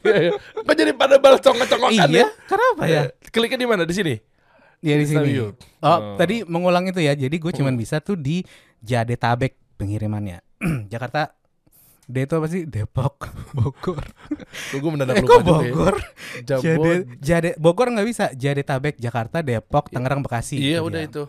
Iya, 0.04 0.18
iya. 0.22 0.32
Kok 0.36 0.74
jadi 0.74 0.92
pada 0.92 1.16
balas 1.16 1.40
congkak-congkakan 1.40 2.08
iya? 2.08 2.24
ya? 2.24 2.28
Kenapa 2.44 2.84
ya? 2.86 3.02
Kliknya 3.28 3.58
di 3.58 3.68
mana? 3.68 3.84
Di 3.84 3.96
sini. 3.96 4.16
Ya 4.80 4.96
di 4.96 5.06
sini. 5.06 5.32
Oh, 5.40 5.52
Oh. 5.80 6.16
tadi 6.16 6.44
mengulang 6.44 6.86
itu 6.86 7.00
ya. 7.00 7.12
Jadi 7.12 7.36
gue 7.36 7.52
cuman 7.54 7.74
bisa 7.74 8.00
tuh 8.00 8.16
di 8.16 8.44
Jadetabek 8.80 9.56
pengirimannya. 9.76 10.44
Jakarta 10.92 11.32
D 12.04 12.24
itu 12.24 12.34
apa 12.36 12.48
sih? 12.48 12.64
Depok, 12.64 13.32
Bogor. 13.58 14.00
Tunggu 14.72 14.88
mendadak 14.90 15.20
Eh, 15.20 15.24
lupa 15.24 15.34
kok 15.34 15.40
juga 15.42 15.56
ya. 15.60 15.72
Bogor? 15.72 15.96
Jade, 16.40 16.94
Jade, 17.20 17.50
Bogor 17.56 17.88
nggak 17.92 18.08
bisa. 18.08 18.26
Jadetabek, 18.32 18.96
Jakarta, 18.96 19.44
Depok, 19.44 19.92
Tangerang, 19.92 20.24
Bekasi. 20.24 20.56
Iya, 20.56 20.80
udah 20.80 21.04
dia. 21.04 21.10
itu. 21.12 21.24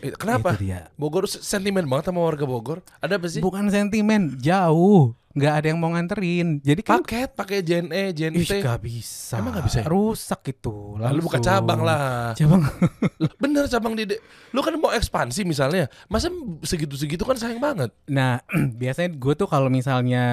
Eh, 0.00 0.14
Kenapa? 0.14 0.54
Itu 0.54 0.64
dia. 0.68 0.88
Bogor 0.94 1.26
sentimen 1.26 1.86
banget 1.86 2.10
sama 2.10 2.22
warga 2.22 2.44
Bogor. 2.44 2.80
Ada 2.98 3.18
apa 3.18 3.26
sih? 3.26 3.40
Bukan 3.42 3.66
sentimen, 3.68 4.38
jauh. 4.38 5.14
Nggak 5.38 5.54
ada 5.54 5.66
yang 5.70 5.78
mau 5.78 5.90
nganterin. 5.94 6.58
Jadi 6.64 6.80
kan 6.82 6.98
Paket 6.98 7.30
pakai 7.38 7.62
JNE, 7.62 8.10
Ih, 8.10 8.16
JNT. 8.16 8.58
gak 8.58 8.82
bisa. 8.82 9.38
Emang 9.38 9.54
nggak 9.54 9.66
bisa 9.70 9.78
ya? 9.82 9.86
Rusak 9.86 10.42
itu. 10.50 10.98
Lalu 10.98 11.20
buka 11.22 11.38
langsung. 11.38 11.46
cabang 11.46 11.80
lah. 11.86 12.34
Cabang. 12.34 12.62
Bener 13.42 13.64
cabang 13.70 13.94
di 13.94 14.18
Lu 14.50 14.64
kan 14.66 14.74
mau 14.80 14.90
ekspansi 14.90 15.46
misalnya. 15.46 15.86
Masa 16.10 16.32
segitu-segitu 16.66 17.22
kan 17.22 17.38
sayang 17.38 17.62
banget. 17.62 17.94
Nah, 18.10 18.42
biasanya 18.82 19.14
gue 19.14 19.34
tuh 19.38 19.46
kalau 19.46 19.70
misalnya 19.70 20.24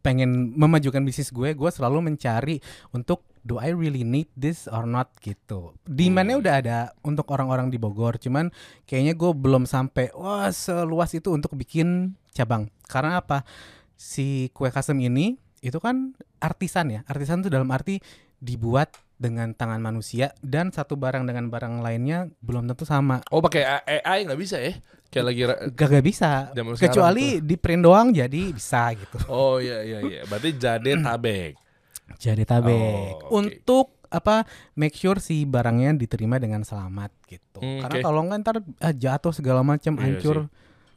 pengen 0.00 0.56
memajukan 0.56 1.04
bisnis 1.04 1.28
gue, 1.28 1.52
gue 1.52 1.70
selalu 1.70 2.12
mencari 2.12 2.58
untuk 2.90 3.22
do 3.42 3.58
I 3.58 3.70
really 3.70 4.02
need 4.02 4.30
this 4.32 4.64
or 4.66 4.82
not 4.82 5.10
gitu. 5.18 5.74
Demandnya 5.82 6.38
Hmm. 6.38 6.42
udah 6.46 6.54
ada 6.56 6.78
untuk 7.00 7.26
orang-orang 7.28 7.68
di 7.68 7.76
Bogor, 7.76 8.16
cuman 8.16 8.54
kayaknya 8.82 9.12
gue 9.12 9.30
belum 9.30 9.66
sampai 9.66 10.14
wah 10.14 10.46
seluas 10.48 11.10
itu 11.10 11.28
untuk 11.28 11.52
bikin 11.52 12.14
cabang. 12.30 12.70
Karena 12.86 13.18
apa? 13.18 13.42
Si 13.94 14.50
kue 14.50 14.70
custom 14.70 14.98
ini 14.98 15.34
itu 15.58 15.78
kan 15.78 16.14
artisan 16.38 16.90
ya. 16.90 17.00
Artisan 17.04 17.42
tuh 17.42 17.50
dalam 17.50 17.70
arti 17.70 17.98
dibuat 18.38 18.94
dengan 19.14 19.54
tangan 19.54 19.78
manusia 19.78 20.34
dan 20.42 20.74
satu 20.74 20.98
barang 20.98 21.22
dengan 21.22 21.46
barang 21.46 21.78
lainnya 21.78 22.26
belum 22.42 22.66
tentu 22.66 22.82
sama. 22.82 23.22
Oh 23.30 23.38
pakai 23.38 23.62
A- 23.62 23.86
AI 24.02 24.26
nggak 24.26 24.40
bisa 24.40 24.58
ya? 24.58 24.74
Kayak 25.12 25.26
lagi 25.28 25.42
ra- 25.44 25.62
Gak 25.68 26.02
bisa. 26.02 26.30
Kecuali 26.74 27.38
di 27.38 27.54
print 27.54 27.84
doang 27.84 28.10
jadi 28.10 28.48
bisa 28.50 28.90
gitu. 28.96 29.18
Oh 29.28 29.60
iya 29.60 29.84
iya 29.84 29.98
iya. 30.00 30.20
Berarti. 30.24 30.56
Jadi 30.56 30.90
tabek. 32.18 33.22
Oh, 33.22 33.28
oke. 33.28 33.32
Untuk 33.32 33.86
apa 34.12 34.44
make 34.76 34.92
sure 34.92 35.16
si 35.16 35.48
barangnya 35.48 35.96
diterima 35.96 36.36
dengan 36.36 36.60
selamat 36.62 37.10
gitu. 37.24 37.64
Hmm, 37.64 37.80
Karena 37.80 37.98
oke. 37.98 38.04
kalau 38.04 38.20
enggak 38.20 38.38
ntar 38.44 38.56
ah, 38.60 38.92
jatuh 38.92 39.32
segala 39.32 39.64
macam 39.64 39.96
Iya 39.96 40.02
hancur 40.04 40.36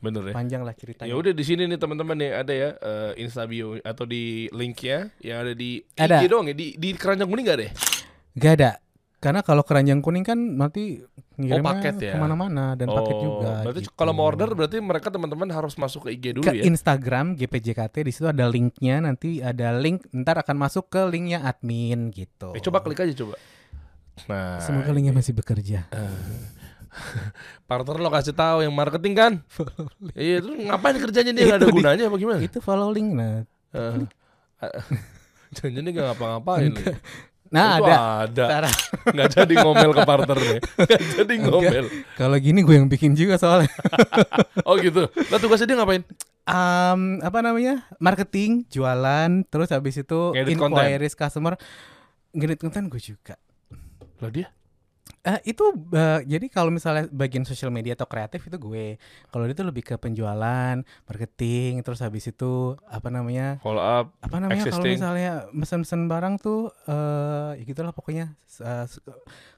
Bener 0.04 0.22
ya. 0.30 0.34
panjang 0.36 0.62
lah 0.62 0.76
ceritanya. 0.76 1.10
Ya 1.10 1.16
udah 1.16 1.32
di 1.32 1.44
sini 1.48 1.66
nih 1.66 1.80
teman-teman 1.80 2.14
nih 2.20 2.32
ada 2.36 2.54
ya 2.54 2.70
eh, 2.78 3.12
Instabio 3.24 3.80
atau 3.82 4.04
di 4.06 4.52
linknya 4.52 5.10
yang 5.24 5.48
ada 5.48 5.54
di 5.56 5.82
Ada. 5.96 6.22
IG 6.22 6.24
doang 6.30 6.46
ya 6.52 6.56
di 6.56 6.76
di 6.76 6.90
keranjang 6.94 7.26
kuning 7.32 7.46
gak 7.48 7.60
deh? 7.64 7.72
Gak 8.36 8.54
ada. 8.60 8.72
Karena 9.26 9.42
kalau 9.42 9.66
keranjang 9.66 10.06
kuning 10.06 10.22
kan 10.22 10.38
nanti 10.38 11.02
ngirimnya 11.42 11.82
paket 11.82 11.96
ya? 11.98 12.14
ke 12.14 12.18
mana-mana 12.22 12.78
dan 12.78 12.94
paket 12.94 13.18
juga. 13.18 13.66
Berarti 13.66 13.82
gitu. 13.82 13.98
kalau 13.98 14.14
mau 14.14 14.30
order 14.30 14.54
berarti 14.54 14.78
mereka 14.78 15.10
teman-teman 15.10 15.50
harus 15.50 15.74
masuk 15.82 16.06
ke 16.06 16.14
IG 16.14 16.38
dulu 16.38 16.46
ke 16.46 16.62
ya. 16.62 16.70
Instagram 16.70 17.34
GPJKT 17.34 18.06
di 18.06 18.12
situ 18.14 18.30
ada 18.30 18.46
linknya 18.46 19.02
nanti 19.02 19.42
ada 19.42 19.74
link 19.74 20.06
ntar 20.14 20.38
akan 20.46 20.62
masuk 20.62 20.94
ke 20.94 21.02
linknya 21.10 21.42
admin 21.42 22.14
gitu. 22.14 22.54
Eh, 22.54 22.62
coba 22.62 22.86
klik 22.86 23.02
aja 23.02 23.18
coba. 23.18 23.34
Nah, 24.30 24.62
Semoga 24.62 24.94
linknya 24.94 25.18
masih 25.18 25.34
bekerja. 25.34 25.90
partner 27.68 27.98
lo 27.98 28.14
kasih 28.14 28.38
tahu 28.38 28.62
yang 28.62 28.72
marketing 28.72 29.14
kan? 29.18 29.34
iya, 30.14 30.38
terus 30.38 30.54
ngapain 30.54 31.02
kerjanya 31.02 31.34
dia 31.34 31.44
nggak 31.50 31.60
ada 31.60 31.68
di- 31.68 31.76
gunanya 31.76 32.04
apa 32.14 32.16
gimana? 32.22 32.40
Itu 32.46 32.62
follow 32.62 32.94
link 32.94 33.10
nah. 33.18 33.42
Eh, 33.74 34.06
Jangan 35.58 35.82
dia 35.82 35.92
nggak 35.98 36.08
ngapa-ngapain. 36.14 36.72
Nah 37.56 37.80
Itu 37.80 37.88
ada. 37.88 37.96
ada. 38.28 38.46
Ntar 38.52 38.66
Nggak 39.16 39.30
jadi 39.32 39.54
ngomel 39.64 39.92
ke 39.96 40.02
partnernya. 40.04 40.60
Nggak 40.76 41.02
jadi 41.16 41.34
ngomel. 41.48 41.86
Kalau 42.20 42.36
gini 42.36 42.60
gue 42.68 42.76
yang 42.76 42.92
bikin 42.92 43.16
juga 43.16 43.40
soalnya. 43.40 43.72
Oh 44.68 44.76
gitu. 44.82 45.06
Lah 45.30 45.38
tugasnya 45.38 45.70
dia 45.72 45.78
ngapain? 45.78 46.04
Em, 46.46 47.02
apa 47.22 47.40
namanya? 47.46 47.86
Marketing, 48.02 48.66
jualan, 48.68 49.46
terus 49.46 49.70
habis 49.70 49.96
itu 49.96 50.34
Ngedit 50.34 50.58
inquiries 50.58 51.14
customer. 51.14 51.54
Ngedit 52.34 52.60
konten 52.60 52.90
gue 52.90 52.98
juga. 52.98 53.38
Lah 54.20 54.32
dia? 54.34 54.50
Eh, 55.26 55.54
itu 55.54 55.66
eh, 55.94 56.22
jadi 56.26 56.46
kalau 56.54 56.70
misalnya 56.70 57.10
bagian 57.10 57.46
sosial 57.50 57.74
media 57.74 57.98
atau 57.98 58.06
kreatif 58.06 58.46
itu 58.46 58.58
gue. 58.62 59.02
Kalau 59.34 59.50
dia 59.50 59.58
tuh 59.58 59.66
lebih 59.66 59.82
ke 59.82 59.98
penjualan, 59.98 60.78
marketing, 61.10 61.82
terus 61.82 62.06
habis 62.06 62.30
itu 62.30 62.78
apa 62.86 63.10
namanya? 63.10 63.58
Follow 63.66 63.82
up. 63.82 64.14
Apa 64.22 64.38
namanya 64.38 64.70
kalau 64.70 64.86
misalnya 64.86 65.50
mesen-mesen 65.50 66.06
barang 66.06 66.38
tuh 66.38 66.70
eh 66.86 67.58
ya 67.58 67.64
gitulah 67.66 67.90
pokoknya 67.90 68.38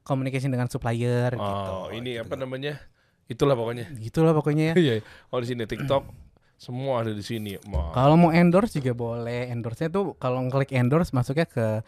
communication 0.08 0.56
dengan 0.56 0.72
supplier 0.72 1.36
gitu. 1.36 1.44
Oh, 1.44 1.92
ini 1.92 2.16
gitu. 2.16 2.24
apa 2.24 2.36
namanya? 2.40 2.80
Itulah 3.28 3.60
pokoknya. 3.60 3.92
Gitulah 4.00 4.32
pokoknya 4.32 4.72
ya. 4.72 4.76
Iya. 4.88 4.96
Oh 5.36 5.44
di 5.44 5.48
sini 5.52 5.68
TikTok 5.68 6.08
semua 6.56 7.04
ada 7.04 7.12
di 7.12 7.22
sini. 7.22 7.60
Kalau 7.92 8.16
mau 8.16 8.32
endorse 8.32 8.80
juga 8.80 8.96
boleh. 8.96 9.52
Endorse-nya 9.52 9.92
tuh 9.92 10.16
kalau 10.16 10.42
ngeklik 10.48 10.72
endorse 10.72 11.12
masuknya 11.12 11.44
ke 11.44 11.84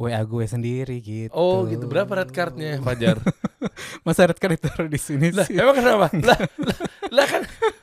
WA 0.00 0.20
gue 0.22 0.44
sendiri 0.46 0.98
gitu. 1.00 1.32
Oh 1.32 1.64
gitu. 1.68 1.84
Berapa 1.86 2.24
red 2.24 2.30
cardnya 2.32 2.80
Fajar? 2.80 3.20
Masa 4.06 4.28
red 4.28 4.38
card 4.38 4.56
ditaruh 4.56 4.88
di 4.88 5.00
sini 5.00 5.30
lah 5.30 5.46
sih? 5.46 5.56
emang 5.58 5.76
kenapa? 5.76 6.06
lah, 6.28 6.38
lah, 6.38 6.78
lah 7.12 7.26
kan 7.28 7.42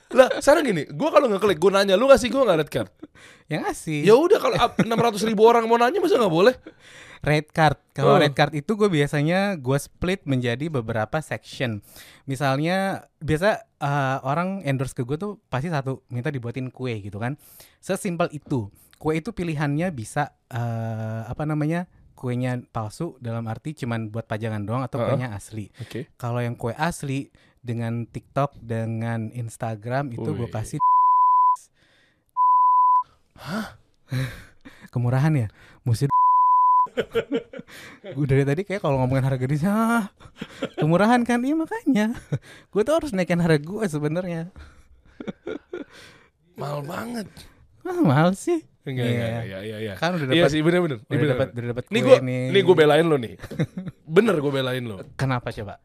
lah 0.10 0.41
sekarang 0.41 0.66
gini, 0.66 0.84
gua 0.89 1.14
kalau 1.14 1.30
ngeklik 1.30 1.62
gua 1.62 1.80
nanya 1.82 1.93
lu 1.93 2.10
kasih 2.10 2.34
gua 2.34 2.41
nggak 2.49 2.60
red 2.66 2.72
card? 2.74 2.89
Yang 3.45 3.62
ngasih. 3.70 3.99
Ya 4.10 4.18
udah 4.18 4.39
kalau 4.41 4.57
enam 4.82 4.97
ratus 4.97 5.22
ribu 5.22 5.45
orang 5.45 5.70
mau 5.70 5.78
nanya 5.78 6.01
masa 6.01 6.18
nggak 6.18 6.34
boleh? 6.34 6.57
Red 7.22 7.53
card. 7.53 7.78
Kalau 7.93 8.16
Oh. 8.16 8.20
red 8.20 8.32
card 8.32 8.55
itu 8.55 8.80
gue 8.80 8.88
biasanya 8.88 9.60
gue 9.60 9.76
split 9.76 10.24
menjadi 10.24 10.72
beberapa 10.72 11.20
section. 11.20 11.84
Misalnya 12.24 13.05
biasa 13.20 13.60
eh, 13.60 14.18
orang 14.24 14.64
endorse 14.64 14.95
ke 14.95 15.03
gue 15.03 15.20
tuh 15.20 15.36
pasti 15.51 15.68
satu 15.68 16.01
minta 16.07 16.32
dibuatin 16.32 16.72
kue 16.72 16.95
gitu 17.03 17.20
kan. 17.20 17.36
Sesimpel 17.78 18.32
itu. 18.32 18.72
Kue 18.95 19.20
itu 19.20 19.36
pilihannya 19.36 19.91
bisa 19.91 20.32
eh, 20.47 21.22
apa 21.28 21.43
namanya? 21.43 21.91
Kuenya 22.20 22.59
palsu 22.76 23.15
dalam 23.24 23.47
arti 23.47 23.72
cuman 23.72 24.11
buat 24.11 24.28
pajangan 24.28 24.67
doang 24.67 24.84
atau 24.84 24.99
Uh-uh. 24.99 25.15
kuenya 25.15 25.32
asli. 25.32 25.72
Oke. 25.80 26.11
Kalau 26.20 26.43
yang 26.43 26.59
kue 26.59 26.76
asli 26.76 27.32
dengan 27.63 28.03
TikTok 28.03 28.59
dengan 28.59 29.32
Instagram 29.32 30.11
itu 30.11 30.28
gue 30.28 30.51
kasih 30.51 30.84
Kemurahan 34.91 35.32
ya? 35.32 35.47
Mesti 35.88 36.11
gue 38.15 38.26
dari 38.32 38.43
tadi 38.43 38.61
kayak 38.67 38.82
kalau 38.84 38.99
ngomongin 38.99 39.26
harga 39.26 39.45
di 39.45 39.57
ah, 39.63 40.09
kemurahan 40.76 41.22
kan 41.24 41.39
iya 41.43 41.55
makanya 41.55 42.07
gue 42.72 42.82
tuh 42.84 42.95
harus 42.95 43.11
naikin 43.15 43.39
harga 43.39 43.61
gue 43.61 43.86
sebenarnya 43.88 44.51
Mahal 46.59 46.84
banget. 46.84 47.28
ah, 47.88 48.01
mahal 48.03 48.36
sih 48.36 48.63
Enggak, 48.80 49.05
Iya. 49.05 49.13
enggak, 49.13 49.43
iya, 49.43 49.59
iya, 49.59 49.77
iya. 49.82 49.93
Kan 49.95 50.15
udah 50.15 50.25
Iya 50.25 50.43
dapat- 50.43 50.51
sih, 50.51 50.61
bener-bener. 50.61 50.97
udah 51.01 51.27
dapat- 51.27 51.51
udah 51.51 51.67
dapat 51.69 51.84
Nih 51.89 52.01
gue, 52.01 52.17
nih. 52.21 52.43
nih 52.49 52.61
gue 52.61 52.75
belain 52.75 53.05
lo 53.05 53.17
nih. 53.17 53.36
Bener 54.05 54.36
gue 54.36 54.51
belain 54.51 54.84
lo. 54.84 54.97
kenapa 55.13 55.51
coba 55.51 55.77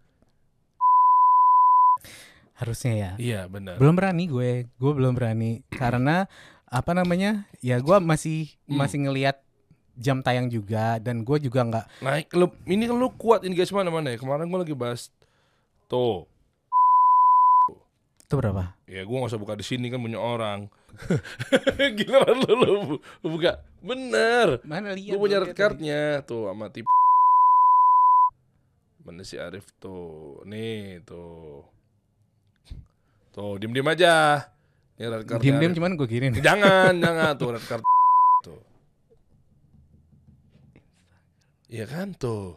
harusnya 2.55 2.93
ya 2.95 3.11
Iya, 3.19 3.41
bener. 3.45 3.77
belum 3.77 3.95
berani 3.95 4.25
gue 4.27 4.51
gue 4.71 4.93
belum 4.95 5.13
berani 5.13 5.67
karena 5.69 6.31
apa 6.65 6.91
namanya 6.93 7.51
ya 7.61 7.79
gue 7.79 7.97
masih 8.01 8.47
Hmm. 8.65 8.79
masih 8.79 8.99
ngelihat 9.03 9.43
jam 9.95 10.23
tayang 10.23 10.47
juga 10.49 10.99
dan 10.99 11.23
gue 11.23 11.39
juga 11.41 11.61
nggak 11.63 11.87
Naik 12.01 12.31
lu, 12.33 12.47
ini 12.65 12.83
kan 12.85 12.97
lu 12.97 13.11
kuat 13.13 13.43
engagement 13.43 13.87
mana 13.89 14.11
ya? 14.11 14.19
Kemarin 14.19 14.47
gue 14.47 14.61
lagi 14.61 14.75
bahas 14.75 15.11
tuh. 15.85 16.27
itu 18.25 18.35
berapa 18.35 18.73
Ya 18.85 19.03
gue 19.03 19.13
gak 19.13 19.29
usah 19.29 19.37
buka 19.37 19.53
di 19.53 19.63
sini 19.63 19.87
kan 19.87 19.99
punya 19.99 20.17
orang. 20.17 20.67
Giliran 21.99 22.37
lu, 22.45 22.53
lu 22.55 22.73
lu 22.97 23.27
buka. 23.29 23.61
Bener. 23.81 24.63
mana 24.65 24.95
Gue 24.95 25.19
punya 25.19 25.43
red 25.43 25.53
cardnya 25.53 26.23
tuh 26.23 26.49
sama 26.49 26.71
tip. 26.71 26.87
Mana 29.05 29.21
si 29.21 29.37
Arif 29.37 29.69
tuh? 29.77 30.41
Nih 30.49 31.05
tuh. 31.05 31.69
Tuh, 33.31 33.59
diem-diem 33.59 33.85
aja. 33.85 34.47
Ini 34.95 35.11
red 35.11 35.27
card. 35.27 35.43
diem 35.43 35.59
diem 35.59 35.75
cuman 35.75 35.99
gue 35.99 36.07
kirim 36.07 36.33
Jangan, 36.47 36.95
jangan 36.97 37.35
tuh 37.35 37.49
red 37.53 37.65
card. 37.67 37.83
Tuh. 38.41 38.63
Iya 41.69 41.85
kan 41.85 42.15
tuh. 42.15 42.57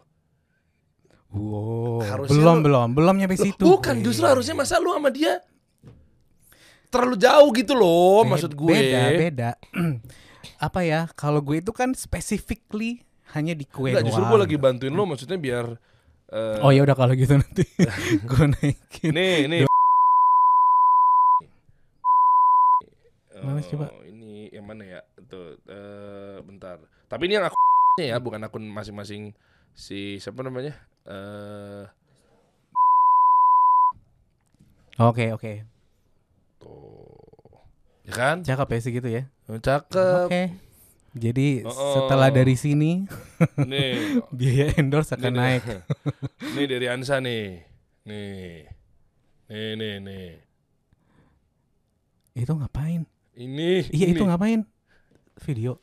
wow 1.28 2.00
Harusnya 2.00 2.40
belum 2.40 2.56
lu- 2.56 2.64
belum 2.64 2.88
belum 2.96 3.14
nyampe 3.20 3.36
situ 3.36 3.60
bukan, 3.60 4.00
justru 4.00 4.24
harusnya 4.24 4.56
masa 4.56 4.80
lu 4.80 4.96
sama 4.96 5.12
dia 5.12 5.44
terlalu 6.88 7.16
jauh 7.20 7.48
gitu 7.52 7.72
loh, 7.76 8.24
Be- 8.24 8.30
maksud 8.34 8.52
gue. 8.56 8.72
beda 8.72 9.02
beda 9.14 9.50
apa 10.66 10.80
ya 10.82 11.06
kalau 11.14 11.38
gue 11.38 11.62
itu 11.62 11.70
kan 11.70 11.94
specifically 11.94 13.04
hanya 13.36 13.52
di 13.54 13.68
kue 13.68 13.92
Enggak, 13.92 14.08
justru 14.08 14.24
gue 14.24 14.38
lagi 14.40 14.56
bantuin 14.56 14.90
lo 14.90 15.04
maksudnya 15.04 15.36
biar 15.36 15.76
eh, 16.32 16.58
oh 16.64 16.72
ya 16.72 16.80
udah 16.82 16.96
kalau 16.96 17.12
gitu 17.14 17.36
nanti 17.36 17.62
gue 18.28 18.44
naikin 18.58 19.12
nih 19.14 19.38
nih. 19.46 19.60
Mana 23.38 23.62
Oh, 23.62 23.66
coba? 23.70 23.86
Ini 24.02 24.50
yang 24.50 24.66
mana 24.66 24.82
ya? 24.82 25.00
Tuh, 25.30 25.54
eh, 25.62 26.42
bentar. 26.42 26.82
Tapi 27.06 27.30
ini 27.30 27.38
yang 27.38 27.46
aku 27.46 27.54
ya, 28.02 28.18
bukan 28.18 28.42
akun 28.42 28.66
masing-masing 28.66 29.30
si 29.78 30.18
siapa 30.18 30.42
namanya? 30.42 30.74
Eh, 31.06 31.84
oke 34.98 35.24
oke 35.38 35.52
tuh. 35.62 35.77
Ya 38.08 38.12
kan? 38.14 38.36
cakep 38.40 38.68
ya 38.68 38.78
sih 38.80 38.92
gitu 38.94 39.08
ya 39.10 39.22
Cakep. 39.46 40.24
oke 40.24 40.42
jadi 41.10 41.46
Oh. 41.62 41.74
setelah 41.94 42.28
dari 42.28 42.54
sini 42.54 43.04
Nih. 43.58 43.92
biaya 44.38 44.72
endorse 44.74 45.12
akan 45.12 45.28
Nih, 45.28 45.60
naik 45.60 45.64
Nih 46.54 46.66
dari 46.66 46.86
Ansa 46.86 47.18
nih. 47.18 47.64
Nih. 48.02 48.64
Nih, 49.46 49.70
nih, 49.74 49.94
nih. 49.98 50.28
itu 52.34 52.48
ngapain 52.50 53.02
Ini. 53.34 53.88
iya 53.90 54.06
ini. 54.06 54.14
itu 54.14 54.22
ngapain 54.22 54.64
video 55.38 55.76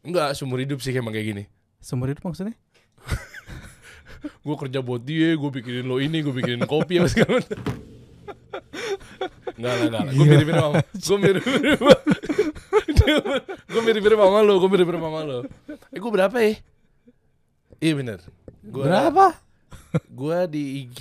Enggak, 0.00 0.32
seumur 0.32 0.58
hidup 0.58 0.78
sih 0.78 0.90
emang 0.92 1.10
kayak 1.10 1.26
gini. 1.28 1.44
sumber 1.78 2.10
hidup 2.10 2.24
maksudnya 2.24 2.58
Gue 4.40 4.56
kerja 4.56 4.80
buat 4.80 4.98
dia, 5.00 5.30
gue 5.32 5.50
bikinin 5.52 5.84
lo 5.84 5.98
ini, 5.98 6.18
gue 6.18 6.32
bikinin 6.32 6.64
kopi 6.64 6.98
apa 6.98 7.06
segala 7.06 7.38
macam. 7.38 7.58
Enggak, 9.58 9.72
enggak, 9.74 9.88
enggak. 9.90 10.14
Gue 10.14 10.26
mirip-mirip 10.30 10.60
sama 10.62 10.78
Gue 10.94 11.18
mirip-mirip 11.18 11.80
Gue 13.74 13.82
mirip-mirip 13.82 14.18
sama 14.22 14.38
lo 14.46 14.54
Gue 14.62 14.70
mirip-mirip 14.70 15.02
sama 15.02 15.20
lo. 15.26 15.38
Eh 15.90 15.98
gue 15.98 16.12
berapa 16.14 16.36
ya? 16.38 16.52
Iya 17.78 17.92
bener. 17.98 18.18
Gua, 18.62 18.84
berapa? 18.86 19.26
Gue 20.14 20.38
di 20.46 20.62
IG 20.86 21.00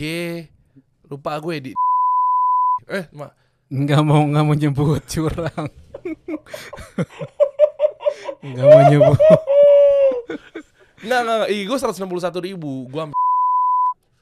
Lupa 1.06 1.38
gue 1.38 1.56
di 1.62 1.72
Eh, 2.88 3.04
mak 3.12 3.36
nggak 3.68 4.00
mau 4.00 4.24
nggak 4.24 4.44
mau 4.48 4.56
nyebut 4.56 5.04
curang. 5.12 5.68
Nggak 8.40 8.64
mau 8.64 8.82
nyebut. 8.88 9.20
Enggak, 11.04 11.20
enggak, 11.20 11.36
enggak. 11.36 11.50
IG 11.52 11.62
gue 11.68 11.78
161 11.78 12.48
ribu. 12.48 12.88
Gue 12.88 13.02
ambil 13.06 13.18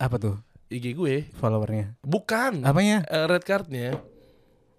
apa 0.02 0.16
tuh? 0.18 0.36
IG 0.74 0.98
gue 0.98 1.30
followernya. 1.38 1.94
Bukan. 2.02 2.66
Apanya? 2.66 3.06
Eh, 3.06 3.26
Red 3.30 3.46
cardnya 3.46 4.02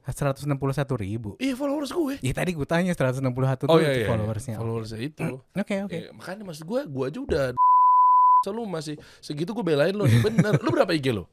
161 0.06 0.54
ribu 1.02 1.34
Iya 1.42 1.58
followers 1.58 1.90
gue 1.90 2.14
Iya 2.22 2.34
tadi 2.38 2.54
gue 2.54 2.66
tanya 2.68 2.94
161 2.94 3.26
tuh 3.26 3.66
Oh 3.66 3.78
itu 3.82 3.86
iya, 3.86 3.92
iya 3.92 4.06
followersnya. 4.06 4.54
Oke 4.54 4.62
Followersnya 4.62 5.00
itu 5.02 5.26
oke. 5.34 5.76
Eh, 5.90 6.10
makanya 6.14 6.42
maksud 6.46 6.64
gue, 6.64 6.80
gue 6.86 7.04
aja 7.10 7.18
udah 7.18 7.44
Selalu 8.46 8.62
masih 8.70 8.94
segitu 9.18 9.50
gue 9.50 9.64
belain 9.66 9.90
lo 9.90 10.06
bener. 10.06 10.62
Lu 10.62 10.70
berapa 10.70 10.94
IG 10.94 11.10
lo? 11.10 11.26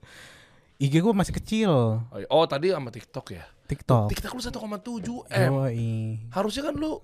IG 0.82 0.98
gue 0.98 1.14
masih 1.14 1.34
kecil. 1.38 1.72
Oh, 2.02 2.18
iya. 2.18 2.28
oh 2.34 2.46
tadi 2.50 2.74
sama 2.74 2.90
TikTok 2.90 3.28
ya? 3.30 3.46
TikTok. 3.70 4.10
TikTok 4.10 4.32
lu 4.34 4.42
1,7 4.42 5.30
M. 5.30 5.52
Yoi. 5.54 5.94
Harusnya 6.34 6.64
kan 6.66 6.76
lu 6.76 6.98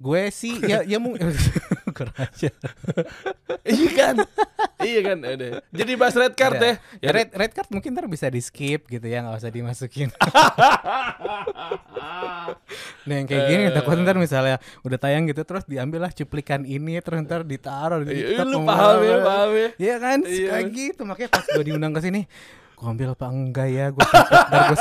Gue 0.00 0.32
sih 0.32 0.56
ya 0.64 0.80
ya 0.80 0.96
mungkin 0.96 1.28
aja. 2.24 2.50
iya 3.62 3.90
kan? 3.90 4.14
iya 4.80 5.00
kan? 5.02 5.18
Ada. 5.20 5.46
Jadi 5.68 5.92
bahas 5.94 6.14
red 6.14 6.32
card 6.32 6.56
ya. 6.56 6.72
Ya, 6.98 7.10
red 7.10 7.28
red 7.30 7.50
card 7.50 7.68
mungkin 7.68 7.92
ntar 7.92 8.06
bisa 8.06 8.26
di 8.26 8.38
skip 8.38 8.86
gitu 8.86 9.04
ya 9.04 9.20
nggak 9.20 9.36
usah 9.36 9.50
dimasukin. 9.50 10.08
nah 13.00 13.14
yang 13.14 13.26
kayak 13.26 13.44
gini 13.46 13.62
takut 13.70 13.96
ntar 13.98 14.16
misalnya 14.16 14.56
udah 14.80 14.98
tayang 14.98 15.24
gitu 15.24 15.42
terus 15.42 15.64
diambil 15.64 16.00
lah 16.02 16.12
cuplikan 16.12 16.62
ini 16.62 17.00
terus 17.00 17.20
ntar 17.20 17.42
ditaruh 17.42 18.02
di 18.02 18.12
Iya, 18.14 18.40
TikTok. 18.40 18.46
lu 18.46 18.58
paham 18.62 18.98
ya, 19.00 19.16
paham 19.20 19.50
ya. 19.52 19.68
Iya 19.76 19.94
kan 19.98 20.18
Iya. 20.22 20.48
kayak 20.50 20.66
gitu 20.70 21.00
makanya 21.02 21.30
pas 21.30 21.44
gue 21.46 21.64
diundang 21.64 21.92
ke 21.92 22.00
sini 22.00 22.20
gue 22.72 22.86
ambil 22.86 23.12
apa 23.12 23.26
enggak 23.28 23.68
ya 23.68 23.86
gue 23.90 24.00
ntar 24.00 24.60
gue 24.66 24.78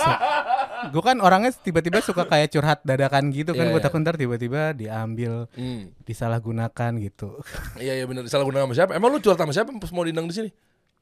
gue 0.85 1.01
kan 1.01 1.17
orangnya 1.17 1.51
tiba-tiba 1.53 1.99
suka 1.99 2.23
kayak 2.23 2.47
curhat 2.49 2.79
dadakan 2.81 3.29
gitu 3.29 3.51
kan 3.51 3.63
Iya, 3.63 3.71
gue 3.71 3.77
iya. 3.77 3.85
takut 3.85 3.99
ntar 3.99 4.15
tiba-tiba 4.15 4.71
diambil 4.71 5.51
Hmm. 5.51 5.91
disalahgunakan 6.01 6.91
gitu 6.99 7.39
Iya 7.75 7.93
iya 7.93 8.05
benar. 8.05 8.23
Salah 8.25 8.43
guna 8.43 8.61
sama 8.61 8.73
siapa? 8.73 8.91
Emang 8.91 9.09
lu 9.09 9.19
curhat 9.19 9.37
sama 9.37 9.51
siapa 9.51 9.69
pas 9.71 9.89
mau 9.89 10.01
diundang 10.01 10.25
di 10.25 10.35
sini? 10.35 10.51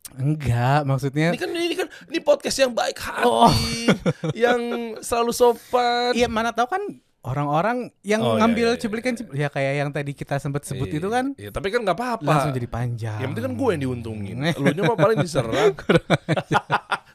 enggak 0.09 0.81
maksudnya 0.83 1.29
Ini 1.29 1.37
kan 1.37 1.49
ini 1.51 1.75
kan 1.75 1.87
ini 2.07 2.19
podcast 2.19 2.57
yang 2.57 2.71
baik 2.71 2.95
hati, 2.95 3.23
Oh. 3.23 3.51
yang 4.37 4.59
selalu 4.97 5.29
sopan. 5.29 6.11
Iya 6.11 6.25
mana 6.27 6.49
tahu 6.49 6.63
kan 6.65 6.83
orang-orang 7.19 7.77
yang 8.01 8.23
Oh, 8.23 8.33
iya, 8.33 8.39
ngambil 8.39 8.67
iya, 8.67 8.71
iya, 8.71 8.79
cuplikan 8.79 9.13
cupl- 9.13 9.35
ya 9.35 9.47
kayak 9.47 9.73
yang 9.75 9.89
tadi 9.91 10.11
kita 10.11 10.37
sempat 10.37 10.63
sebut 10.63 10.87
Iya, 10.87 10.97
itu 10.97 11.07
kan 11.09 11.25
Iya, 11.35 11.51
tapi 11.51 11.67
kan 11.69 11.83
nggak 11.83 11.91
apa-apa. 11.93 12.23
langsung 12.23 12.55
jadi 12.55 12.67
panjang. 12.67 13.19
Yang 13.19 13.29
penting 13.29 13.45
kan 13.45 13.53
gue 13.53 13.69
yang 13.69 13.81
diuntungin. 13.83 14.35
Lu 14.57 14.71
nya 14.71 14.83
mah 14.85 14.95
paling 14.95 15.19
diserang. 15.19 15.75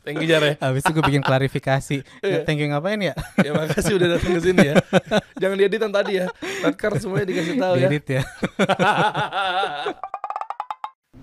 Thank 0.03 0.19
you 0.19 0.27
Jar 0.27 0.43
ya. 0.43 0.55
Habis 0.59 0.83
itu 0.83 0.91
gue 0.99 1.05
bikin 1.07 1.23
klarifikasi. 1.23 2.03
Iya. 2.23 2.43
ya, 2.43 2.47
thank 2.47 2.59
you 2.59 2.67
ngapain 2.71 2.99
ya? 3.03 3.15
Ya 3.43 3.51
makasih 3.55 3.99
udah 3.99 4.09
datang 4.19 4.39
ke 4.39 4.41
sini 4.43 4.63
ya. 4.63 4.75
Jangan 5.43 5.57
diedit 5.59 5.81
yang 5.83 5.95
tadi 5.95 6.13
ya. 6.23 6.27
Card 6.75 6.99
semuanya 7.03 7.27
dikasih 7.31 7.55
tahu 7.59 7.75
ya. 7.79 7.89
Diedit 7.91 8.07
ya. 8.19 8.23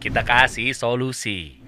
Kita 0.03 0.21
kasih 0.23 0.71
solusi. 0.71 1.58